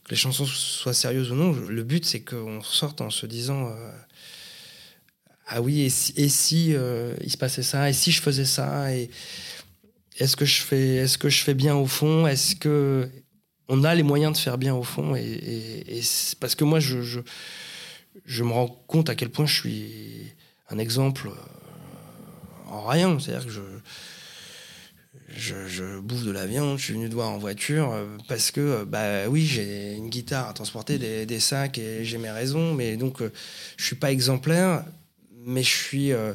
que, 0.04 0.10
les 0.10 0.16
chansons 0.16 0.46
soient 0.46 0.94
sérieuses 0.94 1.32
ou 1.32 1.36
non, 1.36 1.52
le 1.52 1.84
but 1.84 2.06
c'est 2.06 2.22
qu'on 2.22 2.62
sorte 2.62 3.02
en 3.02 3.10
se 3.10 3.26
disant. 3.26 3.68
Euh, 3.68 3.92
ah 5.48 5.62
oui, 5.62 5.82
et 5.82 5.90
si, 5.90 6.14
et 6.16 6.30
si 6.30 6.70
il 6.70 7.30
se 7.30 7.38
passait 7.38 7.64
ça, 7.64 7.90
et 7.90 7.94
si 7.94 8.12
je 8.12 8.22
faisais 8.22 8.46
ça, 8.46 8.96
et 8.96 9.10
est-ce 10.20 10.36
que 10.36 10.46
je 10.46 10.62
fais 10.62 10.96
est-ce 10.96 11.18
que 11.18 11.30
je 11.30 11.44
fais 11.44 11.54
bien 11.54 11.76
au 11.76 11.88
fond? 11.88 12.28
Est-ce 12.28 12.56
que 12.56 13.10
on 13.68 13.84
a 13.84 13.96
les 13.96 14.04
moyens 14.04 14.34
de 14.34 14.38
faire 14.38 14.58
bien 14.58 14.76
au 14.76 14.84
fond? 14.84 15.16
Et, 15.16 16.02
parce 16.40 16.56
que 16.56 16.64
moi 16.64 16.80
je, 16.80 17.20
me 18.44 18.52
rends 18.52 18.68
compte 18.88 19.10
à 19.10 19.16
quel 19.16 19.30
point 19.30 19.46
je 19.46 19.60
suis 19.60 20.34
un 20.70 20.78
exemple 20.78 21.30
en 22.68 22.86
rien. 22.86 23.18
C'est-à-dire 23.20 23.46
que 23.48 23.52
je 25.36 26.00
bouffe 26.00 26.24
de 26.24 26.32
la 26.32 26.46
viande, 26.46 26.78
je 26.78 26.84
suis 26.86 26.94
venu 26.94 27.10
te 27.10 27.14
voir 27.14 27.30
en 27.30 27.38
voiture 27.38 27.96
parce 28.28 28.52
que, 28.52 28.84
bah 28.84 29.28
oui, 29.30 29.46
j'ai 29.46 29.96
une 29.96 30.10
guitare 30.10 30.50
à 30.50 30.54
transporter, 30.54 31.26
des, 31.26 31.40
sacs 31.40 31.78
et 31.78 32.06
j'ai 32.06 32.18
mes 32.18 32.32
raisons, 32.32 32.74
mais 32.74 32.98
donc 32.98 33.22
je 33.78 33.84
suis 33.84 33.96
pas 33.96 34.12
exemplaire, 34.12 34.86
mais 35.46 35.64
je 35.64 35.76
suis, 35.76 36.14
euh, 36.14 36.34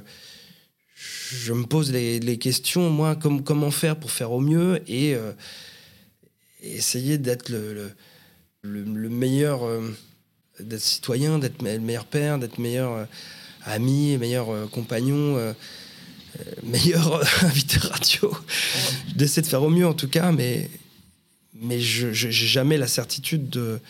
je 1.31 1.53
me 1.53 1.65
pose 1.65 1.93
les, 1.93 2.39
questions, 2.39 2.91
moi, 2.91 3.17
comme, 3.17 3.43
comment 3.45 3.71
faire 3.71 3.97
pour 3.97 4.11
faire 4.11 4.33
au 4.33 4.41
mieux 4.41 4.83
et, 4.87 5.15
euh, 5.15 5.33
essayer 6.63 7.19
d'être 7.19 7.49
le, 7.49 7.75
le, 7.75 7.93
le, 8.63 8.83
le, 8.83 9.09
meilleur, 9.09 9.65
euh, 9.65 9.95
citoyen, 10.79 11.39
d'être 11.39 11.63
le 11.63 11.79
meilleur 11.79 12.05
père, 12.05 12.39
d'être 12.39 12.59
meilleur 12.59 12.93
euh, 12.93 13.05
ami, 13.65 14.17
meilleur 14.19 14.51
euh, 14.51 14.67
compagnon, 14.67 15.55
meilleur 16.63 17.23
invité 17.45 17.79
radio. 17.79 18.33
D'essayer 19.15 19.43
de 19.43 19.47
faire 19.47 19.63
au 19.63 19.71
mieux 19.71 19.87
en 19.87 19.95
tout 19.95 20.09
cas, 20.09 20.33
mais, 20.33 20.71
mais 21.55 21.81
je 21.81 22.09
n'ai 22.09 22.33
jamais 22.33 22.77
la 22.77 22.89
certitude 22.89 23.49
de 23.51 23.81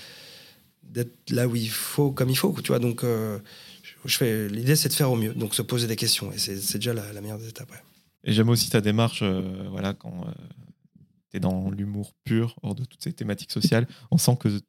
d'être 0.82 1.30
là 1.30 1.47
où 1.47 1.55
il 1.55 1.68
faut, 1.68 2.11
comme 2.11 2.30
il 2.30 2.36
faut. 2.36 2.57
Tu 2.62 2.68
vois, 2.68 2.78
donc 2.78 3.05
l'idée 4.05 4.76
c'est 4.76 4.88
de 4.88 4.94
faire 4.94 5.11
au 5.11 5.16
mieux 5.16 5.34
donc 5.34 5.55
se 5.55 5.62
poser 5.62 5.86
des 5.86 5.96
questions 5.96 6.32
et 6.32 6.38
c'est 6.38 6.78
déjà 6.78 6.94
la, 6.94 7.12
la, 7.12 7.20
meilleure 7.20 7.38
des 7.38 7.49
étapes 7.49 7.72
et 8.24 8.32
j'aime 8.32 8.49
aussi 8.49 8.70
ta 8.70 8.80
démarche 8.80 9.20
euh, 9.22 9.66
voilà 9.70 9.94
quand 9.94 10.26
euh, 10.26 10.30
tu 11.30 11.36
es 11.36 11.40
dans 11.40 11.70
l'humour 11.70 12.14
pur 12.24 12.57
hors 12.62 12.74
de 12.74 12.84
toutes 12.84 13.03
ces 13.03 13.12
thématiques 13.12 13.53
sociales 13.53 13.86
on 14.11 14.18
sent 14.18 14.36
que 14.38 14.61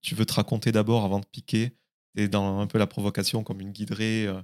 tu 0.00 0.14
veux 0.14 0.26
te 0.26 0.34
raconter 0.34 0.72
d'abord 0.72 1.04
avant 1.04 1.20
de 1.20 1.26
piquer 1.26 1.76
tu 2.16 2.22
es 2.22 2.28
dans 2.28 2.58
un 2.60 2.66
peu 2.66 2.78
la 2.78 2.86
provocation 2.86 3.42
comme 3.42 3.60
une 3.60 3.72
guiderée 3.72 4.26
euh, 4.26 4.40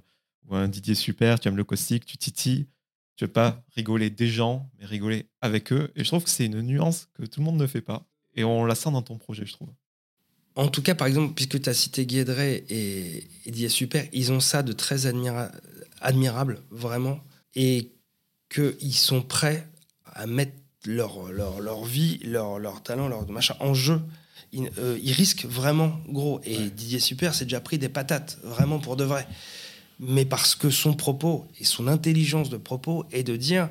ou 0.47 0.55
un 0.55 0.67
Didier 0.67 0.95
Super 0.95 1.39
tu 1.39 1.47
aimes 1.47 1.57
le 1.57 1.63
caustique 1.63 2.05
tu 2.05 2.17
titilles 2.17 2.67
tu 3.15 3.25
veux 3.25 3.31
pas 3.31 3.63
rigoler 3.75 4.09
des 4.09 4.27
gens 4.27 4.69
mais 4.77 4.85
rigoler 4.85 5.29
avec 5.41 5.73
eux 5.73 5.91
et 5.95 6.03
je 6.03 6.07
trouve 6.09 6.23
que 6.23 6.29
c'est 6.29 6.45
une 6.45 6.61
nuance 6.61 7.09
que 7.13 7.25
tout 7.25 7.39
le 7.39 7.45
monde 7.45 7.57
ne 7.57 7.67
fait 7.67 7.81
pas 7.81 8.07
et 8.35 8.43
on 8.43 8.65
la 8.65 8.75
sent 8.75 8.91
dans 8.91 9.01
ton 9.01 9.17
projet 9.17 9.45
je 9.45 9.53
trouve 9.53 9.73
en 10.55 10.67
tout 10.67 10.81
cas, 10.81 10.95
par 10.95 11.07
exemple, 11.07 11.33
puisque 11.33 11.61
tu 11.61 11.69
as 11.69 11.73
cité 11.73 12.05
Guédré 12.05 12.65
et, 12.69 13.27
et 13.45 13.51
Didier 13.51 13.69
Super, 13.69 14.05
ils 14.11 14.31
ont 14.31 14.39
ça 14.39 14.63
de 14.63 14.73
très 14.73 15.05
admira 15.05 15.49
admirable, 16.01 16.61
vraiment, 16.71 17.19
et 17.55 17.91
qu'ils 18.49 18.95
sont 18.95 19.21
prêts 19.21 19.67
à 20.05 20.25
mettre 20.25 20.53
leur, 20.85 21.31
leur, 21.31 21.61
leur 21.61 21.85
vie, 21.85 22.19
leur, 22.23 22.59
leur 22.59 22.83
talent, 22.83 23.07
leur 23.07 23.29
machin 23.29 23.55
en 23.59 23.73
jeu. 23.73 24.01
Ils, 24.51 24.69
euh, 24.79 24.99
ils 25.01 25.13
risquent 25.13 25.45
vraiment 25.45 25.99
gros. 26.09 26.41
Et 26.43 26.57
ouais. 26.57 26.69
Didier 26.69 26.99
Super 26.99 27.33
s'est 27.33 27.45
déjà 27.45 27.61
pris 27.61 27.77
des 27.77 27.89
patates, 27.89 28.39
vraiment 28.43 28.79
pour 28.79 28.97
de 28.97 29.03
vrai. 29.03 29.27
Mais 29.99 30.25
parce 30.25 30.55
que 30.55 30.69
son 30.69 30.93
propos 30.93 31.45
et 31.59 31.63
son 31.63 31.87
intelligence 31.87 32.49
de 32.49 32.57
propos 32.57 33.05
est 33.11 33.23
de 33.23 33.35
dire 33.35 33.69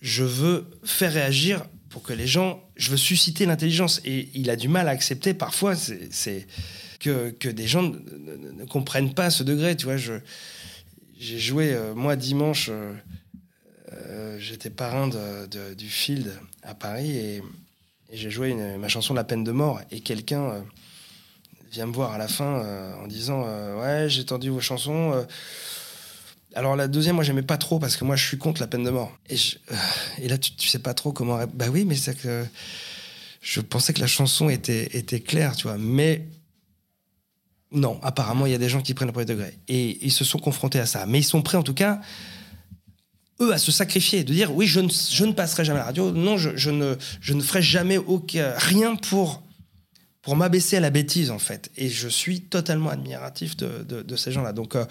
je 0.00 0.22
veux 0.22 0.66
faire 0.84 1.12
réagir 1.12 1.64
pour 1.98 2.06
que 2.06 2.12
les 2.12 2.28
gens, 2.28 2.62
je 2.76 2.92
veux 2.92 2.96
susciter 2.96 3.44
l'intelligence. 3.44 4.00
Et 4.04 4.28
il 4.32 4.50
a 4.50 4.56
du 4.56 4.68
mal 4.68 4.86
à 4.86 4.92
accepter 4.92 5.34
parfois 5.34 5.74
que, 7.00 7.30
que 7.30 7.48
des 7.48 7.66
gens 7.66 7.82
ne, 7.82 7.98
ne, 7.98 8.52
ne, 8.52 8.64
comprennent 8.66 9.14
pas 9.14 9.30
ce 9.30 9.42
degré. 9.42 9.74
Tu 9.74 9.86
vois, 9.86 9.96
j'ai 9.96 11.38
joué, 11.40 11.72
euh, 11.72 11.96
moi, 11.96 12.14
dimanche, 12.14 12.68
euh, 12.70 12.94
euh, 13.94 14.38
j'étais 14.38 14.70
parrain 14.70 15.10
du 15.76 15.88
Field 15.88 16.32
à 16.62 16.76
Paris 16.76 17.16
et, 17.16 17.42
j'ai 18.12 18.30
joué 18.30 18.54
ma 18.54 18.86
chanson 18.86 19.12
La 19.12 19.24
peine 19.24 19.42
de 19.42 19.50
mort. 19.50 19.80
Et 19.90 19.98
quelqu'un, 19.98 20.64
vient 21.72 21.86
me 21.86 21.92
voir 21.92 22.12
à 22.12 22.18
la 22.18 22.28
fin 22.28 22.94
en 23.02 23.08
disant 23.08 23.42
Ouais, 23.80 24.06
j'ai 24.08 24.22
entendu 24.22 24.50
vos 24.50 24.60
chansons. 24.60 25.26
Alors 26.54 26.76
la 26.76 26.88
deuxième, 26.88 27.16
moi 27.16 27.24
j'aimais 27.24 27.42
pas 27.42 27.58
trop 27.58 27.78
parce 27.78 27.96
que 27.96 28.04
moi 28.04 28.16
je 28.16 28.26
suis 28.26 28.38
contre 28.38 28.60
la 28.60 28.66
peine 28.66 28.84
de 28.84 28.90
mort. 28.90 29.16
Et, 29.28 29.36
et 30.18 30.28
là 30.28 30.38
tu, 30.38 30.68
sais 30.68 30.78
pas 30.78 30.94
trop 30.94 31.12
comment. 31.12 31.38
Bah 31.54 31.66
oui, 31.70 31.84
mais 31.84 31.94
c'est 31.94 32.16
que 32.16 32.46
je 33.40 33.60
pensais 33.60 33.92
que 33.92 34.00
la 34.00 34.06
chanson 34.06 34.48
était, 34.48 35.20
claire, 35.20 35.56
tu 35.56 35.64
vois. 35.64 35.78
Mais 35.78 36.26
non, 37.72 38.00
apparemment, 38.02 38.46
il 38.46 38.52
y 38.52 38.54
a 38.54 38.58
des 38.58 38.68
gens 38.68 38.82
qui 38.82 38.94
prennent 38.94 39.08
le 39.08 39.12
premier 39.12 39.26
degré. 39.26 39.56
Et 39.68 39.98
ils 40.04 40.12
se 40.12 40.24
sont 40.24 40.38
confrontés 40.38 40.80
à 40.80 40.86
ça. 40.86 41.06
Mais 41.06 41.20
ils 41.20 41.24
sont 41.24 41.42
prêts, 41.42 41.58
en 41.58 41.62
tout 41.62 41.74
cas, 41.74 42.00
eux, 43.40 43.52
à 43.52 43.58
se 43.58 43.70
sacrifier, 43.70 44.24
de 44.24 44.32
dire 44.32 44.54
oui, 44.54 44.66
je 44.66 44.80
ne, 44.80 45.32
passerai 45.32 45.64
jamais 45.64 45.78
à 45.78 45.82
la 45.82 45.86
radio. 45.86 46.10
Non, 46.10 46.36
je, 46.36 46.70
ne, 46.70 47.40
ferai 47.40 47.62
jamais 47.62 47.98
aucun, 47.98 48.52
rien 48.56 48.96
pour, 48.96 49.42
pour 50.22 50.36
m'abaisser 50.36 50.76
à 50.76 50.80
la 50.80 50.90
bêtise, 50.90 51.30
en 51.30 51.38
fait. 51.38 51.70
Et 51.76 51.88
je 51.88 52.08
suis 52.08 52.40
totalement 52.40 52.90
admiratif 52.90 53.56
de, 53.56 54.02
de, 54.02 54.16
ces 54.16 54.32
gens-là. 54.32 54.52
Donc, 54.52 54.74
euh, 54.74 54.84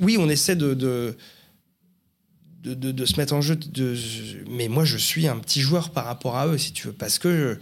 oui, 0.00 0.16
on 0.18 0.28
essaie 0.28 0.56
de, 0.56 0.74
de 0.74 1.16
de, 2.74 3.04
se 3.04 3.16
mettre 3.16 3.34
en 3.34 3.40
jeu. 3.40 3.56
De, 3.56 3.96
mais 4.48 4.68
moi, 4.68 4.84
je 4.84 4.96
suis 4.96 5.26
un 5.26 5.38
petit 5.38 5.60
joueur 5.60 5.90
par 5.90 6.04
rapport 6.04 6.36
à 6.36 6.46
eux, 6.46 6.58
si 6.58 6.72
tu 6.72 6.88
veux, 6.88 6.92
parce 6.92 7.18
que 7.18 7.58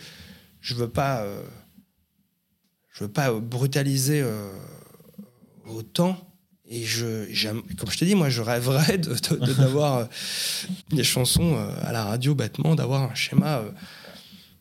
je, 0.60 0.74
ne 0.74 0.78
veux 0.78 0.88
pas. 0.88 1.22
Euh, 1.22 1.42
je 2.92 3.04
veux 3.04 3.10
pas 3.10 3.32
brutaliser 3.32 4.22
euh, 4.22 4.50
autant. 5.66 6.18
Et 6.68 6.82
je, 6.82 7.24
comme 7.76 7.90
je 7.90 7.98
te 7.98 8.04
dis, 8.04 8.16
moi, 8.16 8.28
je 8.28 8.42
rêverais 8.42 8.98
d'avoir 8.98 10.00
de, 10.00 10.04
euh, 10.04 10.06
des 10.90 11.04
chansons 11.04 11.56
à 11.82 11.92
la 11.92 12.04
radio 12.04 12.34
bêtement, 12.34 12.74
d'avoir 12.74 13.08
un 13.08 13.14
schéma 13.14 13.62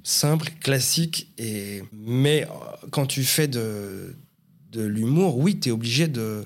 simple, 0.03 0.51
classique. 0.61 1.33
Et, 1.39 1.81
mais 1.91 2.47
quand 2.91 3.07
tu 3.07 3.23
fais 3.23 3.47
de, 3.47 4.15
de 4.71 4.83
l'humour, 4.83 5.37
oui, 5.37 5.59
tu 5.59 5.69
es 5.69 5.71
obligé 5.71 6.07
de. 6.07 6.45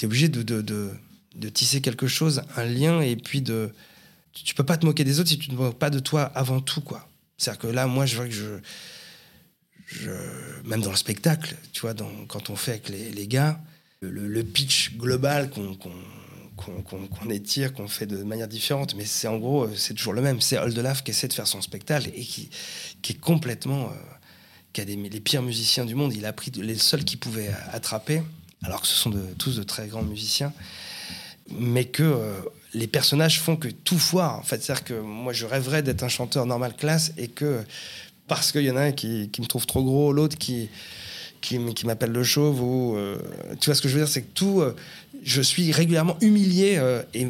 Es 0.00 0.06
obligé 0.06 0.28
de, 0.28 0.42
de, 0.42 0.90
de, 1.34 1.48
tisser 1.48 1.80
quelque 1.80 2.06
chose, 2.06 2.42
un 2.56 2.64
lien, 2.64 3.00
et 3.00 3.16
puis 3.16 3.42
de. 3.42 3.70
Tu 4.32 4.54
peux 4.54 4.64
pas 4.64 4.76
te 4.76 4.86
moquer 4.86 5.04
des 5.04 5.20
autres 5.20 5.28
si 5.28 5.38
tu 5.38 5.50
ne 5.50 5.56
te 5.56 5.60
moques 5.60 5.78
pas 5.78 5.90
de 5.90 5.98
toi 5.98 6.22
avant 6.22 6.60
tout, 6.60 6.80
quoi. 6.80 7.08
C'est-à-dire 7.36 7.60
que 7.60 7.66
là, 7.66 7.86
moi, 7.86 8.06
je 8.06 8.16
vois 8.16 8.26
que 8.26 8.32
je 8.32 8.60
même 10.64 10.82
dans 10.82 10.90
le 10.90 10.96
spectacle, 10.96 11.56
tu 11.72 11.80
vois, 11.80 11.94
quand 12.28 12.50
on 12.50 12.56
fait 12.56 12.72
avec 12.72 12.88
les, 12.88 13.26
gars, 13.26 13.60
le, 14.00 14.42
pitch 14.42 14.96
global 14.96 15.50
qu'on 15.50 17.30
étire, 17.30 17.72
qu'on 17.72 17.88
fait 17.88 18.06
de 18.06 18.22
manière 18.22 18.48
différente, 18.48 18.94
mais 18.94 19.04
c'est 19.04 19.28
en 19.28 19.38
gros, 19.38 19.68
c'est 19.74 19.94
toujours 19.94 20.12
le 20.12 20.22
même. 20.22 20.40
C'est 20.40 20.58
Oldelaf 20.58 21.02
qui 21.02 21.10
essaie 21.10 21.28
de 21.28 21.32
faire 21.32 21.46
son 21.46 21.60
spectacle 21.60 22.10
et 22.14 22.22
qui, 22.22 22.50
qui 23.02 23.12
est 23.12 23.20
complètement. 23.20 23.86
Euh, 23.86 23.94
qui 24.72 24.80
a 24.80 24.84
des, 24.84 24.94
les 24.94 25.20
pires 25.20 25.42
musiciens 25.42 25.84
du 25.84 25.96
monde. 25.96 26.14
Il 26.14 26.24
a 26.24 26.32
pris 26.32 26.52
les 26.54 26.76
seuls 26.76 27.02
qu'il 27.04 27.18
pouvait 27.18 27.50
attraper, 27.72 28.22
alors 28.62 28.82
que 28.82 28.86
ce 28.86 28.94
sont 28.94 29.10
de, 29.10 29.22
tous 29.38 29.56
de 29.56 29.62
très 29.62 29.88
grands 29.88 30.02
musiciens, 30.02 30.52
mais 31.58 31.84
que 31.84 32.02
euh, 32.02 32.40
les 32.74 32.86
personnages 32.86 33.40
font 33.40 33.56
que 33.56 33.68
tout 33.68 33.98
foire. 33.98 34.38
En 34.38 34.42
fait, 34.42 34.62
c'est-à-dire 34.62 34.84
que 34.84 35.00
moi, 35.00 35.32
je 35.32 35.46
rêverais 35.46 35.82
d'être 35.82 36.02
un 36.02 36.08
chanteur 36.08 36.46
normal 36.46 36.74
classe 36.76 37.12
et 37.16 37.28
que 37.28 37.64
parce 38.28 38.52
qu'il 38.52 38.62
y 38.62 38.70
en 38.70 38.76
a 38.76 38.82
un 38.82 38.92
qui, 38.92 39.30
me 39.38 39.46
trouve 39.46 39.66
trop 39.66 39.82
gros, 39.82 40.12
l'autre 40.12 40.38
qui, 40.38 40.68
qui, 41.40 41.58
m'appelle 41.84 42.12
le 42.12 42.22
chauve. 42.22 42.60
Ou, 42.62 42.96
euh, 42.96 43.18
tu 43.60 43.66
vois 43.66 43.74
ce 43.74 43.82
que 43.82 43.88
je 43.88 43.94
veux 43.94 44.04
dire? 44.04 44.12
C'est 44.12 44.22
que 44.22 44.32
tout. 44.34 44.60
Euh, 44.60 44.76
je 45.22 45.42
suis 45.42 45.72
régulièrement 45.72 46.16
humilié 46.20 46.80
et, 47.12 47.26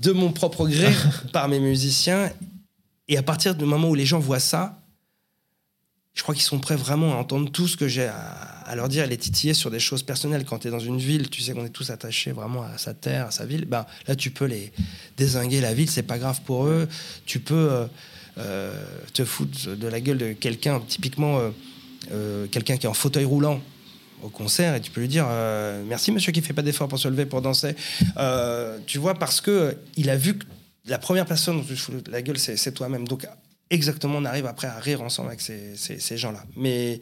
de 0.00 0.12
mon 0.12 0.32
propre 0.32 0.66
gré 0.66 0.90
par 1.32 1.48
mes 1.48 1.58
musiciens. 1.58 2.30
Et 3.08 3.18
à 3.18 3.22
partir 3.22 3.54
du 3.54 3.64
moment 3.64 3.88
où 3.88 3.94
les 3.94 4.06
gens 4.06 4.20
voient 4.20 4.38
ça, 4.38 4.80
je 6.14 6.22
crois 6.22 6.34
qu'ils 6.34 6.44
sont 6.44 6.60
prêts 6.60 6.76
vraiment 6.76 7.12
à 7.12 7.16
entendre 7.16 7.50
tout 7.50 7.68
ce 7.68 7.76
que 7.76 7.88
j'ai 7.88 8.06
à, 8.06 8.53
leur 8.74 8.88
dire, 8.88 9.04
à 9.04 9.06
les 9.06 9.16
titiller 9.16 9.54
sur 9.54 9.70
des 9.70 9.80
choses 9.80 10.02
personnelles. 10.02 10.44
Quand 10.44 10.60
tu 10.60 10.68
es 10.68 10.70
dans 10.70 10.78
une 10.78 10.98
ville, 10.98 11.28
tu 11.30 11.42
sais 11.42 11.52
qu'on 11.52 11.64
est 11.64 11.70
tous 11.70 11.90
attachés 11.90 12.32
vraiment 12.32 12.62
à 12.62 12.78
sa 12.78 12.94
terre, 12.94 13.26
à 13.26 13.30
sa 13.30 13.46
ville. 13.46 13.64
Ben, 13.66 13.86
là, 14.06 14.16
tu 14.16 14.30
peux 14.30 14.46
les 14.46 14.72
désinguer 15.16 15.60
la 15.60 15.74
ville, 15.74 15.90
c'est 15.90 16.02
pas 16.02 16.18
grave 16.18 16.40
pour 16.44 16.66
eux. 16.66 16.88
Tu 17.26 17.40
peux 17.40 17.86
euh, 18.36 18.72
te 19.12 19.24
foutre 19.24 19.76
de 19.76 19.86
la 19.86 20.00
gueule 20.00 20.18
de 20.18 20.32
quelqu'un, 20.32 20.80
typiquement 20.80 21.38
euh, 21.38 21.50
euh, 22.10 22.46
quelqu'un 22.48 22.76
qui 22.76 22.86
est 22.86 22.88
en 22.88 22.94
fauteuil 22.94 23.24
roulant 23.24 23.60
au 24.24 24.28
concert 24.28 24.74
et 24.74 24.80
tu 24.80 24.90
peux 24.90 25.02
lui 25.02 25.08
dire 25.08 25.26
merci 25.86 26.10
monsieur 26.10 26.32
qui 26.32 26.40
fait 26.40 26.54
pas 26.54 26.62
d'effort 26.62 26.88
pour 26.88 26.98
se 26.98 27.08
lever 27.08 27.26
pour 27.26 27.42
danser 27.42 27.76
tu 28.86 28.98
vois 28.98 29.14
parce 29.14 29.42
que 29.42 29.76
il 29.96 30.08
a 30.08 30.16
vu 30.16 30.38
que 30.38 30.46
la 30.86 30.98
première 30.98 31.26
personne 31.26 31.58
dont 31.58 31.64
tu 31.64 31.76
fous 31.76 31.92
la 32.10 32.22
gueule 32.22 32.38
c'est 32.38 32.72
toi-même 32.72 33.06
donc 33.06 33.26
exactement 33.68 34.16
on 34.16 34.24
arrive 34.24 34.46
après 34.46 34.66
à 34.66 34.78
rire 34.80 35.02
ensemble 35.02 35.28
avec 35.28 35.42
ces, 35.42 35.76
ces, 35.76 36.16
gens 36.16 36.32
là 36.32 36.42
mais 36.56 37.00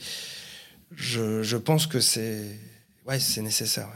je, 0.97 1.57
pense 1.57 1.86
que 1.86 2.01
c'est 2.01 2.59
ouais 3.07 3.18
nécessaire 3.43 3.88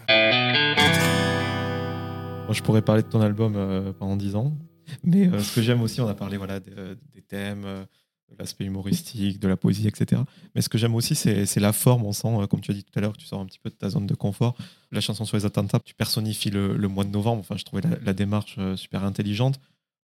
moi 2.44 2.54
je 2.54 2.62
pourrais 2.62 2.82
parler 2.82 3.02
de 3.02 3.08
ton 3.08 3.20
album 3.20 3.94
pendant 3.98 4.16
10 4.16 4.36
ans 4.36 4.56
mais 5.04 5.28
euh, 5.28 5.40
ce 5.40 5.54
que 5.54 5.62
j'aime 5.62 5.82
aussi, 5.82 6.00
on 6.00 6.08
a 6.08 6.14
parlé 6.14 6.36
voilà, 6.36 6.60
euh, 6.76 6.94
des, 7.14 7.22
thèmes, 7.22 7.64
euh, 7.64 7.84
de 8.30 8.36
l'aspect 8.38 8.64
humoristique, 8.64 9.38
de 9.38 9.48
la 9.48 9.56
poésie, 9.56 9.88
etc. 9.88 10.22
Mais 10.54 10.60
ce 10.60 10.68
que 10.68 10.78
j'aime 10.78 10.94
aussi, 10.94 11.14
c'est 11.14 11.60
la 11.60 11.72
forme. 11.72 12.04
On 12.04 12.12
sent, 12.12 12.28
comme 12.50 12.60
tu 12.60 12.70
as 12.70 12.74
dit 12.74 12.84
tout 12.84 12.96
à 12.96 13.00
l'heure, 13.00 13.12
que 13.12 13.18
tu 13.18 13.26
sors 13.26 13.40
un 13.40 13.46
petit 13.46 13.58
peu 13.58 13.70
de 13.70 13.74
ta 13.74 13.88
zone 13.88 14.06
de 14.06 14.14
confort. 14.14 14.56
La 14.92 15.00
chanson 15.00 15.24
sur 15.24 15.36
les 15.36 15.44
attentats, 15.44 15.80
tu 15.84 15.94
personnifies 15.94 16.50
le, 16.50 16.88
mois 16.88 17.04
de 17.04 17.10
novembre. 17.10 17.40
Enfin, 17.40 17.56
je 17.56 17.64
trouvais 17.64 17.82
la, 18.04 18.12
démarche 18.12 18.58
super 18.76 19.04
intelligente. 19.04 19.60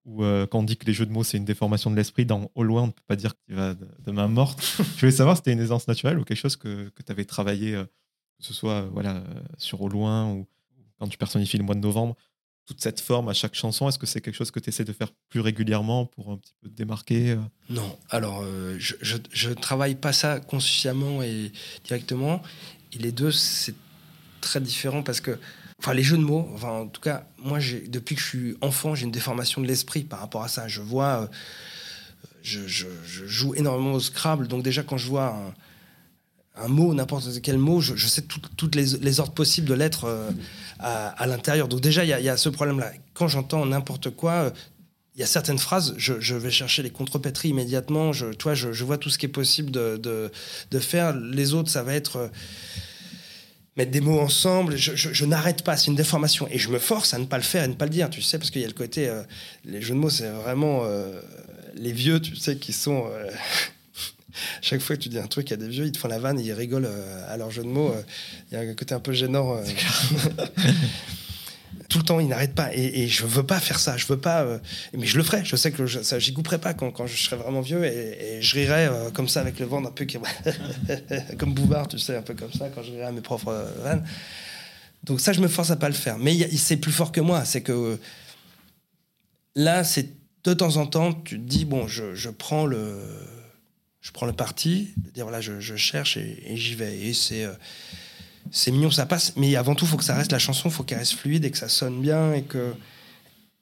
Ou 0.07 0.23
quand 0.23 0.61
on 0.61 0.63
dit 0.63 0.77
que 0.77 0.87
les 0.87 0.93
jeux 0.93 1.05
de 1.05 1.11
mots, 1.11 1.25
c'est 1.25 1.37
une 1.37 1.45
déformation 1.45 1.91
de 1.91 1.97
l'esprit, 1.97 2.25
dans 2.25 2.51
Au 2.55 2.63
loin, 2.63 2.85
on 2.85 2.87
ne 2.87 2.93
peut 2.93 3.03
pas 3.07 3.17
dire 3.17 3.35
que 3.35 3.41
tu 3.49 3.55
vas 3.55 3.75
de, 3.75 4.13
main 4.13 4.29
morte. 4.29 4.63
je 4.79 5.01
voulais 5.01 5.11
savoir 5.11 5.37
si 5.37 5.41
c'était 5.41 5.53
une 5.53 5.61
aisance 5.61 5.89
naturelle 5.89 6.19
ou 6.19 6.25
quelque 6.25 6.39
chose 6.39 6.57
que, 6.57 6.91
que 6.91 7.03
tu 7.03 7.11
avais 7.11 7.25
travaillé, 7.25 7.73
que 7.73 8.45
ce 8.45 8.55
soit 8.55 8.83
voilà, 8.83 9.25
sur 9.59 9.83
Au 9.83 9.89
loin 9.89 10.31
ou 10.33 10.47
quand 10.99 11.09
tu 11.09 11.19
personnifies 11.19 11.59
le 11.59 11.65
mois 11.65 11.75
de 11.75 11.81
novembre 11.81 12.15
toute 12.67 12.81
cette 12.81 13.01
forme 13.01 13.29
à 13.29 13.33
chaque 13.33 13.55
chanson 13.55 13.89
Est-ce 13.89 13.99
que 13.99 14.07
c'est 14.07 14.21
quelque 14.21 14.35
chose 14.35 14.51
que 14.51 14.61
tu 14.61 14.69
essaies 14.69 14.85
de 14.85 14.93
faire 14.93 15.13
plus 15.29 15.41
régulièrement 15.41 16.05
pour 16.05 16.33
un 16.33 16.37
petit 16.37 16.53
peu 16.61 16.69
te 16.69 16.75
démarquer 16.75 17.31
euh? 17.31 17.37
Non, 17.71 17.97
alors 18.11 18.43
euh, 18.43 18.77
je 18.79 19.49
ne 19.49 19.55
travaille 19.55 19.95
pas 19.95 20.13
ça 20.13 20.41
consciemment 20.41 21.23
et 21.23 21.53
directement. 21.85 22.43
Et 22.93 22.99
les 22.99 23.13
deux, 23.13 23.31
c'est 23.31 23.75
très 24.41 24.61
différent 24.61 25.03
parce 25.03 25.21
que, 25.21 25.39
enfin, 25.79 25.95
les 25.95 26.03
jeux 26.03 26.17
de 26.17 26.23
mots, 26.23 26.49
enfin, 26.55 26.69
en 26.69 26.87
tout 26.89 27.01
cas, 27.01 27.27
moi, 27.39 27.59
depuis 27.89 28.15
que 28.15 28.21
je 28.21 28.27
suis 28.27 28.57
enfant, 28.61 28.95
j'ai 28.95 29.05
une 29.05 29.11
déformation 29.11 29.61
de 29.61 29.67
l'esprit 29.67 30.03
par 30.03 30.21
rapport 30.21 30.43
à 30.43 30.49
ça. 30.49 30.69
Je 30.69 30.81
vois, 30.81 31.23
euh, 31.23 31.27
je, 32.43 32.87
joue 33.27 33.55
énormément 33.55 33.93
au 33.93 34.01
Scrabble, 34.01 34.49
donc 34.49 34.63
déjà 34.63 34.83
quand 34.83 34.97
je 34.97 35.07
vois 35.07 35.55
un, 36.57 36.69
mot, 36.69 36.95
n'importe 36.95 37.41
quel 37.43 37.59
mot, 37.59 37.81
je, 37.81 38.07
sais 38.07 38.23
toutes 38.23 38.75
les, 38.75 39.21
ordres 39.21 39.35
possibles 39.35 39.69
de 39.69 39.75
lettres 39.75 40.05
euh, 40.05 40.31
à, 40.79 41.27
l'intérieur. 41.27 41.69
Donc 41.69 41.81
déjà, 41.81 42.05
il 42.05 42.09
y, 42.09 42.29
a 42.29 42.37
ce 42.37 42.49
problème-là. 42.49 42.93
Quand 43.15 43.29
j'entends 43.29 43.67
n'importe 43.67 44.11
quoi, 44.11 44.33
euh, 44.33 44.51
il 45.15 45.21
y 45.21 45.23
a 45.23 45.27
certaines 45.27 45.59
phrases, 45.59 45.95
je, 45.97 46.35
vais 46.35 46.51
chercher 46.51 46.83
les 46.83 46.91
contrepétries 46.91 47.49
immédiatement. 47.49 48.13
Je, 48.13 48.27
toi, 48.27 48.55
je, 48.55 48.85
vois 48.85 48.99
tout 48.99 49.09
ce 49.09 49.17
qui 49.17 49.25
est 49.25 49.31
possible 49.31 49.71
de, 49.71 50.31
faire. 50.81 51.17
Les 51.17 51.55
autres, 51.55 51.71
ça 51.71 51.83
va 51.83 51.95
être 51.95 52.31
mettre 53.77 53.91
des 53.91 54.01
mots 54.01 54.21
ensemble. 54.21 54.77
Je, 54.77 55.25
n'arrête 55.25 55.63
pas, 55.63 55.77
c'est 55.77 55.89
une 55.89 55.97
déformation. 55.97 56.49
Et 56.51 56.59
je 56.59 56.71
me 56.71 56.79
force 56.79 57.15
à 57.15 57.19
ne 57.19 57.27
pas 57.27 57.37
le 57.37 57.43
faire, 57.43 57.65
à 57.65 57.69
ne 57.69 57.75
pas 57.75 57.85
le 57.85 57.91
dire, 57.91 58.11
tu 58.11 58.23
sais, 58.23 58.39
parce 58.39 58.51
qu'il 58.51 58.63
y 58.63 58.65
a 58.65 58.69
le 58.69 58.75
côté... 58.75 59.11
les 59.65 59.83
jeux 59.83 59.95
de 59.95 60.01
mots, 60.01 60.11
c'est 60.11 60.31
vraiment... 60.31 60.83
les 61.75 61.93
vieux, 61.93 62.21
tu 62.21 62.37
sais, 62.37 62.57
qui 62.57 62.73
sont 62.73 63.05
chaque 64.63 64.81
fois 64.81 64.97
que 64.97 65.03
tu 65.03 65.09
dis 65.09 65.19
un 65.19 65.27
truc 65.27 65.53
à 65.53 65.57
des 65.57 65.69
vieux, 65.69 65.87
ils 65.87 65.93
te 65.93 65.99
font 65.99 66.09
la 66.09 66.19
vanne 66.19 66.39
et 66.39 66.43
ils 66.43 66.53
rigolent 66.53 66.89
euh, 66.89 67.33
à 67.33 67.37
leur 67.37 67.51
jeu 67.51 67.63
de 67.63 67.69
mots. 67.69 67.91
Euh, 67.91 68.03
il 68.51 68.55
y 68.55 68.57
a 68.59 68.61
un 68.61 68.75
côté 68.75 68.95
un 68.95 69.01
peu 69.01 69.13
gênant. 69.13 69.57
Euh. 71.87 71.89
tout 71.89 71.99
le 71.99 72.05
temps, 72.05 72.21
ils 72.21 72.29
n'arrêtent 72.29 72.55
pas. 72.55 72.75
Et, 72.75 73.09
je 73.09 73.25
veux 73.25 73.45
pas 73.45 73.61
faire 73.61 73.79
ça. 73.79 73.97
Je 73.97 74.07
veux 74.07 74.19
pas. 74.19 74.47
mais 74.97 75.07
je 75.07 75.17
le 75.17 75.23
ferai. 75.23 75.45
Je 75.45 75.57
sais 75.57 75.73
que 75.73 75.87
je, 75.87 76.03
ça, 76.03 76.19
j'y 76.19 76.33
couperai 76.33 76.59
pas 76.59 76.75
quand, 76.75 77.07
je 77.07 77.17
serai 77.17 77.37
vraiment 77.37 77.61
vieux. 77.61 77.85
Et, 77.85 78.41
je 78.41 78.55
rirai 78.55 78.89
comme 79.15 79.29
ça 79.29 79.41
avec 79.41 79.59
le 79.59 79.67
ventre 79.67 79.89
un 79.89 79.93
peu 79.93 80.07
comme 81.39 81.55
Bouvard, 81.55 81.89
tu 81.89 81.99
sais, 81.99 82.17
un 82.17 82.23
peu 82.23 82.35
comme 82.35 82.53
ça 82.53 82.69
quand 82.69 82.83
je 82.83 82.93
rirai 82.93 83.05
à 83.05 83.13
mes 83.13 83.21
propres 83.21 83.55
vannes. 83.83 84.05
Donc 85.05 85.21
ça, 85.21 85.33
je 85.33 85.41
me 85.41 85.49
force 85.49 85.71
à 85.71 85.77
pas 85.77 85.89
le 85.89 85.95
faire. 85.95 86.19
Mais 86.19 86.49
c'est 86.57 86.77
plus 86.77 86.93
fort 86.93 87.13
que 87.13 87.21
moi. 87.21 87.45
C'est 87.45 87.63
que 87.63 87.99
là, 89.55 89.85
c'est 89.85 90.09
de 90.45 90.55
temps 90.55 90.77
en 90.77 90.87
temps, 90.87 91.13
tu 91.13 91.37
te 91.37 91.45
dis 91.45 91.65
bon, 91.65 91.89
je, 91.89 92.29
prends 92.31 92.67
le 92.67 93.03
je 94.01 94.13
prends 94.13 94.27
le 94.27 94.33
parti 94.33 94.95
dire 95.15 95.25
voilà, 95.25 95.41
je, 95.41 95.77
cherche 95.77 96.17
et, 96.17 96.57
j'y 96.57 96.75
vais. 96.75 96.97
Et 96.99 97.13
c'est 97.13 97.45
euh, 97.45 97.53
c'est 98.51 98.71
mignon, 98.71 98.91
ça 98.91 99.07
passe. 99.07 99.35
Mais 99.37 99.55
avant 99.57 99.75
tout, 99.75 99.87
faut 99.87 99.97
que 99.97 100.05
ça 100.05 100.15
reste 100.15 100.33
la 100.33 100.39
chanson, 100.39 100.71
faut 100.71 100.83
qu'elle 100.83 100.99
reste 100.99 101.15
fluide 101.15 101.45
et 101.45 101.51
que 101.51 101.59
ça 101.59 101.69
sonne 101.69 102.01
bien 102.01 102.33
et 102.33 102.43
que 102.43 102.75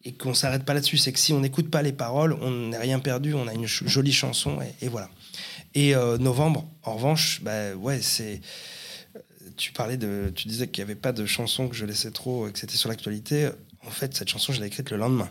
et 0.06 0.12
qu'on 0.12 0.34
s'arrête 0.34 0.64
pas 0.64 0.74
là-dessus. 0.74 0.98
C'est 0.98 1.12
que 1.12 1.18
si 1.18 1.32
on 1.32 1.40
n'écoute 1.40 1.70
pas 1.70 1.82
les 1.82 1.92
paroles, 1.92 2.34
on 2.40 2.50
n'est 2.50 2.78
rien 2.78 2.98
perdu. 2.98 3.34
On 3.34 3.48
a 3.48 3.54
une 3.54 3.66
jolie 3.66 4.12
chanson 4.12 4.58
et, 4.80 4.88
voilà. 4.88 5.08
Et 5.74 5.94
euh, 5.94 6.18
novembre, 6.18 6.68
en 6.82 6.94
revanche, 6.94 7.40
bah 7.42 7.74
ouais, 7.74 8.00
c'est 8.02 8.40
tu 9.56 9.72
parlais 9.72 9.96
de, 9.96 10.32
tu 10.34 10.48
disais 10.48 10.68
qu'il 10.68 10.82
n'y 10.82 10.90
avait 10.90 11.00
pas 11.00 11.12
de 11.12 11.26
chanson 11.26 11.68
que 11.68 11.76
je 11.76 11.86
laissais 11.86 12.10
trop, 12.10 12.50
que 12.50 12.58
c'était 12.58 12.76
sur 12.76 12.88
l'actualité. 12.88 13.50
En 13.86 13.90
fait, 13.90 14.14
cette 14.14 14.28
chanson, 14.28 14.52
je 14.52 14.60
l'ai 14.60 14.66
écrite 14.66 14.90
le 14.90 14.96
lendemain. 14.96 15.30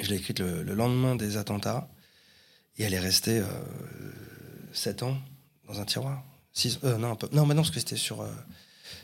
Je 0.00 0.08
l'ai 0.10 0.16
écrite 0.16 0.40
le, 0.40 0.62
lendemain 0.62 1.16
des 1.16 1.36
attentats. 1.36 1.88
Et 2.76 2.82
elle 2.84 2.94
est 2.94 3.00
restée 3.00 3.42
7 4.72 5.02
ans 5.02 5.16
dans 5.66 5.80
un 5.80 5.84
tiroir. 5.84 6.24
Euh, 6.84 6.98
non, 6.98 7.12
un 7.12 7.16
peu, 7.16 7.28
non, 7.32 7.46
mais 7.46 7.54
non, 7.54 7.62
parce 7.62 7.70
que 7.70 7.78
c'était 7.78 7.96
sur, 7.96 8.22
euh, 8.22 8.28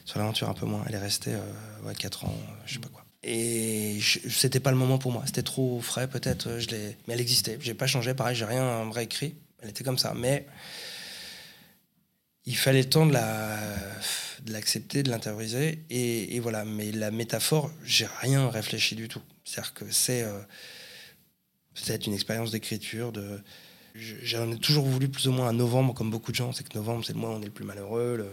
sur 0.04 0.18
l'aventure 0.18 0.48
un 0.48 0.54
peu 0.54 0.66
moins. 0.66 0.84
Elle 0.88 0.94
est 0.94 0.98
restée 0.98 1.34
euh, 1.34 1.86
ouais, 1.86 1.94
4 1.94 2.24
ans, 2.24 2.34
euh, 2.34 2.52
je 2.66 2.74
sais 2.74 2.80
pas 2.80 2.88
quoi. 2.88 3.04
Et 3.22 4.00
c'était 4.28 4.60
pas 4.60 4.70
le 4.70 4.76
moment 4.76 4.98
pour 4.98 5.12
moi. 5.12 5.22
C'était 5.26 5.42
trop 5.42 5.80
frais, 5.80 6.08
peut-être. 6.08 6.58
Je 6.58 6.68
l'ai, 6.68 6.98
mais 7.06 7.14
elle 7.14 7.20
existait. 7.20 7.56
J'ai 7.60 7.72
pas 7.72 7.86
changé. 7.86 8.12
Pareil, 8.12 8.36
j'ai 8.36 8.44
rien 8.44 8.90
réécrit. 8.90 9.34
Elle 9.62 9.70
était 9.70 9.82
comme 9.82 9.96
ça. 9.96 10.12
Mais 10.12 10.46
il 12.44 12.56
fallait 12.56 12.82
le 12.82 12.90
temps 12.90 13.06
de 13.06 13.14
la, 13.14 13.56
de 14.42 14.52
l'accepter, 14.52 15.02
de 15.02 15.10
l'intérioriser. 15.10 15.86
Et, 15.88 16.38
voilà. 16.40 16.66
Mais 16.66 16.92
la 16.92 17.10
métaphore, 17.10 17.70
j'ai 17.82 18.06
rien 18.20 18.50
réfléchi 18.50 18.94
du 18.94 19.08
tout. 19.08 19.22
C'est-à-dire 19.46 19.72
que 19.72 19.90
c'est 19.90 20.26
peut-être 21.74 22.06
une 22.06 22.12
expérience 22.12 22.50
d'écriture. 22.50 23.10
De, 23.10 23.40
j'en 23.94 24.50
ai 24.50 24.58
toujours 24.58 24.84
voulu 24.84 25.08
plus 25.08 25.28
ou 25.28 25.32
moins 25.32 25.48
un 25.48 25.52
novembre, 25.52 25.94
comme 25.94 26.10
beaucoup 26.10 26.32
de 26.32 26.36
gens. 26.36 26.52
C'est 26.52 26.68
que 26.68 26.76
novembre, 26.76 27.04
c'est 27.04 27.12
le 27.12 27.18
mois 27.20 27.30
où 27.30 27.34
on 27.34 27.42
est 27.42 27.46
le 27.46 27.50
plus 27.50 27.64
malheureux. 27.64 28.26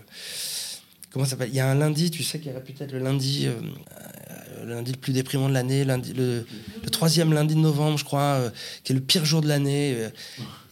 Comment 1.12 1.26
ça 1.26 1.32
s'appelle? 1.32 1.50
Il 1.50 1.56
y 1.56 1.60
a 1.60 1.70
un 1.70 1.76
lundi, 1.76 2.10
tu 2.10 2.24
sais, 2.24 2.40
qui 2.40 2.48
est 2.48 2.54
réputé 2.54 2.86
être 2.86 2.94
le 2.94 3.00
lundi, 3.00 3.46
euh, 3.46 3.52
euh, 3.52 4.66
le 4.66 4.74
lundi 4.76 4.94
le 4.94 4.98
plus 4.98 5.12
déprimant 5.12 5.50
de 5.50 5.54
l'année, 5.54 5.84
le, 5.84 6.46
troisième 6.90 7.34
lundi 7.34 7.54
de 7.54 7.60
novembre, 7.60 7.98
je 7.98 8.06
crois, 8.06 8.36
euh, 8.36 8.50
qui 8.86 8.94
est 8.94 8.96
le 8.96 9.02
pire 9.02 9.26
jour 9.26 9.42
de 9.42 9.50
l'année. 9.50 9.94
euh, 9.98 10.10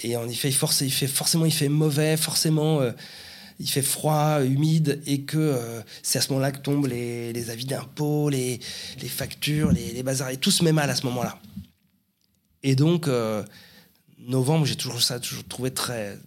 et 0.02 0.16
en 0.16 0.28
effet, 0.30 0.48
il, 0.48 0.56
force, 0.56 0.80
il 0.80 0.94
fait 0.94 1.08
forcément, 1.08 1.46
il 1.46 1.54
fait 1.54 1.68
mauvais, 1.68 2.16
forcément, 2.16 2.80
il 3.60 3.70
fait 3.70 3.82
froid, 3.82 4.40
humide, 4.46 5.02
et 5.06 5.24
que 5.24 5.60
c'est 6.04 6.20
à 6.20 6.22
ce 6.22 6.30
moment-là 6.30 6.54
que 6.54 6.60
tombent 6.60 6.88
les, 6.88 7.34
les 7.34 7.50
avis 7.50 7.66
d'impôts, 7.66 8.30
les, 8.30 8.62
les 9.02 9.10
factures, 9.10 9.74
les, 9.74 9.92
les 9.92 10.04
bazars, 10.04 10.30
et 10.30 10.38
tout 10.38 10.52
se 10.52 10.64
met 10.64 10.72
mal 10.72 10.90
à 10.90 10.96
ce 10.96 11.06
moment-là. 11.08 11.38
Et 12.64 12.76
donc, 12.76 13.10
novembre, 14.30 14.66
j'ai 14.66 14.76
toujours 14.76 15.02
ça, 15.02 15.20
toujours 15.20 15.48
trouvé 15.48 15.74
très, 15.74 16.18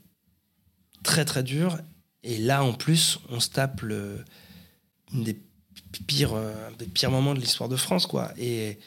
très, 1.02 1.24
très 1.24 1.42
dur. 1.42 1.78
Et 2.22 2.38
là, 2.38 2.62
en 2.62 2.72
plus, 2.72 3.18
on 3.30 3.40
se 3.40 3.48
tape 3.48 3.80
le, 3.80 4.24
des 5.12 5.36
pires, 6.06 6.34
moments 7.10 7.34
de 7.34 7.40
l'histoire 7.40 7.68
de 7.68 7.76
France, 7.76 8.06
quoi. 8.06 8.32
Et, 8.36 8.78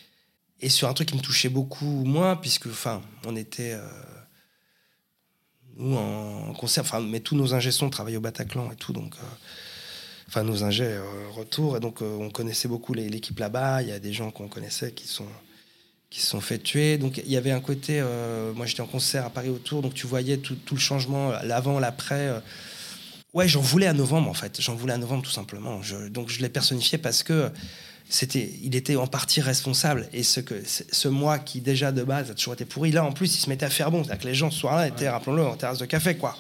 sur 0.68 0.90
un 0.90 0.94
truc 0.94 1.10
qui 1.10 1.16
me 1.16 1.22
touchait 1.22 1.50
beaucoup 1.50 2.04
moins, 2.06 2.36
puisque, 2.36 2.68
enfin, 2.68 3.02
on 3.26 3.36
était, 3.36 3.74
euh, 3.74 3.88
nous, 5.78 5.96
en 5.96 6.54
concert, 6.54 6.84
enfin, 6.84 7.02
mais 7.02 7.20
tous 7.20 7.36
nos 7.36 7.54
ingé-sons 7.54 7.90
travaillaient 7.90 8.18
au 8.18 8.22
Bataclan 8.22 8.72
et 8.72 8.76
tout, 8.76 8.92
donc, 8.92 9.14
euh, 9.16 9.28
enfin, 10.28 10.44
nos 10.44 10.64
ingés 10.64 10.86
euh, 10.86 11.30
retour, 11.36 11.78
et 11.78 11.80
donc, 11.80 12.02
on 12.02 12.32
connaissait 12.32 12.68
beaucoup 12.68 12.94
l'équipe 12.94 13.38
là-bas, 13.38 13.84
il 13.84 13.90
y 13.90 13.92
a 13.92 14.00
des 14.00 14.12
gens 14.12 14.32
qu'on 14.32 14.48
connaissait 14.48 14.92
qui 14.92 15.08
sont 15.08 15.28
qui 16.16 16.22
se 16.22 16.28
sont 16.30 16.40
fait 16.40 16.60
tuer. 16.60 16.98
Donc 16.98 17.18
il 17.26 17.30
y 17.30 17.36
avait 17.36 17.52
un 17.52 17.60
côté, 17.60 18.00
euh, 18.00 18.54
moi 18.54 18.66
j'étais 18.66 18.80
en 18.82 18.86
concert 18.88 19.26
à 19.26 19.30
Paris 19.30 19.50
autour, 19.50 19.82
donc 19.82 19.94
tu 19.94 20.08
voyais 20.08 20.38
tout, 20.38 20.56
tout 20.56 20.76
le 20.76 20.80
changement, 20.80 21.34
l'avant, 21.44 21.78
l'après. 21.78 22.28
euh. 22.30 22.40
Ouais, 23.34 23.50
j'en 23.50 23.60
voulais 23.60 23.88
à 23.88 23.92
novembre 23.94 24.30
en 24.30 24.34
fait, 24.34 24.62
j'en 24.62 24.76
voulais 24.76 24.94
à 24.94 24.98
novembre 24.98 25.24
tout 25.24 25.32
simplement. 25.32 25.82
Je- 25.82 26.08
donc 26.08 26.30
je 26.30 26.40
l'ai 26.40 26.48
personnifié 26.48 26.98
parce 26.98 27.22
que 27.22 27.50
c'était, 28.08 28.50
il 28.64 28.76
était 28.78 28.96
en 28.96 29.08
partie 29.08 29.42
responsable. 29.42 30.08
Et 30.14 30.24
ce, 30.24 30.40
que, 30.40 30.54
ce 30.66 31.08
mois 31.10 31.38
qui 31.38 31.60
déjà 31.60 31.92
de 31.92 32.02
base 32.04 32.32
a 32.32 32.34
toujours 32.34 32.54
été 32.54 32.64
pourri, 32.64 32.92
là 32.92 33.04
en 33.04 33.12
plus 33.12 33.36
il 33.36 33.42
se 33.42 33.50
mettait 33.50 33.66
à 33.66 33.70
faire 33.70 33.92
bon. 33.92 34.06
C'est-à-dire 34.06 34.22
que 34.24 34.28
les 34.30 34.36
gens 34.36 34.52
ce 34.52 34.60
soir-là 34.60 34.88
étaient, 34.88 35.10
rappelons-le, 35.10 35.44
en 35.46 35.58
terrasse 35.58 35.80
de 35.80 35.86
café. 35.86 36.16
quoi. 36.16 36.38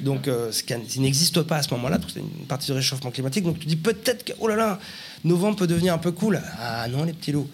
Donc 0.00 0.28
euh, 0.28 0.52
ce 0.52 0.62
qui 0.62 1.00
n'existe 1.00 1.40
pas 1.44 1.56
à 1.56 1.62
ce 1.62 1.70
moment-là, 1.72 1.98
c'est 2.12 2.20
une 2.20 2.46
partie 2.46 2.66
du 2.66 2.72
réchauffement 2.72 3.10
climatique. 3.10 3.44
Donc 3.44 3.58
tu 3.58 3.66
dis 3.66 3.76
peut-être 3.76 4.22
que, 4.24 4.32
oh 4.38 4.48
là 4.48 4.56
là, 4.56 4.78
novembre 5.24 5.56
peut 5.56 5.66
devenir 5.66 5.94
un 5.94 5.98
peu 5.98 6.12
cool. 6.12 6.40
Ah 6.58 6.86
non, 6.88 7.04
les 7.04 7.12
petits 7.12 7.32
loups. 7.32 7.48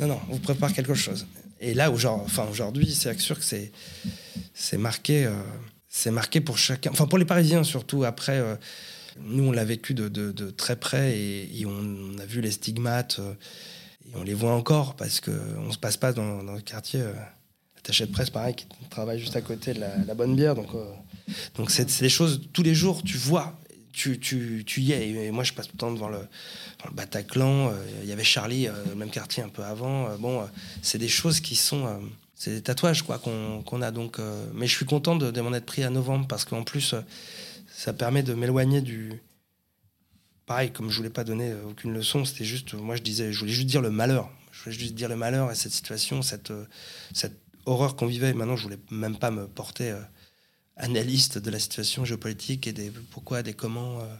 Non, 0.00 0.06
non, 0.06 0.20
on 0.28 0.34
vous 0.34 0.38
prépare 0.38 0.72
quelque 0.72 0.94
chose. 0.94 1.26
Et 1.60 1.74
là, 1.74 1.90
aujourd'hui, 1.90 2.94
c'est 2.94 3.18
sûr 3.18 3.38
que 3.38 3.44
c'est, 3.44 4.78
marqué, 4.78 5.26
euh, 5.26 6.10
marqué 6.10 6.40
pour 6.40 6.58
chacun, 6.58 6.90
enfin 6.92 7.06
pour 7.06 7.18
les 7.18 7.24
Parisiens 7.24 7.64
surtout. 7.64 8.04
Après, 8.04 8.38
euh, 8.38 8.54
nous, 9.20 9.44
on 9.44 9.52
l'a 9.52 9.64
vécu 9.64 9.94
de, 9.94 10.50
très 10.50 10.76
près 10.76 11.18
et, 11.18 11.66
on, 11.66 12.18
a 12.18 12.26
vu 12.26 12.40
les 12.40 12.52
stigmates 12.52 13.18
euh, 13.18 13.34
et 14.06 14.16
on 14.16 14.22
les 14.22 14.34
voit 14.34 14.54
encore 14.54 14.94
parce 14.94 15.20
que 15.20 15.32
on 15.58 15.72
se 15.72 15.78
passe 15.78 15.96
pas 15.96 16.12
dans, 16.12 16.42
le 16.42 16.60
quartier. 16.60 17.02
Attaché 17.76 18.06
de 18.06 18.12
presse, 18.12 18.30
pareil, 18.30 18.54
qui 18.54 18.66
travaille 18.90 19.18
juste 19.18 19.36
à 19.36 19.40
côté 19.40 19.72
de 19.72 19.80
la, 19.80 19.96
la 20.06 20.14
bonne 20.14 20.36
bière. 20.36 20.54
Donc, 20.54 20.68
donc 21.56 21.70
c'est 21.70 22.00
des 22.00 22.08
choses 22.08 22.42
tous 22.52 22.62
les 22.62 22.74
jours. 22.74 23.02
Tu 23.02 23.16
vois, 23.16 23.58
tu, 23.98 24.18
tu, 24.20 24.62
tu 24.64 24.80
y 24.80 24.92
es. 24.92 25.10
Et 25.10 25.30
moi, 25.30 25.44
je 25.44 25.52
passe 25.52 25.66
tout 25.66 25.74
le 25.74 25.78
temps 25.78 25.92
devant 25.92 26.08
le, 26.08 26.20
le 26.84 26.90
Bataclan. 26.92 27.70
euh, 27.70 27.74
Il 28.02 28.08
y 28.08 28.12
avait 28.12 28.24
Charlie, 28.24 28.68
euh, 28.68 28.72
le 28.88 28.94
même 28.94 29.10
quartier 29.10 29.42
un 29.42 29.48
peu 29.48 29.64
avant. 29.64 30.08
Euh, 30.08 30.16
bon, 30.16 30.40
euh, 30.40 30.46
c'est 30.82 30.98
des 30.98 31.08
choses 31.08 31.40
qui 31.40 31.56
sont. 31.56 31.86
euh, 31.86 31.98
c'est 32.34 32.52
des 32.54 32.62
tatouages 32.62 33.02
quoi 33.02 33.18
qu'on 33.18 33.62
qu'on 33.62 33.82
a 33.82 33.90
donc. 33.90 34.18
euh, 34.18 34.46
mais 34.54 34.66
je 34.68 34.74
suis 34.76 34.86
content 34.86 35.16
de, 35.16 35.30
de 35.32 35.40
m'en 35.40 35.52
être 35.52 35.66
pris 35.66 35.82
à 35.82 35.90
novembre 35.90 36.26
parce 36.28 36.44
qu'en 36.44 36.62
plus, 36.62 36.94
euh, 36.94 37.00
ça 37.68 37.92
permet 37.92 38.22
de 38.22 38.34
m'éloigner 38.34 38.80
du. 38.80 39.20
Pareil, 40.46 40.70
comme 40.72 40.88
je 40.90 40.96
voulais 40.96 41.10
pas 41.10 41.24
donner 41.24 41.50
euh, 41.50 41.70
aucune 41.70 41.92
leçon, 41.92 42.24
c'était 42.24 42.44
juste. 42.44 42.74
Moi, 42.74 42.96
je 42.96 43.02
disais, 43.02 43.32
je 43.32 43.38
voulais 43.40 43.52
juste 43.52 43.66
dire 43.66 43.82
le 43.82 43.90
malheur. 43.90 44.30
Je 44.52 44.62
voulais 44.64 44.76
juste 44.78 44.94
dire 44.94 45.08
le 45.08 45.16
malheur 45.16 45.50
et 45.52 45.54
cette 45.54 45.72
situation, 45.72 46.22
cette, 46.22 46.50
euh, 46.50 46.64
cette 47.12 47.38
horreur 47.66 47.96
qu'on 47.96 48.06
vivait. 48.06 48.32
Maintenant, 48.32 48.56
je 48.56 48.62
voulais 48.62 48.78
même 48.90 49.18
pas 49.18 49.30
me 49.30 49.46
porter 49.46 49.90
euh, 49.90 50.00
analyste 50.78 51.38
de 51.38 51.50
la 51.50 51.58
situation 51.58 52.04
géopolitique 52.04 52.66
et 52.66 52.72
des 52.72 52.90
pourquoi, 52.90 53.42
des 53.42 53.54
comment, 53.54 54.00
euh, 54.00 54.14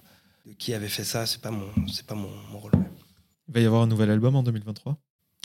de 0.46 0.52
qui 0.52 0.74
avait 0.74 0.88
fait 0.88 1.04
ça. 1.04 1.26
C'est 1.26 1.40
pas 1.40 1.50
mon, 1.50 1.68
c'est 1.88 2.06
pas 2.06 2.14
mon, 2.14 2.30
mon 2.50 2.58
rôle. 2.58 2.72
Il 3.48 3.54
va 3.54 3.60
y 3.60 3.66
avoir 3.66 3.82
un 3.82 3.86
nouvel 3.86 4.10
album 4.10 4.36
en 4.36 4.42
2023, 4.42 4.98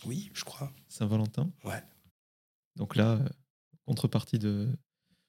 Oui, 0.05 0.29
je 0.33 0.43
crois. 0.43 0.71
Saint-Valentin? 0.89 1.49
Ouais. 1.63 1.81
Donc 2.75 2.95
là, 2.95 3.11
euh, 3.11 3.29
contrepartie 3.85 4.39
de. 4.39 4.67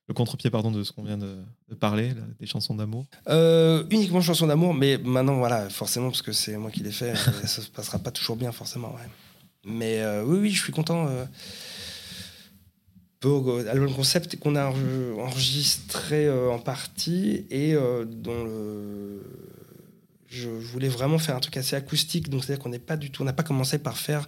Le 0.07 0.13
contre-pied, 0.13 0.51
pardon, 0.51 0.71
de 0.71 0.83
ce 0.83 0.93
qu'on 0.93 1.03
vient 1.03 1.17
de, 1.17 1.39
de 1.71 1.75
parler, 1.75 2.13
là, 2.13 2.21
des 2.39 2.45
chansons 2.45 2.75
d'amour. 2.75 3.07
Euh, 3.29 3.87
uniquement 3.89 4.21
chanson 4.21 4.47
d'amour, 4.47 4.75
mais 4.75 4.99
maintenant, 4.99 5.39
voilà, 5.39 5.71
forcément, 5.71 6.09
parce 6.11 6.21
que 6.21 6.33
c'est 6.33 6.59
moi 6.59 6.71
qui 6.71 6.81
l'ai 6.81 6.93
fait, 6.93 7.13
euh, 7.13 7.17
ça 7.47 7.63
se 7.63 7.71
passera 7.71 7.99
pas 7.99 8.11
toujours 8.11 8.37
bien, 8.37 8.53
forcément. 8.53 8.93
ouais. 8.95 9.09
Mais 9.65 10.03
euh, 10.03 10.23
oui, 10.23 10.39
oui, 10.41 10.51
je 10.51 10.61
suis 10.63 10.73
content. 10.75 11.07
Euh, 11.09 11.25
album 13.69 13.93
concept 13.95 14.37
qu'on 14.37 14.57
a 14.57 14.71
enre- 14.71 15.21
enregistré 15.21 16.27
euh, 16.27 16.51
en 16.51 16.59
partie 16.59 17.47
et 17.51 17.75
euh, 17.75 18.05
dont. 18.05 18.47
Je 20.29 20.49
voulais 20.49 20.89
vraiment 20.89 21.19
faire 21.19 21.37
un 21.37 21.41
truc 21.41 21.57
assez 21.57 21.77
acoustique, 21.77 22.29
donc 22.29 22.43
c'est-à-dire 22.43 22.63
qu'on 22.63 22.71
n'est 22.71 22.81
pas 22.81 22.97
du 22.97 23.11
tout, 23.11 23.23
on 23.23 23.25
n'a 23.25 23.33
pas 23.33 23.45
commencé 23.45 23.79
par 23.79 23.97
faire 23.97 24.27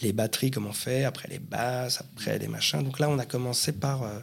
les 0.00 0.12
batteries 0.12 0.52
comme 0.52 0.66
on 0.66 0.72
fait, 0.72 1.02
après 1.02 1.28
les 1.28 1.40
basses, 1.40 2.00
après 2.00 2.38
les 2.38 2.46
machins. 2.46 2.82
Donc 2.84 3.00
là, 3.00 3.08
on 3.08 3.18
a 3.18 3.26
commencé 3.26 3.72
par 3.72 4.04
euh, 4.04 4.20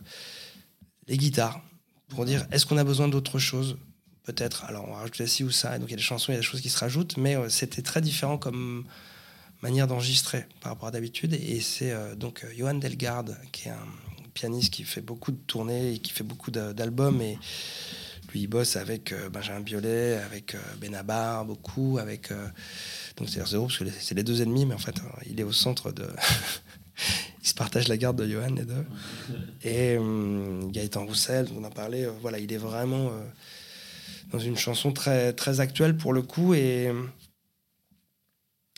les 1.07 1.17
guitares 1.17 1.61
pour 2.07 2.23
dire 2.23 2.47
est-ce 2.51 2.65
qu'on 2.65 2.77
a 2.77 2.85
besoin 2.85 3.09
d'autre 3.09 3.39
chose? 3.39 3.77
Peut-être. 4.23 4.63
Alors, 4.65 4.87
on 4.87 4.93
rajoute 4.93 5.25
ci 5.25 5.43
ou 5.43 5.51
ça. 5.51 5.75
Et 5.75 5.79
donc, 5.79 5.89
il 5.89 5.91
y 5.91 5.95
a 5.95 5.97
des 5.97 6.03
chansons, 6.03 6.31
il 6.31 6.35
y 6.35 6.37
a 6.37 6.41
des 6.41 6.45
choses 6.45 6.61
qui 6.61 6.69
se 6.69 6.77
rajoutent, 6.77 7.17
mais 7.17 7.35
euh, 7.35 7.49
c'était 7.49 7.81
très 7.81 7.99
différent 7.99 8.37
comme 8.37 8.85
manière 9.61 9.87
d'enregistrer 9.87 10.45
par 10.59 10.73
rapport 10.73 10.89
à 10.89 10.91
d'habitude. 10.91 11.33
Et 11.33 11.59
c'est 11.61 11.91
euh, 11.91 12.15
donc 12.15 12.43
euh, 12.43 12.47
Johan 12.57 12.75
Delgarde, 12.75 13.37
qui 13.51 13.67
est 13.67 13.71
un 13.71 13.87
pianiste 14.33 14.73
qui 14.73 14.83
fait 14.83 15.01
beaucoup 15.01 15.31
de 15.31 15.39
tournées 15.47 15.93
et 15.93 15.99
qui 15.99 16.11
fait 16.11 16.23
beaucoup 16.23 16.51
d'albums. 16.51 17.21
Et 17.21 17.37
lui, 18.31 18.41
il 18.41 18.47
bosse 18.47 18.75
avec 18.75 19.11
euh, 19.11 19.29
Benjamin 19.29 19.61
Biolay, 19.61 20.17
avec 20.17 20.55
Benabar, 20.79 21.45
beaucoup, 21.45 21.97
avec. 21.99 22.29
donc, 23.17 23.29
c'est 23.29 23.45
zéro, 23.45 23.65
parce 23.65 23.79
que 23.79 23.85
c'est 23.99 24.15
les 24.15 24.23
deux 24.23 24.41
ennemis, 24.41 24.65
mais 24.65 24.75
en 24.75 24.79
fait, 24.79 24.95
il 25.29 25.39
est 25.39 25.43
au 25.43 25.53
centre 25.53 25.91
de. 25.91 26.07
Ils 27.43 27.47
se 27.47 27.55
partagent 27.55 27.87
la 27.87 27.97
garde 27.97 28.21
de 28.21 28.29
Johan, 28.29 28.53
les 28.55 28.65
deux. 28.65 28.85
Et 29.63 29.97
euh, 29.97 30.61
Gaëtan 30.67 31.07
Roussel, 31.07 31.47
on 31.57 31.63
a 31.63 31.71
parlé, 31.71 32.07
voilà, 32.21 32.37
il 32.37 32.53
est 32.53 32.57
vraiment 32.57 33.11
dans 34.31 34.37
une 34.37 34.55
chanson 34.55 34.91
très, 34.91 35.33
très 35.33 35.59
actuelle 35.59 35.97
pour 35.97 36.13
le 36.13 36.21
coup. 36.21 36.53
Et, 36.53 36.91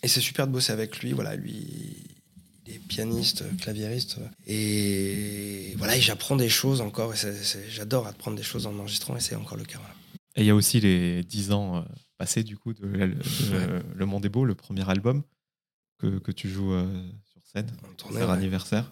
et 0.03 0.07
c'est 0.07 0.21
super 0.21 0.45
de 0.47 0.51
bosser 0.51 0.71
avec 0.71 0.99
lui. 0.99 1.13
Voilà, 1.13 1.35
lui, 1.35 2.05
il 2.67 2.73
est 2.75 2.79
pianiste, 2.79 3.43
claviériste. 3.57 4.17
Et 4.47 5.73
voilà, 5.77 5.97
et 5.97 6.01
j'apprends 6.01 6.35
des 6.35 6.49
choses 6.49 6.81
encore. 6.81 7.13
Et 7.13 7.17
c'est- 7.17 7.43
c'est- 7.43 7.69
j'adore 7.69 8.07
apprendre 8.07 8.37
des 8.37 8.43
choses 8.43 8.67
en 8.67 8.77
enregistrant, 8.77 9.15
et 9.15 9.19
c'est 9.19 9.35
encore 9.35 9.57
le 9.57 9.65
cas. 9.65 9.79
voilà. 9.79 9.93
Et 10.35 10.41
il 10.41 10.45
y 10.47 10.49
a 10.49 10.55
aussi 10.55 10.79
les 10.79 11.23
10 11.23 11.51
ans 11.51 11.77
euh, 11.77 11.81
passés, 12.17 12.43
du 12.43 12.57
coup, 12.57 12.73
de, 12.73 13.13
Le 13.95 14.05
Monde 14.05 14.25
est 14.25 14.29
beau, 14.29 14.45
le 14.45 14.55
premier 14.55 14.87
album 14.89 15.23
que, 15.99 16.19
que 16.19 16.31
tu 16.31 16.49
joues 16.49 16.73
euh, 16.73 17.07
sur 17.31 17.41
scène, 17.45 17.71
tournée, 17.97 18.19
leur 18.19 18.29
ouais. 18.29 18.35
anniversaire. 18.35 18.91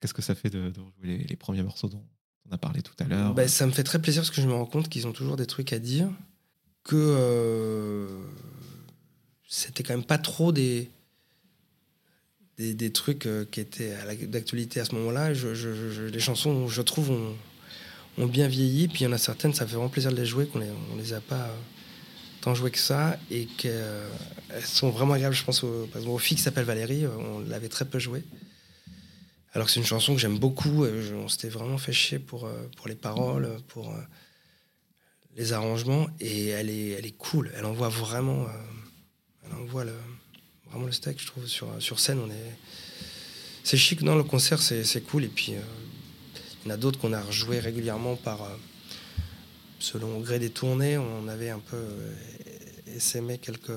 Qu'est-ce 0.00 0.14
que 0.14 0.22
ça 0.22 0.34
fait 0.34 0.48
de, 0.50 0.70
de 0.70 0.80
rejouer 0.80 1.18
les, 1.18 1.18
les 1.24 1.36
premiers 1.36 1.62
morceaux 1.62 1.88
dont 1.88 2.02
on 2.48 2.52
a 2.52 2.58
parlé 2.58 2.80
tout 2.80 2.94
à 2.98 3.04
l'heure? 3.04 3.34
Ben, 3.34 3.46
ça 3.46 3.66
me 3.66 3.72
fait 3.72 3.84
très 3.84 4.00
plaisir 4.00 4.22
parce 4.22 4.34
que 4.34 4.40
je 4.40 4.46
me 4.48 4.54
rends 4.54 4.64
compte 4.64 4.88
qu'ils 4.88 5.06
ont 5.06 5.12
toujours 5.12 5.36
des 5.36 5.46
trucs 5.46 5.72
à 5.74 5.78
dire. 5.78 6.08
Que 6.82 6.96
euh, 6.96 8.08
c'était 9.52 9.82
quand 9.82 9.94
même 9.94 10.04
pas 10.04 10.16
trop 10.16 10.52
des, 10.52 10.88
des, 12.56 12.72
des 12.72 12.92
trucs 12.92 13.26
euh, 13.26 13.44
qui 13.50 13.60
étaient 13.60 13.92
d'actualité 14.28 14.78
à 14.78 14.84
ce 14.84 14.94
moment-là. 14.94 15.34
Je, 15.34 15.54
je- 15.54 16.02
les 16.04 16.20
chansons, 16.20 16.68
je 16.68 16.82
trouve, 16.82 17.10
ont, 17.10 17.36
ont 18.16 18.26
bien 18.26 18.46
vieilli. 18.46 18.86
Puis 18.86 19.00
il 19.00 19.04
y 19.04 19.06
en 19.08 19.12
a 19.12 19.18
certaines, 19.18 19.52
ça 19.52 19.66
fait 19.66 19.74
vraiment 19.74 19.88
plaisir 19.88 20.12
de 20.12 20.16
les 20.16 20.24
jouer, 20.24 20.46
qu'on 20.46 20.60
les, 20.60 20.70
on 20.92 20.96
les 20.96 21.12
a 21.14 21.20
pas 21.20 21.48
euh, 21.48 21.56
tant 22.42 22.54
jouées 22.54 22.70
que 22.70 22.78
ça. 22.78 23.18
Et 23.32 23.46
qu'elles 23.46 24.06
sont 24.64 24.90
vraiment 24.90 25.14
agréables. 25.14 25.34
Je 25.34 25.44
pense 25.44 25.64
au, 25.64 25.86
par 25.88 25.96
exemple, 26.00 26.14
aux 26.14 26.18
filles 26.18 26.36
qui 26.36 26.44
s'appellent 26.44 26.64
Valérie, 26.64 27.04
euh, 27.04 27.10
on 27.18 27.40
l'avait 27.40 27.68
très 27.68 27.84
peu 27.86 27.98
joué. 27.98 28.22
Alors 29.52 29.66
que 29.66 29.72
c'est 29.72 29.80
une 29.80 29.86
chanson 29.86 30.14
que 30.14 30.20
j'aime 30.20 30.38
beaucoup. 30.38 30.84
on 30.86 31.26
s'était 31.28 31.48
vraiment 31.48 31.76
fait 31.76 31.92
chier 31.92 32.20
pour, 32.20 32.48
pour 32.76 32.86
les 32.86 32.94
paroles, 32.94 33.50
pour 33.66 33.92
les 35.36 35.52
arrangements. 35.52 36.06
Et 36.20 36.46
elle 36.50 36.70
est, 36.70 36.90
elle 36.90 37.04
est 37.04 37.16
cool. 37.18 37.50
Elle 37.56 37.64
envoie 37.64 37.88
vraiment, 37.88 38.46
elle 39.60 39.66
envoie 39.66 39.84
le, 39.84 39.94
vraiment 40.66 40.86
le 40.86 40.92
steak, 40.92 41.20
je 41.20 41.26
trouve. 41.26 41.46
Sur, 41.46 41.68
sur 41.80 42.00
scène, 42.00 42.18
on 42.18 42.30
est. 42.30 42.58
C'est 43.62 43.76
chic, 43.76 44.02
non 44.02 44.16
Le 44.16 44.24
concert, 44.24 44.60
c'est 44.60 45.04
cool. 45.06 45.24
Et 45.24 45.28
puis, 45.28 45.52
il 45.52 46.68
y 46.68 46.70
en 46.70 46.74
a 46.74 46.76
d'autres 46.76 46.98
qu'on 46.98 47.12
a 47.12 47.20
rejoué 47.20 47.60
régulièrement 47.60 48.16
par 48.16 48.40
selon 49.80 50.18
au 50.18 50.20
gré 50.20 50.38
des 50.38 50.50
tournées, 50.50 50.98
on 50.98 51.26
avait 51.26 51.50
un 51.50 51.58
peu 51.58 51.76
euh, 51.76 52.14
essaimé 52.86 53.38
quelques, 53.38 53.72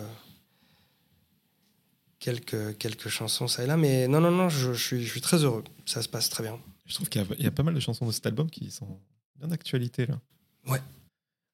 quelques, 2.19 2.77
quelques 2.77 3.07
chansons 3.07 3.47
ça 3.47 3.63
et 3.63 3.67
là. 3.67 3.77
Mais 3.77 4.07
non, 4.07 4.21
non, 4.21 4.31
non, 4.31 4.49
je, 4.49 4.73
suis, 4.73 5.03
je 5.03 5.09
suis 5.09 5.21
très 5.21 5.43
heureux. 5.43 5.63
Ça 5.85 6.01
se 6.01 6.09
passe 6.09 6.29
très 6.29 6.43
bien. 6.43 6.59
Je 6.85 6.93
trouve 6.95 7.09
qu'il 7.09 7.25
y, 7.39 7.47
a 7.47 7.51
pas 7.51 7.63
mal 7.63 7.73
de 7.73 7.79
chansons 7.79 8.05
de 8.05 8.11
cet 8.11 8.25
album 8.25 8.49
qui 8.49 8.69
sont 8.69 8.99
bien 9.37 9.47
d'actualité 9.47 10.05
là. 10.05 10.19
Ouais. 10.67 10.81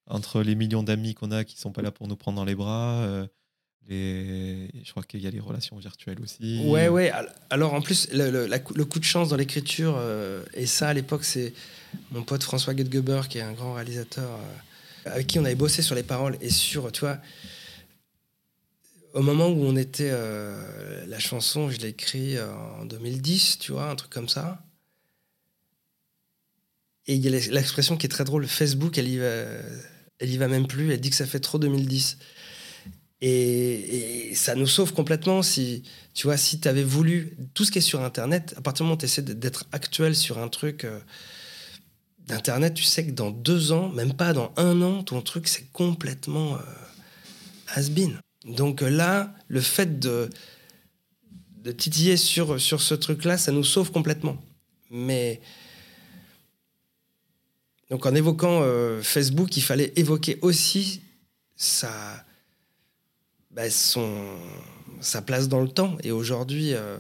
Entre 0.07 0.41
les 0.41 0.55
millions 0.55 0.81
d'amis 0.81 1.13
qu'on 1.13 1.31
a 1.31 1.43
qui 1.43 1.57
sont 1.57 1.71
pas 1.71 1.83
là 1.83 1.91
pour 1.91 2.07
nous 2.07 2.15
prendre 2.15 2.37
dans 2.37 2.45
les 2.45 2.55
bras, 2.55 3.03
euh, 3.03 3.27
je 3.89 4.91
crois 4.91 5.03
qu'il 5.03 5.21
y 5.21 5.27
a 5.27 5.31
les 5.31 5.39
relations 5.39 5.77
virtuelles 5.77 6.19
aussi. 6.21 6.61
Ouais, 6.65 6.89
ouais. 6.89 7.11
Alors 7.49 7.73
en 7.73 7.81
plus, 7.81 8.09
le, 8.11 8.83
coup 8.83 8.99
de 8.99 9.05
chance 9.05 9.29
dans 9.29 9.35
l'écriture, 9.35 9.95
euh, 9.97 10.43
et 10.53 10.65
ça 10.65 10.89
à 10.89 10.93
l'époque, 10.93 11.23
c'est 11.23 11.53
mon 12.11 12.23
pote 12.23 12.43
François 12.43 12.75
Gedgeber, 12.75 13.21
qui 13.29 13.39
est 13.39 13.41
un 13.41 13.53
grand 13.53 13.73
réalisateur, 13.73 14.29
euh, 14.29 15.11
avec 15.11 15.27
qui 15.27 15.39
on 15.39 15.45
avait 15.45 15.55
bossé 15.55 15.81
sur 15.81 15.95
les 15.95 16.03
paroles 16.03 16.37
et 16.41 16.49
sur, 16.49 16.91
tu 16.91 17.01
vois, 17.01 17.17
au 19.13 19.21
moment 19.21 19.47
où 19.47 19.63
on 19.63 19.75
était. 19.75 20.11
Euh, 20.11 21.05
la 21.07 21.17
chanson, 21.17 21.71
je 21.71 21.77
l'ai 21.77 21.89
écrite 21.89 22.37
en 22.79 22.85
2010, 22.85 23.57
tu 23.59 23.71
vois, 23.71 23.89
un 23.89 23.95
truc 23.95 24.11
comme 24.11 24.29
ça. 24.29 24.63
Et 27.07 27.15
il 27.15 27.25
y 27.25 27.27
a 27.27 27.31
l'expression 27.31 27.97
qui 27.97 28.05
est 28.05 28.09
très 28.09 28.23
drôle 28.25 28.47
Facebook, 28.47 28.99
elle 28.99 29.07
y, 29.07 29.17
va, 29.17 29.25
elle 30.19 30.29
y 30.29 30.37
va 30.37 30.47
même 30.47 30.67
plus, 30.67 30.93
elle 30.93 31.01
dit 31.01 31.09
que 31.09 31.15
ça 31.15 31.25
fait 31.25 31.39
trop 31.39 31.57
2010. 31.57 32.19
Et, 33.21 34.33
ça 34.35 34.55
nous 34.55 34.67
sauve 34.67 34.93
complètement 34.93 35.41
si, 35.41 35.83
tu 36.13 36.27
vois, 36.27 36.37
si 36.37 36.59
tu 36.59 36.67
avais 36.67 36.83
voulu 36.83 37.35
tout 37.53 37.65
ce 37.65 37.71
qui 37.71 37.79
est 37.79 37.81
sur 37.81 38.01
Internet, 38.01 38.53
à 38.57 38.61
partir 38.61 38.83
du 38.83 38.87
moment 38.87 38.95
où 38.95 38.99
tu 38.99 39.05
essaies 39.05 39.21
d'être 39.21 39.65
actuel 39.71 40.15
sur 40.15 40.37
un 40.37 40.47
truc 40.47 40.85
euh, 40.85 40.99
d'Internet, 42.27 42.73
tu 42.73 42.83
sais 42.83 43.05
que 43.05 43.11
dans 43.11 43.31
deux 43.31 43.71
ans, 43.71 43.89
même 43.89 44.13
pas 44.13 44.33
dans 44.33 44.53
un 44.55 44.81
an, 44.81 45.03
ton 45.03 45.21
truc, 45.21 45.47
c'est 45.47 45.69
complètement 45.73 46.55
euh, 46.55 46.59
has-been. 47.75 48.19
Donc 48.45 48.81
euh, 48.81 48.89
là, 48.89 49.33
le 49.49 49.59
fait 49.59 49.99
de, 49.99 50.29
de 51.63 51.71
titiller 51.71 52.15
sur, 52.15 52.61
sur 52.61 52.81
ce 52.81 52.93
truc-là, 52.93 53.37
ça 53.37 53.51
nous 53.51 53.63
sauve 53.63 53.91
complètement. 53.91 54.37
Mais. 54.89 55.41
Donc 57.89 58.05
en 58.05 58.13
évoquant 58.13 58.63
Facebook, 59.01 59.57
il 59.57 59.61
fallait 59.61 59.91
évoquer 59.95 60.37
aussi 60.43 61.01
ça 61.55 62.23
bah, 63.51 63.69
son, 63.69 64.07
sa 65.01 65.21
place 65.21 65.47
dans 65.47 65.61
le 65.61 65.69
temps. 65.69 65.97
Et 66.03 66.11
aujourd'hui, 66.11 66.73
euh, 66.73 66.97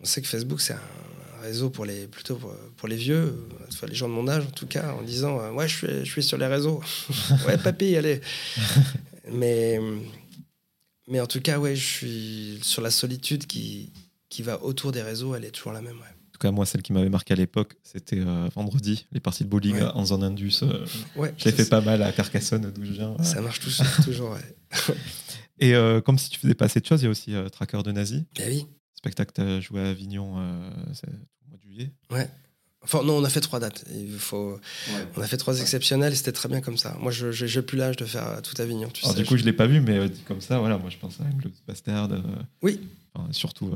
on 0.00 0.04
sait 0.04 0.22
que 0.22 0.28
Facebook, 0.28 0.60
c'est 0.60 0.74
un 0.74 1.42
réseau 1.42 1.70
pour 1.70 1.84
les, 1.84 2.06
plutôt 2.06 2.40
pour, 2.76 2.88
les 2.88 2.96
vieux, 2.96 3.46
enfin, 3.68 3.86
les 3.86 3.94
gens 3.94 4.08
de 4.08 4.14
mon 4.14 4.28
âge 4.28 4.44
en 4.46 4.50
tout 4.50 4.66
cas, 4.66 4.92
en 4.92 5.02
disant 5.02 5.40
euh, 5.40 5.50
Ouais, 5.50 5.68
je 5.68 5.76
suis, 5.76 6.04
je 6.04 6.10
suis 6.10 6.22
sur 6.22 6.38
les 6.38 6.46
réseaux. 6.46 6.82
ouais, 7.46 7.58
papy, 7.58 7.96
allez. 7.96 8.20
mais, 9.30 9.78
mais 11.08 11.20
en 11.20 11.26
tout 11.26 11.40
cas, 11.40 11.58
ouais, 11.58 11.76
je 11.76 11.84
suis 11.84 12.58
sur 12.62 12.82
la 12.82 12.90
solitude 12.90 13.46
qui, 13.46 13.92
qui 14.28 14.42
va 14.42 14.62
autour 14.62 14.92
des 14.92 15.02
réseaux, 15.02 15.34
elle 15.34 15.44
est 15.44 15.50
toujours 15.50 15.72
la 15.72 15.82
même. 15.82 15.96
Ouais. 15.96 16.02
En 16.02 16.32
tout 16.32 16.38
cas, 16.40 16.50
moi, 16.50 16.66
celle 16.66 16.82
qui 16.82 16.92
m'avait 16.92 17.10
marqué 17.10 17.32
à 17.32 17.36
l'époque, 17.36 17.76
c'était 17.84 18.18
euh, 18.18 18.48
vendredi, 18.54 19.06
les 19.12 19.20
parties 19.20 19.44
de 19.44 19.48
bowling 19.48 19.80
en 19.82 20.04
zone 20.04 20.24
Indus. 20.24 20.62
ouais, 21.16 21.32
je 21.36 21.44
l'ai 21.44 21.52
fait 21.52 21.68
pas 21.68 21.80
mal 21.80 22.02
à 22.02 22.10
Carcassonne, 22.12 22.72
d'où 22.74 22.84
je 22.84 22.92
viens. 22.92 23.16
Ça 23.22 23.40
marche 23.40 23.60
toujours, 24.04 24.30
ouais. 24.30 24.94
Et 25.58 25.74
euh, 25.74 26.00
comme 26.00 26.18
si 26.18 26.30
tu 26.30 26.38
faisais 26.38 26.54
pas 26.54 26.66
assez 26.66 26.80
de 26.80 26.86
choses, 26.86 27.02
il 27.02 27.04
y 27.04 27.08
a 27.08 27.10
aussi 27.10 27.34
euh, 27.34 27.48
Tracker 27.48 27.82
de 27.82 27.92
Nazi. 27.92 28.24
Ben 28.36 28.48
oui. 28.48 28.66
Spectacle 28.94 29.32
que 29.32 29.42
tu 29.42 29.46
as 29.46 29.60
joué 29.60 29.80
à 29.80 29.88
Avignon 29.90 30.38
euh, 30.38 30.70
au 30.70 31.48
mois 31.48 31.58
de 31.58 31.62
juillet. 31.62 31.92
Ouais. 32.10 32.28
Enfin, 32.82 33.02
non, 33.02 33.16
on 33.16 33.24
a 33.24 33.30
fait 33.30 33.40
trois 33.40 33.60
dates. 33.60 33.84
Il 33.94 34.18
faut... 34.18 34.58
On 35.16 35.22
a 35.22 35.26
fait 35.26 35.38
trois 35.38 35.58
exceptionnels 35.60 36.12
et 36.12 36.16
c'était 36.16 36.32
très 36.32 36.50
bien 36.50 36.60
comme 36.60 36.76
ça. 36.76 36.96
Moi, 37.00 37.12
je 37.12 37.56
n'ai 37.56 37.62
plus 37.62 37.78
l'âge 37.78 37.96
de 37.96 38.04
faire 38.04 38.42
tout 38.42 38.60
Avignon. 38.60 38.88
Tu 38.92 39.04
Alors, 39.04 39.14
du 39.14 39.24
coup, 39.24 39.36
je 39.36 39.42
ne 39.42 39.46
l'ai 39.46 39.54
pas 39.54 39.66
vu, 39.66 39.80
mais 39.80 40.08
dit 40.08 40.20
comme 40.22 40.42
ça, 40.42 40.58
voilà, 40.58 40.76
moi, 40.76 40.90
je 40.90 40.98
pense 40.98 41.18
à 41.20 41.24
Globes 41.24 41.52
Bastard. 41.66 42.10
oui. 42.62 42.80
surtout 43.30 43.74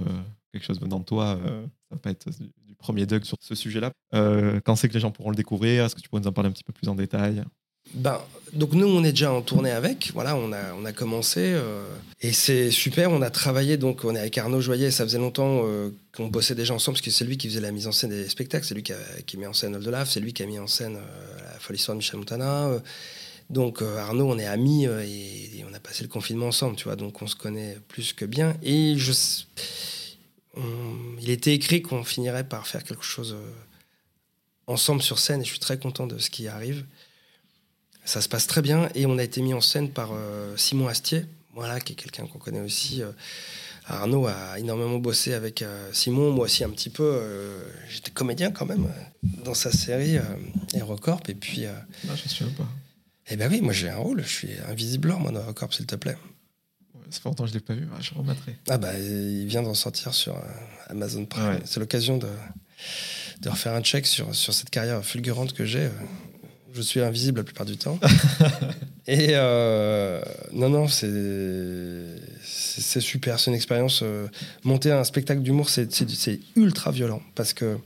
quelque 0.53 0.65
chose 0.65 0.81
venant 0.81 0.99
de 0.99 1.05
toi. 1.05 1.39
ça 1.43 1.95
va 1.95 1.99
pas 1.99 2.11
être 2.11 2.29
du, 2.67 2.75
premier 2.75 3.07
Doug 3.07 3.25
sur 3.25 3.39
ce 3.41 3.55
sujet-là. 3.55 3.93
quand 4.13 4.77
c'est 4.77 4.89
que 4.89 4.95
les 4.95 5.01
gens 5.01 5.11
pourront 5.11 5.31
le 5.31 5.37
découvrir? 5.37 5.87
Est-ce 5.87 5.95
que 5.95 6.03
tu 6.03 6.09
pourrais 6.11 6.21
nous 6.21 6.29
en 6.29 6.33
parler 6.33 6.51
un 6.51 6.53
petit 6.53 6.65
peu 6.65 6.75
plus 6.75 6.89
en 6.89 6.95
détail? 6.95 7.45
Ben, 7.95 8.21
donc 8.53 8.73
nous, 8.73 8.87
on 8.87 9.05
est 9.05 9.11
déjà 9.11 9.33
en 9.33 9.43
tournée 9.43 9.71
avec. 9.71 10.11
Voilà, 10.15 10.37
on 10.37 10.53
a, 10.53 10.75
on 10.75 10.85
a 10.85 10.93
commencé 10.93 11.41
euh, 11.41 11.85
et 12.21 12.33
c'est 12.33 12.71
super. 12.71 13.11
On 13.11 13.23
a 13.23 13.31
travaillé 13.31 13.77
donc 13.77 14.05
on 14.05 14.15
est 14.15 14.19
avec 14.19 14.39
Arnaud 14.39 14.61
Joyer. 14.61 14.91
Ça 14.91 15.05
faisait 15.05 15.19
longtemps 15.19 15.63
euh, 15.65 15.91
qu'on 16.15 16.29
bossait 16.29 16.55
déjà 16.55 16.75
ensemble 16.75 16.97
parce 16.97 17.05
que 17.05 17.11
c'est 17.11 17.25
lui 17.25 17.37
qui 17.37 17.49
faisait 17.49 17.61
la 17.61 17.73
mise 17.73 17.87
en 17.87 17.93
scène 17.93 18.11
des 18.11 18.29
spectacles. 18.29 18.67
C'est 18.67 18.75
lui 18.75 18.83
qui, 18.83 18.93
a, 18.93 19.49
en 19.49 19.53
scène 19.53 19.77
Oldelaf. 19.77 20.09
C'est 20.09 20.21
lui 20.21 20.33
qui 20.33 20.43
a 20.43 20.47
mis 20.47 20.59
en 20.59 20.67
scène 20.67 20.97
euh, 20.97 21.53
la 21.53 21.59
folle 21.59 21.77
histoire 21.77 21.95
de 21.95 21.99
Michel 21.99 22.19
Montana. 22.19 22.71
donc 23.51 23.83
Arnaud, 23.83 24.31
on 24.31 24.39
est 24.39 24.47
amis 24.47 24.85
et, 24.85 25.65
on 25.69 25.75
a 25.75 25.81
passé 25.81 26.03
le 26.03 26.09
confinement 26.09 26.47
ensemble. 26.47 26.77
Tu 26.77 26.85
vois, 26.85 26.97
donc 26.97 27.21
on 27.21 27.27
se 27.27 27.37
connaît 27.37 27.77
plus 27.89 28.13
que 28.13 28.25
bien. 28.25 28.57
Et 28.63 28.97
il 31.21 31.31
était 31.31 31.55
écrit 31.55 31.83
qu'on 31.83 32.05
finirait 32.05 32.45
par 32.45 32.67
faire 32.67 32.83
quelque 32.83 33.05
chose 33.05 33.37
ensemble 34.67 35.03
sur 35.03 35.19
scène. 35.19 35.43
Et 35.43 35.45
je 35.45 35.51
suis 35.51 35.59
très 35.59 35.79
content 35.79 36.07
de 36.07 36.19
ce 36.19 36.31
qui 36.31 36.49
arrive. 36.49 36.85
Ça 38.09 38.23
se 38.23 38.29
passe 38.31 38.47
très 38.47 38.63
bien 38.63 38.89
et 38.95 39.05
on 39.05 39.19
a 39.19 39.23
été 39.23 39.43
mis 39.43 39.53
en 39.53 39.61
scène 39.61 39.91
par 39.91 40.13
euh, 40.15 40.57
Simon 40.57 40.89
Astier, 40.89 41.27
voilà, 41.53 41.79
qui 41.79 41.93
est 41.93 41.95
quelqu'un 41.95 42.27
qu'on 42.27 42.39
connaît 42.39 42.63
aussi. 42.63 43.03
Euh, 43.03 43.13
Arnaud 43.85 44.27
a 44.27 44.59
énormément 44.59 44.97
bossé 44.97 45.35
avec 45.35 45.61
euh, 45.61 45.91
Simon, 45.93 46.33
moi 46.33 46.47
aussi 46.47 46.65
un 46.65 46.71
petit 46.71 46.89
peu. 46.89 47.21
J'étais 47.91 48.11
comédien 48.11 48.51
quand 48.51 48.65
même 48.65 48.89
dans 49.45 49.53
sa 49.53 49.71
série 49.71 50.17
Aerocorp 50.73 51.21
et 51.29 51.35
puis. 51.35 51.67
Ah, 51.67 52.15
je 52.17 52.31
suis 52.31 52.47
pas. 52.47 52.67
Eh 53.29 53.37
ben 53.37 53.53
oui, 53.53 53.61
moi 53.61 53.75
j'ai 53.75 53.91
un 53.91 53.99
rôle, 53.99 54.23
je 54.23 54.33
suis 54.33 54.53
invisible 54.71 55.15
moi 55.21 55.31
dans 55.31 55.41
Aerocorp, 55.41 55.75
s'il 55.75 55.85
te 55.85 55.97
plaît. 55.97 56.17
Longtemps 57.27 57.45
que 57.45 57.51
je 57.51 57.55
l'ai 57.55 57.61
pas 57.61 57.75
vu, 57.75 57.87
je 58.01 58.15
remettrai. 58.15 58.57
Ah 58.71 58.79
bah 58.79 58.99
il 58.99 59.45
vient 59.49 59.63
d'en 59.63 59.75
sortir 59.75 60.15
sur 60.15 60.35
Amazon 60.87 61.27
Prime. 61.27 61.61
C'est 61.67 61.79
l'occasion 61.79 62.17
de, 62.17 62.29
de 63.43 63.49
refaire 63.51 63.75
un 63.75 63.83
check 63.83 64.07
sur, 64.07 64.35
sur 64.35 64.55
cette 64.55 64.71
carrière 64.71 65.05
fulgurante 65.05 65.53
que 65.53 65.67
j'ai 65.67 65.91
je 66.79 66.83
suis 66.83 67.01
invisible 67.01 67.41
la 67.41 67.45
plupart 67.45 67.67
du 67.67 67.77
temps. 67.77 67.99
et 69.09 69.31
euh, 69.33 70.23
non, 70.53 70.69
non, 70.71 70.87
c'est 70.87 71.01
super. 73.01 73.41
C'est 73.41 73.51
une 73.51 73.57
expérience. 73.57 74.01
Euh, 74.03 74.29
monter 74.63 74.93
un 74.93 75.03
spectacle 75.03 75.43
d'humour, 75.43 75.69
c'est 75.69 75.89
ultra 76.55 76.93
violent 76.93 77.21
parce 77.35 77.53
que 77.53 77.79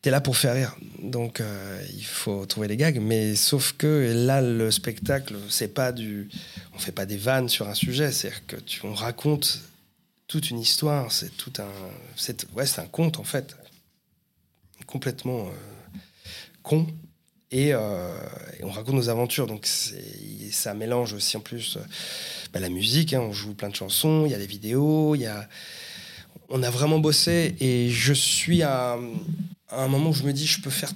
tu 0.00 0.08
es 0.08 0.12
là 0.12 0.22
pour 0.22 0.38
faire 0.38 0.54
rire. 0.54 0.74
Donc 1.02 1.40
euh, 1.40 1.82
il 1.94 2.04
faut 2.04 2.46
trouver 2.46 2.68
les 2.68 2.78
gags. 2.78 2.98
Mais 3.00 3.36
sauf 3.36 3.74
que 3.76 4.12
là, 4.26 4.40
le 4.40 4.70
spectacle, 4.70 5.36
c'est 5.50 5.74
pas 5.74 5.92
du. 5.92 6.30
On 6.74 6.78
fait 6.78 6.92
pas 6.92 7.04
des 7.04 7.18
vannes 7.18 7.50
sur 7.50 7.68
un 7.68 7.74
sujet. 7.74 8.10
C'est-à-dire 8.12 8.46
que 8.46 8.56
tu, 8.56 8.80
on 8.84 8.94
raconte 8.94 9.60
toute 10.26 10.48
une 10.48 10.58
histoire. 10.58 11.12
C'est 11.12 11.36
tout 11.36 11.52
un. 11.58 11.68
Ouais, 12.56 12.64
c'est 12.64 12.80
un 12.80 12.86
conte 12.86 13.18
en 13.18 13.24
fait. 13.24 13.54
Complètement 14.86 15.50
con 16.62 16.86
euh, 17.54 18.18
et, 18.58 18.64
on 18.64 18.70
raconte 18.70 18.94
nos 18.94 19.08
aventures. 19.08 19.46
Donc 19.46 19.66
ça 19.66 20.74
mélange 20.74 21.12
aussi 21.12 21.36
en 21.36 21.40
plus 21.40 21.76
euh, 21.76 21.80
bah, 22.52 22.60
la 22.60 22.68
musique. 22.68 23.14
Hein. 23.14 23.20
on 23.20 23.32
joue 23.32 23.54
plein 23.54 23.68
de 23.68 23.76
chansons, 23.76 24.24
il 24.26 24.32
y 24.32 24.34
a 24.34 24.38
des 24.38 24.46
vidéos, 24.46 25.14
il 25.14 25.22
y 25.22 25.26
a... 25.26 25.48
on 26.48 26.62
a 26.62 26.70
vraiment 26.70 26.98
bossé. 26.98 27.56
Et 27.60 27.90
je 27.90 28.12
suis 28.12 28.62
à, 28.62 28.98
un 29.70 29.88
moment 29.88 30.10
où 30.10 30.14
je 30.14 30.24
me 30.24 30.32
dis, 30.32 30.46
je 30.46 30.60
peux 30.60 30.70
faire, 30.70 30.92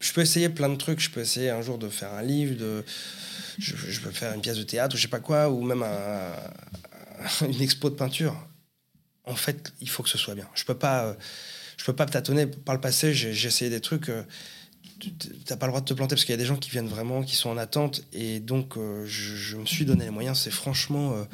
je 0.00 0.12
peux 0.12 0.20
essayer 0.20 0.48
plein 0.48 0.68
de 0.68 0.76
trucs. 0.76 1.00
Je 1.00 1.10
peux 1.10 1.20
essayer 1.20 1.50
un 1.50 1.62
jour 1.62 1.78
de 1.78 1.88
faire 1.88 2.12
un 2.14 2.22
livre, 2.22 2.56
de, 2.56 2.84
je, 3.58 4.00
peux 4.00 4.10
faire 4.10 4.34
une 4.34 4.40
pièce 4.40 4.58
de 4.58 4.64
théâtre, 4.64 4.94
ou 4.94 4.96
je 4.96 5.02
sais 5.02 5.08
pas 5.08 5.20
quoi, 5.20 5.48
ou 5.48 5.62
même 5.62 5.84
une 7.42 7.62
expo 7.62 7.90
de 7.90 7.94
peinture. 7.94 8.36
En 9.24 9.34
fait, 9.34 9.72
il 9.80 9.88
faut 9.88 10.04
que 10.04 10.08
ce 10.08 10.18
soit 10.18 10.36
bien. 10.36 10.48
Je 10.54 10.64
peux 10.64 10.76
pas, 10.76 11.16
je 11.76 11.84
peux 11.84 11.94
pas 11.94 12.06
tâtonner. 12.06 12.46
Par 12.46 12.74
le 12.74 12.80
passé, 12.80 13.12
j'ai 13.14 13.46
essayé 13.46 13.70
des 13.70 13.80
trucs. 13.80 14.10
T'as 15.44 15.56
pas 15.56 15.66
le 15.66 15.72
droit 15.72 15.80
de 15.80 15.86
te 15.86 15.94
planter 15.94 16.14
parce 16.14 16.24
qu'il 16.24 16.32
y 16.32 16.34
a 16.34 16.38
des 16.38 16.46
gens 16.46 16.56
qui 16.56 16.70
viennent 16.70 16.88
vraiment, 16.88 17.22
qui 17.22 17.36
sont 17.36 17.50
en 17.50 17.56
attente. 17.56 18.02
Et 18.12 18.40
donc, 18.40 18.76
euh, 18.76 19.04
je, 19.06 19.56
me 19.56 19.66
suis 19.66 19.84
donné 19.84 20.04
les 20.04 20.10
moyens. 20.10 20.38
C'est 20.38 20.50
franchement. 20.50 21.12
Euh, 21.12 21.24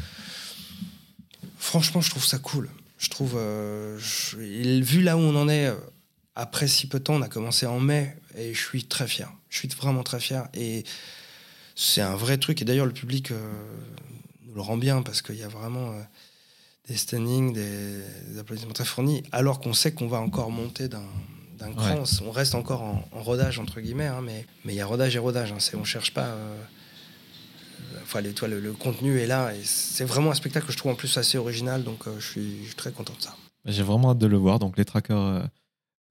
franchement, 1.58 2.00
je 2.00 2.10
trouve 2.10 2.24
ça 2.24 2.38
cool. 2.38 2.70
Je 2.98 3.08
trouve. 3.08 3.34
Euh, 3.36 3.98
vu 4.38 5.02
là 5.02 5.16
où 5.16 5.20
on 5.20 5.36
en 5.36 5.48
est, 5.48 5.72
après 6.34 6.66
si 6.66 6.88
peu 6.88 6.98
de 6.98 7.04
temps, 7.04 7.14
on 7.14 7.22
a 7.22 7.28
commencé 7.28 7.66
en 7.66 7.80
mai. 7.80 8.16
Et 8.36 8.54
je 8.54 8.60
suis 8.60 8.84
très 8.84 9.06
fier. 9.06 9.32
Je 9.48 9.58
suis 9.58 9.68
vraiment 9.68 10.02
très 10.02 10.20
fier. 10.20 10.48
Et 10.54 10.84
c'est 11.76 12.02
un 12.02 12.16
vrai 12.16 12.38
truc. 12.38 12.62
Et 12.62 12.64
d'ailleurs, 12.64 12.86
le 12.86 12.92
public 12.92 13.30
nous 14.46 14.54
le 14.54 14.60
rend 14.60 14.76
bien 14.76 15.02
parce 15.02 15.22
qu'il 15.22 15.36
y 15.36 15.42
a 15.42 15.48
vraiment 15.48 15.94
des 16.88 16.96
standings, 16.96 17.52
des, 17.52 18.38
applaudissements 18.38 18.72
très 18.72 18.84
fournis, 18.84 19.22
alors 19.32 19.60
qu'on 19.60 19.72
sait 19.72 19.92
qu'on 19.92 20.08
va 20.08 20.18
encore 20.18 20.50
monter 20.50 20.88
d'un 20.88 21.06
d'un 21.62 21.72
cran. 21.72 22.02
On 22.24 22.30
reste 22.30 22.54
encore 22.54 22.82
en, 22.82 23.02
rodage, 23.12 23.58
entre 23.58 23.80
guillemets, 23.80 24.06
hein, 24.06 24.20
mais 24.22 24.46
il 24.64 24.74
y 24.74 24.80
a 24.80 24.86
rodage 24.86 25.16
et 25.16 25.18
rodage. 25.18 25.52
Hein, 25.52 25.58
on 25.74 25.80
ne 25.80 25.84
cherche 25.84 26.12
pas. 26.12 26.26
Euh, 26.26 26.56
enfin, 28.02 28.20
les, 28.20 28.32
toi, 28.32 28.48
le, 28.48 28.72
contenu 28.72 29.18
est 29.18 29.26
là. 29.26 29.54
Et 29.54 29.62
c'est 29.62 30.04
vraiment 30.04 30.30
un 30.30 30.34
spectacle 30.34 30.66
que 30.66 30.72
je 30.72 30.78
trouve 30.78 30.92
en 30.92 30.96
plus 30.96 31.16
assez 31.16 31.38
original, 31.38 31.84
donc 31.84 32.06
euh, 32.06 32.18
je, 32.18 32.26
suis, 32.26 32.74
très 32.76 32.92
content 32.92 33.14
de 33.16 33.22
ça. 33.22 33.36
J'ai 33.64 33.82
vraiment 33.82 34.10
hâte 34.10 34.18
de 34.18 34.26
le 34.26 34.36
voir. 34.36 34.58
Donc, 34.58 34.76
les 34.76 34.84
trackers 34.84 35.18
euh, 35.18 35.42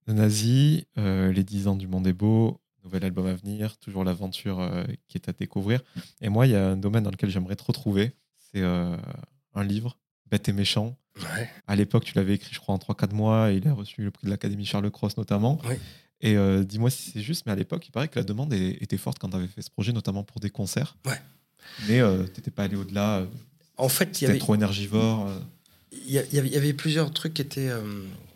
de 0.07 0.13
Nazi, 0.13 0.85
les 0.95 1.43
10 1.43 1.67
ans 1.67 1.75
du 1.75 1.87
monde 1.87 2.07
est 2.07 2.13
beau, 2.13 2.59
nouvel 2.83 3.05
album 3.05 3.27
à 3.27 3.33
venir, 3.33 3.77
toujours 3.77 4.03
l'aventure 4.03 4.67
qui 5.07 5.17
est 5.17 5.29
à 5.29 5.33
découvrir. 5.33 5.81
Et 6.21 6.29
moi, 6.29 6.47
il 6.47 6.53
y 6.53 6.55
a 6.55 6.69
un 6.69 6.77
domaine 6.77 7.03
dans 7.03 7.11
lequel 7.11 7.29
j'aimerais 7.29 7.55
te 7.55 7.63
retrouver. 7.63 8.13
C'est 8.39 8.63
un 8.63 9.63
livre 9.63 9.97
Bête 10.31 10.47
et 10.47 10.53
méchant. 10.53 10.95
À 11.67 11.75
l'époque, 11.75 12.05
tu 12.05 12.13
l'avais 12.15 12.35
écrit, 12.35 12.53
je 12.53 12.59
crois, 12.59 12.73
en 12.73 12.77
3-4 12.77 13.13
mois, 13.13 13.51
et 13.51 13.57
il 13.57 13.67
a 13.67 13.73
reçu 13.73 14.01
le 14.01 14.11
prix 14.11 14.25
de 14.25 14.31
l'Académie 14.31 14.65
Charles 14.65 14.89
Cross 14.89 15.17
notamment. 15.17 15.59
Et 16.21 16.37
euh, 16.37 16.63
dis-moi 16.63 16.89
si 16.89 17.11
c'est 17.11 17.21
juste, 17.21 17.45
mais 17.45 17.51
à 17.51 17.55
l'époque, 17.55 17.85
il 17.87 17.91
paraît 17.91 18.07
que 18.07 18.19
la 18.19 18.23
demande 18.23 18.53
était 18.53 18.97
forte 18.97 19.17
quand 19.19 19.29
tu 19.29 19.35
avais 19.35 19.47
fait 19.47 19.61
ce 19.61 19.69
projet, 19.71 19.91
notamment 19.91 20.23
pour 20.23 20.39
des 20.39 20.49
concerts. 20.49 20.95
Ouais. 21.05 21.19
Mais 21.87 21.99
euh, 21.99 22.23
tu 22.25 22.39
n'étais 22.39 22.51
pas 22.51 22.63
allé 22.63 22.75
au-delà. 22.75 23.19
Euh, 23.19 23.25
en 23.77 23.89
fait, 23.89 24.21
il 24.21 24.25
y 24.25 24.27
avait 24.27 24.39
trop 24.39 24.55
énergivore. 24.55 25.27
Il 25.91 26.13
y, 26.13 26.57
avait 26.57 26.73
plusieurs 26.73 27.11
trucs 27.11 27.33
qui 27.33 27.41
étaient, 27.41 27.71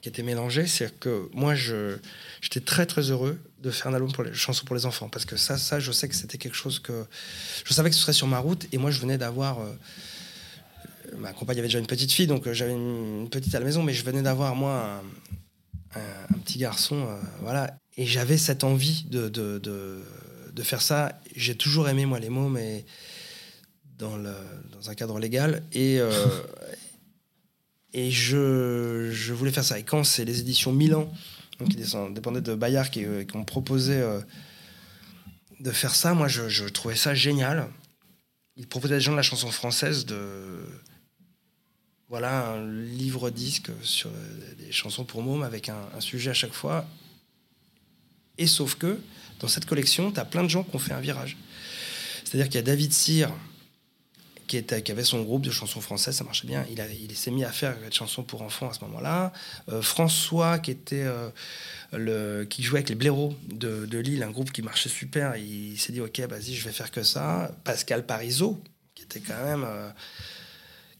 qui 0.01 0.09
étaient 0.09 0.23
mélangés. 0.23 0.67
C'est 0.67 0.99
que 0.99 1.29
moi, 1.33 1.53
j'étais 1.55 2.59
très 2.59 2.85
très 2.85 3.11
heureux 3.11 3.39
de 3.61 3.71
faire 3.71 3.87
un 3.87 3.93
album 3.93 4.11
pour 4.11 4.23
les 4.23 4.33
chansons 4.33 4.65
pour 4.65 4.75
les 4.75 4.85
enfants, 4.85 5.07
parce 5.07 5.25
que 5.25 5.37
ça, 5.37 5.57
ça, 5.57 5.79
je 5.79 5.91
sais 5.91 6.09
que 6.09 6.15
c'était 6.15 6.37
quelque 6.37 6.55
chose 6.55 6.79
que 6.79 7.05
je 7.63 7.73
savais 7.73 7.89
que 7.89 7.95
ce 7.95 8.01
serait 8.01 8.13
sur 8.13 8.27
ma 8.27 8.39
route, 8.39 8.67
et 8.71 8.77
moi, 8.77 8.91
je 8.91 8.99
venais 8.99 9.17
d'avoir 9.17 9.59
ma 11.19 11.33
compagne 11.33 11.57
avait 11.59 11.67
déjà 11.67 11.79
une 11.79 11.87
petite 11.87 12.11
fille, 12.11 12.27
donc 12.27 12.47
euh, 12.47 12.53
j'avais 12.53 12.73
une, 12.73 13.27
petite 13.29 13.53
à 13.55 13.59
la 13.59 13.65
maison, 13.65 13.83
mais 13.83 13.93
je 13.93 14.03
venais 14.03 14.21
d'avoir, 14.21 14.55
moi, 14.55 15.01
un, 15.95 16.37
petit 16.39 16.57
garçon, 16.57 17.07
euh, 17.07 17.19
voilà. 17.41 17.77
Et 17.97 18.05
j'avais 18.05 18.37
cette 18.37 18.63
envie 18.63 19.05
de, 19.05 19.29
de, 19.29 19.59
de, 19.59 20.63
faire 20.63 20.81
ça. 20.81 21.19
J'ai 21.35 21.55
toujours 21.55 21.87
aimé, 21.87 22.05
moi, 22.05 22.19
les 22.19 22.29
mots, 22.29 22.49
mais 22.49 22.85
dans, 23.97 24.17
le, 24.17 24.33
dans 24.71 24.89
un 24.89 24.95
cadre 24.95 25.17
légal. 25.19 25.63
Et, 25.71 25.99
euh, 25.99 26.11
et 27.93 28.11
je, 28.11 29.09
je, 29.11 29.33
voulais 29.33 29.51
faire 29.51 29.63
ça. 29.63 29.79
Et 29.79 29.83
quand 29.83 30.03
c'est 30.03 30.25
les 30.25 30.41
éditions 30.41 30.73
Milan, 30.73 31.11
donc 31.59 31.69
qui 31.69 31.77
dépendaient 31.77 32.41
de 32.41 32.55
Bayard, 32.55 32.89
qui, 32.89 33.05
qui 33.29 33.37
ont 33.37 33.45
proposé 33.45 34.03
de 35.61 35.71
faire 35.71 35.95
ça, 35.95 36.13
moi, 36.13 36.27
je, 36.27 36.49
je 36.49 36.65
trouvais 36.65 36.97
ça 36.97 37.13
génial. 37.15 37.69
Ils 38.57 38.67
proposaient 38.67 38.95
à 38.95 38.97
des 38.97 39.03
gens 39.03 39.13
de 39.13 39.17
la 39.17 39.23
chanson 39.23 39.51
française 39.51 40.05
de 40.05 40.15
voilà 42.15 42.47
un 42.47 42.65
livre 42.65 43.29
disque 43.29 43.71
sur 43.81 44.09
des 44.57 44.71
chansons 44.71 45.03
pour 45.03 45.21
mômes 45.21 45.43
avec 45.43 45.67
un, 45.67 45.99
sujet 45.99 46.29
à 46.29 46.33
chaque 46.33 46.53
fois. 46.53 46.85
Et 48.37 48.47
sauf 48.47 48.75
que 48.75 49.01
dans 49.41 49.49
cette 49.49 49.65
collection, 49.65 50.13
tu 50.13 50.19
as 50.21 50.23
plein 50.23 50.43
de 50.43 50.47
gens 50.47 50.63
qui 50.63 50.73
ont 50.73 50.79
fait 50.79 50.93
un 50.93 51.01
virage. 51.01 51.35
C'est-à-dire 52.23 52.45
qu'il 52.45 52.55
y 52.55 52.59
a 52.59 52.61
David 52.61 52.93
Cyr 52.93 53.33
qui, 54.47 54.55
était, 54.55 54.81
qui 54.81 54.93
avait 54.93 55.03
son 55.03 55.23
groupe 55.23 55.41
de 55.41 55.51
chansons 55.51 55.81
françaises, 55.81 56.15
ça 56.15 56.23
marchait 56.23 56.47
bien. 56.47 56.65
Il, 56.69 57.17
s'est 57.17 57.31
mis 57.31 57.43
à 57.43 57.51
faire 57.51 57.77
des 57.77 57.91
chansons 57.91 58.23
pour 58.23 58.43
enfants 58.43 58.69
à 58.69 58.73
ce 58.73 58.79
moment-là. 58.85 59.33
Euh, 59.67 59.81
François, 59.81 60.59
qui 60.59 60.71
était 60.71 61.03
euh, 61.03 61.29
le, 61.91 62.45
qui 62.45 62.63
jouait 62.63 62.77
avec 62.77 62.87
les 62.87 62.95
blaireaux 62.95 63.35
de, 63.51 63.97
Lille, 63.97 64.23
un 64.23 64.31
groupe 64.31 64.53
qui 64.53 64.61
marchait 64.61 64.87
super, 64.87 65.35
il, 65.35 65.77
s'est 65.77 65.91
dit 65.91 65.99
ok, 65.99 66.17
vas-y, 66.29 66.53
je 66.53 66.63
vais 66.63 66.71
faire 66.71 66.91
que 66.91 67.03
ça. 67.03 67.51
Pascal 67.65 68.05
Parisot, 68.05 68.57
qui 68.93 69.03
était 69.03 69.19
quand 69.19 69.43
même 69.43 69.65
euh, 69.67 69.89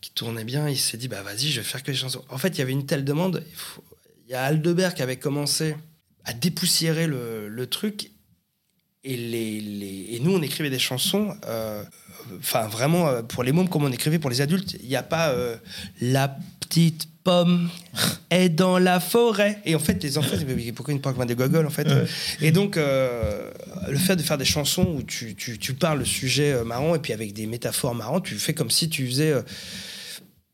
qui 0.06 0.11
tournait 0.11 0.44
bien. 0.44 0.69
Il 0.69 0.77
s'est 0.77 0.98
dit, 0.98 1.07
bah 1.07 1.23
vas-y, 1.23 1.48
je 1.48 1.61
vais 1.61 1.65
faire 1.65 1.82
que 1.82 1.90
des 1.90 1.98
chansons. 1.98 2.23
En 2.30 2.38
fait, 2.38 2.49
il 2.49 2.60
y 2.60 2.61
avait 2.61 2.73
une 2.73 2.86
telle 2.86 3.03
demande. 3.03 3.44
Il, 4.27 4.32
y 4.32 4.36
a 4.36 4.44
Aldebert 4.44 4.94
qui 4.94 5.02
avait 5.02 5.15
commencé 5.15 5.76
à 6.26 6.34
dépoussiérer 6.34 7.07
le, 7.07 7.48
le 7.48 7.68
truc. 7.68 8.11
Et, 9.03 9.18
les, 9.18 9.60
les, 9.60 10.07
et 10.11 10.19
nous, 10.19 10.32
on 10.32 10.44
écrivait 10.44 10.69
des 10.69 10.77
chansons, 10.77 11.36
euh, 11.48 11.84
enfin 12.38 12.68
vraiment 12.68 13.07
euh, 13.07 13.23
pour 13.23 13.44
les 13.44 13.52
mômes 13.52 13.68
comme 13.68 13.84
on 13.84 13.91
écrivait 13.91 14.19
pour 14.19 14.30
les 14.30 14.41
adultes. 14.41 14.77
Il 14.84 14.88
n'y 14.88 14.95
a 14.95 15.02
pas 15.02 15.30
euh, 15.30 15.57
la 16.02 16.38
petite 16.60 17.07
pomme 17.23 17.72
est 18.30 18.49
dans 18.49 18.77
la 18.77 18.99
forêt. 18.99 19.60
Et 19.65 19.73
en 19.73 19.80
fait, 19.80 20.03
les 20.03 20.19
enfants, 20.19 20.38
pourquoi 20.76 20.94
ils 20.94 20.98
ne 20.98 21.02
parlent 21.02 21.15
pas 21.15 21.26
des 21.26 21.34
gogoles 21.34 21.65
en 21.65 21.72
fait 21.72 21.88
Et 22.41 22.52
donc, 22.52 22.76
le 22.76 23.98
fait 23.98 24.15
de 24.15 24.22
faire 24.22 24.38
des 24.38 24.45
chansons 24.45 24.86
où 24.86 25.02
tu, 25.02 25.34
tu, 25.34 25.57
tu 25.57 25.73
parles 25.73 25.98
le 25.98 26.06
sujet 26.06 26.64
marrant 26.64 26.94
et 26.94 26.99
puis 26.99 27.11
avec 27.11 27.34
des 27.34 27.48
métaphores 27.48 27.95
marrantes, 27.95 28.26
tu 28.26 28.36
fais 28.36 28.53
comme 28.53 28.69
si 28.69 28.88
tu 28.88 29.07
faisais 29.07 29.34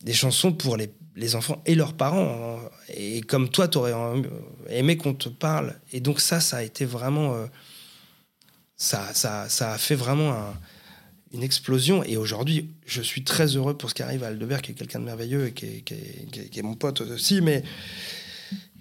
des 0.04 0.14
chansons 0.14 0.52
pour 0.52 0.78
les, 0.78 0.92
les, 1.16 1.36
enfants 1.36 1.62
et 1.66 1.76
leurs 1.76 1.94
parents. 1.94 2.60
Et 2.94 3.22
comme 3.22 3.50
toi, 3.50 3.68
tu 3.68 3.78
aurais 3.78 3.94
aimé 4.70 4.98
qu'on 4.98 5.14
te 5.14 5.30
parle. 5.30 5.76
Et 5.94 6.00
donc 6.00 6.20
ça, 6.20 6.40
ça 6.40 6.58
a 6.58 6.64
été 6.64 6.86
vraiment... 6.86 7.36
Euh, 7.36 7.46
ça, 8.76 9.14
ça, 9.14 9.48
ça, 9.48 9.74
a 9.74 9.78
fait 9.78 9.94
vraiment 9.94 10.36
une 11.34 11.44
explosion. 11.44 12.04
Et 12.04 12.18
aujourd'hui, 12.18 12.70
je 12.86 13.02
suis 13.02 13.24
très 13.24 13.56
heureux 13.56 13.78
pour 13.78 13.90
ce 13.90 13.96
qui 13.96 14.04
arrive 14.04 14.24
à 14.24 14.28
Aldebert, 14.28 14.62
qui 14.62 14.72
est 14.72 14.76
quelqu'un 14.76 15.00
de 15.00 15.06
merveilleux 15.06 15.48
et 15.48 15.52
qui 15.52 15.66
est, 15.66 15.82
qui 15.82 16.60
est, 16.60 16.64
mon 16.64 16.76
pote 16.76 17.02
aussi. 17.02 17.42
Mais 17.42 17.64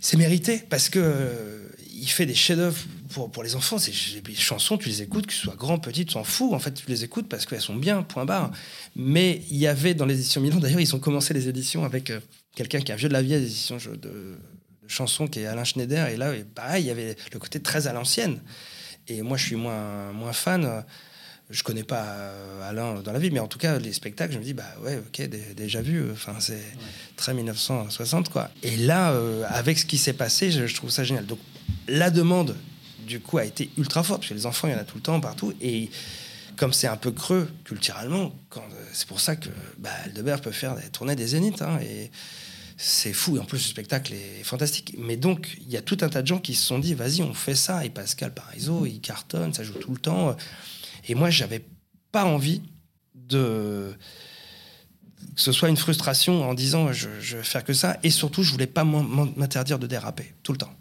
c'est 0.00 0.16
mérité 0.16 0.62
parce 0.70 0.88
que 0.88 0.98
euh, 0.98 1.68
il 1.92 2.08
fait 2.08 2.26
des 2.26 2.34
chefs-d'œuvre 2.34 2.78
pour, 3.10 3.30
pour 3.30 3.42
les 3.42 3.56
enfants. 3.56 3.78
C'est 3.78 3.92
les 4.26 4.34
chansons, 4.34 4.78
tu 4.78 4.88
les 4.88 5.02
écoutes, 5.02 5.26
que 5.26 5.32
ce 5.32 5.40
soit 5.40 5.56
grand, 5.56 5.78
petit, 5.78 6.06
tu 6.06 6.12
s'en 6.12 6.24
fous. 6.24 6.54
En 6.54 6.58
fait, 6.58 6.72
tu 6.72 6.84
les 6.88 7.04
écoutes 7.04 7.28
parce 7.28 7.46
qu'elles 7.46 7.60
sont 7.60 7.76
bien, 7.76 8.02
point 8.02 8.24
barre. 8.24 8.50
Mais 8.96 9.42
il 9.50 9.58
y 9.58 9.66
avait 9.66 9.94
dans 9.94 10.06
les 10.06 10.14
éditions 10.14 10.40
Milan, 10.40 10.58
d'ailleurs, 10.58 10.80
ils 10.80 10.94
ont 10.94 11.00
commencé 11.00 11.34
les 11.34 11.48
éditions 11.48 11.84
avec 11.84 12.10
euh, 12.10 12.20
quelqu'un 12.54 12.80
qui 12.80 12.92
a 12.92 12.94
un 12.94 12.98
vieux 12.98 13.08
de 13.08 13.12
la 13.12 13.22
vieille, 13.22 13.40
des 13.40 13.46
éditions 13.46 13.76
de, 13.76 13.96
de, 13.96 14.38
chansons, 14.88 15.28
qui 15.28 15.40
est 15.40 15.46
Alain 15.46 15.64
Schneider. 15.64 16.08
Et 16.08 16.16
là, 16.16 16.32
pareil, 16.54 16.84
il 16.84 16.86
y 16.86 16.90
avait 16.90 17.16
le 17.32 17.38
côté 17.38 17.60
très 17.60 17.86
à 17.86 17.92
l'ancienne. 17.92 18.40
Et 19.08 19.22
moi, 19.22 19.36
je 19.36 19.46
suis 19.46 19.56
moins, 19.56 20.12
moins 20.12 20.32
fan. 20.32 20.84
Je 21.50 21.64
connais 21.64 21.82
pas 21.82 22.04
euh, 22.04 22.68
Alain 22.68 23.00
dans 23.02 23.12
la 23.12 23.18
vie, 23.18 23.32
mais 23.32 23.40
en 23.40 23.48
tout 23.48 23.58
cas, 23.58 23.78
les 23.80 23.92
spectacles, 23.92 24.32
je 24.32 24.38
me 24.38 24.44
dis, 24.44 24.54
bah 24.54 24.72
ouais, 24.84 24.98
ok, 24.98 25.28
déjà 25.56 25.82
vu. 25.82 26.10
Enfin, 26.12 26.36
c'est 26.38 26.62
très 27.16 27.34
1960, 27.34 28.28
quoi. 28.28 28.50
Et 28.62 28.76
là, 28.76 29.10
euh, 29.10 29.44
avec 29.48 29.78
ce 29.78 29.84
qui 29.84 29.98
s'est 29.98 30.12
passé, 30.12 30.52
je, 30.52 30.66
je, 30.66 30.74
trouve 30.76 30.90
ça 30.90 31.02
génial. 31.02 31.26
Donc, 31.26 31.40
la 31.88 32.10
demande, 32.10 32.54
du 33.06 33.20
coup, 33.20 33.38
a 33.38 33.44
été 33.44 33.70
ultra 33.76 34.02
forte, 34.02 34.20
parce 34.20 34.30
que 34.30 34.34
les 34.34 34.46
enfants, 34.46 34.68
il 34.68 34.72
y 34.72 34.74
en 34.74 34.78
a 34.78 34.84
tout 34.84 34.96
le 34.96 35.02
temps, 35.02 35.20
partout. 35.20 35.52
Et 35.60 35.90
comme 36.56 36.72
c'est 36.72 36.86
un 36.86 36.96
peu 36.96 37.10
creux 37.10 37.50
culturellement, 37.64 38.34
c'est 38.92 39.06
pour 39.06 39.20
ça 39.20 39.36
que 39.36 39.48
bah, 39.78 39.90
peut 40.42 40.50
faire 40.50 40.76
des 40.76 40.88
tournées 40.90 41.16
des 41.16 41.28
zéniths. 41.28 41.62
Hein, 41.62 41.78
et 41.82 42.10
c'est 42.76 43.12
fou. 43.12 43.36
Et 43.36 43.40
en 43.40 43.44
plus, 43.44 43.58
le 43.58 43.70
spectacle 43.70 44.12
est 44.12 44.42
fantastique. 44.42 44.94
Mais 44.98 45.16
donc, 45.16 45.56
il 45.60 45.70
y 45.70 45.76
a 45.76 45.82
tout 45.82 45.98
un 46.00 46.08
tas 46.08 46.22
de 46.22 46.26
gens 46.26 46.38
qui 46.38 46.54
se 46.54 46.66
sont 46.66 46.78
dit, 46.78 46.94
vas-y, 46.94 47.22
on 47.22 47.34
fait 47.34 47.54
ça. 47.54 47.84
Et 47.84 47.90
Pascal 47.90 48.32
Parizeau, 48.32 48.86
il 48.86 49.00
cartonne, 49.00 49.52
ça 49.52 49.64
joue 49.64 49.74
tout 49.74 49.92
le 49.92 49.98
temps. 49.98 50.36
Et 51.08 51.14
moi, 51.14 51.30
j'avais 51.30 51.64
pas 52.12 52.24
envie 52.24 52.62
de 53.14 53.94
que 55.36 55.40
ce 55.42 55.52
soit 55.52 55.68
une 55.68 55.76
frustration 55.76 56.48
en 56.48 56.54
disant 56.54 56.92
je, 56.92 57.08
je 57.20 57.36
vais 57.36 57.42
faire 57.42 57.64
que 57.64 57.72
ça. 57.72 57.98
Et 58.02 58.10
surtout, 58.10 58.42
je 58.42 58.50
voulais 58.50 58.66
pas 58.66 58.84
m'interdire 58.84 59.78
de 59.78 59.86
déraper 59.86 60.34
tout 60.42 60.52
le 60.52 60.58
temps. 60.58 60.74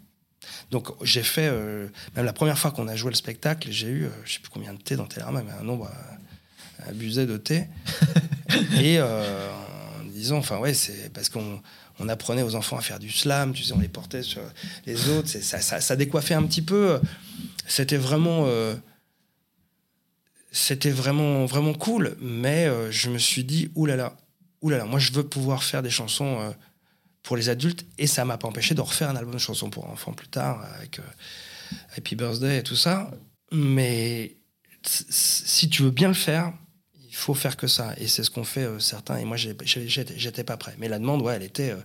Donc 0.70 0.88
j'ai 1.02 1.22
fait, 1.22 1.48
euh, 1.48 1.88
même 2.14 2.24
la 2.24 2.32
première 2.32 2.58
fois 2.58 2.70
qu'on 2.70 2.86
a 2.86 2.94
joué 2.94 3.10
le 3.10 3.16
spectacle, 3.16 3.68
j'ai 3.70 3.88
eu, 3.88 4.04
euh, 4.04 4.10
je 4.24 4.34
sais 4.34 4.40
plus 4.40 4.50
combien 4.50 4.72
de 4.72 4.80
thé 4.80 4.96
dans 4.96 5.06
Télérama, 5.06 5.42
mais 5.44 5.52
un 5.52 5.64
nombre 5.64 5.90
euh, 5.90 6.90
abusé 6.90 7.26
de 7.26 7.36
thé. 7.36 7.66
et 8.80 9.00
en 9.00 10.04
disant, 10.06 10.38
enfin 10.38 10.58
ouais, 10.58 10.74
c'est 10.74 11.12
parce 11.12 11.28
qu'on 11.28 11.60
on 11.98 12.08
apprenait 12.08 12.42
aux 12.42 12.54
enfants 12.54 12.78
à 12.78 12.82
faire 12.82 12.98
du 12.98 13.10
slam, 13.10 13.52
tu 13.52 13.64
sais, 13.64 13.72
on 13.72 13.80
les 13.80 13.88
portait 13.88 14.22
sur 14.22 14.42
les 14.86 15.08
autres, 15.08 15.28
ça, 15.28 15.60
ça, 15.60 15.80
ça, 15.80 15.96
décoiffait 15.96 16.34
un 16.34 16.44
petit 16.44 16.62
peu. 16.62 17.00
C'était 17.66 17.96
vraiment, 17.96 18.48
c'était 20.50 20.90
vraiment, 20.90 21.44
vraiment 21.46 21.74
cool. 21.74 22.16
Mais 22.20 22.68
je 22.90 23.10
me 23.10 23.18
suis 23.18 23.44
dit, 23.44 23.70
oulala, 23.74 24.16
oulala, 24.62 24.84
moi 24.86 24.98
je 24.98 25.12
veux 25.12 25.24
pouvoir 25.24 25.62
faire 25.62 25.82
des 25.82 25.90
chansons 25.90 26.54
pour 27.22 27.36
les 27.36 27.48
adultes 27.48 27.86
et 27.98 28.06
ça 28.06 28.24
m'a 28.24 28.38
pas 28.38 28.48
empêché 28.48 28.74
de 28.74 28.80
refaire 28.80 29.10
un 29.10 29.16
album 29.16 29.34
de 29.34 29.38
chansons 29.38 29.70
pour 29.70 29.88
enfants 29.88 30.12
plus 30.12 30.28
tard 30.28 30.64
avec 30.76 30.98
euh, 30.98 31.02
Happy 31.96 32.16
Birthday 32.16 32.58
et 32.58 32.62
tout 32.62 32.76
ça. 32.76 33.10
Mais 33.52 34.36
si 34.82 35.68
tu 35.68 35.82
veux 35.82 35.90
bien 35.90 36.08
le 36.08 36.14
faire, 36.14 36.52
il 37.08 37.16
faut 37.16 37.34
faire 37.34 37.56
que 37.56 37.66
ça. 37.66 37.92
Et 37.98 38.06
c'est 38.06 38.22
ce 38.22 38.30
qu'ont 38.30 38.44
fait 38.44 38.64
euh, 38.64 38.78
certains. 38.78 39.16
Et 39.16 39.24
moi, 39.24 39.36
j'étais 39.36 40.44
pas 40.44 40.56
prêt. 40.56 40.76
Mais 40.78 40.88
la 40.88 40.98
demande, 40.98 41.22
ouais, 41.22 41.34
elle 41.34 41.42
était. 41.42 41.70
Euh, 41.70 41.76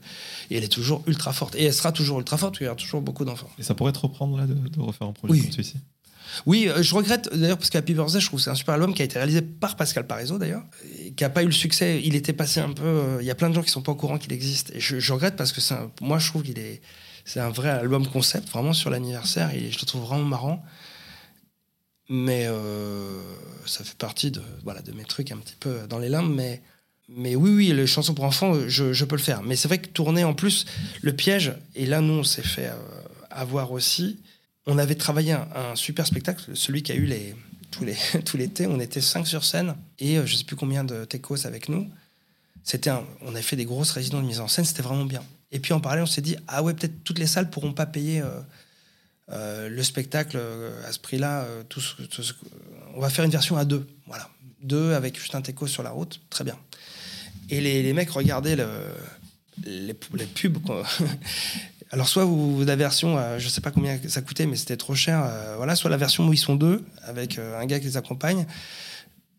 et 0.52 0.58
elle 0.58 0.64
est 0.64 0.72
toujours 0.72 1.04
ultra 1.08 1.34
forte. 1.34 1.56
Et 1.56 1.64
elle 1.64 1.74
sera 1.74 1.92
toujours 1.92 2.20
ultra 2.20 2.38
forte, 2.38 2.52
parce 2.52 2.60
qu'il 2.60 2.66
y 2.66 2.70
aura 2.70 2.78
toujours 2.78 3.02
beaucoup 3.02 3.26
d'enfants. 3.26 3.50
Et 3.58 3.64
ça 3.64 3.74
pourrait 3.74 3.92
te 3.92 4.00
reprendre 4.00 4.38
là, 4.38 4.46
de, 4.46 4.54
de 4.54 4.80
refaire 4.80 5.08
un 5.08 5.14
projet 5.14 5.42
comme 5.42 5.52
celui-ci? 5.52 5.78
Oui, 6.46 6.68
euh, 6.68 6.82
je 6.82 6.96
regrette 6.96 7.30
d'ailleurs 7.34 7.58
parce 7.58 7.70
qu'Happy 7.70 7.94
Birthday, 7.94 8.20
je 8.20 8.28
trouve 8.28 8.40
c'est 8.40 8.50
un 8.50 8.56
super 8.56 8.76
album 8.76 8.94
qui 8.94 9.02
a 9.02 9.06
été 9.06 9.18
réalisé 9.18 9.42
par 9.42 9.76
Pascal 9.76 10.06
Parizeau 10.08 10.38
d'ailleurs, 10.38 10.64
qui 11.16 11.24
n'a 11.24 11.30
pas 11.30 11.44
eu 11.44 11.48
le 11.48 11.52
succès. 11.52 12.02
Il 12.04 12.16
était 12.16 12.34
passé 12.34 12.60
un 12.60 12.72
peu. 12.72 12.84
Euh, 12.84 13.18
il 13.22 13.26
y 13.26 13.32
a 13.32 13.36
plein 13.36 13.50
de 13.50 13.56
gens 13.56 13.64
qui 13.64 13.70
sont 13.70 13.82
pas 13.82 13.92
au 13.92 13.96
courant 13.96 14.18
qu'il 14.18 14.34
existe. 14.34 14.72
Et 14.76 14.80
je, 14.80 15.14
regrette 15.14 15.36
parce 15.36 15.52
que 15.52 15.62
moi, 16.02 16.20
je 16.20 16.30
trouve 16.30 16.44
qu'il 16.44 16.60
est. 16.60 16.82
C'est 17.24 17.40
un 17.40 17.50
vrai 17.50 17.70
album 17.70 18.06
concept, 18.08 18.50
vraiment 18.50 18.74
sur 18.74 18.90
l'anniversaire. 18.90 19.52
Et 19.54 19.72
je 19.72 19.80
le 19.80 19.86
trouve 19.86 20.02
vraiment 20.04 20.26
marrant. 20.26 20.64
Mais 22.08 22.46
euh, 22.46 23.20
ça 23.66 23.84
fait 23.84 23.98
partie 23.98 24.30
de, 24.30 24.42
voilà, 24.64 24.82
de 24.82 24.92
mes 24.92 25.06
trucs 25.06 25.32
un 25.32 25.38
petit 25.38 25.56
peu 25.60 25.88
dans 25.90 25.98
les 25.98 26.10
limbes. 26.10 26.32
Mais, 26.32 26.62
mais 27.10 27.36
oui, 27.36 27.50
oui, 27.50 27.74
les 27.74 27.88
chansons 27.88 28.14
pour 28.14 28.26
enfants, 28.26 28.54
je, 28.68 28.94
je 28.94 29.06
peux 29.06 29.16
le 29.16 29.22
faire. 29.22 29.42
Mais 29.42 29.56
c'est 29.56 29.68
vrai 29.68 29.80
que 29.80 29.88
tourner 29.88 30.24
en 30.24 30.36
plus, 30.36 30.66
le 31.02 31.14
piège, 31.14 31.54
et 31.74 31.88
là, 31.88 32.02
nous, 32.02 32.14
on 32.14 32.24
s'est 32.24 32.44
fait 32.44 32.70
avoir 33.32 33.72
aussi. 33.72 34.20
On 34.68 34.78
avait 34.78 34.96
travaillé 34.96 35.34
un, 35.34 35.76
super 35.76 36.08
spectacle, 36.08 36.52
celui 36.56 36.82
qui 36.82 36.92
a 36.92 36.96
eu 36.96 37.06
les, 37.06 37.36
tous 37.72 37.86
les, 37.86 38.48
tout. 38.50 38.64
On 38.68 38.80
était 38.80 39.02
cinq 39.02 39.28
sur 39.28 39.44
scène 39.44 39.76
et 40.00 40.18
euh, 40.18 40.26
je 40.26 40.36
sais 40.36 40.44
plus 40.44 40.56
combien 40.56 40.84
de 40.84 41.06
techos 41.06 41.46
avec 41.46 41.70
nous. 41.70 41.88
C'était 42.64 42.90
on 43.22 43.30
avait 43.30 43.44
fait 43.44 43.56
des 43.56 43.66
grosses 43.66 43.92
résidents 43.92 44.22
de 44.22 44.28
mise 44.28 44.40
en 44.40 44.48
scène, 44.48 44.66
c'était 44.66 44.82
vraiment 44.82 45.06
bien. 45.06 45.24
Et 45.52 45.60
puis 45.60 45.74
en 45.74 45.80
parallèle, 45.80 46.04
on 46.04 46.08
s'est 46.08 46.22
dit, 46.22 46.36
ah 46.48 46.64
ouais, 46.64 46.74
peut-être 46.74 47.04
toutes 47.04 47.20
les 47.20 47.28
salles 47.28 47.50
pourront 47.52 47.74
pas 47.74 47.86
payer 47.86 48.22
euh, 48.22 48.42
euh, 49.32 49.70
le 49.70 49.84
spectacle 49.84 50.40
à 50.88 50.92
ce 50.92 51.00
prix-là. 51.00 51.46
on 52.96 53.00
va 53.00 53.10
faire 53.10 53.24
une 53.24 53.32
version 53.32 53.56
à 53.58 53.66
deux. 53.66 53.88
Voilà. 54.08 54.30
Deux 54.62 54.94
avec 54.94 55.20
juste 55.20 55.36
un 55.36 55.42
teco 55.42 55.68
sur 55.68 55.84
la 55.84 55.92
route, 55.92 56.22
très 56.32 56.44
bien. 56.44 56.58
Et 57.52 57.62
les, 57.62 57.84
les 57.84 57.94
mecs 57.94 58.10
regardaient 58.10 58.56
le, 58.56 58.68
les, 59.64 59.96
les 60.14 60.26
pubs. 60.26 60.58
Alors, 61.92 62.08
soit 62.10 62.26
vous, 62.26 62.64
la 62.66 62.76
version, 62.76 63.18
euh, 63.18 63.40
je 63.40 63.48
sais 63.48 63.62
pas 63.62 63.72
combien 63.72 63.98
ça 64.08 64.22
coûtait, 64.22 64.46
mais 64.48 64.56
c'était 64.56 64.78
trop 64.78 64.96
cher. 64.96 65.24
euh, 65.24 65.54
voilà, 65.58 65.76
soit 65.76 65.90
la 65.90 65.98
version 65.98 66.28
où 66.28 66.34
ils 66.34 66.38
sont 66.38 66.56
deux, 66.56 66.84
avec 67.04 67.38
euh, 67.38 67.60
un 67.60 67.66
gars 67.66 67.80
qui 67.80 67.86
les 67.86 67.98
accompagne. 67.98 68.46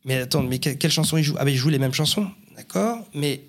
Mais 0.05 0.19
attends, 0.19 0.43
mais 0.43 0.59
que- 0.59 0.71
quelle 0.71 0.91
chanson 0.93 1.17
ils 1.17 1.25
jouent? 1.25 1.37
Ah, 1.39 1.45
ben 1.45 1.51
ils 1.51 1.57
jouent 1.57 1.69
les 1.71 1.79
mêmes 1.81 1.93
chansons, 1.93 2.29
d'accord? 2.57 3.05
Mais, 3.15 3.41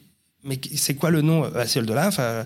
mais 0.44 0.60
c'est 0.76 0.95
quoi 0.95 1.11
le 1.11 1.22
nom? 1.22 1.49
Ah, 1.56 1.68
C'est 1.68 1.80
le 1.80 1.94
là. 1.94 2.07
enfin, 2.07 2.45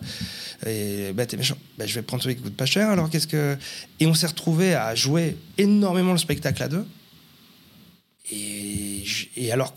bah, 1.16 1.26
t'es 1.26 1.38
méchant. 1.38 1.58
Bah, 1.78 1.86
je 1.88 1.96
vais 1.96 2.02
prendre 2.02 2.22
celui 2.22 2.36
qui 2.36 2.42
coûte 2.44 2.58
pas 2.58 2.66
cher. 2.66 2.90
Alors, 2.90 3.10
qu'est-ce 3.10 3.28
que. 3.28 3.58
Et 4.02 4.06
on 4.08 4.14
s'est 4.14 4.28
retrouvé 4.28 4.76
à 4.76 4.94
jouer 4.94 5.38
énormément 5.58 6.12
le 6.12 6.18
spectacle 6.18 6.62
à 6.62 6.68
deux. 6.68 6.86
Et, 8.32 9.04
et 9.38 9.52
alors, 9.52 9.74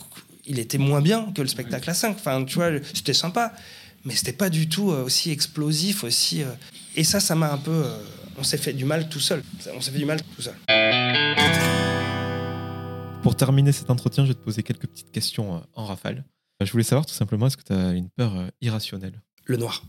il 0.47 0.59
était 0.59 0.79
moins 0.79 1.01
bien 1.01 1.33
que 1.35 1.41
le 1.43 1.49
spectacle 1.49 1.89
à 1.89 1.95
5. 1.95 2.17
Enfin, 2.17 2.45
tu 2.45 2.57
vois, 2.57 2.71
c'était 2.93 3.15
sympa, 3.15 3.53
mais 4.05 4.15
c'était 4.15 4.33
pas 4.33 4.51
du 4.51 4.69
tout 4.69 4.91
euh, 4.93 5.05
aussi 5.05 5.31
explosif, 5.31 6.05
aussi. 6.05 6.43
euh, 6.43 6.51
Et 6.97 7.05
ça, 7.05 7.21
ça 7.21 7.35
m'a 7.35 7.53
un 7.53 7.59
peu. 7.59 7.71
euh, 7.73 7.99
On 8.39 8.43
s'est 8.43 8.59
fait 8.59 8.73
du 8.73 8.85
mal 8.85 9.09
tout 9.09 9.21
seul. 9.21 9.43
On 9.75 9.81
s'est 9.81 9.91
fait 9.91 9.99
du 9.99 10.05
mal 10.05 10.21
tout 10.37 10.43
seul. 10.43 10.55
Pour 13.23 13.37
terminer 13.37 13.73
cet 13.73 13.89
entretien, 13.91 14.25
je 14.25 14.29
vais 14.31 14.35
te 14.35 14.45
poser 14.45 14.63
quelques 14.63 14.87
petites 14.87 15.11
questions 15.11 15.63
en 15.73 15.85
rafale. 15.87 16.25
Je 16.63 16.71
voulais 16.71 16.85
savoir 16.85 17.07
tout 17.07 17.15
simplement, 17.15 17.47
est-ce 17.47 17.57
que 17.57 17.63
tu 17.63 17.73
as 17.73 17.93
une 17.93 18.11
peur 18.11 18.51
irrationnelle? 18.61 19.23
Le 19.47 19.57
noir. 19.57 19.83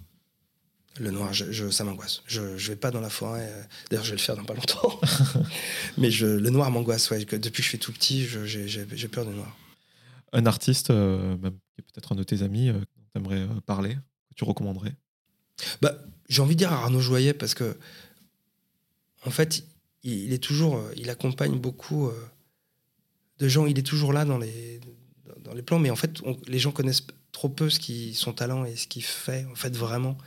Le 0.98 1.12
noir, 1.12 1.34
je, 1.34 1.52
je- 1.52 1.70
ça 1.70 1.84
m'angoisse. 1.84 2.22
Je, 2.26 2.58
je 2.58 2.70
vais 2.70 2.78
pas 2.78 2.92
dans 2.92 3.02
la 3.02 3.10
forêt. 3.10 3.52
D'ailleurs, 3.90 4.06
je 4.06 4.12
vais 4.12 4.16
le 4.16 4.22
faire 4.22 4.38
dans 4.38 4.46
pas 4.46 4.54
longtemps. 4.54 5.00
mais 5.98 6.10
je, 6.12 6.26
le 6.26 6.50
noir 6.50 6.72
m'angoisse. 6.72 7.10
Ouais. 7.12 7.26
Depuis 7.26 7.52
que 7.52 7.64
je 7.64 7.68
suis 7.70 7.80
tout 7.80 7.92
petit, 7.92 8.26
j'ai 8.46 9.08
peur 9.10 9.26
du 9.26 9.34
noir. 9.36 9.54
Un 10.32 10.46
artiste, 10.46 10.90
euh, 10.92 11.36
même 11.38 11.58
qui 11.76 11.82
est 11.82 11.84
peut-être 11.94 12.14
un 12.14 12.16
de 12.16 12.24
tes 12.24 12.42
amis, 12.42 12.70
euh, 12.70 12.80
dont 13.20 13.30
tu 13.30 13.36
aimerais 13.36 13.62
parler, 13.66 13.96
que 14.30 14.36
tu 14.36 14.44
recommanderais? 14.44 14.96
Bah, 15.82 15.96
j'ai 16.30 16.42
envie 16.42 16.56
de 16.56 16.60
dire 16.60 16.74
à 16.74 16.84
Arnaud 16.84 17.00
Joyet 17.00 17.34
parce 17.34 17.54
que, 17.54 17.78
en 19.26 19.32
fait, 19.32 19.64
il, 20.04 20.34
est 20.34 20.44
toujours, 20.44 20.78
euh, 20.78 20.94
il 20.96 21.10
accompagne 21.10 21.58
beaucoup 21.58 22.08
euh, 22.08 22.14
de 23.40 23.48
gens. 23.48 23.66
Il 23.66 23.80
est 23.80 23.84
toujours 23.84 24.14
là 24.14 24.26
dans 24.26 24.38
les, 24.38 24.80
dans 25.44 25.54
les 25.54 25.62
plans, 25.62 25.80
mais 25.80 25.90
en 25.90 25.96
fait, 25.96 26.22
les 26.48 26.60
gens 26.60 26.72
connaissent 26.72 27.08
trop 27.32 27.50
peu 27.50 27.70
ce 27.70 27.80
qui, 27.80 28.14
son 28.14 28.34
talent 28.34 28.66
et 28.66 28.76
ce 28.76 28.88
qu'il 28.88 29.04
fait, 29.04 29.46
en 29.52 29.56
fait, 29.56 29.76
vraiment. 29.76 30.18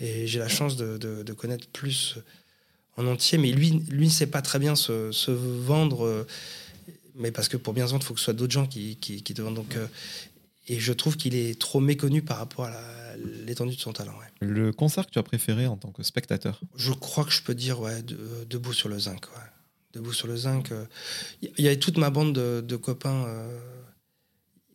Et 0.00 0.26
j'ai 0.26 0.38
la 0.38 0.48
chance 0.48 0.76
de, 0.76 0.96
de- 0.98 1.32
connaître 1.32 1.68
plus 1.68 2.18
en 2.96 3.06
entier, 3.06 3.38
mais 3.38 3.50
lui, 3.50 3.70
lui, 3.90 4.08
sait 4.08 4.26
pas 4.26 4.40
très 4.40 4.58
bien 4.58 4.76
se, 4.76 5.10
se 5.12 5.30
vendre. 5.30 6.06
euh, 6.06 6.26
mais 7.16 7.30
parce 7.30 7.48
que 7.48 7.56
pour 7.56 7.74
bien 7.74 7.86
se 7.86 7.92
vendre, 7.92 8.04
il 8.04 8.06
faut 8.06 8.14
que 8.14 8.20
ce 8.20 8.24
soit 8.24 8.34
d'autres 8.34 8.52
gens 8.52 8.66
qui, 8.66 8.96
qui, 8.96 9.22
te 9.22 9.42
vendent. 9.42 9.54
Donc, 9.54 9.76
euh, 9.76 9.86
et 10.66 10.80
je 10.80 10.92
trouve 10.92 11.16
qu'il 11.16 11.34
est 11.34 11.58
trop 11.60 11.80
méconnu 11.80 12.22
par 12.22 12.38
rapport 12.38 12.64
à 12.66 12.72
l'étendue 13.44 13.76
de 13.76 13.80
son 13.80 13.92
talent. 13.92 14.12
ouais. 14.18 14.46
Le 14.46 14.72
concert 14.72 15.06
que 15.06 15.10
tu 15.10 15.18
as 15.18 15.22
préféré 15.22 15.66
en 15.66 15.76
tant 15.76 15.90
que 15.92 16.02
spectateur 16.02 16.60
Je 16.76 16.92
crois 16.92 17.24
que 17.24 17.30
je 17.32 17.42
peux 17.42 17.54
dire, 17.54 17.80
ouais, 17.80 18.02
de- 18.02 18.16
euh, 18.16 18.44
debout 18.46 18.72
sur 18.72 18.88
le 18.88 18.98
zinc. 18.98 19.26
Ouais. 19.34 19.42
Debout 19.92 20.12
sur 20.12 20.26
le 20.26 20.36
zinc. 20.36 20.72
euh, 20.72 20.84
Il 21.42 21.52
y, 21.58 21.62
y 21.62 21.66
avait 21.68 21.78
toute 21.78 21.98
ma 21.98 22.10
bande 22.10 22.34
de, 22.34 22.60
de 22.60 22.76
copains. 22.76 23.24
euh, 23.26 23.60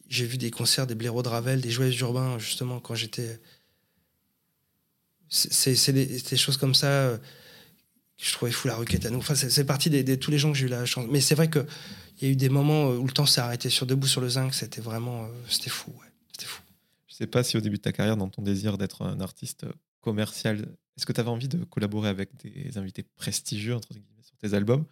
J'ai 0.07 0.25
vu 0.25 0.37
des 0.37 0.51
concerts 0.51 0.87
des 0.87 0.95
blaireaux 0.95 1.21
de 1.23 1.27
Ravel, 1.29 1.59
des 1.61 1.71
joyeux 1.71 1.93
urbains, 2.01 2.39
justement, 2.39 2.79
quand 2.79 2.95
j'étais. 2.95 3.39
C'est 5.29 5.91
des, 5.93 6.05
des 6.05 6.37
choses 6.37 6.57
comme 6.57 6.73
ça 6.73 6.87
euh, 6.87 7.17
que 7.17 8.25
je 8.25 8.31
trouvais 8.33 8.51
fou, 8.51 8.67
la 8.67 8.75
rue 8.75 8.85
Quétanou. 8.85 9.19
Enfin, 9.19 9.35
c'est 9.35 9.49
c'est 9.51 9.63
parti 9.65 9.89
des, 9.91 10.01
des- 10.03 10.17
tous 10.17 10.31
les 10.31 10.39
gens 10.39 10.51
que 10.51 10.57
j'ai 10.57 10.65
eu 10.65 10.69
la 10.69 10.85
chance. 10.85 11.05
Mais 11.09 11.21
c'est 11.21 11.35
vrai 11.35 11.49
qu'il 12.19 12.27
y 12.27 12.31
a 12.31 12.33
eu 12.33 12.37
des 12.37 12.49
moments 12.49 12.91
euh, 12.91 12.97
où 12.97 13.05
le 13.07 13.11
temps 13.13 13.25
s'est 13.25 13.41
arrêté 13.41 13.69
sur 13.69 13.85
Debout 13.85 14.07
sur 14.07 14.21
le 14.21 14.29
zinc. 14.29 14.53
C'était 14.53 14.81
vraiment. 14.81 15.25
euh, 15.25 15.27
C'était 15.47 15.69
fou, 15.69 15.91
ouais. 15.99 16.07
C'était 16.31 16.45
fou. 16.47 16.61
Je 17.07 17.15
sais 17.15 17.27
pas 17.27 17.43
si 17.43 17.57
au 17.57 17.61
début 17.61 17.77
de 17.77 17.81
ta 17.81 17.91
carrière, 17.91 18.17
dans 18.17 18.29
ton 18.29 18.41
désir 18.41 18.77
d'être 18.77 19.01
un 19.01 19.19
artiste 19.19 19.65
commercial, 20.01 20.67
est-ce 20.97 21.05
que 21.05 21.13
tu 21.13 21.19
avais 21.19 21.29
envie 21.29 21.47
de 21.47 21.63
collaborer 21.63 22.09
avec 22.09 22.35
des 22.37 22.77
invités 22.77 23.03
prestigieux 23.03 23.75
entre 23.75 23.89
guillemets, 23.89 24.21
sur 24.23 24.37
tes 24.37 24.53
albums? 24.53 24.85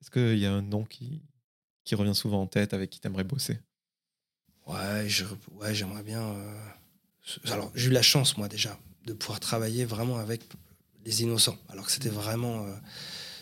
Est-ce 0.00 0.10
qu'il 0.10 0.38
y 0.38 0.46
a 0.46 0.52
un 0.52 0.62
nom 0.62 0.84
qui, 0.84 1.22
qui 1.84 1.94
revient 1.94 2.14
souvent 2.14 2.42
en 2.42 2.46
tête 2.46 2.72
avec 2.74 2.90
qui 2.90 3.00
tu 3.00 3.06
aimerais 3.08 3.24
bosser? 3.24 3.58
Ouais, 4.66 5.08
je- 5.08 5.24
ouais, 5.52 5.74
j'aimerais 5.74 6.02
bien. 6.02 6.22
euh, 6.22 6.58
Alors, 7.46 7.70
j'ai 7.74 7.88
eu 7.88 7.92
la 7.92 8.02
chance, 8.02 8.36
moi, 8.36 8.48
déjà, 8.48 8.78
de 9.04 9.12
pouvoir 9.12 9.40
travailler 9.40 9.84
vraiment 9.84 10.18
avec 10.18 10.42
les 11.04 11.22
innocents. 11.22 11.56
Alors 11.68 11.86
que 11.86 11.92
c'était 11.92 12.08
vraiment. 12.10 12.64
euh, 12.66 12.74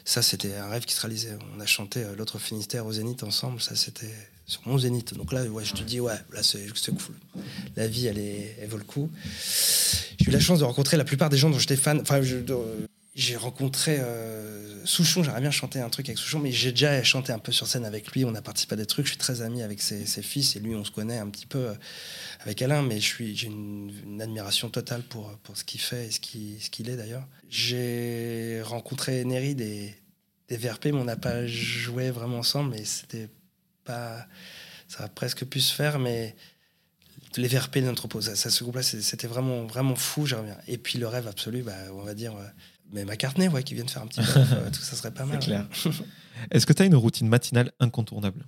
Ça, 0.04 0.20
c'était 0.20 0.54
un 0.54 0.68
rêve 0.68 0.84
qui 0.84 0.94
se 0.94 1.00
réalisait. 1.00 1.36
On 1.56 1.60
a 1.60 1.66
chanté 1.66 2.02
euh, 2.02 2.14
l'autre 2.14 2.38
Finistère 2.38 2.84
au 2.84 2.92
Zénith 2.92 3.22
ensemble. 3.22 3.60
Ça, 3.60 3.74
c'était 3.74 4.12
sur 4.46 4.60
mon 4.66 4.78
Zénith. 4.78 5.14
Donc 5.14 5.32
là, 5.32 5.44
ouais, 5.44 5.64
je 5.64 5.72
te 5.72 5.82
dis, 5.82 6.00
ouais, 6.00 6.18
là, 6.32 6.42
c'est 6.42 6.68
cool. 6.90 7.14
La 7.76 7.88
vie, 7.88 8.06
elle, 8.06 8.18
est, 8.18 8.56
elle 8.60 8.68
vaut 8.68 8.76
le 8.76 8.84
coup. 8.84 9.10
J'ai 10.20 10.28
eu 10.28 10.30
la 10.30 10.40
chance 10.40 10.58
de 10.58 10.64
rencontrer 10.64 10.96
la 10.96 11.04
plupart 11.04 11.30
des 11.30 11.38
gens 11.38 11.48
dont 11.48 11.58
j'étais 11.58 11.76
fan. 11.76 12.00
Enfin, 12.00 12.20
j'ai 13.14 13.36
rencontré 13.36 13.98
euh, 13.98 14.84
Souchon. 14.84 15.22
J'aimerais 15.22 15.40
bien 15.40 15.50
chanter 15.50 15.80
un 15.80 15.88
truc 15.88 16.08
avec 16.08 16.18
Souchon, 16.18 16.38
mais 16.38 16.52
j'ai 16.52 16.72
déjà 16.72 17.02
chanté 17.02 17.32
un 17.32 17.38
peu 17.38 17.52
sur 17.52 17.66
scène 17.66 17.86
avec 17.86 18.12
lui. 18.12 18.26
On 18.26 18.34
a 18.34 18.42
participé 18.42 18.74
à 18.74 18.76
des 18.76 18.86
trucs. 18.86 19.06
Je 19.06 19.12
suis 19.12 19.18
très 19.18 19.40
ami 19.40 19.62
avec 19.62 19.80
ses, 19.80 20.04
fils 20.04 20.54
et 20.56 20.60
lui, 20.60 20.74
on 20.74 20.84
se 20.84 20.90
connaît 20.90 21.18
un 21.18 21.28
petit 21.28 21.46
peu 21.46 21.68
euh, 21.68 21.74
avec 22.40 22.60
Alain, 22.60 22.82
mais 22.82 23.00
j'ai 23.00 23.46
une, 23.46 24.20
admiration 24.20 24.68
totale 24.68 25.02
pour, 25.02 25.30
pour 25.44 25.56
ce 25.56 25.64
qu'il 25.64 25.80
fait 25.80 26.08
et 26.08 26.10
ce 26.10 26.20
qu'il, 26.20 26.60
ce 26.60 26.68
qu'il 26.68 26.90
est 26.90 26.96
d'ailleurs. 26.96 27.26
J'ai 27.56 28.60
rencontré 28.64 29.24
Neri 29.24 29.54
des, 29.54 29.94
des 30.48 30.56
VRP, 30.56 30.86
mais 30.86 30.94
on 30.94 31.04
n'a 31.04 31.16
pas 31.16 31.46
joué 31.46 32.10
vraiment 32.10 32.38
ensemble, 32.38 32.70
mais 32.70 32.84
c'était 32.84 33.28
pas. 33.84 34.26
Ça 34.88 35.04
a 35.04 35.08
presque 35.08 35.44
pu 35.44 35.60
se 35.60 35.72
faire, 35.72 36.00
mais 36.00 36.34
les 37.36 37.46
VRP 37.46 37.76
de 37.78 37.86
l'entrepôt, 37.86 38.20
ça, 38.20 38.34
ça, 38.34 38.50
ce 38.50 38.64
groupe-là, 38.64 38.82
c'était 38.82 39.28
vraiment, 39.28 39.66
vraiment 39.66 39.94
fou, 39.94 40.24
bien. 40.24 40.56
Et 40.66 40.78
puis 40.78 40.98
le 40.98 41.06
rêve 41.06 41.28
absolu, 41.28 41.62
bah, 41.62 41.76
on 41.92 42.02
va 42.02 42.14
dire. 42.14 42.34
euh, 42.36 42.44
mais 42.92 43.04
McCartney, 43.04 43.46
ouais, 43.46 43.62
qui 43.62 43.74
vient 43.74 43.84
de 43.84 43.90
faire 43.90 44.02
un 44.02 44.08
petit 44.08 44.20
rêve, 44.20 44.48
euh, 44.52 44.70
tout 44.70 44.82
ça 44.82 44.96
serait 44.96 45.14
pas 45.14 45.24
mal. 45.26 45.38
clair. 45.38 45.64
Est-ce 46.50 46.66
que 46.66 46.72
tu 46.72 46.82
as 46.82 46.86
une 46.86 46.96
routine 46.96 47.28
matinale 47.28 47.70
incontournable? 47.78 48.46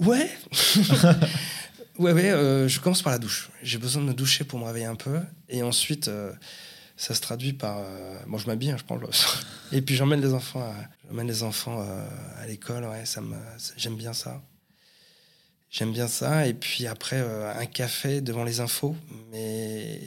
Ouais. 0.00 0.28
ouais, 2.00 2.12
ouais, 2.12 2.30
euh, 2.30 2.66
je 2.66 2.80
commence 2.80 3.02
par 3.02 3.12
la 3.12 3.20
douche. 3.20 3.50
J'ai 3.62 3.78
besoin 3.78 4.02
de 4.02 4.08
me 4.08 4.14
doucher 4.14 4.42
pour 4.42 4.58
me 4.58 4.64
réveiller 4.64 4.86
un 4.86 4.96
peu. 4.96 5.20
Et 5.48 5.62
ensuite, 5.62 6.08
euh, 6.08 6.32
ça 7.04 7.14
se 7.14 7.20
traduit 7.20 7.52
par. 7.52 7.78
euh, 7.78 8.18
bon, 8.26 8.38
je 8.38 8.46
m'habille, 8.46 8.70
hein, 8.70 8.76
je 8.78 8.84
prends 8.84 8.96
le. 8.96 9.06
Et 9.72 9.82
puis 9.82 9.94
j'emmène 9.96 10.20
les 10.20 10.32
enfants 10.32 10.60
à, 10.62 10.74
j'emmène 11.08 11.26
les 11.28 11.42
enfants 11.42 11.80
euh, 11.80 12.08
à 12.42 12.46
l'école. 12.46 12.84
Ouais, 12.84 13.04
ça 13.04 13.20
me, 13.20 13.36
j'aime 13.76 13.96
bien 13.96 14.12
ça. 14.12 14.42
J'aime 15.70 15.92
bien 15.92 16.06
ça. 16.08 16.46
Et 16.46 16.54
puis 16.54 16.86
après, 16.86 17.16
euh, 17.20 17.52
un 17.58 17.66
café 17.66 18.20
devant 18.20 18.44
les 18.44 18.60
infos. 18.60 18.94
Mais 19.32 20.00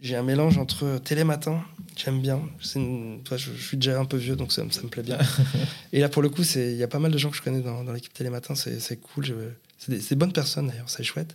j'ai 0.00 0.16
un 0.16 0.22
mélange 0.22 0.56
entre 0.56 0.98
télématin, 0.98 1.62
j'aime 1.96 2.20
bien. 2.22 2.40
Une- 2.74 3.22
toi, 3.24 3.36
je, 3.36 3.52
je 3.52 3.62
suis 3.66 3.76
déjà 3.76 3.98
un 4.00 4.04
peu 4.06 4.16
vieux, 4.16 4.36
donc 4.36 4.52
ça, 4.52 4.64
me- 4.64 4.70
ça 4.70 4.82
me 4.82 4.88
plaît 4.88 5.02
bien. 5.02 5.18
Et 5.92 6.00
là, 6.00 6.08
pour 6.08 6.22
le 6.22 6.30
coup, 6.30 6.42
il 6.54 6.76
y 6.76 6.82
a 6.82 6.88
pas 6.88 6.98
mal 7.00 7.10
de 7.12 7.18
gens 7.18 7.30
que 7.30 7.36
je 7.36 7.42
connais 7.42 7.60
dans, 7.60 7.84
dans 7.84 7.92
l'équipe 7.92 8.12
Télématin. 8.14 8.54
C'est 8.54 8.96
cool. 9.00 9.26
je- 9.26 9.34
C'est 9.78 9.90
des, 9.92 10.00
c'est 10.00 10.10
des 10.14 10.18
bonnes 10.18 10.32
personnes, 10.32 10.68
d'ailleurs. 10.68 10.88
C'est 10.88 11.02
chouette. 11.04 11.34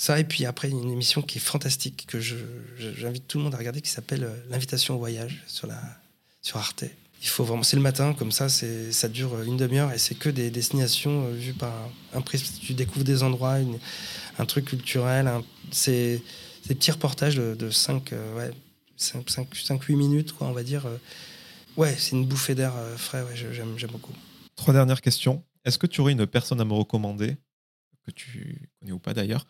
Ça, 0.00 0.18
et 0.18 0.24
puis 0.24 0.46
après, 0.46 0.70
une 0.70 0.90
émission 0.90 1.20
qui 1.20 1.36
est 1.36 1.42
fantastique, 1.42 2.06
que 2.06 2.18
j'invite 2.18 3.28
tout 3.28 3.36
le 3.36 3.44
monde 3.44 3.54
à 3.54 3.58
regarder, 3.58 3.82
qui 3.82 3.90
s'appelle 3.90 4.24
euh, 4.24 4.34
L'invitation 4.48 4.94
au 4.94 4.98
voyage 4.98 5.42
sur, 5.46 5.66
la, 5.66 5.78
sur 6.40 6.56
Arte. 6.56 6.84
Il 7.20 7.28
faut 7.28 7.44
vraiment, 7.44 7.62
c'est 7.62 7.76
le 7.76 7.82
matin, 7.82 8.14
comme 8.14 8.32
ça, 8.32 8.48
ça 8.48 9.08
dure 9.08 9.42
une 9.42 9.58
demi-heure 9.58 9.92
et 9.92 9.98
c'est 9.98 10.14
que 10.14 10.30
des 10.30 10.48
destinations 10.48 11.26
euh, 11.26 11.32
vues 11.32 11.52
par 11.52 11.74
un, 12.14 12.22
prisme. 12.22 12.46
Tu 12.62 12.72
découvres 12.72 13.04
des 13.04 13.22
endroits, 13.22 13.58
un 14.38 14.46
truc 14.46 14.64
culturel. 14.64 15.30
c'est 15.70 16.22
des 16.66 16.74
petits 16.74 16.92
reportages 16.92 17.36
de, 17.36 17.54
de 17.54 17.68
5, 17.68 18.12
ouais, 18.38 18.52
5-8 18.98 19.96
minutes, 19.96 20.32
quoi, 20.32 20.46
on 20.46 20.52
va 20.52 20.62
dire. 20.62 20.86
euh. 20.86 20.96
Ouais, 21.76 21.94
c'est 21.98 22.12
une 22.12 22.24
bouffée 22.24 22.54
d'air 22.54 22.72
euh, 22.74 22.96
frais, 22.96 23.22
j'aime 23.34 23.76
beaucoup. 23.92 24.14
Trois 24.56 24.72
dernières 24.72 25.02
questions. 25.02 25.44
Est-ce 25.66 25.76
que 25.76 25.86
tu 25.86 26.00
aurais 26.00 26.12
une 26.12 26.26
personne 26.26 26.58
à 26.62 26.64
me 26.64 26.72
recommander, 26.72 27.36
que 28.06 28.10
tu 28.10 28.68
connais 28.80 28.92
ou 28.92 28.98
pas 28.98 29.14
d'ailleurs, 29.14 29.46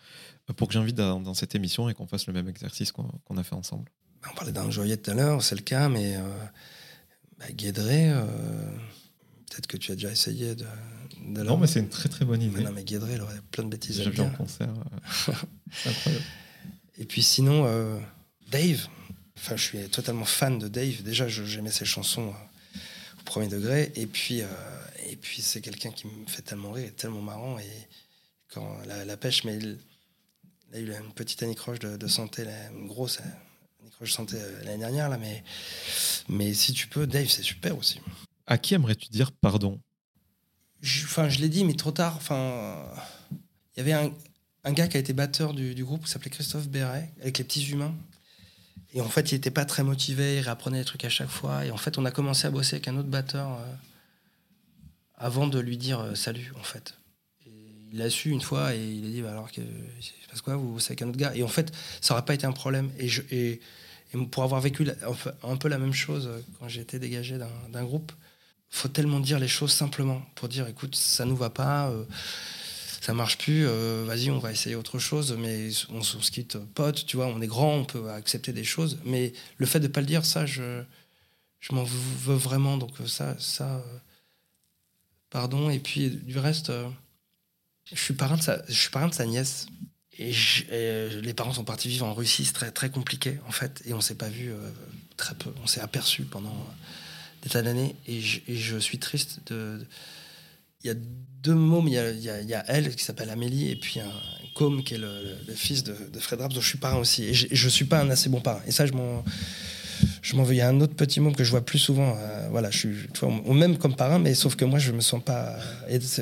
euh, 0.48 0.52
pour 0.52 0.68
que 0.68 0.74
j'invite 0.74 0.96
dans, 0.96 1.20
dans 1.20 1.34
cette 1.34 1.54
émission 1.54 1.88
et 1.88 1.94
qu'on 1.94 2.06
fasse 2.06 2.26
le 2.26 2.32
même 2.32 2.48
exercice 2.48 2.92
qu'on 2.92 3.36
a 3.36 3.42
fait 3.42 3.54
ensemble 3.54 3.90
On 4.30 4.34
parlait 4.34 4.52
d'un 4.52 4.70
joyeux 4.70 4.96
tout 4.96 5.10
à 5.10 5.14
l'heure, 5.14 5.42
c'est 5.42 5.54
le 5.54 5.62
cas, 5.62 5.88
mais 5.88 6.16
euh, 6.16 6.22
bah, 7.38 7.46
Guédré, 7.52 8.10
euh, 8.10 8.24
peut-être 9.50 9.66
que 9.66 9.76
tu 9.76 9.92
as 9.92 9.94
déjà 9.94 10.10
essayé 10.10 10.54
de, 10.54 10.66
de 11.26 11.42
Non, 11.42 11.56
mais 11.56 11.66
c'est 11.66 11.80
une 11.80 11.88
très 11.88 12.08
très 12.08 12.24
bonne 12.24 12.40
Mais 12.40 12.46
idée. 12.46 12.62
non, 12.64 12.72
mais 12.72 12.84
Guédré, 12.84 13.14
il 13.14 13.20
aurait 13.20 13.40
plein 13.50 13.64
de 13.64 13.68
bêtises 13.70 14.00
à 14.00 14.04
J'ai 14.04 14.10
vu 14.10 14.20
en 14.20 14.30
concert. 14.30 14.68
euh, 14.68 15.32
c'est 15.72 15.88
incroyable. 15.90 16.24
Et 16.98 17.04
puis 17.04 17.22
sinon, 17.22 17.64
Dave. 18.50 18.86
Enfin, 19.38 19.56
je 19.56 19.62
suis 19.62 19.88
totalement 19.88 20.26
fan 20.26 20.58
de 20.58 20.68
Dave. 20.68 21.02
Déjà, 21.02 21.28
j'aimais 21.28 21.70
ses 21.70 21.86
chansons 21.86 22.34
au 23.18 23.22
premier 23.24 23.48
degré. 23.48 23.90
Et 23.94 24.06
puis, 24.06 24.42
et 25.06 25.16
puis 25.16 25.40
c'est 25.40 25.62
quelqu'un 25.62 25.92
qui 25.92 26.06
me 26.08 26.26
fait 26.26 26.42
tellement 26.42 26.72
rire 26.72 26.90
tellement 26.94 27.22
marrant. 27.22 27.58
Et 27.58 27.64
quand 28.52 28.78
la, 28.86 29.04
la 29.04 29.16
pêche, 29.16 29.44
mais 29.44 29.56
il, 29.56 29.78
il 30.72 30.76
a 30.76 30.80
eu 30.80 30.90
une 31.04 31.12
petite 31.12 31.42
anicroche 31.42 31.78
de, 31.78 31.96
de 31.96 32.06
santé, 32.06 32.44
là, 32.44 32.70
une 32.70 32.86
grosse 32.86 33.20
anicroche 33.82 34.08
de 34.10 34.14
santé 34.14 34.36
euh, 34.38 34.64
l'année 34.64 34.78
dernière. 34.78 35.08
Là, 35.08 35.18
mais, 35.18 35.42
mais 36.28 36.52
si 36.54 36.72
tu 36.72 36.86
peux, 36.88 37.06
Dave, 37.06 37.28
c'est 37.28 37.42
super 37.42 37.76
aussi. 37.76 38.00
À 38.46 38.58
qui 38.58 38.74
aimerais-tu 38.74 39.08
dire 39.08 39.32
pardon? 39.32 39.80
Je- 40.80 41.04
Enfin, 41.04 41.28
je 41.28 41.38
l'ai 41.40 41.48
dit, 41.48 41.64
mais 41.64 41.74
trop 41.74 41.92
tard. 41.92 42.16
Enfin, 42.16 42.36
euh, 42.36 42.94
il 43.76 43.78
y 43.78 43.80
avait 43.80 43.92
un, 43.92 44.12
un 44.64 44.72
gars 44.72 44.88
qui 44.88 44.96
a 44.96 45.00
été 45.00 45.12
batteur 45.12 45.54
du, 45.54 45.74
du 45.74 45.84
groupe 45.84 46.04
qui 46.04 46.10
s'appelait 46.10 46.30
Christophe 46.30 46.68
Béret, 46.68 47.12
avec 47.20 47.38
les 47.38 47.44
petits 47.44 47.68
humains. 47.70 47.94
Et 48.92 49.00
en 49.00 49.08
fait, 49.08 49.30
il 49.30 49.34
n'était 49.34 49.52
pas 49.52 49.64
très 49.64 49.84
motivé, 49.84 50.38
il 50.38 50.40
réapprenait 50.40 50.80
des 50.80 50.84
trucs 50.84 51.04
à 51.04 51.08
chaque 51.08 51.28
fois. 51.28 51.64
Et 51.64 51.70
en 51.70 51.76
fait, 51.76 51.96
on 51.98 52.04
a 52.04 52.10
commencé 52.10 52.46
à 52.46 52.50
bosser 52.50 52.74
avec 52.76 52.88
un 52.88 52.96
autre 52.96 53.08
batteur 53.08 53.52
euh, 53.52 53.74
avant 55.16 55.46
de 55.46 55.60
lui 55.60 55.76
dire 55.76 56.00
euh, 56.00 56.14
salut, 56.16 56.52
en 56.58 56.62
fait. 56.64 56.94
Il 57.92 57.98
l'a 57.98 58.10
su 58.10 58.30
une 58.30 58.40
fois 58.40 58.74
et 58.74 58.84
il 58.84 59.06
a 59.06 59.08
dit 59.08 59.22
bah, 59.22 59.32
alors 59.32 59.50
que 59.50 59.60
se 60.00 60.28
passe 60.28 60.40
quoi, 60.40 60.56
vous 60.56 60.72
bossez 60.72 60.92
avec 60.92 61.02
un 61.02 61.08
autre 61.08 61.18
gars? 61.18 61.34
Et 61.34 61.42
en 61.42 61.48
fait, 61.48 61.72
ça 62.00 62.14
n'aurait 62.14 62.24
pas 62.24 62.34
été 62.34 62.46
un 62.46 62.52
problème. 62.52 62.90
Et, 62.98 63.08
je, 63.08 63.22
et, 63.30 63.60
pour 64.30 64.42
avoir 64.42 64.60
vécu 64.60 64.86
un 65.42 65.56
peu- 65.56 65.68
la 65.68 65.78
même 65.78 65.92
chose 65.92 66.28
quand 66.58 66.68
j'ai 66.68 66.80
été 66.80 66.98
dégagé 66.98 67.38
d'un 67.72 67.84
groupe, 67.84 68.12
faut 68.70 68.88
tellement 68.88 69.20
dire 69.20 69.38
les 69.38 69.48
choses 69.48 69.72
simplement 69.72 70.22
pour 70.36 70.48
dire 70.48 70.66
écoute 70.68 70.94
ça 70.94 71.24
nous 71.24 71.36
va 71.36 71.50
pas 71.50 71.90
euh, 71.90 72.04
ça 73.00 73.12
marche 73.12 73.36
plus 73.36 73.66
euh, 73.66 74.04
vas-y 74.06 74.30
on 74.30 74.38
va 74.38 74.52
essayer 74.52 74.76
autre 74.76 74.98
chose 74.98 75.36
mais 75.36 75.70
on, 75.90 76.02
se 76.02 76.30
quitte 76.30 76.56
pote 76.74 77.04
tu 77.04 77.16
vois 77.16 77.26
on 77.26 77.40
est 77.40 77.48
grand 77.48 77.74
on 77.74 77.84
peut 77.84 78.10
accepter 78.10 78.52
des 78.52 78.64
choses 78.64 78.98
mais 79.04 79.32
le 79.56 79.66
fait 79.66 79.80
de 79.80 79.88
pas 79.88 80.00
le 80.00 80.06
dire 80.06 80.24
ça 80.24 80.46
je 80.46 80.82
je 81.58 81.74
m'en 81.74 81.84
veux 81.84 82.36
vraiment 82.36 82.78
donc 82.78 82.92
ça 83.06 83.36
ça 83.40 83.76
euh, 83.76 83.98
pardon 85.30 85.68
et 85.68 85.80
puis 85.80 86.08
du 86.10 86.38
reste 86.38 86.70
euh, 86.70 86.88
je 87.92 88.00
suis 88.00 88.14
parrain 88.14 88.36
de 88.36 89.14
sa 89.14 89.26
nièce 89.26 89.66
et, 90.18 90.32
euh, 90.70 91.20
les 91.22 91.34
parents 91.34 91.52
sont 91.52 91.64
partis 91.64 91.88
vivre 91.88 92.06
en 92.06 92.14
Russie 92.14 92.44
c'est 92.44 92.52
très 92.52 92.70
très 92.70 92.90
compliqué 92.90 93.38
en 93.48 93.52
fait 93.52 93.82
et 93.86 93.94
on 93.94 94.00
s'est 94.00 94.14
pas 94.14 94.28
vu 94.28 94.50
euh, 94.50 94.56
très 95.16 95.34
peu 95.34 95.52
on 95.62 95.66
s'est 95.66 95.80
aperçu 95.80 96.24
pendant 96.24 96.54
des 97.42 97.50
tas 97.50 97.62
d'années 97.62 97.96
et 98.06 98.20
je, 98.20 98.78
suis 98.78 98.98
triste 98.98 99.40
de. 99.46 99.86
Il 100.82 100.86
y 100.86 100.90
a 100.90 100.94
deux 101.42 101.54
mômes, 101.54 101.88
il 101.88 101.94
y 101.94 101.98
a, 101.98 102.10
il 102.10 102.48
y 102.48 102.54
a- 102.54 102.64
elle 102.68 102.94
qui 102.94 103.04
s'appelle 103.04 103.30
Amélie 103.30 103.70
et 103.70 103.76
puis 103.76 104.00
un 104.00 104.12
Com 104.54 104.82
qui 104.82 104.94
est 104.94 104.98
le, 104.98 105.36
fils 105.54 105.84
de, 105.84 105.94
de 106.12 106.18
Fred 106.18 106.40
Raps 106.40 106.54
dont 106.54 106.60
je 106.60 106.68
suis 106.68 106.78
parrain 106.78 106.98
aussi. 106.98 107.24
Et 107.24 107.34
je, 107.34 107.46
je 107.50 107.68
suis 107.68 107.84
pas 107.84 108.00
un 108.00 108.10
assez 108.10 108.28
bon 108.28 108.40
parrain. 108.40 108.62
Et 108.66 108.72
ça, 108.72 108.86
je 108.86 108.92
m'en. 108.92 109.24
Je 110.22 110.36
m'en 110.36 110.42
veux. 110.42 110.54
Il 110.54 110.58
y 110.58 110.60
a 110.60 110.68
un 110.68 110.80
autre 110.80 110.94
petit 110.94 111.20
môme 111.20 111.34
que 111.34 111.44
je 111.44 111.50
vois 111.50 111.64
plus 111.64 111.78
souvent. 111.78 112.16
euh, 112.18 112.48
voilà, 112.50 112.70
je 112.70 112.78
suis, 112.78 112.96
tu 113.12 113.20
vois, 113.20 113.34
on 113.44 113.54
m'aime 113.54 113.78
comme 113.78 113.94
parrain, 113.94 114.18
mais 114.18 114.34
sauf 114.34 114.56
que 114.56 114.64
moi, 114.64 114.78
je 114.78 114.92
me 114.92 115.00
sens 115.00 115.22
pas. 115.22 115.56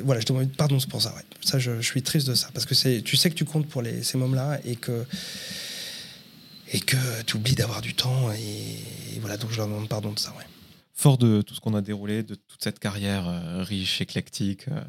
Voilà, 0.05 0.21
je 0.21 0.27
demande 0.27 0.51
pardon 0.57 0.79
pour 0.89 1.03
ça. 1.03 1.15
Ouais. 1.15 1.23
Ça, 1.41 1.59
je, 1.59 1.81
suis 1.81 2.03
triste 2.03 2.29
de 2.29 2.35
ça 2.35 2.49
parce 2.53 2.67
que 2.67 2.75
c'est, 2.75 3.03
tu 3.03 3.17
sais 3.17 3.31
que 3.31 3.35
tu 3.35 3.45
comptes 3.45 3.69
pour 3.69 3.83
ces 4.03 4.19
mômes-là 4.19 4.61
et 4.65 4.77
que 4.77 5.05
et 6.73 6.81
que 6.81 7.23
tu 7.27 7.37
oublies 7.37 7.55
d'avoir 7.55 7.81
du 7.81 7.95
temps 7.95 8.31
et, 8.33 9.19
voilà. 9.21 9.37
Donc, 9.37 9.51
je 9.51 9.61
demande 9.61 9.89
pardon 9.89 10.13
de 10.13 10.19
ça. 10.19 10.31
Ouais. 10.39 10.45
Fort 10.93 11.19
de 11.19 11.43
tout 11.43 11.55
ce 11.55 11.61
qu'on 11.61 11.75
a 11.75 11.81
déroulé, 11.81 12.23
de 12.23 12.35
toute 12.35 12.63
cette 12.63 12.79
carrière 12.79 13.29
euh, 13.29 13.63
riche, 13.63 14.01
éclectique, 14.01 14.69
euh, 14.69 14.81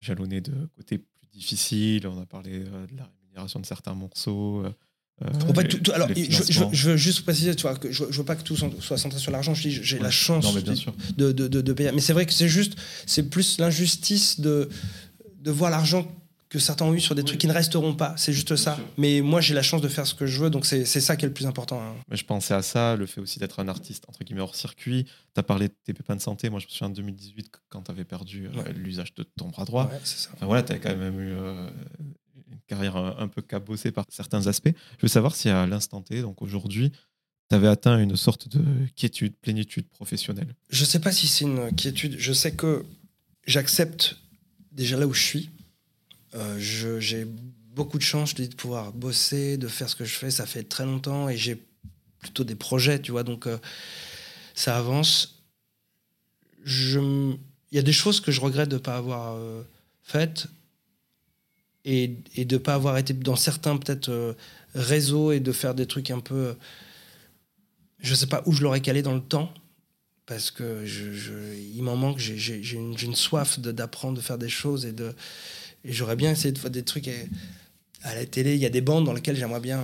jalonnée 0.00 0.40
de 0.40 0.68
côtés 0.76 0.98
plus 0.98 1.26
difficiles, 1.32 2.06
on 2.06 2.20
a 2.20 2.26
parlé 2.26 2.60
de 2.60 2.96
la 2.96 3.10
rémunération 3.22 3.60
de 3.60 3.66
certains 3.66 3.94
morceaux. 3.94 4.64
Euh, 5.24 5.28
En 5.48 5.54
fait, 5.54 5.62
les- 5.64 5.68
tout- 5.68 5.78
tout- 5.78 5.92
alors, 5.92 6.08
je, 6.08 6.14
je- 6.14 6.42
financements. 6.42 6.70
je 6.72 6.90
veux 6.90 6.96
juste 6.96 7.22
préciser, 7.22 7.54
tu 7.56 7.62
vois, 7.62 7.74
que 7.76 7.90
je, 7.90 8.04
je 8.10 8.18
veux 8.18 8.24
pas 8.24 8.36
que 8.36 8.42
tout 8.42 8.56
soit 8.80 8.98
centré 8.98 9.18
sur 9.18 9.30
l'argent. 9.32 9.54
Je 9.54 9.62
dis, 9.68 9.70
j'ai 9.82 9.98
la 9.98 10.10
chance 10.10 10.44
Non, 10.44 10.52
mais 10.52 10.62
bien 10.62 10.72
de, 10.74 10.78
sûr. 10.78 10.94
de, 11.16 11.32
de- 11.32 11.72
payer. 11.72 11.90
Mais 11.92 12.00
c'est 12.00 12.12
vrai 12.12 12.24
que 12.26 12.32
c'est 12.32 12.48
juste, 12.48 12.74
c'est 13.06 13.28
plus 13.28 13.58
l'injustice 13.58 14.40
de, 14.40 14.68
de 15.40 15.50
voir 15.50 15.70
l'argent 15.70 16.06
que 16.50 16.58
certains 16.58 16.86
ont 16.86 16.94
eu 16.94 17.00
sur 17.00 17.14
des 17.14 17.24
trucs 17.24 17.38
qui 17.38 17.46
ne 17.46 17.52
resteront 17.52 17.92
pas. 17.94 18.14
C'est 18.16 18.32
juste 18.32 18.56
ça. 18.56 18.76
sûr. 18.76 18.84
Mais 18.96 19.20
moi, 19.20 19.42
j'ai 19.42 19.52
la 19.52 19.60
chance 19.60 19.82
de 19.82 19.88
faire 19.88 20.06
ce 20.06 20.14
que 20.14 20.24
je 20.26 20.40
veux, 20.42 20.48
donc 20.48 20.64
c'est 20.64 20.86
c'est 20.86 21.02
ça 21.02 21.14
qui 21.14 21.26
est 21.26 21.28
le 21.28 21.34
plus 21.34 21.44
important. 21.44 21.78
hein. 21.78 21.94
Mais 22.10 22.16
je 22.16 22.24
pensais 22.24 22.54
à 22.54 22.62
ça, 22.62 22.96
le 22.96 23.04
fait 23.04 23.20
aussi 23.20 23.38
d'être 23.38 23.60
un 23.60 23.68
artiste 23.68 24.04
entre 24.08 24.24
guillemets 24.24 24.40
hors 24.40 24.54
circuit. 24.56 25.04
Tu 25.04 25.40
as 25.40 25.42
parlé 25.42 25.68
de 25.68 25.74
tes 25.84 25.92
pépins 25.92 26.16
de 26.16 26.22
santé. 26.22 26.48
Moi, 26.48 26.58
je 26.60 26.64
me 26.64 26.70
souviens 26.70 26.86
en 26.86 26.90
2018, 26.90 27.50
quand 27.68 27.82
tu 27.82 27.90
avais 27.90 28.04
perdu 28.04 28.46
euh, 28.46 28.62
Ouais. 28.62 28.72
l'usage 28.72 29.12
de 29.14 29.24
ton 29.36 29.48
bras 29.48 29.66
droit. 29.66 29.90
Ouais, 29.92 30.00
c'est 30.04 30.16
ça. 30.20 30.30
Enfin 30.36 30.46
voilà, 30.46 30.62
tu 30.62 30.72
as 30.72 30.78
quand 30.78 30.96
même 30.96 31.20
eu 31.20 31.32
euh, 31.32 31.68
une 32.50 32.60
carrière 32.66 32.96
un, 32.96 33.16
un 33.18 33.28
peu 33.28 33.42
cabossée 33.42 33.92
par 33.92 34.04
certains 34.08 34.46
aspects. 34.46 34.72
Je 34.98 35.02
veux 35.02 35.08
savoir 35.08 35.34
si 35.34 35.48
à 35.48 35.66
l'instant 35.66 36.02
T, 36.02 36.22
donc 36.22 36.42
aujourd'hui, 36.42 36.92
tu 37.48 37.54
avais 37.54 37.68
atteint 37.68 37.98
une 37.98 38.16
sorte 38.16 38.48
de 38.48 38.62
quiétude, 38.94 39.34
plénitude 39.40 39.88
professionnelle. 39.88 40.54
Je 40.68 40.84
sais 40.84 41.00
pas 41.00 41.12
si 41.12 41.26
c'est 41.26 41.44
une 41.44 41.74
quiétude. 41.74 42.16
Je 42.18 42.32
sais 42.32 42.52
que 42.52 42.84
j'accepte 43.46 44.16
déjà 44.72 44.96
là 44.96 45.06
où 45.06 45.14
je 45.14 45.22
suis. 45.22 45.50
Euh, 46.34 46.58
j'ai 46.58 47.26
beaucoup 47.74 47.98
de 47.98 48.02
chance, 48.02 48.30
je 48.30 48.34
dis, 48.36 48.48
de 48.48 48.54
pouvoir 48.54 48.92
bosser, 48.92 49.56
de 49.56 49.68
faire 49.68 49.88
ce 49.88 49.96
que 49.96 50.04
je 50.04 50.14
fais. 50.14 50.30
Ça 50.30 50.46
fait 50.46 50.64
très 50.64 50.84
longtemps 50.84 51.28
et 51.28 51.36
j'ai 51.36 51.62
plutôt 52.20 52.44
des 52.44 52.54
projets, 52.54 53.00
tu 53.00 53.12
vois. 53.12 53.22
Donc, 53.22 53.46
euh, 53.46 53.58
ça 54.54 54.76
avance. 54.76 55.42
Il 56.66 57.38
y 57.72 57.78
a 57.78 57.82
des 57.82 57.92
choses 57.92 58.20
que 58.20 58.30
je 58.30 58.40
regrette 58.40 58.68
de 58.68 58.74
ne 58.74 58.80
pas 58.80 58.96
avoir 58.96 59.36
euh, 59.36 59.62
faites 60.02 60.48
et, 61.84 62.08
de 62.36 62.54
ne 62.54 62.58
pas 62.58 62.74
avoir 62.74 62.98
été 62.98 63.14
dans 63.14 63.36
certains, 63.36 63.76
peut-être, 63.76 64.08
euh, 64.10 64.34
réseaux 64.74 65.32
et 65.32 65.40
de 65.40 65.52
faire 65.52 65.74
des 65.74 65.86
trucs 65.86 66.10
un 66.10 66.20
peu. 66.20 66.54
Je 68.00 68.14
sais 68.14 68.26
pas 68.26 68.42
où 68.46 68.52
je 68.52 68.62
l'aurais 68.62 68.80
calé 68.80 69.02
dans 69.02 69.14
le 69.14 69.20
temps 69.20 69.52
parce 70.26 70.50
que 70.50 70.84
m'en 71.80 71.96
manque. 71.96 72.18
J'ai 72.18 72.74
une, 72.74 73.14
soif 73.14 73.58
d'apprendre, 73.58 74.18
de, 74.18 74.22
faire 74.22 74.38
des 74.38 74.48
choses 74.48 74.86
et 74.86 74.94
j'aurais 75.84 76.16
bien 76.16 76.32
essayé 76.32 76.52
de 76.52 76.58
faire 76.58 76.70
des 76.70 76.84
trucs 76.84 77.08
à, 78.02 78.14
la 78.14 78.26
télé. 78.26 78.54
Il 78.54 78.60
y 78.60 78.66
a 78.66 78.70
des 78.70 78.82
bandes 78.82 79.04
dans 79.04 79.14
lesquelles 79.14 79.36
j'aimerais 79.36 79.60
bien, 79.60 79.82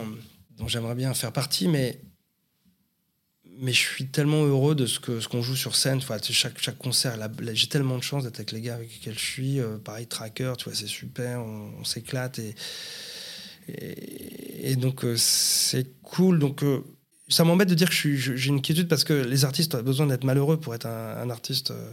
j'aimerais 0.67 0.95
bien 0.95 1.15
faire 1.15 1.33
partie, 1.33 1.67
mais 1.67 1.99
mais 3.61 3.73
je 3.73 3.79
suis 3.79 4.07
tellement 4.07 4.45
heureux 4.45 4.75
de 4.75 4.87
ce 4.87 4.99
que 5.01 5.21
ce 5.21 5.29
qu'on 5.29 5.43
joue 5.43 5.57
sur 5.57 5.75
scène. 5.77 5.99
Enfin, 5.99 6.17
chaque 6.23 6.59
chaque 6.61 6.79
concert, 6.79 7.17
j'ai 7.53 7.67
tellement 7.69 7.97
de 7.99 8.03
chance 8.03 8.25
d'être 8.25 8.37
avec 8.41 8.53
les 8.53 8.61
gars 8.61 8.75
avec 8.75 8.93
lesquels 8.93 9.19
je 9.19 9.25
suis. 9.25 9.61
Euh, 9.61 9.79
pareil, 9.79 10.07
Tracker, 10.07 10.53
tu 10.59 10.65
vois, 10.65 10.75
c'est 10.75 10.87
super. 10.87 11.41
On, 11.41 11.73
on 11.81 11.85
s'éclate 11.85 12.39
et, 12.39 12.55
et 13.69 14.71
et 14.73 14.77
donc 14.77 15.05
euh, 15.05 15.17
c'est 15.17 15.87
cool. 16.03 16.39
Donc 16.39 16.63
euh, 16.63 16.81
ça 17.29 17.45
m'embête 17.45 17.69
de 17.69 17.75
dire 17.75 17.89
que 17.89 17.95
je 17.95 17.99
suis- 18.01 18.17
je- 18.19 18.37
j'ai 18.37 18.49
une 18.49 18.63
quiétude 18.63 18.89
parce 18.89 19.05
que 19.05 19.13
les 19.15 19.45
artistes 19.45 19.75
ont 19.75 19.83
besoin 19.83 20.07
d'être 20.07 20.25
malheureux 20.25 20.59
pour 20.59 20.75
être 20.75 20.87
un, 20.87 21.17
un 21.23 21.31
artiste. 21.31 21.71
euh, 21.71 21.91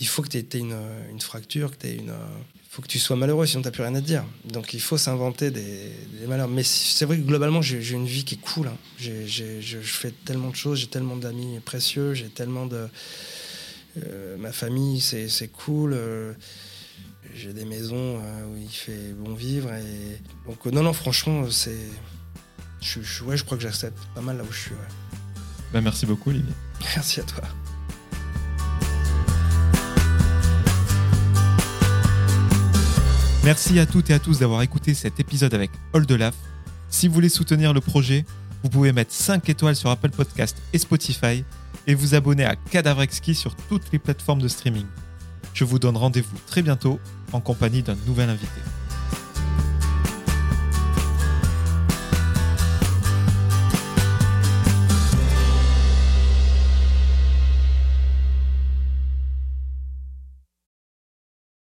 Il 0.00 0.06
faut 0.06 0.22
que 0.22 0.28
tu 0.28 0.38
aies 0.38 0.58
une, 0.58 0.76
une 1.10 1.20
fracture, 1.20 1.70
que 1.70 1.86
tu 1.86 1.92
une. 1.94 2.12
Faut 2.74 2.82
que 2.82 2.88
tu 2.88 2.98
sois 2.98 3.14
malheureux, 3.14 3.46
sinon 3.46 3.62
tu 3.62 3.70
plus 3.70 3.82
rien 3.84 3.94
à 3.94 4.00
te 4.00 4.06
dire. 4.06 4.24
Donc 4.52 4.74
il 4.74 4.80
faut 4.80 4.98
s'inventer 4.98 5.52
des, 5.52 5.92
des 6.20 6.26
malheurs. 6.26 6.48
Mais 6.48 6.64
c'est 6.64 7.04
vrai 7.04 7.16
que 7.18 7.22
globalement, 7.22 7.62
j'ai 7.62 7.88
une 7.92 8.04
vie 8.06 8.24
qui 8.24 8.34
est 8.34 8.38
cool. 8.38 8.66
hein. 8.66 8.76
Je, 8.98 9.12
je 9.28 9.78
fais 9.78 10.10
tellement 10.24 10.48
de 10.50 10.56
choses, 10.56 10.80
j'ai 10.80 10.88
tellement 10.88 11.14
d'amis 11.16 11.60
précieux, 11.64 12.14
j'ai 12.14 12.28
tellement 12.30 12.66
de. 12.66 12.88
euh, 14.04 14.36
ma 14.38 14.50
famille, 14.50 15.00
c'est 15.00 15.48
cool. 15.52 15.92
euh, 15.92 16.32
j'ai 17.36 17.52
des 17.52 17.64
maisons 17.64 18.20
euh, 18.20 18.46
où 18.46 18.56
il 18.56 18.68
fait 18.68 19.12
bon 19.16 19.34
vivre. 19.34 19.72
Et... 19.74 20.20
Donc, 20.48 20.66
non, 20.66 20.82
non, 20.82 20.92
franchement, 20.92 21.48
c'est. 21.50 21.78
Je, 22.80 23.00
je, 23.02 23.22
ouais, 23.24 23.36
je 23.36 23.44
crois 23.44 23.56
que 23.56 23.62
j'accepte 23.62 23.98
pas 24.16 24.20
mal 24.20 24.36
là 24.36 24.42
où 24.42 24.52
je 24.52 24.58
suis. 24.62 24.70
ouais. 24.72 24.76
Ben, 25.72 25.80
merci 25.80 26.06
beaucoup, 26.06 26.30
Olivier. 26.30 26.52
Merci 26.96 27.20
à 27.20 27.24
toi. 27.24 27.42
Merci 33.44 33.78
à 33.78 33.84
toutes 33.84 34.08
et 34.08 34.14
à 34.14 34.18
tous 34.18 34.38
d'avoir 34.38 34.62
écouté 34.62 34.94
cet 34.94 35.20
épisode 35.20 35.52
avec 35.52 35.70
All 35.92 36.06
de 36.06 36.14
Laf. 36.14 36.34
Si 36.88 37.08
vous 37.08 37.14
voulez 37.14 37.28
soutenir 37.28 37.74
le 37.74 37.82
projet, 37.82 38.24
vous 38.62 38.70
pouvez 38.70 38.90
mettre 38.90 39.12
5 39.12 39.46
étoiles 39.50 39.76
sur 39.76 39.90
Apple 39.90 40.08
Podcast 40.08 40.56
et 40.72 40.78
Spotify 40.78 41.44
et 41.86 41.94
vous 41.94 42.14
abonner 42.14 42.46
à 42.46 42.56
Cadavre 42.56 43.02
Exquis 43.02 43.34
sur 43.34 43.54
toutes 43.54 43.92
les 43.92 43.98
plateformes 43.98 44.40
de 44.40 44.48
streaming. 44.48 44.86
Je 45.52 45.64
vous 45.64 45.78
donne 45.78 45.98
rendez-vous 45.98 46.38
très 46.46 46.62
bientôt 46.62 46.98
en 47.32 47.40
compagnie 47.40 47.82
d'un 47.82 47.96
nouvel 48.06 48.30
invité. 48.30 48.62